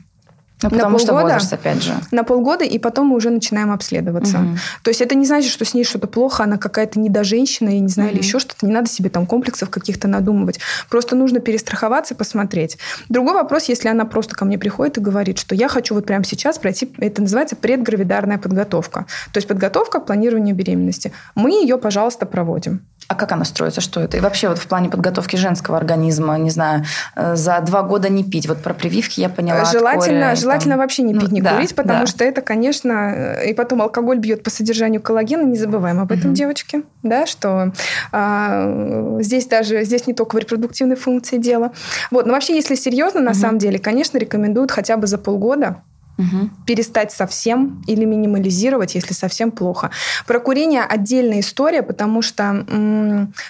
Ну, 0.64 0.70
потому 0.70 0.98
на 0.98 1.06
полгода, 1.06 1.06
что 1.06 1.14
возраст, 1.14 1.54
опять 1.54 1.84
же. 1.84 1.94
На 2.12 2.24
полгода, 2.24 2.64
и 2.64 2.78
потом 2.78 3.08
мы 3.08 3.16
уже 3.16 3.30
начинаем 3.30 3.72
обследоваться. 3.72 4.38
Угу. 4.38 4.58
То 4.84 4.90
есть 4.90 5.02
это 5.02 5.16
не 5.16 5.26
значит, 5.26 5.52
что 5.52 5.66
с 5.66 5.74
ней 5.74 5.84
что-то 5.84 6.08
плохо, 6.08 6.44
она 6.44 6.58
какая-то 6.58 7.00
недоженщина, 7.00 7.70
я 7.70 7.80
не 7.80 7.88
знаю, 7.88 8.10
угу. 8.10 8.18
или 8.18 8.24
еще 8.24 8.40
что-то. 8.40 8.66
Не 8.66 8.74
надо 8.74 8.90
себе 8.90 9.10
там 9.10 9.26
комплексов 9.26 9.70
каких-то 9.70 10.08
надумывать. 10.08 10.60
Просто 10.90 11.16
нужно 11.16 11.40
перестраховаться, 11.40 12.16
посмотреть. 12.16 12.78
Другой 13.10 13.34
вопрос, 13.34 13.66
если 13.66 13.88
она 13.88 14.06
просто 14.06 14.36
ко 14.36 14.46
мне 14.46 14.58
приходит 14.58 14.98
и 14.98 15.02
говорит, 15.02 15.40
что 15.40 15.56
я 15.56 15.68
хочу 15.68 15.96
вот 15.96 16.06
прямо 16.06 16.24
сейчас 16.24 16.60
пройти, 16.60 16.92
это 16.98 17.22
называется 17.22 17.56
предгравидарная 17.56 18.38
подготовка. 18.38 19.06
То 19.32 19.38
есть 19.38 19.48
подготовка 19.48 20.00
к 20.00 20.06
планированию 20.06 20.56
беременности. 20.56 21.12
Мы 21.36 21.52
ее, 21.52 21.78
пожалуйста, 21.78 22.26
проводим. 22.26 22.82
А 23.12 23.16
как 23.16 23.34
она 23.34 23.44
строится? 23.44 23.82
Что 23.82 24.00
это? 24.00 24.16
И 24.16 24.22
вообще 24.22 24.48
вот 24.48 24.58
в 24.58 24.66
плане 24.68 24.88
подготовки 24.88 25.36
женского 25.36 25.76
организма, 25.76 26.38
не 26.38 26.50
знаю, 26.50 26.86
э, 27.18 27.36
за 27.36 27.60
два 27.60 27.84
года 27.84 28.08
не 28.08 28.24
пить. 28.24 28.48
Вот 28.48 28.60
про 28.60 28.74
прививки 28.74 29.20
я 29.20 29.28
поняла. 29.28 29.66
Желательно, 29.66 30.30
кори, 30.30 30.40
желательно 30.40 30.76
там... 30.76 30.80
вообще 30.80 31.04
не 31.04 31.14
пить, 31.14 31.24
ну, 31.30 31.36
не 31.36 31.42
да, 31.42 31.56
курить, 31.56 31.76
потому 31.76 32.00
да. 32.00 32.06
что 32.06 32.24
это, 32.24 32.42
конечно, 32.42 33.12
э, 33.14 33.50
и 33.50 33.54
потом 33.54 33.82
алкоголь 33.82 34.18
бьет 34.18 34.44
по 34.44 34.50
содержанию 34.50 35.02
коллагена. 35.02 35.42
Не 35.42 35.58
забываем 35.58 36.00
об 36.00 36.14
этом, 36.14 36.30
угу. 36.30 36.38
девочки, 36.38 36.84
да, 37.04 37.26
что 37.26 37.74
а, 38.14 39.18
здесь 39.20 39.46
даже 39.46 39.84
здесь 39.84 40.08
не 40.08 40.14
только 40.14 40.36
в 40.36 40.40
репродуктивной 40.40 40.96
функции 40.96 41.38
дело. 41.38 41.74
Вот, 42.12 42.26
но 42.26 42.32
вообще, 42.32 42.56
если 42.56 42.76
серьезно, 42.76 43.20
на 43.20 43.32
угу. 43.32 43.40
самом 43.40 43.58
деле, 43.58 43.78
конечно, 43.78 44.20
рекомендуют 44.20 44.72
хотя 44.72 44.96
бы 44.96 45.06
за 45.08 45.18
полгода 45.18 45.82
Угу. 46.22 46.50
Перестать 46.66 47.12
совсем 47.12 47.84
или 47.88 48.06
минимализировать, 48.06 48.96
если 48.96 49.14
совсем 49.14 49.52
плохо. 49.52 49.92
Про 50.28 50.40
курение 50.40 50.84
отдельная 50.84 51.40
история, 51.40 51.84
потому 51.84 52.22
что 52.22 52.66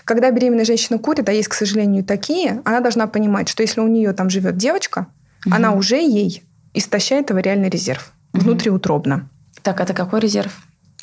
когда 0.06 0.32
беременная 0.32 0.66
женщина 0.66 1.00
курит, 1.00 1.28
а 1.30 1.32
есть, 1.32 1.50
к 1.50 1.54
сожалению, 1.54 2.04
такие, 2.04 2.62
она 2.66 2.80
должна 2.80 3.08
понимать, 3.08 3.50
что 3.50 3.64
если 3.64 3.82
у 3.82 3.88
нее 3.88 4.14
там 4.14 4.30
живет 4.30 4.58
девочка, 4.58 5.08
угу. 5.46 5.56
она 5.56 5.74
уже 5.74 5.98
ей 5.98 6.44
истощает 6.74 7.30
его 7.30 7.40
реальный 7.40 7.70
резерв 7.70 8.12
угу. 8.34 8.44
внутриутробно. 8.44 9.28
Так, 9.62 9.80
это 9.80 9.94
какой 9.94 10.20
резерв? 10.20 10.52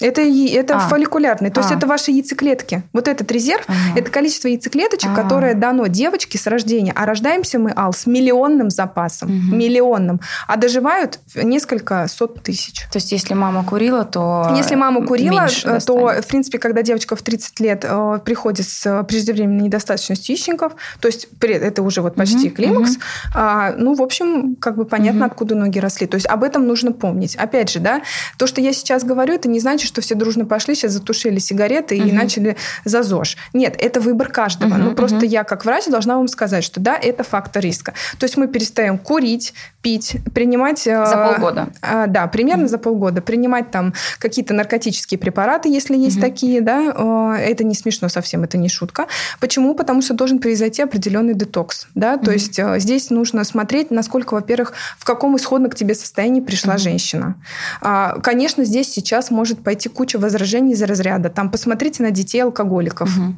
Это, 0.01 0.23
это 0.23 0.77
а. 0.77 0.81
фолликулярный, 0.81 1.51
то 1.51 1.61
а. 1.61 1.65
есть 1.65 1.75
это 1.75 1.87
ваши 1.87 2.13
яйцеклетки. 2.13 2.83
Вот 2.93 3.09
этот 3.09 3.31
резерв 3.33 3.65
ага.– 3.67 3.77
это 3.97 4.11
количество 4.11 4.49
яйцеклеточек, 4.49 5.11
а. 5.11 5.23
которое 5.23 5.55
дано 5.55 5.87
девочке 5.89 6.39
с 6.39 6.47
рождения. 6.47 6.93
А 6.95 7.05
рождаемся 7.05 7.59
мы, 7.59 7.73
Ал, 7.75 7.93
с 7.93 8.07
миллионным 8.07 8.71
запасом. 8.71 9.29
Угу. 9.29 9.57
Миллионным. 9.57 10.21
А 10.47 10.57
доживают 10.57 11.19
несколько 11.35 12.07
сот 12.09 12.43
тысяч. 12.43 12.83
То 12.93 12.99
есть 12.99 13.11
если 13.11 13.35
мама 13.35 13.65
курила, 13.65 14.05
то 14.05 14.55
Если 14.57 14.77
мама 14.77 15.05
курила, 15.05 15.49
э, 15.65 15.79
то, 15.85 16.23
в 16.23 16.27
принципе, 16.27 16.59
когда 16.59 16.83
девочка 16.83 17.17
в 17.17 17.23
30 17.23 17.61
лет 17.61 17.85
э, 17.89 18.19
приходит 18.25 18.69
с 18.69 19.05
преждевременной 19.05 19.65
недостаточностью 19.65 20.35
яичников, 20.35 20.75
то 21.01 21.09
есть 21.09 21.29
это 21.41 21.83
уже 21.83 22.03
вот 22.03 22.15
почти 22.15 22.49
угу. 22.49 22.57
климакс, 22.57 22.93
угу. 22.93 23.03
а, 23.35 23.73
ну, 23.77 23.95
в 23.95 24.03
общем, 24.03 24.55
как 24.57 24.77
бы 24.77 24.85
понятно, 24.85 25.27
угу. 25.27 25.33
откуда 25.33 25.55
ноги 25.57 25.81
росли. 25.81 26.07
То 26.07 26.15
есть 26.15 26.27
об 26.27 26.45
этом 26.45 26.67
нужно 26.67 26.93
помнить. 26.93 27.35
Опять 27.35 27.71
же, 27.71 27.81
да, 27.81 28.03
то, 28.37 28.47
что 28.47 28.61
я 28.61 28.73
сейчас 28.73 29.03
говорю, 29.03 29.35
это 29.35 29.49
не 29.49 29.59
значит, 29.59 29.88
что 29.89 30.01
все 30.01 30.15
дружно 30.15 30.45
пошли, 30.45 30.75
сейчас 30.75 30.93
затушили 30.93 31.39
сигареты 31.39 31.97
угу. 31.97 32.09
и 32.09 32.13
начали 32.13 32.57
за 32.85 33.03
ЗОЖ. 33.03 33.37
Нет, 33.53 33.77
это 33.79 34.01
выбор 34.01 34.29
каждого. 34.29 34.75
Угу, 34.75 34.79
ну, 34.79 34.95
просто 34.95 35.17
угу. 35.17 35.25
я, 35.27 35.45
как 35.45 35.65
врач, 35.65 35.87
должна 35.87 36.17
вам 36.17 36.29
сказать, 36.29 36.63
что 36.63 36.81
да, 36.81 36.97
это 36.97 37.25
фактор 37.25 37.63
риска. 37.63 37.95
То 38.19 38.25
есть 38.25 38.37
мы 38.37 38.47
перестаем 38.49 38.99
курить, 38.99 39.55
пить, 39.83 40.17
принимать... 40.35 40.87
Э, 40.87 41.07
за 41.07 41.17
полгода. 41.17 41.69
Э, 41.83 42.07
да, 42.09 42.27
примерно 42.27 42.65
угу. 42.65 42.71
за 42.71 42.79
полгода. 42.79 43.23
Принимать 43.23 43.71
там 43.71 43.95
какие-то 44.19 44.55
наркотические 44.55 45.19
препараты, 45.19 45.69
если 45.69 45.97
есть 45.97 46.17
угу. 46.17 46.27
такие, 46.27 46.61
да. 46.61 46.93
Э, 46.97 47.37
это 47.39 47.65
не 47.65 47.75
смешно 47.75 48.09
совсем, 48.09 48.43
это 48.43 48.59
не 48.59 48.69
шутка. 48.69 49.07
Почему? 49.41 49.75
Потому 49.75 50.03
что 50.03 50.15
должен 50.15 50.41
произойти 50.41 50.83
определенный 50.83 51.35
детокс, 51.35 51.87
да. 51.95 52.15
Угу. 52.15 52.25
То 52.25 52.33
есть 52.33 52.59
э, 52.59 52.81
здесь 52.81 53.11
нужно 53.11 53.45
смотреть, 53.45 53.91
насколько, 53.91 54.35
во-первых, 54.35 54.73
в 54.99 55.05
каком 55.05 55.37
исходно 55.37 55.69
к 55.69 55.75
тебе 55.75 55.95
состоянии 55.95 56.41
пришла 56.41 56.75
угу. 56.75 56.83
женщина. 56.83 57.37
А, 57.81 58.19
конечно, 58.21 58.65
здесь 58.65 58.91
сейчас 58.91 59.31
может 59.31 59.63
пойти 59.63 59.89
кучу 59.89 60.19
возражений 60.19 60.73
из 60.73 60.83
разряда. 60.83 61.31
Там 61.31 61.51
посмотрите 61.51 62.03
на 62.03 62.11
детей 62.11 62.41
алкоголиков. 62.41 63.17
Угу. 63.17 63.35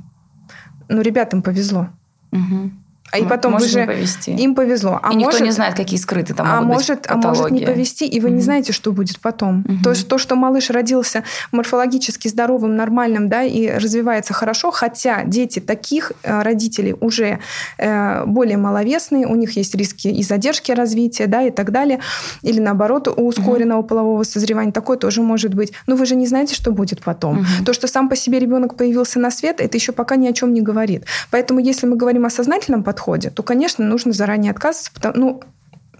Ну, 0.88 1.00
ребятам 1.02 1.42
повезло. 1.42 1.88
Угу. 2.32 2.70
А 3.12 3.18
и 3.18 3.24
потом 3.24 3.52
может 3.52 3.66
вы 3.72 3.80
же 3.80 3.86
повезти. 3.86 4.32
им 4.32 4.54
повезло. 4.54 5.00
А 5.02 5.12
и 5.12 5.16
может, 5.16 5.32
никто 5.32 5.44
не 5.44 5.50
знает, 5.50 5.74
какие 5.74 5.98
скрыты 5.98 6.34
там 6.34 6.46
а 6.48 6.60
может, 6.60 6.88
быть 6.88 7.08
патологии. 7.08 7.24
А 7.24 7.28
может 7.28 7.50
не 7.50 7.66
повезти, 7.66 8.06
и 8.06 8.20
вы 8.20 8.28
mm 8.28 8.32
не 8.40 8.42
знаете, 8.42 8.72
что 8.72 8.92
будет 8.92 9.20
потом. 9.20 9.64
mm 9.66 9.82
То, 9.82 10.06
то, 10.06 10.18
что 10.18 10.36
малыш 10.36 10.70
родился 10.70 11.24
морфологически 11.52 12.28
здоровым, 12.28 12.76
нормальным, 12.76 13.28
да, 13.28 13.42
и 13.42 13.68
развивается 13.68 14.32
хорошо, 14.32 14.70
хотя 14.70 15.24
дети 15.24 15.60
таких 15.60 16.12
э, 16.22 16.42
родителей 16.42 16.94
уже 17.00 17.40
э, 17.78 18.24
более 18.26 18.56
маловесные, 18.56 19.26
у 19.26 19.34
них 19.34 19.56
есть 19.56 19.74
риски 19.74 20.08
и 20.08 20.22
задержки 20.22 20.72
развития, 20.72 21.26
да, 21.26 21.42
и 21.42 21.50
так 21.50 21.72
далее, 21.72 22.00
или 22.42 22.60
наоборот 22.60 23.08
у 23.08 23.26
ускоренного 23.26 23.82
mm 23.82 23.86
полового 23.90 24.22
созревания, 24.22 24.72
такое 24.72 24.96
тоже 24.96 25.22
может 25.22 25.54
быть. 25.54 25.72
Но 25.86 25.96
вы 25.96 26.06
же 26.06 26.14
не 26.14 26.26
знаете, 26.26 26.54
что 26.54 26.70
будет 26.70 27.02
потом. 27.02 27.40
mm 27.40 27.64
То, 27.64 27.72
что 27.72 27.88
сам 27.88 28.08
по 28.08 28.16
себе 28.16 28.38
ребенок 28.38 28.76
появился 28.76 29.18
на 29.18 29.30
свет, 29.30 29.60
это 29.60 29.76
еще 29.76 29.92
пока 29.92 30.16
ни 30.16 30.28
о 30.28 30.32
чем 30.32 30.54
не 30.54 30.60
говорит. 30.60 31.04
Поэтому, 31.30 31.60
если 31.60 31.86
мы 31.86 31.96
говорим 31.96 32.24
о 32.24 32.30
сознательном 32.30 32.82
подходе, 32.82 32.99
подходе, 33.00 33.30
то, 33.30 33.42
конечно, 33.42 33.84
нужно 33.84 34.12
заранее 34.12 34.52
отказываться, 34.52 34.92
потому, 34.92 35.14
ну, 35.16 35.40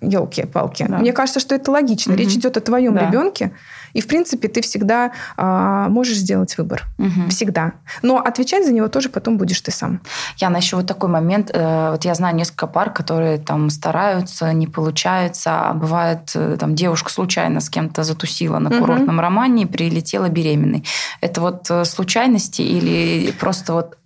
елки-палки. 0.02 0.86
Да. 0.88 0.98
Мне 0.98 1.12
кажется, 1.12 1.40
что 1.40 1.54
это 1.54 1.70
логично. 1.70 2.12
Угу. 2.14 2.18
Речь 2.20 2.34
идет 2.34 2.56
о 2.56 2.60
твоем 2.60 2.94
да. 2.94 3.06
ребенке, 3.06 3.52
и, 3.92 4.00
в 4.00 4.06
принципе, 4.06 4.48
ты 4.48 4.62
всегда 4.62 5.12
а, 5.36 5.88
можешь 5.88 6.16
сделать 6.16 6.56
выбор. 6.56 6.84
Угу. 6.98 7.28
Всегда. 7.30 7.72
Но 8.02 8.18
отвечать 8.18 8.64
за 8.64 8.72
него 8.72 8.88
тоже 8.88 9.08
потом 9.08 9.36
будешь 9.36 9.60
ты 9.60 9.72
сам. 9.72 10.00
Яна, 10.38 10.58
еще 10.58 10.76
вот 10.76 10.86
такой 10.86 11.08
момент. 11.08 11.50
Э, 11.52 11.90
вот 11.90 12.04
я 12.04 12.14
знаю 12.14 12.36
несколько 12.36 12.68
пар, 12.68 12.92
которые 12.92 13.38
там 13.38 13.68
стараются, 13.68 14.52
не 14.52 14.68
получается, 14.68 15.70
а 15.70 15.74
бывает, 15.74 16.30
э, 16.34 16.56
там 16.58 16.74
девушка 16.76 17.10
случайно 17.10 17.60
с 17.60 17.68
кем-то 17.68 18.04
затусила 18.04 18.60
на 18.60 18.70
курортном 18.70 19.16
угу. 19.16 19.22
романе 19.22 19.64
и 19.64 19.66
прилетела 19.66 20.28
беременной. 20.28 20.84
Это 21.20 21.40
вот 21.40 21.66
э, 21.68 21.84
случайности 21.84 22.62
или 22.62 23.32
просто 23.32 23.72
вот 23.72 23.98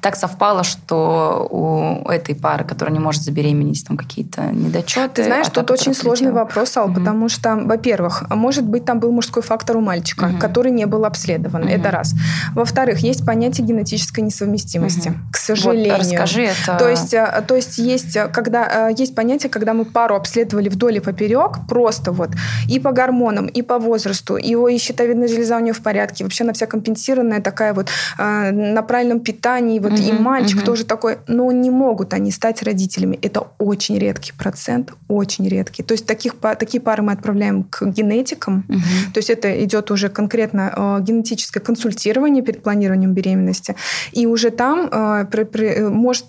так 0.00 0.16
совпало, 0.16 0.64
что 0.64 1.46
у 1.50 2.08
этой 2.08 2.34
пары, 2.34 2.64
которая 2.64 2.92
не 2.92 3.00
может 3.00 3.22
забеременеть, 3.22 3.86
там 3.86 3.96
какие-то 3.96 4.42
недочеты. 4.42 5.22
Ты 5.22 5.24
знаешь, 5.24 5.46
а 5.48 5.50
тут 5.50 5.70
очень 5.70 5.94
сложный 5.94 6.32
вопрос, 6.32 6.76
Ал, 6.76 6.86
угу. 6.86 6.94
потому 6.94 7.28
что, 7.28 7.56
во-первых, 7.56 8.24
может 8.30 8.64
быть, 8.64 8.84
там 8.84 9.00
был 9.00 9.12
мужской 9.12 9.42
фактор 9.42 9.76
у 9.76 9.80
мальчика, 9.80 10.24
угу. 10.24 10.38
который 10.38 10.72
не 10.72 10.86
был 10.86 11.04
обследован. 11.04 11.62
Угу. 11.62 11.70
Это 11.70 11.90
раз. 11.90 12.14
Во-вторых, 12.54 12.98
есть 13.00 13.24
понятие 13.24 13.66
генетической 13.66 14.20
несовместимости. 14.20 15.08
Угу. 15.08 15.16
К 15.32 15.36
сожалению. 15.36 15.92
Вот, 15.92 16.00
расскажи 16.00 16.42
это. 16.42 16.76
То 16.78 16.88
есть, 16.88 17.14
э, 17.14 17.44
то 17.46 17.54
есть 17.54 17.78
есть, 17.78 18.16
э, 18.16 18.28
когда, 18.28 18.88
э, 18.90 18.94
есть 18.96 19.14
понятие, 19.14 19.50
когда 19.50 19.74
мы 19.74 19.84
пару 19.84 20.14
обследовали 20.14 20.68
вдоль 20.68 20.96
и 20.96 21.00
поперек, 21.00 21.58
просто 21.68 22.12
вот 22.12 22.30
и 22.68 22.78
по 22.78 22.92
гормонам, 22.92 23.46
и 23.46 23.62
по 23.62 23.78
возрасту, 23.78 24.36
и, 24.36 24.54
и 24.54 24.78
щитовидная 24.78 25.28
железа 25.28 25.56
у 25.56 25.60
нее 25.60 25.72
в 25.72 25.82
порядке, 25.82 26.24
вообще 26.24 26.44
она 26.44 26.52
вся 26.52 26.66
компенсированная 26.66 27.40
такая 27.40 27.74
вот 27.74 27.88
на 28.18 28.82
правильном 28.82 29.20
питании, 29.20 29.78
вот 29.88 29.98
угу, 29.98 30.08
и 30.08 30.12
мальчик 30.12 30.58
угу. 30.58 30.66
тоже 30.66 30.84
такой, 30.84 31.18
но 31.26 31.50
не 31.52 31.70
могут 31.70 32.14
они 32.14 32.30
стать 32.30 32.62
родителями. 32.62 33.18
Это 33.22 33.46
очень 33.58 33.98
редкий 33.98 34.32
процент, 34.32 34.92
очень 35.08 35.48
редкий. 35.48 35.82
То 35.82 35.92
есть 35.92 36.06
таких, 36.06 36.34
такие 36.58 36.80
пары 36.80 37.02
мы 37.02 37.12
отправляем 37.12 37.64
к 37.64 37.84
генетикам, 37.86 38.64
угу. 38.68 38.78
то 39.12 39.18
есть 39.18 39.30
это 39.30 39.64
идет 39.64 39.90
уже 39.90 40.08
конкретно 40.08 40.98
генетическое 41.00 41.60
консультирование 41.60 42.42
перед 42.42 42.62
планированием 42.62 43.12
беременности, 43.12 43.76
и 44.12 44.26
уже 44.26 44.50
там 44.50 44.88
при, 45.30 45.44
при, 45.44 45.80
может 45.80 46.26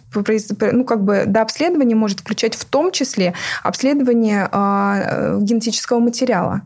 ну 0.71 0.83
как 0.83 1.03
бы 1.03 1.23
до 1.25 1.41
обследования 1.41 1.95
может 1.95 2.19
включать 2.19 2.55
в 2.55 2.65
том 2.65 2.91
числе 2.91 3.33
обследование 3.63 4.49
э, 4.51 5.39
генетического 5.41 5.99
материала. 5.99 6.61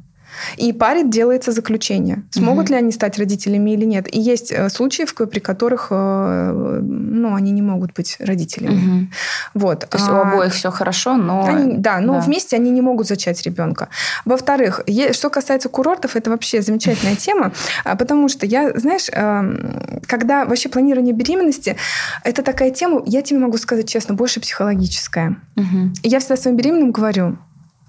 И 0.58 0.74
паре 0.74 1.04
делается 1.04 1.52
заключение, 1.52 2.24
смогут 2.32 2.66
угу. 2.66 2.74
ли 2.74 2.80
они 2.80 2.92
стать 2.92 3.18
родителями 3.18 3.72
или 3.72 3.86
нет. 3.86 4.14
И 4.14 4.20
есть 4.20 4.52
э, 4.52 4.70
случаи, 4.70 5.06
при 5.26 5.40
которых 5.40 5.88
э, 5.92 6.80
ну, 6.82 7.36
они 7.36 7.52
не 7.52 7.62
могут 7.62 7.94
быть 7.94 8.18
родителями. 8.20 8.76
Угу. 8.76 9.08
Вот. 9.54 9.80
То 9.90 9.98
есть 9.98 10.10
а, 10.10 10.14
у 10.14 10.22
обоих 10.22 10.54
все 10.54 10.72
хорошо, 10.72 11.18
но... 11.18 11.46
Они, 11.46 11.78
да, 11.78 12.00
но 12.00 12.14
да. 12.14 12.20
вместе 12.20 12.56
они 12.56 12.72
не 12.72 12.82
могут 12.82 13.08
зачать 13.08 13.42
ребенка. 13.44 13.90
Во-вторых, 14.26 14.82
что 15.12 15.30
касается 15.30 15.70
курортов, 15.70 16.16
это 16.16 16.30
вообще 16.30 16.62
замечательная 16.62 17.16
тема, 17.26 17.52
а, 17.84 17.96
потому 17.96 18.30
что 18.30 18.46
я, 18.46 18.78
знаешь, 18.78 19.08
эм, 19.12 20.02
когда 20.08 20.46
вообще 20.46 20.70
планирование 20.70 21.14
беременности, 21.14 21.76
это 22.24 22.44
такая 22.44 22.72
тема, 22.72 23.02
я 23.06 23.22
тебе 23.22 23.40
могу 23.40 23.58
сказать 23.58 23.88
честно, 23.88 24.16
больше 24.16 24.40
психологическая. 24.40 25.38
Угу. 25.56 25.94
Я 26.04 26.20
всегда 26.20 26.38
своим 26.38 26.58
беременным 26.58 26.92
говорю, 26.92 27.38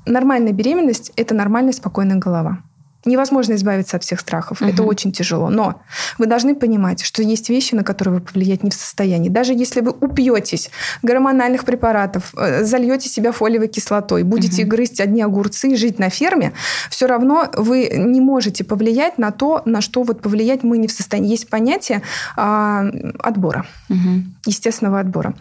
нормальная 0.07 0.53
беременность– 0.53 1.13
это 1.17 1.35
нормальная 1.35 1.73
спокойная 1.73 2.17
голова. 2.17 2.59
Невозможно 3.05 3.55
избавиться 3.55 3.97
от 3.97 4.05
всех 4.05 4.21
страхов. 4.21 4.63
Угу. 4.63 4.71
Это 4.71 4.83
очень 4.85 5.13
тяжело. 5.13 5.51
Но 5.51 5.83
вы 6.19 6.27
должны 6.27 6.55
понимать, 6.55 7.03
что 7.03 7.23
есть 7.23 7.49
вещи, 7.49 7.75
на 7.75 7.83
которые 7.83 8.17
вы 8.17 8.21
повлиять 8.21 8.63
не 8.63 8.71
в 8.71 8.75
состоянии. 8.75 9.29
Даже 9.29 9.53
если 9.55 9.81
вы 9.81 9.91
упьетесь 9.91 10.71
гормональных 11.03 11.65
препаратов, 11.65 12.33
э, 12.37 12.65
зальете 12.65 13.09
себя 13.09 13.33
фолиевой 13.33 13.69
кислотой, 13.69 14.23
будете 14.23 14.63
угу. 14.63 14.71
грызть 14.71 15.01
одни 15.01 15.23
огурцы 15.23 15.73
и 15.73 15.77
жить 15.77 15.99
на 15.99 16.11
ферме, 16.11 16.53
все 16.91 17.07
равно 17.07 17.49
вы 17.57 17.91
не 17.97 18.21
можете 18.21 18.65
повлиять 18.65 19.19
на 19.19 19.33
то, 19.33 19.63
на 19.65 19.81
что 19.81 20.03
вот 20.03 20.21
повлиять 20.21 20.63
мы 20.63 20.79
не 20.79 20.87
в 20.87 20.93
состоянии. 20.93 21.31
Есть 21.31 21.49
понятие 21.49 22.03
а, 22.37 22.85
отбора, 23.19 23.67
угу. 23.89 24.25
естественного 24.47 25.01
отбора, 25.01 25.35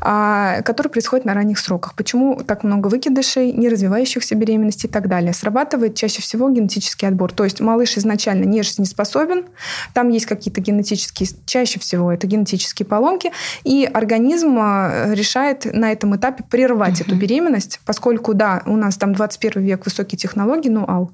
а, 0.00 0.62
который 0.62 0.88
происходит 0.88 1.24
на 1.24 1.34
ранних 1.34 1.58
сроках. 1.58 1.94
Почему 1.94 2.42
так 2.46 2.62
много 2.64 2.88
выкидышей, 2.88 3.52
не 3.52 3.68
развивающихся 3.68 4.34
беременностей 4.34 4.88
и 4.88 4.92
так 4.92 5.08
далее? 5.08 5.32
Срабатывает 5.32 5.96
чаще 5.96 6.22
всего 6.22 6.48
генетический 6.50 6.99
генетический 7.00 7.08
отбор. 7.08 7.32
То 7.32 7.44
есть 7.44 7.60
малыш 7.60 7.96
изначально 7.96 8.44
не 8.44 8.62
жизнеспособен, 8.62 9.46
там 9.94 10.08
есть 10.10 10.26
какие-то 10.26 10.60
генетические, 10.60 11.28
чаще 11.46 11.80
всего 11.80 12.12
это 12.12 12.26
генетические 12.26 12.86
поломки, 12.86 13.32
и 13.64 13.88
организм 13.92 14.58
э, 14.58 15.14
решает 15.14 15.66
на 15.72 15.92
этом 15.92 16.16
этапе 16.16 16.44
прервать 16.48 17.00
uh-huh. 17.00 17.06
эту 17.06 17.16
беременность, 17.16 17.80
поскольку, 17.84 18.34
да, 18.34 18.62
у 18.66 18.76
нас 18.76 18.96
там 18.96 19.14
21 19.14 19.62
век, 19.62 19.84
высокие 19.84 20.18
технологии, 20.18 20.68
но 20.68 20.88
ал, 20.88 21.12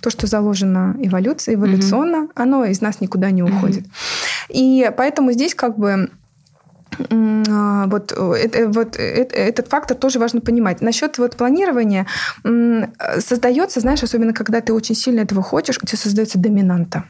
то, 0.00 0.10
что 0.10 0.26
заложено 0.26 0.96
эволюцией, 0.98 1.56
эволюционно, 1.56 2.16
mm 2.16 2.28
оно 2.34 2.64
из 2.64 2.80
нас 2.80 3.00
никуда 3.00 3.30
не 3.30 3.42
уходит. 3.42 3.84
mm 3.84 3.90
И 4.50 4.90
поэтому 4.96 5.32
здесь 5.32 5.54
как 5.54 5.76
бы 5.76 5.90
а, 5.90 6.08
вот, 6.98 8.12
это, 8.12 8.68
вот 8.68 8.96
это, 8.96 9.36
этот 9.36 9.68
фактор 9.68 9.96
тоже 9.96 10.18
важно 10.18 10.40
понимать. 10.40 10.80
Насчет 10.80 11.18
вот 11.18 11.36
планирования 11.36 12.06
создается, 13.18 13.80
знаешь, 13.80 14.02
особенно 14.02 14.32
когда 14.32 14.60
ты 14.60 14.72
очень 14.72 14.94
сильно 14.94 15.20
этого 15.20 15.42
хочешь, 15.42 15.78
у 15.82 15.86
тебя 15.86 15.98
создается 15.98 16.38
доминанта. 16.38 17.04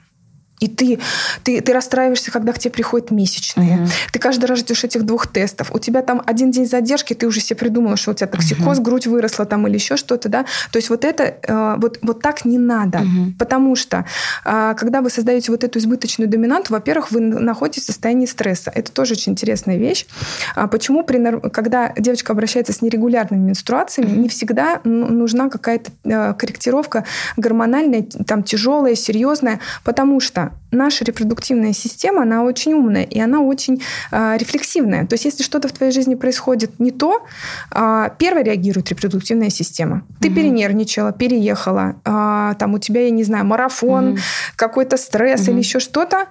И 0.60 0.68
ты, 0.68 0.98
ты, 1.44 1.60
ты 1.60 1.72
расстраиваешься, 1.72 2.30
когда 2.30 2.52
к 2.52 2.58
тебе 2.58 2.72
приходят 2.72 3.10
месячные. 3.10 3.82
Угу. 3.82 3.88
Ты 4.12 4.18
каждый 4.18 4.46
раз 4.46 4.60
ждешь 4.60 4.84
этих 4.84 5.04
двух 5.04 5.26
тестов. 5.26 5.70
У 5.72 5.78
тебя 5.78 6.02
там 6.02 6.22
один 6.26 6.50
день 6.50 6.66
задержки, 6.66 7.14
ты 7.14 7.26
уже 7.26 7.40
себе 7.40 7.56
придумала, 7.56 7.96
что 7.96 8.10
у 8.10 8.14
тебя 8.14 8.26
токсикоз, 8.26 8.78
угу. 8.78 8.84
грудь 8.84 9.06
выросла 9.06 9.44
там 9.44 9.66
или 9.66 9.74
еще 9.74 9.96
что-то, 9.96 10.28
да. 10.28 10.44
То 10.72 10.78
есть 10.78 10.90
вот 10.90 11.04
это, 11.04 11.36
э, 11.42 11.76
вот, 11.78 11.98
вот 12.02 12.22
так 12.22 12.44
не 12.44 12.58
надо. 12.58 12.98
Угу. 12.98 13.34
Потому 13.38 13.76
что, 13.76 14.04
э, 14.44 14.74
когда 14.76 15.00
вы 15.00 15.10
создаете 15.10 15.52
вот 15.52 15.64
эту 15.64 15.78
избыточную 15.78 16.28
доминанту, 16.28 16.72
во-первых, 16.72 17.10
вы 17.10 17.20
находитесь 17.20 17.84
в 17.84 17.86
состоянии 17.86 18.26
стресса. 18.26 18.72
Это 18.74 18.92
тоже 18.92 19.14
очень 19.14 19.32
интересная 19.32 19.76
вещь. 19.76 20.06
А 20.54 20.66
почему, 20.66 21.04
при, 21.04 21.18
когда 21.50 21.92
девочка 21.96 22.32
обращается 22.32 22.72
с 22.72 22.82
нерегулярными 22.82 23.48
менструациями, 23.48 24.12
угу. 24.12 24.20
не 24.20 24.28
всегда 24.28 24.80
нужна 24.84 25.48
какая-то 25.48 25.90
э, 26.04 26.34
корректировка 26.34 27.04
гормональная, 27.36 28.02
там 28.02 28.42
тяжелая, 28.42 28.94
серьезная, 28.94 29.60
потому 29.84 30.20
что 30.20 30.47
наша 30.70 31.04
репродуктивная 31.04 31.72
система, 31.72 32.22
она 32.22 32.42
очень 32.42 32.74
умная, 32.74 33.04
и 33.04 33.18
она 33.20 33.40
очень 33.40 33.82
э, 34.10 34.36
рефлексивная. 34.38 35.06
То 35.06 35.14
есть, 35.14 35.24
если 35.24 35.42
что-то 35.42 35.68
в 35.68 35.72
твоей 35.72 35.92
жизни 35.92 36.14
происходит 36.14 36.78
не 36.78 36.90
то, 36.90 37.26
э, 37.74 38.10
первая 38.18 38.44
реагирует 38.44 38.90
репродуктивная 38.90 39.50
система. 39.50 40.02
Ты 40.20 40.28
угу. 40.28 40.36
перенервничала, 40.36 41.12
переехала, 41.12 41.96
э, 42.04 42.54
там 42.58 42.74
у 42.74 42.78
тебя, 42.78 43.04
я 43.04 43.10
не 43.10 43.24
знаю, 43.24 43.44
марафон, 43.44 44.12
угу. 44.12 44.18
какой-то 44.56 44.96
стресс 44.96 45.42
угу. 45.42 45.52
или 45.52 45.58
еще 45.58 45.80
что-то, 45.80 46.26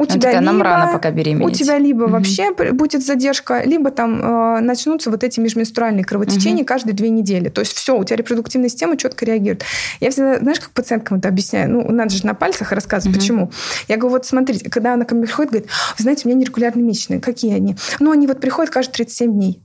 у 0.00 0.04
ну, 0.04 0.08
тебя 0.08 0.30
либо, 0.30 0.42
нам 0.42 0.62
рано 0.62 0.92
пока 0.92 1.10
беременеть. 1.10 1.46
У 1.46 1.50
тебя 1.50 1.76
либо 1.76 2.04
угу. 2.04 2.12
вообще 2.12 2.52
будет 2.52 3.04
задержка, 3.04 3.62
либо 3.64 3.90
там 3.90 4.20
э, 4.22 4.60
начнутся 4.60 5.10
вот 5.10 5.24
эти 5.24 5.40
межменструальные 5.40 6.04
кровотечения 6.04 6.62
угу. 6.62 6.66
каждые 6.66 6.94
две 6.94 7.10
недели. 7.10 7.48
То 7.48 7.62
есть 7.62 7.72
все, 7.72 7.96
у 7.98 8.04
тебя 8.04 8.16
репродуктивная 8.16 8.68
система 8.68 8.96
четко 8.96 9.24
реагирует. 9.24 9.64
Я 9.98 10.10
всегда, 10.10 10.38
знаешь, 10.38 10.60
как 10.60 10.70
пациенткам 10.70 11.18
это 11.18 11.28
объясняю? 11.28 11.70
Ну, 11.70 11.90
надо 11.90 12.14
же 12.14 12.24
на 12.24 12.34
пальцах 12.34 12.70
рассказывать, 12.70 13.16
угу. 13.16 13.20
почему. 13.20 13.50
Я 13.88 13.96
говорю, 13.96 14.14
вот 14.14 14.26
смотрите, 14.26 14.70
когда 14.70 14.94
она 14.94 15.04
ко 15.04 15.16
мне 15.16 15.26
приходит, 15.26 15.50
говорит, 15.50 15.70
вы 15.96 16.02
знаете, 16.02 16.22
у 16.24 16.28
меня 16.28 16.38
нерегулярные 16.38 16.84
месячные. 16.84 17.20
Какие 17.20 17.54
они? 17.54 17.76
Ну, 17.98 18.12
они 18.12 18.28
вот 18.28 18.40
приходят 18.40 18.72
каждые 18.72 18.94
37 18.94 19.32
дней. 19.32 19.60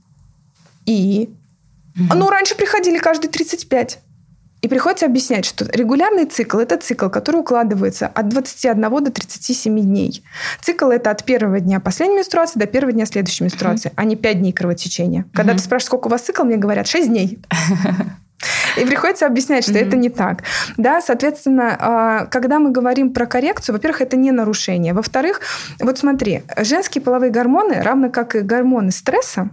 И? 0.86 1.30
Угу. 1.96 2.18
Ну, 2.18 2.28
раньше 2.28 2.56
приходили 2.56 2.98
каждые 2.98 3.30
35. 3.30 4.00
И 4.64 4.68
приходится 4.68 5.04
объяснять, 5.04 5.44
что 5.44 5.66
регулярный 5.66 6.24
цикл– 6.24 6.56
это 6.58 6.78
цикл, 6.78 7.10
который 7.10 7.40
укладывается 7.42 8.06
от 8.06 8.30
21 8.30 8.80
до 9.04 9.10
37 9.10 9.78
дней. 9.78 10.24
Цикл– 10.62 10.86
это 10.90 11.10
от 11.10 11.22
первого 11.24 11.60
дня 11.60 11.80
последней 11.80 12.16
менструации 12.16 12.58
до 12.58 12.64
первого 12.64 12.92
дня 12.92 13.04
следующей 13.04 13.44
менструации, 13.44 13.90
mm-hmm. 13.90 13.94
а 13.96 14.04
не 14.04 14.16
5 14.16 14.38
дней 14.38 14.52
кровотечения. 14.54 15.26
Когда 15.34 15.52
mm-hmm. 15.52 15.56
ты 15.56 15.62
спрашиваешь, 15.62 15.86
сколько 15.88 16.06
у 16.06 16.10
вас 16.10 16.22
цикл, 16.22 16.44
мне 16.44 16.56
говорят 16.56 16.86
6 16.86 17.08
дней. 17.08 17.40
И 18.76 18.84
приходится 18.84 19.26
объяснять, 19.26 19.64
что 19.64 19.74
mm-hmm. 19.74 19.86
это 19.88 19.96
не 19.96 20.08
так. 20.08 20.42
Да, 20.76 21.00
соответственно, 21.00 21.76
а, 21.78 22.26
когда 22.26 22.58
мы 22.58 22.70
говорим 22.70 23.12
про 23.12 23.26
коррекцию, 23.26 23.74
во-первых, 23.74 24.00
это 24.00 24.16
не 24.16 24.32
нарушение. 24.32 24.92
Во-вторых, 24.92 25.40
вот 25.80 25.98
смотри, 25.98 26.42
женские 26.58 27.02
половые 27.02 27.30
гормоны, 27.30 27.82
равно 27.82 28.10
как 28.10 28.34
и 28.36 28.40
гормоны 28.40 28.90
стресса, 28.90 29.50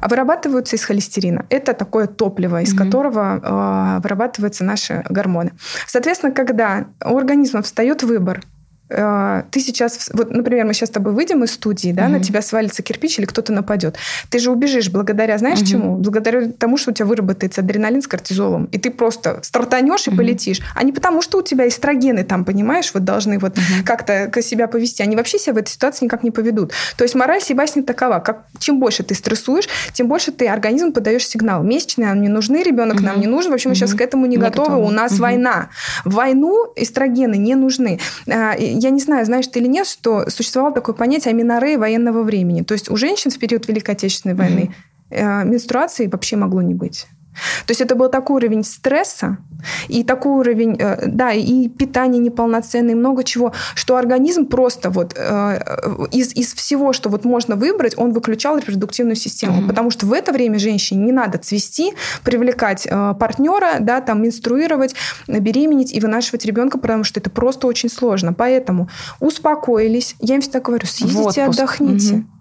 вырабатываются 0.00 0.76
из 0.76 0.84
холестерина. 0.84 1.44
Это 1.50 1.72
такое 1.74 2.06
топливо, 2.06 2.62
из 2.62 2.72
mm-hmm. 2.72 2.78
которого 2.78 3.98
э, 3.98 4.02
вырабатываются 4.02 4.64
наши 4.64 5.04
гормоны. 5.08 5.52
Соответственно, 5.86 6.32
когда 6.32 6.86
у 7.04 7.16
организма 7.16 7.62
встает 7.62 8.02
выбор 8.02 8.40
ты 8.88 9.60
сейчас, 9.60 10.10
вот, 10.14 10.30
например, 10.30 10.64
мы 10.64 10.72
сейчас 10.72 10.88
с 10.88 10.92
тобой 10.92 11.12
выйдем 11.12 11.44
из 11.44 11.52
студии, 11.52 11.92
да, 11.92 12.04
угу. 12.04 12.12
на 12.12 12.20
тебя 12.20 12.42
свалится 12.42 12.82
кирпич 12.82 13.18
или 13.18 13.26
кто-то 13.26 13.52
нападет. 13.52 13.96
Ты 14.30 14.38
же 14.38 14.50
убежишь 14.50 14.90
благодаря, 14.90 15.36
знаешь, 15.38 15.60
угу. 15.60 15.66
чему? 15.66 15.96
Благодаря 15.96 16.50
тому, 16.52 16.76
что 16.76 16.90
у 16.90 16.94
тебя 16.94 17.06
выработается 17.06 17.60
адреналин 17.60 18.02
с 18.02 18.06
кортизолом, 18.06 18.66
и 18.66 18.78
ты 18.78 18.90
просто 18.90 19.40
стартанешь 19.42 20.06
и 20.06 20.10
угу. 20.10 20.18
полетишь, 20.18 20.60
а 20.74 20.82
не 20.84 20.92
потому, 20.92 21.22
что 21.22 21.38
у 21.38 21.42
тебя 21.42 21.68
эстрогены 21.68 22.24
там, 22.24 22.44
понимаешь, 22.44 22.90
вот 22.94 23.04
должны 23.04 23.38
вот 23.38 23.58
угу. 23.58 23.84
как-то 23.84 24.30
себя 24.42 24.68
повести. 24.68 25.02
Они 25.02 25.16
вообще 25.16 25.38
себя 25.38 25.54
в 25.54 25.58
этой 25.58 25.70
ситуации 25.70 26.04
никак 26.04 26.22
не 26.22 26.30
поведут. 26.30 26.72
То 26.96 27.04
есть 27.04 27.14
мораль 27.14 27.42
сей 27.42 27.54
басни 27.54 27.82
такова, 27.82 28.20
как 28.20 28.46
чем 28.58 28.80
больше 28.80 29.02
ты 29.02 29.14
стрессуешь, 29.14 29.68
тем 29.92 30.08
больше 30.08 30.32
ты 30.32 30.48
организм 30.48 30.92
подаешь 30.92 31.26
сигнал. 31.26 31.62
Месячные 31.62 32.08
нам 32.08 32.22
не 32.22 32.28
нужны, 32.28 32.62
ребенок 32.62 32.96
угу. 32.96 33.04
нам 33.04 33.20
не 33.20 33.26
нужен, 33.26 33.50
вообще 33.50 33.68
мы 33.68 33.72
угу. 33.72 33.78
сейчас 33.80 33.94
к 33.94 34.00
этому 34.00 34.26
не, 34.26 34.36
не 34.36 34.42
готовы, 34.42 34.70
готовы. 34.70 34.86
у 34.86 34.90
нас 34.90 35.12
угу. 35.12 35.22
война. 35.22 35.68
В 36.04 36.14
войну 36.14 36.72
эстрогены 36.76 37.36
не 37.36 37.54
нужны 37.54 38.00
а, 38.26 38.54
я 38.78 38.90
не 38.90 39.00
знаю, 39.00 39.24
знаешь 39.26 39.46
ты 39.46 39.60
или 39.60 39.68
нет, 39.68 39.86
что 39.86 40.28
существовало 40.30 40.74
такое 40.74 40.94
понятие 40.94 41.32
аминореи 41.32 41.76
военного 41.76 42.22
времени. 42.22 42.62
То 42.62 42.72
есть 42.72 42.90
у 42.90 42.96
женщин 42.96 43.30
в 43.30 43.38
период 43.38 43.66
Великой 43.68 43.92
Отечественной 43.92 44.34
войны 44.34 44.74
mm-hmm. 45.10 45.44
менструации 45.44 46.06
вообще 46.06 46.36
могло 46.36 46.62
не 46.62 46.74
быть. 46.74 47.06
То 47.66 47.70
есть 47.70 47.80
это 47.80 47.94
был 47.94 48.08
такой 48.08 48.36
уровень 48.36 48.64
стресса, 48.64 49.38
И 49.88 50.04
такой 50.04 50.32
уровень, 50.32 50.76
э, 50.78 51.06
да, 51.06 51.32
и 51.32 51.68
питание 51.68 52.20
неполноценное, 52.20 52.92
и 52.92 52.94
много 52.94 53.24
чего, 53.24 53.52
что 53.74 53.96
организм 53.96 54.46
просто 54.46 54.90
вот 54.90 55.14
э, 55.16 55.60
из, 56.12 56.34
из 56.34 56.54
всего, 56.54 56.92
что 56.92 57.08
вот 57.08 57.24
можно 57.24 57.56
выбрать, 57.56 57.98
он 57.98 58.12
выключал 58.12 58.58
репродуктивную 58.58 59.16
систему. 59.16 59.60
Mm-hmm. 59.60 59.68
Потому 59.68 59.90
что 59.90 60.06
в 60.06 60.12
это 60.12 60.32
время 60.32 60.58
женщине 60.58 61.06
не 61.06 61.12
надо 61.12 61.38
цвести, 61.38 61.92
привлекать 62.24 62.86
э, 62.86 63.14
партнера, 63.18 63.78
да, 63.80 64.00
там, 64.00 64.22
менструировать, 64.22 64.94
беременеть 65.26 65.92
и 65.92 66.00
вынашивать 66.00 66.44
ребенка, 66.44 66.78
потому 66.78 67.04
что 67.04 67.20
это 67.20 67.30
просто 67.30 67.66
очень 67.66 67.88
сложно. 67.88 68.32
Поэтому 68.32 68.88
успокоились. 69.20 70.14
Я 70.20 70.36
им 70.36 70.40
всегда 70.40 70.60
говорю, 70.60 70.86
съездите, 70.86 71.44
отдохните. 71.44 72.14
Mm-hmm 72.14 72.37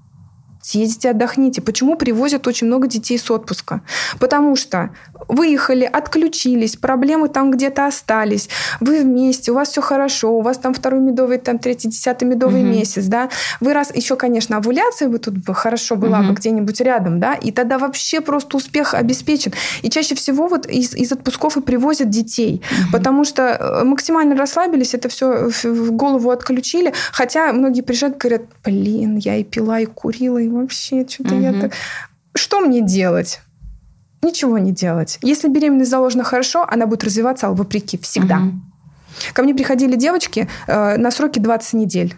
съездите, 0.68 1.12
отдохните. 1.12 1.62
Почему 1.62 1.96
привозят 1.96 2.46
очень 2.46 2.68
много 2.68 2.88
детей 2.88 3.18
с 3.18 3.32
отпуска? 3.32 3.82
Потому 4.20 4.56
что 4.56 4.90
выехали, 5.30 5.84
отключились, 5.86 6.76
проблемы 6.76 7.30
там 7.30 7.52
где-то 7.52 7.86
остались, 7.88 8.50
вы 8.80 9.02
вместе, 9.02 9.52
у 9.52 9.56
вас 9.56 9.70
все 9.70 9.82
хорошо, 9.82 10.38
у 10.38 10.42
вас 10.42 10.58
там 10.58 10.74
второй 10.74 11.00
медовый, 11.00 11.38
там 11.38 11.60
третий, 11.60 11.90
десятый 11.90 12.28
медовый 12.28 12.62
угу. 12.62 12.70
месяц, 12.70 13.06
да. 13.06 13.30
Вы 13.60 13.74
раз 13.74 13.96
еще, 13.96 14.16
конечно, 14.16 14.58
овуляция 14.58 15.10
бы 15.10 15.20
тут 15.20 15.38
бы 15.38 15.54
хорошо 15.54 15.96
была 15.96 16.20
угу. 16.20 16.30
бы 16.30 16.34
где-нибудь 16.34 16.82
рядом, 16.82 17.20
да, 17.20 17.34
и 17.34 17.52
тогда 17.52 17.78
вообще 17.78 18.22
просто 18.22 18.58
успех 18.58 18.94
обеспечен. 18.94 19.54
И 19.82 19.90
чаще 19.90 20.16
всего 20.16 20.48
вот 20.48 20.66
из, 20.66 20.94
из 20.94 21.12
отпусков 21.12 21.58
и 21.58 21.62
привозят 21.62 22.10
детей, 22.10 22.62
угу. 22.72 22.92
потому 22.92 23.24
что 23.24 23.44
э, 23.44 23.84
максимально 23.84 24.36
расслабились, 24.36 24.94
это 24.94 25.10
все 25.10 25.50
в 25.64 25.92
голову 25.92 26.30
отключили, 26.32 26.94
хотя 27.12 27.54
многие 27.54 27.82
приезжают, 27.82 28.18
говорят, 28.18 28.44
блин, 28.64 29.18
я 29.18 29.38
и 29.38 29.44
пила, 29.44 29.80
и 29.80 29.86
курила, 29.86 30.38
и 30.38 30.48
вообще 30.62 31.08
что-то 31.08 31.36
угу. 31.36 31.42
я 31.42 31.54
так... 31.54 31.74
Что 32.36 32.60
мне 32.60 32.82
делать? 32.82 33.40
Ничего 34.22 34.58
не 34.58 34.72
делать. 34.72 35.20
Если 35.22 35.48
беременность 35.48 35.90
заложена 35.90 36.24
хорошо, 36.24 36.66
она 36.68 36.86
будет 36.86 37.04
развиваться, 37.04 37.48
а 37.48 37.52
вопреки, 37.52 37.98
всегда. 37.98 38.38
Угу. 38.38 38.52
Ко 39.34 39.44
мне 39.44 39.54
приходили 39.54 39.96
девочки 39.96 40.48
э, 40.68 40.98
на 40.98 41.12
сроки 41.12 41.40
20 41.40 41.74
недель. 41.74 42.16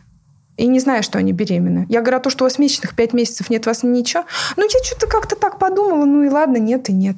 И 0.58 0.68
не 0.68 0.80
знаю, 0.80 1.04
что 1.04 1.18
они 1.18 1.32
беременны. 1.32 1.86
Я 1.88 2.02
говорю, 2.02 2.18
а 2.18 2.20
то, 2.20 2.30
что 2.30 2.44
у 2.44 2.48
вас 2.48 2.60
месячных 2.60 2.94
5 2.96 3.14
месяцев 3.14 3.50
нет 3.50 3.66
у 3.66 3.70
вас 3.70 3.84
ничего. 3.84 4.26
Ну, 4.58 4.64
я 4.64 4.84
что-то 4.84 5.08
как-то 5.08 5.36
так 5.38 5.58
подумала, 5.58 6.04
ну 6.04 6.24
и 6.24 6.30
ладно, 6.30 6.58
нет 6.58 6.90
и 6.90 6.94
нет. 6.94 7.18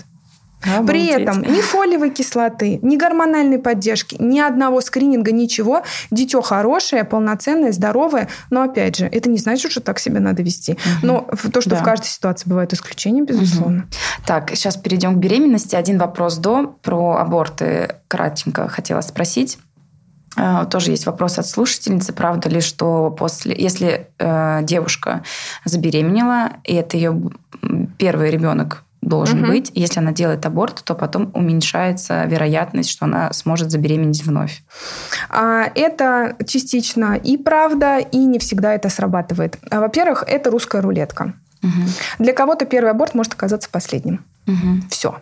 Обалдеть. 0.63 0.87
При 0.87 1.07
этом 1.07 1.41
ни 1.41 1.61
фолиевой 1.61 2.11
кислоты, 2.11 2.79
ни 2.81 2.95
гормональной 2.95 3.57
поддержки, 3.57 4.15
ни 4.19 4.39
одного 4.39 4.81
скрининга, 4.81 5.31
ничего. 5.31 5.83
Дитё 6.11 6.41
хорошее, 6.41 7.03
полноценное, 7.03 7.71
здоровое. 7.71 8.27
Но 8.49 8.61
опять 8.63 8.97
же, 8.97 9.05
это 9.05 9.29
не 9.29 9.37
значит, 9.37 9.71
что 9.71 9.81
так 9.81 9.99
себя 9.99 10.19
надо 10.19 10.43
вести. 10.43 10.73
Угу. 10.73 10.79
Но 11.03 11.27
то, 11.51 11.61
что 11.61 11.71
да. 11.71 11.77
в 11.77 11.83
каждой 11.83 12.07
ситуации 12.07 12.47
бывает 12.47 12.73
исключения, 12.73 13.21
безусловно. 13.21 13.79
Угу. 13.79 13.87
Так, 14.27 14.51
сейчас 14.51 14.77
перейдем 14.77 15.15
к 15.15 15.17
беременности. 15.17 15.75
Один 15.75 15.97
вопрос 15.97 16.37
до 16.37 16.75
про 16.81 17.17
аборты 17.17 17.95
кратенько 18.07 18.67
хотела 18.67 19.01
спросить. 19.01 19.57
А, 20.37 20.65
тоже 20.65 20.91
есть 20.91 21.05
вопрос 21.05 21.39
от 21.39 21.47
слушательницы, 21.47 22.13
правда 22.13 22.49
ли, 22.49 22.61
что 22.61 23.11
после, 23.11 23.53
если 23.57 24.07
э, 24.17 24.59
девушка 24.63 25.23
забеременела, 25.65 26.53
и 26.63 26.73
это 26.73 26.95
ее 26.95 27.31
первый 27.97 28.31
ребенок 28.31 28.83
должен 29.01 29.43
угу. 29.43 29.51
быть. 29.51 29.71
Если 29.73 29.99
она 29.99 30.11
делает 30.11 30.45
аборт, 30.45 30.83
то 30.83 30.95
потом 30.95 31.31
уменьшается 31.33 32.25
вероятность, 32.25 32.89
что 32.89 33.05
она 33.05 33.33
сможет 33.33 33.71
забеременеть 33.71 34.23
вновь. 34.23 34.63
А, 35.29 35.65
это 35.75 36.35
частично 36.47 37.15
и 37.15 37.37
правда, 37.37 37.97
и 37.97 38.17
не 38.17 38.39
всегда 38.39 38.73
это 38.73 38.89
срабатывает. 38.89 39.57
А, 39.69 39.79
во-первых, 39.79 40.23
это 40.27 40.51
русская 40.51 40.81
рулетка. 40.81 41.33
Угу. 41.63 41.81
Для 42.19 42.33
кого-то 42.33 42.65
первый 42.65 42.91
аборт 42.91 43.15
может 43.15 43.33
оказаться 43.33 43.69
последним. 43.71 44.23
Угу. 44.47 44.87
Все. 44.89 45.21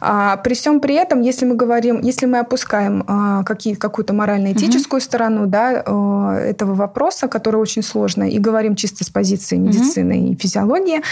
А, 0.00 0.36
при 0.38 0.54
всем 0.54 0.80
при 0.80 0.94
этом, 0.94 1.20
если 1.20 1.44
мы 1.44 1.54
говорим, 1.54 2.00
если 2.00 2.26
мы 2.26 2.38
опускаем 2.38 3.04
а, 3.06 3.42
какие, 3.44 3.74
какую-то 3.74 4.12
морально-этическую 4.12 4.98
угу. 4.98 5.04
сторону 5.04 5.46
да, 5.46 5.82
а, 5.84 6.36
этого 6.38 6.74
вопроса, 6.74 7.28
который 7.28 7.60
очень 7.60 7.82
сложный, 7.82 8.30
и 8.30 8.38
говорим 8.38 8.76
чисто 8.76 9.04
с 9.04 9.10
позиции 9.10 9.56
медицины 9.56 10.18
угу. 10.18 10.32
и 10.32 10.36
физиологии, 10.36 11.02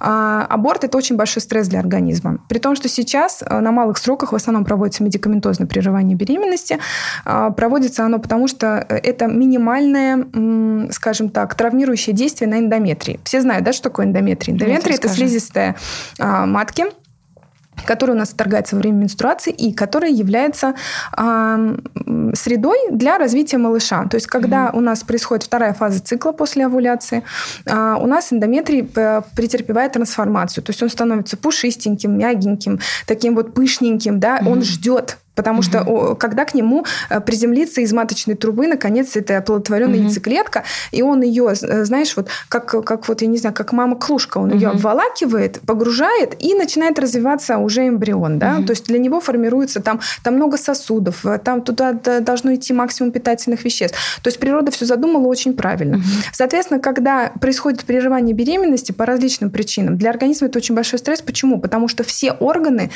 а, 0.00 0.46
аборт 0.48 0.84
это 0.84 0.98
очень 0.98 1.16
большой 1.16 1.42
стресс 1.42 1.68
для 1.68 1.78
организма. 1.78 2.38
При 2.48 2.58
том, 2.58 2.76
что 2.76 2.88
сейчас 2.88 3.42
а, 3.44 3.60
на 3.60 3.72
малых 3.72 3.98
сроках 3.98 4.32
в 4.32 4.36
основном 4.36 4.64
проводится 4.64 5.02
медикаментозное 5.02 5.66
прерывание 5.66 6.16
беременности, 6.16 6.78
а, 7.24 7.50
проводится 7.50 8.04
оно 8.04 8.18
потому, 8.18 8.48
что 8.48 8.86
это 8.88 9.26
минимальное, 9.26 10.90
скажем 10.92 11.28
так, 11.28 11.54
травмирующее 11.54 12.14
действие 12.14 12.48
на 12.48 12.58
эндометрии. 12.58 13.20
Все 13.24 13.40
знают, 13.40 13.64
да, 13.64 13.72
что 13.72 13.84
такое 13.84 14.06
эндометрия? 14.06 14.54
Эндометрия 14.54 14.96
это 14.96 15.08
слизистая 15.08 15.76
а, 16.18 16.46
матки, 16.46 16.86
которая 17.84 18.16
у 18.16 18.18
нас 18.18 18.32
отторгается 18.32 18.76
во 18.76 18.80
время 18.80 18.96
менструации 18.96 19.52
и 19.52 19.72
которая 19.72 20.10
является 20.10 20.74
э, 21.16 21.76
средой 22.34 22.78
для 22.90 23.18
развития 23.18 23.58
малыша. 23.58 24.04
То 24.06 24.16
есть, 24.16 24.26
когда 24.26 24.66
mm-hmm. 24.66 24.76
у 24.76 24.80
нас 24.80 25.02
происходит 25.02 25.44
вторая 25.44 25.72
фаза 25.72 26.00
цикла 26.00 26.32
после 26.32 26.66
овуляции, 26.66 27.22
э, 27.66 27.96
у 28.00 28.06
нас 28.06 28.32
эндометрий 28.32 28.88
э, 28.94 29.22
претерпевает 29.36 29.92
трансформацию. 29.92 30.62
То 30.64 30.70
есть 30.70 30.82
он 30.82 30.90
становится 30.90 31.36
пушистеньким, 31.36 32.16
мягеньким, 32.16 32.80
таким 33.06 33.34
вот 33.34 33.54
пышненьким, 33.54 34.20
да, 34.20 34.38
mm-hmm. 34.38 34.48
он 34.48 34.62
ждет 34.62 35.18
Потому 35.34 35.58
угу. 35.58 35.62
что 35.62 36.14
когда 36.16 36.44
к 36.44 36.54
нему 36.54 36.84
э, 37.08 37.20
приземлится 37.20 37.80
из 37.80 37.92
маточной 37.92 38.34
трубы, 38.34 38.66
наконец, 38.66 39.16
это 39.16 39.38
оплодотворенная 39.38 39.98
угу. 39.98 40.04
яйцеклетка, 40.04 40.64
и 40.90 41.02
он 41.02 41.22
ее, 41.22 41.52
э, 41.52 41.84
знаешь, 41.84 42.16
вот 42.16 42.28
как, 42.48 42.84
как 42.84 43.08
вот, 43.08 43.22
я 43.22 43.28
не 43.28 43.38
знаю, 43.38 43.54
как 43.54 43.72
мама-клушка, 43.72 44.38
он 44.38 44.50
угу. 44.50 44.56
ее 44.56 44.68
обволакивает, 44.68 45.60
погружает, 45.66 46.36
и 46.38 46.54
начинает 46.54 46.98
развиваться 46.98 47.58
уже 47.58 47.88
эмбрион, 47.88 48.38
да, 48.38 48.56
угу. 48.56 48.66
то 48.66 48.70
есть 48.72 48.86
для 48.86 48.98
него 48.98 49.20
формируется 49.20 49.80
там, 49.80 50.00
там 50.22 50.34
много 50.34 50.58
сосудов, 50.58 51.24
э, 51.24 51.38
там 51.38 51.62
туда 51.62 51.92
должно 51.92 52.54
идти 52.54 52.72
максимум 52.72 53.12
питательных 53.12 53.64
веществ. 53.64 53.98
То 54.22 54.28
есть 54.28 54.38
природа 54.38 54.70
все 54.70 54.84
задумала 54.84 55.26
очень 55.26 55.54
правильно. 55.54 55.98
Угу. 55.98 56.04
Соответственно, 56.32 56.80
когда 56.80 57.32
происходит 57.40 57.84
прерывание 57.84 58.34
беременности 58.34 58.92
по 58.92 59.06
различным 59.06 59.50
причинам, 59.50 59.96
для 59.96 60.10
организма 60.10 60.48
это 60.48 60.58
очень 60.58 60.74
большой 60.74 60.98
стресс. 60.98 61.22
Почему? 61.22 61.60
Потому 61.60 61.88
что 61.88 62.04
все 62.04 62.32
органы 62.32 62.90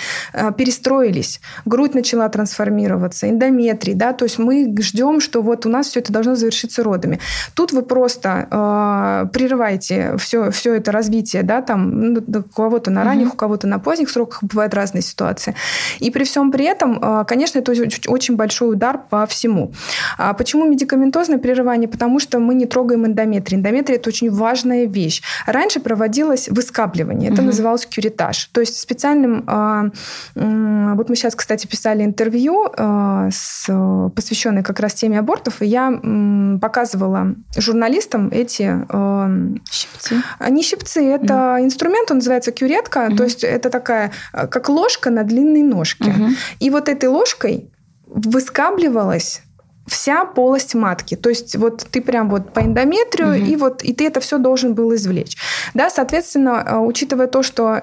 перестроились. 0.56 1.40
Грудь 1.64 1.94
начала 1.94 2.25
начала 2.26 2.28
трансформироваться, 2.28 3.28
эндометрий, 3.28 3.94
да, 3.94 4.12
то 4.12 4.24
есть 4.24 4.38
мы 4.38 4.74
ждем, 4.80 5.20
что 5.20 5.42
вот 5.42 5.66
у 5.66 5.68
нас 5.68 5.86
все 5.88 6.00
это 6.00 6.12
должно 6.12 6.34
завершиться 6.34 6.82
родами. 6.82 7.18
Тут 7.54 7.72
вы 7.72 7.82
просто 7.82 8.46
э, 8.50 9.28
прерываете 9.32 10.16
все, 10.18 10.50
все 10.50 10.74
это 10.74 10.92
развитие, 10.92 11.42
да, 11.42 11.62
там 11.62 12.12
ну, 12.12 12.22
у 12.34 12.42
кого-то 12.42 12.90
на 12.90 13.04
ранних, 13.04 13.28
угу. 13.28 13.34
у 13.34 13.36
кого-то 13.36 13.66
на 13.66 13.78
поздних 13.78 14.10
сроках 14.10 14.42
бывают 14.42 14.74
разные 14.74 15.02
ситуации. 15.02 15.54
И 16.00 16.10
при 16.10 16.24
всем 16.24 16.52
при 16.52 16.64
этом, 16.64 16.98
э, 17.02 17.24
конечно, 17.26 17.58
это 17.58 17.72
очень 18.08 18.36
большой 18.36 18.72
удар 18.72 18.98
по 19.10 19.26
всему. 19.26 19.72
А 20.18 20.32
почему 20.32 20.66
медикаментозное 20.66 21.38
прерывание? 21.38 21.88
Потому 21.88 22.20
что 22.20 22.38
мы 22.38 22.54
не 22.54 22.66
трогаем 22.66 23.04
эндометрий. 23.06 23.58
Эндометрий– 23.58 23.96
это 23.98 24.10
очень 24.10 24.30
важная 24.30 24.86
вещь. 24.86 25.22
Раньше 25.46 25.80
проводилось 25.80 26.48
выскабливание, 26.48 27.30
это 27.30 27.42
угу. 27.42 27.46
называлось 27.46 27.86
кюритаж. 27.86 28.48
То 28.52 28.60
есть 28.60 28.78
специальным... 28.78 29.44
Э, 29.46 29.90
э, 30.34 30.94
вот 30.96 31.08
мы 31.08 31.16
сейчас, 31.16 31.34
кстати, 31.34 31.66
писали 31.66 32.04
интервью, 32.16 32.66
э, 32.74 33.28
с, 33.30 33.66
посвященное 34.14 34.62
как 34.62 34.80
раз 34.80 34.94
теме 34.94 35.18
абортов, 35.18 35.60
и 35.60 35.66
я 35.66 35.92
показывала 36.60 37.34
журналистам 37.56 38.30
эти... 38.32 38.86
Э, 38.88 39.56
щипцы? 39.70 40.22
Не 40.48 40.62
щипцы, 40.62 41.04
это 41.04 41.34
mm. 41.34 41.64
инструмент, 41.64 42.10
он 42.10 42.16
называется 42.18 42.52
кюретка, 42.52 43.00
mm-hmm. 43.00 43.16
то 43.16 43.24
есть 43.24 43.44
это 43.44 43.68
такая, 43.68 44.12
э, 44.32 44.46
как 44.46 44.70
ложка 44.70 45.10
на 45.10 45.24
длинной 45.24 45.62
ножке. 45.62 46.10
Mm-hmm. 46.10 46.30
И 46.60 46.70
вот 46.70 46.88
этой 46.88 47.10
ложкой 47.10 47.70
выскабливалась 48.06 49.42
вся 49.86 50.24
полость 50.24 50.74
матки. 50.74 51.16
То 51.16 51.28
есть 51.28 51.54
вот 51.56 51.86
ты 51.90 52.00
прям 52.00 52.30
вот 52.30 52.52
по 52.52 52.60
эндометрию, 52.60 53.28
угу. 53.28 53.50
и 53.52 53.56
вот 53.56 53.84
и 53.84 53.92
ты 53.92 54.06
это 54.08 54.18
все 54.18 54.38
должен 54.38 54.74
был 54.74 54.92
извлечь. 54.94 55.36
Да, 55.74 55.90
соответственно, 55.90 56.82
учитывая 56.82 57.28
то, 57.28 57.44
что 57.44 57.80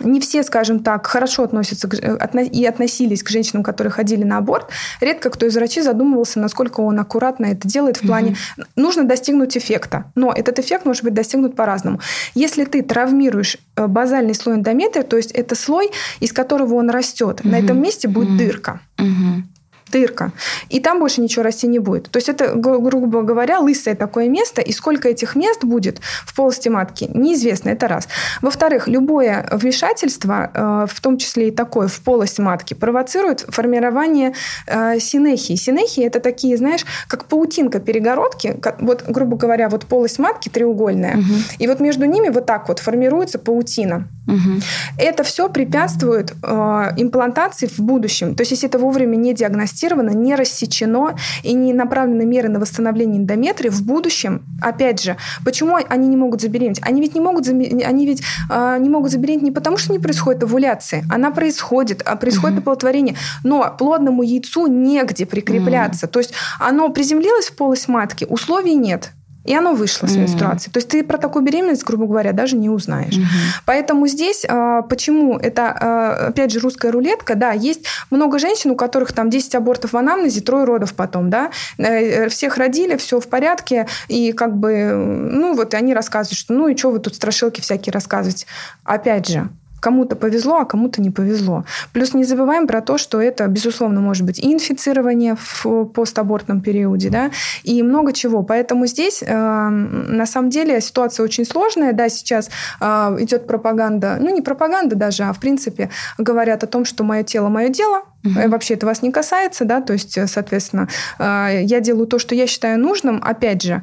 не 0.00 0.20
все, 0.20 0.42
скажем 0.42 0.80
так, 0.80 1.06
хорошо 1.06 1.44
относятся 1.44 1.88
к, 1.88 1.94
э, 1.94 2.44
и 2.44 2.64
относились 2.64 3.22
к 3.22 3.28
женщинам, 3.28 3.62
которые 3.62 3.92
ходили 3.92 4.24
на 4.24 4.38
аборт. 4.38 4.68
Редко 5.00 5.30
кто 5.30 5.46
из 5.46 5.56
врачей 5.56 5.82
задумывался, 5.82 6.40
насколько 6.40 6.80
он 6.80 6.98
аккуратно 6.98 7.46
это 7.46 7.66
делает 7.66 7.98
в 7.98 8.06
плане... 8.06 8.30
Угу. 8.30 8.66
Нужно 8.76 9.04
достигнуть 9.04 9.56
эффекта, 9.56 10.10
но 10.14 10.32
этот 10.34 10.58
эффект 10.58 10.84
может 10.84 11.04
быть 11.04 11.14
достигнут 11.14 11.54
по-разному. 11.56 12.00
Если 12.34 12.64
ты 12.64 12.82
травмируешь 12.82 13.58
э, 13.76 13.86
базальный 13.86 14.34
слой 14.34 14.56
эндометрия, 14.56 15.02
то 15.02 15.16
есть 15.16 15.32
это 15.32 15.54
слой, 15.54 15.90
из 16.20 16.32
которого 16.32 16.74
он 16.74 16.90
растет, 16.90 17.40
угу. 17.40 17.48
на 17.48 17.58
этом 17.58 17.80
месте 17.80 18.08
будет 18.08 18.30
угу. 18.30 18.38
дырка. 18.38 18.80
Угу. 18.98 19.44
Дырка. 19.90 20.32
И 20.68 20.80
там 20.80 20.98
больше 21.00 21.20
ничего 21.20 21.42
расти 21.42 21.66
не 21.66 21.78
будет. 21.78 22.10
То 22.10 22.18
есть 22.18 22.28
это, 22.28 22.54
грубо 22.54 23.22
говоря, 23.22 23.60
лысое 23.60 23.94
такое 23.94 24.28
место, 24.28 24.60
и 24.60 24.72
сколько 24.72 25.08
этих 25.08 25.36
мест 25.36 25.64
будет 25.64 26.00
в 26.26 26.34
полости 26.34 26.68
матки, 26.68 27.10
неизвестно, 27.12 27.70
это 27.70 27.88
раз. 27.88 28.08
Во-вторых, 28.42 28.88
любое 28.88 29.48
вмешательство, 29.50 30.50
э, 30.52 30.86
в 30.88 31.00
том 31.00 31.18
числе 31.18 31.48
и 31.48 31.50
такое 31.50 31.88
в 31.88 32.00
полость 32.00 32.38
матки, 32.38 32.74
провоцирует 32.74 33.44
формирование 33.48 34.34
э, 34.66 34.98
синехии. 35.00 35.56
Синехии– 35.56 36.04
это 36.06 36.20
такие, 36.20 36.56
знаешь, 36.56 36.84
как 37.08 37.24
паутинка 37.24 37.80
перегородки, 37.80 38.56
вот, 38.78 39.04
грубо 39.08 39.36
говоря, 39.36 39.68
вот 39.68 39.86
полость 39.86 40.18
матки 40.18 40.48
треугольная, 40.48 41.18
угу. 41.18 41.34
и 41.58 41.66
вот 41.66 41.80
между 41.80 42.04
ними 42.04 42.28
вот 42.28 42.46
так 42.46 42.68
вот 42.68 42.78
формируется 42.78 43.38
паутина. 43.38 44.08
Угу. 44.26 44.60
Это 44.98 45.24
все 45.24 45.48
препятствует 45.48 46.34
э, 46.42 46.92
имплантации 46.96 47.66
в 47.66 47.78
будущем. 47.80 48.34
То 48.34 48.42
есть 48.42 48.52
если 48.52 48.68
это 48.68 48.78
вовремя 48.78 49.16
не 49.16 49.34
диагностировано, 49.34 49.79
диагностировано, 49.80 50.10
не 50.10 50.34
рассечено 50.34 51.16
и 51.42 51.52
не 51.52 51.72
направлены 51.72 52.24
меры 52.24 52.48
на 52.48 52.60
восстановление 52.60 53.20
эндометрия 53.20 53.70
в 53.70 53.82
будущем, 53.82 54.42
опять 54.60 55.02
же, 55.02 55.16
почему 55.44 55.76
они 55.88 56.08
не 56.08 56.16
могут 56.16 56.40
забеременеть? 56.40 56.80
Они 56.82 57.00
ведь 57.00 57.14
не 57.14 57.20
могут, 57.20 57.48
они 57.48 58.06
ведь, 58.06 58.22
э, 58.50 58.76
не 58.80 58.88
могут 58.88 59.10
забеременеть 59.10 59.42
не 59.42 59.50
потому, 59.50 59.76
что 59.76 59.92
не 59.92 59.98
происходит 59.98 60.42
овуляция, 60.42 61.04
она 61.10 61.30
происходит, 61.30 62.02
а 62.04 62.16
происходит 62.16 62.58
угу. 62.58 62.62
оплодотворение, 62.62 63.16
но 63.44 63.74
плодному 63.78 64.22
яйцу 64.22 64.66
негде 64.66 65.26
прикрепляться. 65.26 66.06
Угу. 66.06 66.12
То 66.12 66.18
есть 66.20 66.32
оно 66.58 66.88
приземлилось 66.90 67.46
в 67.46 67.56
полость 67.56 67.88
матки, 67.88 68.26
условий 68.28 68.74
нет. 68.74 69.12
И 69.50 69.54
оно 69.54 69.74
вышло 69.74 70.06
с 70.06 70.14
менструации. 70.14 70.68
Mm-hmm. 70.68 70.72
То 70.72 70.78
есть 70.78 70.88
ты 70.88 71.02
про 71.02 71.18
такую 71.18 71.44
беременность, 71.44 71.82
грубо 71.82 72.06
говоря, 72.06 72.32
даже 72.32 72.56
не 72.56 72.68
узнаешь. 72.68 73.16
Mm-hmm. 73.16 73.62
Поэтому 73.66 74.06
здесь, 74.06 74.46
а, 74.48 74.82
почему 74.82 75.38
это, 75.38 75.76
а, 75.76 76.26
опять 76.28 76.52
же, 76.52 76.60
русская 76.60 76.92
рулетка, 76.92 77.34
да, 77.34 77.50
есть 77.50 77.84
много 78.12 78.38
женщин, 78.38 78.70
у 78.70 78.76
которых 78.76 79.12
там 79.12 79.28
10 79.28 79.56
абортов 79.56 79.92
в 79.92 79.96
анамнезе, 79.96 80.40
трое 80.40 80.62
родов 80.62 80.94
потом, 80.94 81.30
да, 81.30 81.50
э, 81.78 82.28
всех 82.28 82.58
родили, 82.58 82.96
все 82.96 83.18
в 83.18 83.26
порядке, 83.26 83.88
и 84.06 84.30
как 84.30 84.56
бы, 84.56 84.92
ну 84.94 85.56
вот, 85.56 85.74
они 85.74 85.94
рассказывают, 85.94 86.38
что 86.38 86.54
ну 86.54 86.68
и 86.68 86.76
что 86.76 86.92
вы 86.92 87.00
тут 87.00 87.16
страшилки 87.16 87.60
всякие 87.60 87.92
рассказываете. 87.92 88.46
Опять 88.84 89.26
же, 89.28 89.48
Кому-то 89.80 90.16
повезло, 90.16 90.58
а 90.58 90.64
кому-то 90.64 91.00
не 91.00 91.10
повезло. 91.10 91.64
Плюс 91.92 92.14
не 92.14 92.24
забываем 92.24 92.66
про 92.66 92.80
то, 92.80 92.98
что 92.98 93.20
это, 93.20 93.46
безусловно, 93.46 94.00
может 94.00 94.24
быть 94.24 94.38
и 94.38 94.52
инфицирование 94.52 95.36
в 95.36 95.84
постабортном 95.86 96.60
периоде, 96.60 97.10
да, 97.10 97.30
и 97.64 97.82
много 97.82 98.12
чего. 98.12 98.42
Поэтому 98.42 98.86
здесь, 98.86 99.22
э, 99.22 99.68
на 99.68 100.26
самом 100.26 100.50
деле, 100.50 100.80
ситуация 100.80 101.24
очень 101.24 101.44
сложная. 101.44 101.92
Да, 101.92 102.08
сейчас 102.08 102.50
э, 102.80 103.16
идет 103.20 103.46
пропаганда, 103.46 104.18
ну, 104.20 104.34
не 104.34 104.42
пропаганда 104.42 104.96
даже, 104.96 105.24
а, 105.24 105.32
в 105.32 105.40
принципе, 105.40 105.90
говорят 106.18 106.64
о 106.64 106.66
том, 106.66 106.84
что 106.84 107.04
мое 107.04 107.22
тело– 107.22 107.48
мое 107.50 107.68
дело, 107.68 108.02
Угу. 108.22 108.50
Вообще 108.50 108.74
это 108.74 108.84
вас 108.84 109.00
не 109.00 109.10
касается, 109.10 109.64
да, 109.64 109.80
то 109.80 109.94
есть, 109.94 110.18
соответственно, 110.28 110.88
э, 111.18 111.60
я 111.62 111.80
делаю 111.80 112.06
то, 112.06 112.18
что 112.18 112.34
я 112.34 112.46
считаю 112.46 112.78
нужным, 112.78 113.18
опять 113.24 113.62
же, 113.62 113.82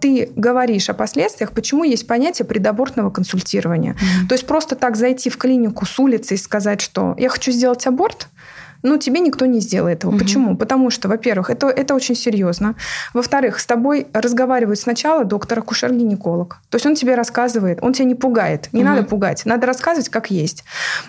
ты 0.00 0.32
говоришь 0.34 0.88
о 0.88 0.94
последствиях, 0.94 1.52
почему 1.52 1.84
есть 1.84 2.06
понятие 2.06 2.46
предабортного 2.46 3.10
консультирования. 3.10 3.92
Mm-hmm. 3.92 4.28
То 4.28 4.34
есть 4.34 4.46
просто 4.46 4.76
так 4.76 4.96
зайти 4.96 5.30
в 5.30 5.36
клинику 5.38 5.86
с 5.86 5.98
улицы 5.98 6.34
и 6.34 6.36
сказать, 6.36 6.80
что 6.80 7.14
я 7.18 7.28
хочу 7.28 7.52
сделать 7.52 7.86
аборт, 7.86 8.28
ну, 8.82 8.98
тебе 8.98 9.20
никто 9.20 9.46
не 9.46 9.60
сделает 9.60 10.02
этого. 10.02 10.12
Угу. 10.12 10.18
Почему? 10.18 10.56
Потому 10.56 10.90
что, 10.90 11.08
во-первых, 11.08 11.50
это, 11.50 11.68
это 11.68 11.94
очень 11.94 12.14
серьезно. 12.14 12.74
Во-вторых, 13.14 13.60
с 13.60 13.66
тобой 13.66 14.06
разговаривает 14.12 14.78
сначала 14.78 15.24
доктор-акушер-гинеколог. 15.24 16.58
То 16.68 16.76
есть 16.76 16.86
он 16.86 16.94
тебе 16.94 17.14
рассказывает, 17.14 17.78
он 17.82 17.92
тебя 17.92 18.06
не 18.06 18.14
пугает. 18.14 18.68
Не 18.72 18.82
угу. 18.82 18.90
надо 18.90 19.02
пугать, 19.04 19.42
надо 19.44 19.66
рассказывать, 19.66 20.08
как 20.08 20.30
есть. 20.30 20.64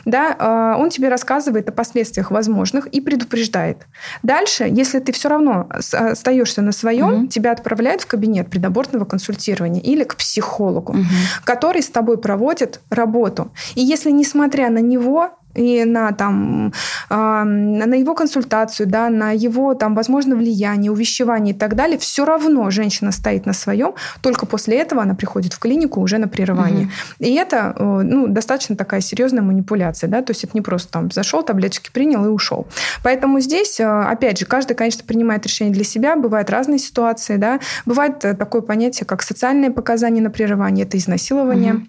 Да? 0.06 0.36
А, 0.38 0.78
он 0.78 0.90
тебе 0.90 1.10
рассказывает 1.10 1.70
о 1.70 1.72
последствиях 1.72 2.32
возможных 2.32 2.88
и 2.88 3.02
предупреждает. 3.02 3.88
Дальше, 4.22 4.68
если 4.70 5.00
ты 5.00 5.12
все 5.12 5.30
равно 5.30 5.68
остаешься 5.70 6.62
на 6.62 6.72
своем, 6.72 7.14
угу. 7.14 7.28
тебя 7.28 7.52
отправляют 7.52 8.04
в 8.04 8.08
кабинет 8.08 8.50
предабортного 8.50 9.06
консультирования 9.06 9.82
или 9.82 10.04
к 10.04 10.16
психологу, 10.16 10.94
угу. 10.94 11.04
который 11.44 11.82
с 11.82 11.90
тобой 11.90 12.18
проводит 12.18 12.80
работу. 12.90 13.52
И 13.76 13.82
если, 13.82 14.12
несмотря 14.12 14.70
на 14.70 14.80
него, 14.80 15.32
и 15.55 15.84
на, 15.85 16.11
там, 16.11 16.73
э, 17.09 17.43
на 17.43 17.95
его 17.95 18.15
консультацию, 18.15 18.88
да, 18.88 19.09
на 19.09 19.31
его, 19.31 19.73
там, 19.73 19.95
возможно, 19.95 20.35
влияние, 20.35 20.91
увещевание 20.91 21.53
и 21.53 21.57
так 21.57 21.75
далее, 21.75 21.97
все 21.97 22.25
равно 22.25 22.69
женщина 22.69 23.11
стоит 23.11 23.45
на 23.45 23.53
своем, 23.53 23.93
только 24.21 24.45
после 24.45 24.77
этого 24.77 25.01
она 25.01 25.15
приходит 25.15 25.53
в 25.53 25.59
клинику 25.59 26.01
уже 26.01 26.17
на 26.17 26.27
прерывание. 26.27 26.85
Угу. 26.85 27.27
И 27.27 27.34
это 27.34 27.73
э, 27.77 28.01
ну, 28.03 28.27
достаточно 28.27 28.75
такая 28.75 29.01
серьезная 29.01 29.43
манипуляция, 29.43 30.09
да, 30.09 30.21
то 30.21 30.31
есть 30.31 30.43
это 30.43 30.53
не 30.55 30.61
просто 30.61 30.91
там 30.91 31.11
зашел, 31.11 31.43
таблеточки 31.43 31.91
принял 31.91 32.25
и 32.25 32.30
ушел. 32.30 32.67
Поэтому 33.03 33.39
здесь, 33.39 33.80
э, 33.80 33.85
опять 33.85 34.39
же, 34.39 34.45
каждый, 34.45 34.75
конечно, 34.75 35.03
принимает 35.05 35.45
решение 35.45 35.73
для 35.73 35.84
себя, 35.84 36.15
бывают 36.15 36.49
разные 36.49 36.80
ситуации, 36.80 37.38
да, 37.38 37.59
бывает 37.85 38.23
э, 38.25 38.34
такое 38.34 38.61
понятие, 38.61 39.05
как 39.05 39.21
социальные 39.21 39.71
показания 39.71 40.21
на 40.21 40.30
прерывание, 40.30 40.85
это 40.85 40.97
изнасилование. 40.97 41.73
Угу 41.75 41.88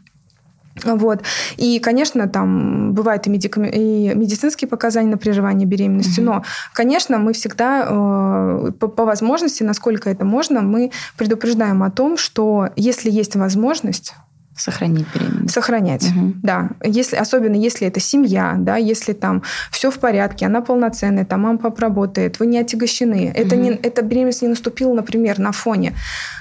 вот. 0.82 1.22
И, 1.56 1.78
конечно, 1.78 2.28
там 2.28 2.92
бывают 2.92 3.26
и, 3.26 3.30
медикам... 3.30 3.64
и 3.64 4.14
медицинские 4.14 4.68
показания 4.68 5.08
на 5.08 5.18
прерывание 5.18 5.66
беременности, 5.66 6.20
mm-hmm. 6.20 6.24
но, 6.24 6.44
конечно, 6.72 7.18
мы 7.18 7.32
всегда 7.32 7.86
э, 7.88 8.72
по, 8.78 8.88
по 8.88 9.04
возможности, 9.04 9.62
насколько 9.62 10.10
это 10.10 10.24
можно, 10.24 10.62
мы 10.62 10.90
предупреждаем 11.16 11.82
о 11.82 11.90
том, 11.90 12.16
что 12.16 12.70
если 12.76 13.10
есть 13.10 13.36
возможность, 13.36 14.14
Сохранить 14.56 15.06
беременность. 15.12 15.54
Сохранять, 15.54 16.04
угу. 16.10 16.34
да. 16.42 16.70
Если, 16.84 17.16
особенно 17.16 17.56
если 17.56 17.88
это 17.88 18.00
семья, 18.00 18.54
да, 18.58 18.76
если 18.76 19.12
там 19.12 19.42
все 19.70 19.90
в 19.90 19.98
порядке, 19.98 20.46
она 20.46 20.60
полноценная, 20.60 21.24
там 21.24 21.42
мама 21.42 21.58
папа 21.58 21.82
работает, 21.82 22.38
вы 22.38 22.46
не 22.46 22.58
отягощены. 22.58 23.30
Угу. 23.30 23.40
Это, 23.40 23.56
не, 23.56 23.70
эта 23.70 24.02
беременность 24.02 24.42
не 24.42 24.48
наступила, 24.48 24.94
например, 24.94 25.38
на 25.38 25.52
фоне 25.52 25.94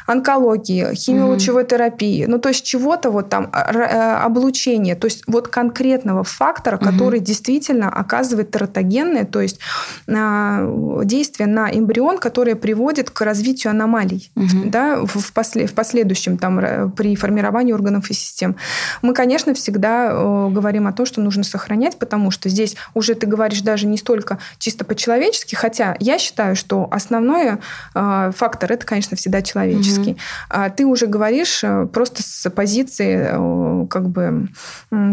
онкологии, 0.06 0.94
химиолучевой 0.96 1.64
угу. 1.64 1.70
терапии, 1.70 2.26
ну 2.26 2.40
то 2.40 2.50
есть 2.50 2.66
чего-то 2.66 3.10
вот 3.10 3.30
там, 3.30 3.50
а, 3.52 3.72
э, 3.72 4.26
облучения, 4.26 4.96
то 4.96 5.06
есть 5.06 5.24
вот 5.28 5.48
конкретного 5.48 6.24
фактора, 6.24 6.78
угу. 6.78 6.86
который 6.86 7.20
действительно 7.20 7.90
оказывает 7.90 8.52
тератогенное, 8.52 9.26
то 9.26 9.42
есть 9.42 9.60
а, 10.08 11.02
действие 11.04 11.48
на 11.48 11.72
эмбрион, 11.72 12.18
которое 12.18 12.56
приводит 12.56 13.10
к 13.10 13.22
развитию 13.22 13.72
аномалий, 13.72 14.32
угу. 14.36 14.66
да, 14.66 15.00
в, 15.04 15.34
после, 15.34 15.68
в 15.68 15.74
последующем 15.74 16.38
там 16.38 16.92
при 16.92 17.16
формировании 17.16 17.74
органов 17.74 18.03
органов 18.04 18.10
и 18.10 18.14
систем. 18.14 18.56
Мы, 19.02 19.14
конечно, 19.14 19.54
всегда 19.54 20.10
э, 20.12 20.50
говорим 20.50 20.88
о 20.88 20.94
том, 20.94 21.06
что 21.06 21.22
нужно 21.22 21.44
сохранять, 21.44 21.98
потому 21.98 22.32
что 22.32 22.50
здесь 22.50 22.76
уже 22.94 23.16
ты 23.16 23.28
говоришь 23.28 23.62
даже 23.62 23.88
не 23.88 23.98
столько 23.98 24.38
чисто 24.58 24.86
по-человечески, 24.86 25.56
хотя 25.56 25.96
я 26.00 26.20
считаю, 26.20 26.56
что 26.56 26.88
основной 26.92 27.58
э, 27.96 28.32
фактор 28.36 28.72
это, 28.72 28.86
конечно, 28.86 29.18
всегда 29.18 29.42
человеческий. 29.42 30.12
Угу. 30.12 30.20
А 30.50 30.70
ты 30.70 30.86
уже 30.86 31.08
говоришь 31.08 31.64
э, 31.64 31.86
просто 31.86 32.24
с 32.24 32.50
позиции 32.50 33.88
как 33.88 34.10
бы 34.10 34.48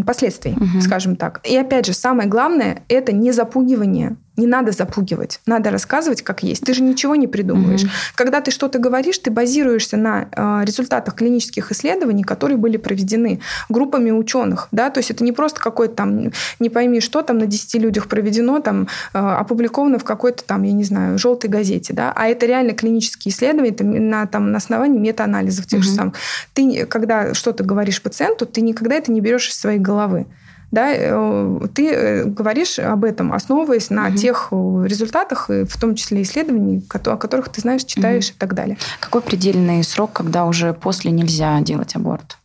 последствий, 0.07 0.53
угу. 0.53 0.81
скажем 0.81 1.17
так. 1.17 1.41
И 1.45 1.57
опять 1.57 1.87
же, 1.87 1.93
самое 1.93 2.29
главное 2.29 2.83
это 2.89 3.13
не 3.13 3.33
запугивание 3.33 4.17
не 4.41 4.47
надо 4.47 4.73
запугивать, 4.73 5.41
надо 5.47 5.71
рассказывать, 5.71 6.23
как 6.23 6.43
есть. 6.43 6.65
Ты 6.65 6.75
же 6.75 6.83
ничего 6.83 7.15
не 7.15 7.27
придумываешь. 7.27 7.83
Угу. 7.83 7.91
Когда 8.15 8.41
ты 8.41 8.51
что-то 8.51 8.79
говоришь, 8.79 9.19
ты 9.19 9.31
базируешься 9.31 9.97
на 9.97 10.29
э, 10.33 10.65
результатах 10.65 11.15
клинических 11.15 11.71
исследований, 11.71 12.25
которые 12.25 12.57
были 12.57 12.77
проведены 12.77 13.41
группами 13.69 14.11
ученых. 14.11 14.69
Да? 14.73 14.91
То 14.91 14.99
есть 14.99 15.11
это 15.11 15.23
не 15.23 15.33
просто 15.33 15.61
какой-то 15.61 15.95
там, 15.95 16.33
не 16.59 16.71
пойми, 16.71 17.01
что 17.01 17.23
там 17.23 17.39
на 17.39 17.47
10 17.47 17.75
людях 17.75 18.09
проведено, 18.09 18.61
там, 18.61 18.89
э, 19.13 19.19
опубликовано 19.19 19.99
в 19.99 20.05
какой-то 20.05 20.43
там, 20.45 20.63
я 20.63 20.73
не 20.73 20.85
знаю, 20.85 21.19
желтой 21.19 21.51
газете. 21.51 21.93
Да? 21.93 22.13
А 22.17 22.27
это 22.27 22.47
реально 22.47 22.73
клинические 22.73 23.33
исследования 23.33 23.71
это 23.71 23.85
на, 23.85 24.27
там, 24.27 24.51
на 24.53 24.59
основании 24.59 24.99
метаанализов 24.99 25.67
тех 25.67 25.81
угу. 25.81 25.85
же 25.87 25.91
самых. 25.91 26.15
Ты, 26.55 26.87
когда 26.87 27.35
что-то 27.35 27.63
говоришь 27.63 28.03
пациенту, 28.03 28.47
ты 28.47 28.61
никогда 28.63 28.95
это 28.97 29.13
не 29.13 29.21
берешь 29.21 29.49
из 29.49 29.59
своей 29.59 29.79
головы 29.79 30.27
да, 30.71 30.93
э, 30.93 31.61
ты 31.75 31.91
э, 31.91 32.25
говоришь 32.25 32.79
об 32.79 33.05
этом, 33.05 33.33
основываясь 33.33 33.91
на 33.91 34.09
угу. 34.09 34.17
тех 34.17 34.49
э, 34.53 34.85
результатах, 34.87 35.49
в 35.49 35.81
том 35.81 35.95
числе 35.95 36.23
исследований, 36.23 36.85
о 36.89 37.17
которых 37.17 37.49
ты 37.49 37.61
знаешь, 37.61 37.85
читаешь 37.85 38.29
угу. 38.29 38.37
и 38.37 38.39
так 38.39 38.55
далее. 38.55 38.79
Какой 39.01 39.21
предельный 39.21 39.83
срок, 39.83 40.13
когда 40.13 40.45
уже 40.45 40.73
после 40.73 41.11
нельзя 41.11 41.61
делать 41.61 41.97
аборт? 41.97 42.39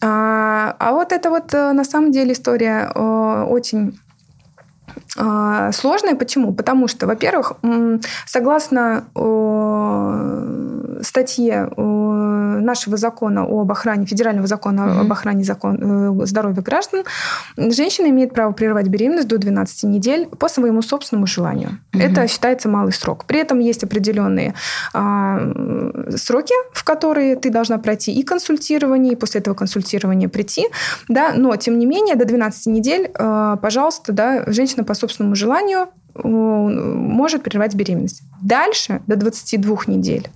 А, 0.00 0.76
а 0.78 0.92
вот 0.92 1.12
это 1.12 1.30
вот 1.30 1.52
на 1.52 1.84
самом 1.84 2.12
деле 2.12 2.32
история 2.32 2.90
очень 2.90 3.98
сложная. 5.16 6.14
Почему? 6.14 6.52
Потому 6.52 6.88
что, 6.88 7.06
во-первых, 7.06 7.54
согласно 8.26 9.04
статье 11.04 11.68
нашего 12.64 12.96
закона 12.96 13.44
об 13.44 13.70
охране, 13.70 14.06
федерального 14.06 14.46
закона 14.46 14.80
mm-hmm. 14.80 15.00
об 15.00 15.12
охране 15.12 15.44
закон, 15.44 16.20
э, 16.22 16.26
здоровья 16.26 16.62
граждан, 16.62 17.04
женщина 17.56 18.08
имеет 18.08 18.32
право 18.32 18.52
прерывать 18.52 18.88
беременность 18.88 19.28
до 19.28 19.38
12 19.38 19.84
недель 19.84 20.26
по 20.26 20.48
своему 20.48 20.82
собственному 20.82 21.26
желанию. 21.26 21.78
Mm-hmm. 21.92 22.02
Это 22.02 22.28
считается 22.28 22.68
малый 22.68 22.92
срок. 22.92 23.24
При 23.26 23.38
этом 23.38 23.58
есть 23.58 23.84
определенные 23.84 24.54
а, 24.92 25.40
сроки, 26.16 26.54
в 26.72 26.84
которые 26.84 27.36
ты 27.36 27.50
должна 27.50 27.78
пройти 27.78 28.12
и 28.12 28.22
консультирование, 28.22 29.12
и 29.12 29.16
после 29.16 29.40
этого 29.40 29.54
консультирования 29.54 30.28
прийти. 30.28 30.66
Да? 31.08 31.32
Но, 31.34 31.54
тем 31.56 31.78
не 31.78 31.86
менее, 31.86 32.16
до 32.16 32.24
12 32.24 32.66
недель, 32.66 33.10
а, 33.14 33.56
пожалуйста, 33.56 34.12
да, 34.12 34.44
женщина 34.46 34.84
по 34.84 34.94
собственному 34.94 35.34
желанию 35.34 35.88
может 36.14 37.42
прервать 37.42 37.74
беременность. 37.74 38.22
Дальше, 38.40 39.02
до 39.08 39.16
22 39.16 39.78
недель, 39.88 40.28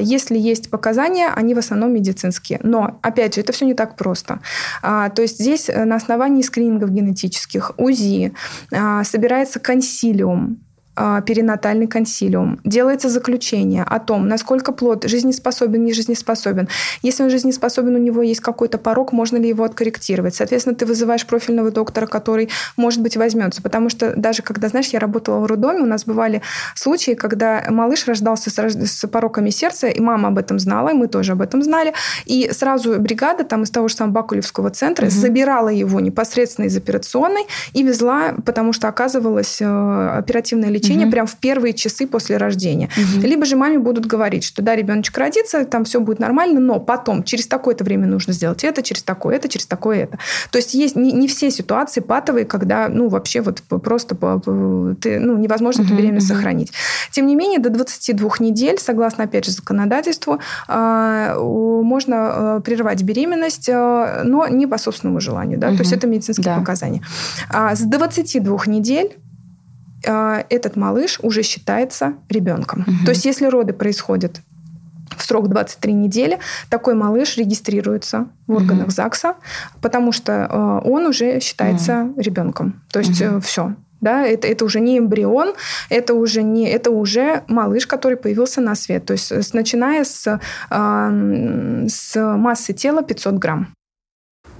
если 0.00 0.38
есть 0.38 0.70
показания, 0.70 1.28
они 1.34 1.54
в 1.54 1.58
основном 1.58 1.92
медицинские. 1.92 2.60
Но, 2.62 2.98
опять 3.02 3.34
же, 3.34 3.40
это 3.40 3.52
все 3.52 3.66
не 3.66 3.74
так 3.74 3.96
просто. 3.96 4.40
А, 4.82 5.08
то 5.10 5.22
есть 5.22 5.38
здесь 5.38 5.68
э, 5.68 5.84
на 5.84 5.96
основании 5.96 6.42
скринингов 6.42 6.90
генетических, 6.90 7.72
УЗИ, 7.76 8.32
а, 8.72 9.04
собирается 9.04 9.60
консилиум 9.60 10.58
а, 10.60 10.69
перинатальный 10.96 11.86
консилиум. 11.86 12.60
Делается 12.64 13.08
заключение 13.08 13.84
о 13.84 14.00
том, 14.00 14.28
насколько 14.28 14.72
плод 14.72 15.04
жизнеспособен, 15.04 15.82
не 15.82 15.92
жизнеспособен. 15.92 16.68
Если 17.02 17.22
он 17.22 17.30
жизнеспособен, 17.30 17.94
у 17.94 17.98
него 17.98 18.22
есть 18.22 18.40
какой-то 18.40 18.76
порог, 18.76 19.12
можно 19.12 19.38
ли 19.38 19.48
его 19.48 19.64
откорректировать. 19.64 20.34
Соответственно, 20.34 20.74
ты 20.74 20.84
вызываешь 20.84 21.26
профильного 21.26 21.70
доктора, 21.70 22.06
который, 22.06 22.50
может 22.76 23.00
быть, 23.00 23.16
возьмется. 23.16 23.62
Потому 23.62 23.88
что 23.88 24.14
даже 24.14 24.42
когда, 24.42 24.68
знаешь, 24.68 24.88
я 24.88 24.98
работала 24.98 25.38
в 25.38 25.46
роддоме, 25.46 25.80
у 25.80 25.86
нас 25.86 26.04
бывали 26.04 26.42
случаи, 26.74 27.12
когда 27.12 27.64
малыш 27.70 28.06
рождался 28.06 28.50
с, 28.50 28.58
с 28.58 29.06
пороками 29.06 29.50
сердца, 29.50 29.88
и 29.88 30.00
мама 30.00 30.28
об 30.28 30.38
этом 30.38 30.58
знала, 30.58 30.90
и 30.90 30.94
мы 30.94 31.08
тоже 31.08 31.32
об 31.32 31.40
этом 31.40 31.62
знали. 31.62 31.94
И 32.26 32.50
сразу 32.52 33.00
бригада 33.00 33.44
там 33.44 33.62
из 33.62 33.70
того 33.70 33.88
же 33.88 33.94
самого 33.94 34.12
Бакулевского 34.14 34.70
центра 34.70 35.06
угу. 35.06 35.12
забирала 35.12 35.68
его 35.68 36.00
непосредственно 36.00 36.66
из 36.66 36.76
операционной 36.76 37.46
и 37.72 37.82
везла, 37.82 38.34
потому 38.44 38.72
что 38.72 38.88
оказывалось 38.88 39.62
э, 39.62 40.08
оперативное 40.18 40.68
лечение 40.68 40.79
лечение 40.80 41.06
угу. 41.06 41.12
прям 41.12 41.26
в 41.26 41.36
первые 41.36 41.74
часы 41.74 42.06
после 42.06 42.36
рождения. 42.36 42.88
Угу. 42.96 43.26
Либо 43.26 43.44
же 43.44 43.56
маме 43.56 43.78
будут 43.78 44.06
говорить, 44.06 44.44
что 44.44 44.62
да, 44.62 44.74
ребеночек 44.74 45.16
родится, 45.16 45.64
там 45.64 45.84
все 45.84 46.00
будет 46.00 46.18
нормально, 46.18 46.60
но 46.60 46.80
потом 46.80 47.22
через 47.22 47.46
такое-то 47.46 47.84
время 47.84 48.06
нужно 48.06 48.32
сделать 48.32 48.64
это, 48.64 48.82
через 48.82 49.02
такое 49.02 49.36
это, 49.36 49.48
через 49.48 49.66
такое 49.66 50.04
это. 50.04 50.18
То 50.50 50.58
есть 50.58 50.74
есть 50.74 50.96
не, 50.96 51.12
не 51.12 51.28
все 51.28 51.50
ситуации 51.50 52.00
патовые, 52.00 52.44
когда 52.44 52.88
ну 52.88 53.08
вообще 53.08 53.40
вот 53.40 53.62
просто 53.82 54.14
ты, 55.00 55.20
ну, 55.20 55.36
невозможно 55.36 55.82
угу, 55.82 55.92
эту 55.92 55.98
беременность 55.98 56.30
угу. 56.30 56.36
сохранить. 56.36 56.72
Тем 57.10 57.26
не 57.26 57.36
менее, 57.36 57.58
до 57.58 57.70
22 57.70 58.30
недель, 58.40 58.78
согласно, 58.78 59.24
опять 59.24 59.44
же, 59.44 59.52
законодательству, 59.52 60.40
а, 60.68 61.36
можно 61.38 62.16
а, 62.16 62.60
прервать 62.60 63.02
беременность, 63.02 63.68
а, 63.68 64.22
но 64.24 64.46
не 64.48 64.66
по 64.66 64.78
собственному 64.78 65.20
желанию. 65.20 65.58
Да? 65.58 65.68
Угу. 65.68 65.76
То 65.76 65.82
есть 65.82 65.92
это 65.92 66.06
медицинские 66.06 66.54
да. 66.54 66.58
показания. 66.58 67.02
С 67.50 67.80
22 67.80 68.66
недель 68.66 69.16
этот 70.02 70.76
малыш 70.76 71.18
уже 71.22 71.42
считается 71.42 72.14
ребенком. 72.28 72.82
Угу. 72.86 73.04
То 73.04 73.10
есть 73.10 73.24
если 73.24 73.46
роды 73.46 73.72
происходят 73.72 74.40
в 75.16 75.22
срок 75.22 75.48
23 75.48 75.92
недели, 75.92 76.38
такой 76.68 76.94
малыш 76.94 77.36
регистрируется 77.36 78.28
в 78.46 78.54
органах 78.54 78.86
угу. 78.86 78.90
ЗАГСа, 78.90 79.34
потому 79.80 80.12
что 80.12 80.46
а, 80.48 80.78
он 80.80 81.06
уже 81.06 81.40
считается 81.40 82.02
угу. 82.02 82.20
ребенком. 82.20 82.82
То 82.90 83.00
есть 83.00 83.20
угу. 83.20 83.38
Э, 83.38 83.40
все. 83.40 83.74
Да, 84.00 84.24
это, 84.24 84.48
это 84.48 84.64
уже 84.64 84.80
не 84.80 84.98
эмбрион, 84.98 85.52
это 85.90 86.14
уже, 86.14 86.42
не, 86.42 86.70
это 86.70 86.90
уже 86.90 87.42
малыш, 87.48 87.86
который 87.86 88.16
появился 88.16 88.62
на 88.62 88.74
свет. 88.74 89.04
То 89.04 89.12
есть 89.12 89.30
с, 89.30 89.52
начиная 89.52 90.04
с, 90.04 90.40
э, 90.70 91.86
с 91.86 92.36
массы 92.36 92.72
тела 92.72 93.02
500 93.02 93.34
грамм. 93.34 93.74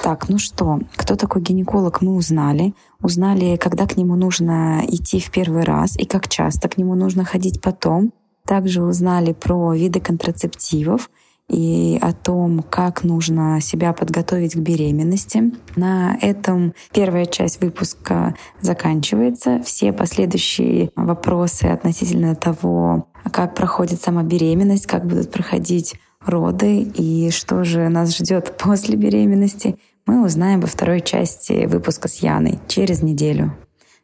Так, 0.03 0.29
ну 0.29 0.39
что, 0.39 0.81
кто 0.97 1.15
такой 1.15 1.43
гинеколог, 1.43 2.01
мы 2.01 2.15
узнали. 2.15 2.75
Узнали, 3.03 3.57
когда 3.57 3.87
к 3.87 3.97
нему 3.97 4.17
нужно 4.17 4.83
идти 4.89 5.21
в 5.21 5.31
первый 5.31 5.63
раз 5.63 5.97
и 5.99 6.07
как 6.07 6.29
часто 6.29 6.69
к 6.69 6.79
нему 6.79 6.95
нужно 6.95 7.25
ходить 7.25 7.61
потом. 7.61 8.13
Также 8.47 8.83
узнали 8.83 9.33
про 9.33 9.75
виды 9.75 10.01
контрацептивов 10.01 11.11
и 11.49 11.99
о 12.01 12.13
том, 12.13 12.63
как 12.63 13.05
нужно 13.05 13.61
себя 13.61 13.93
подготовить 13.93 14.55
к 14.55 14.59
беременности. 14.59 15.53
На 15.77 16.17
этом 16.21 16.75
первая 16.93 17.27
часть 17.27 17.61
выпуска 17.61 18.35
заканчивается. 18.61 19.61
Все 19.63 19.93
последующие 19.93 20.91
вопросы 20.97 21.65
относительно 21.65 22.35
того, 22.35 23.09
как 23.31 23.55
проходит 23.55 24.01
сама 24.01 24.23
беременность, 24.23 24.87
как 24.87 25.07
будут 25.07 25.31
проходить 25.31 25.97
роды 26.25 26.83
и 26.83 27.31
что 27.31 27.65
же 27.65 27.89
нас 27.89 28.17
ждет 28.17 28.57
после 28.59 28.97
беременности, 28.97 29.77
мы 30.07 30.25
узнаем 30.25 30.61
во 30.61 30.67
второй 30.67 31.01
части 31.01 31.67
выпуска 31.67 32.09
с 32.09 32.17
Яной 32.17 32.59
через 32.69 33.03
неделю. 33.03 33.57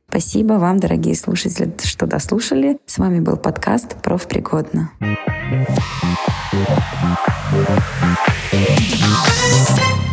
Спасибо 0.09 0.55
вам, 0.55 0.79
дорогие 0.79 1.17
слушатели, 1.17 1.75
что 1.83 2.07
дослушали. 2.07 2.79
С 2.87 2.99
вами 2.99 3.21
был 3.21 3.37
подкаст 3.37 3.97
«Профпригодно». 4.03 4.91
Thank 9.69 10.06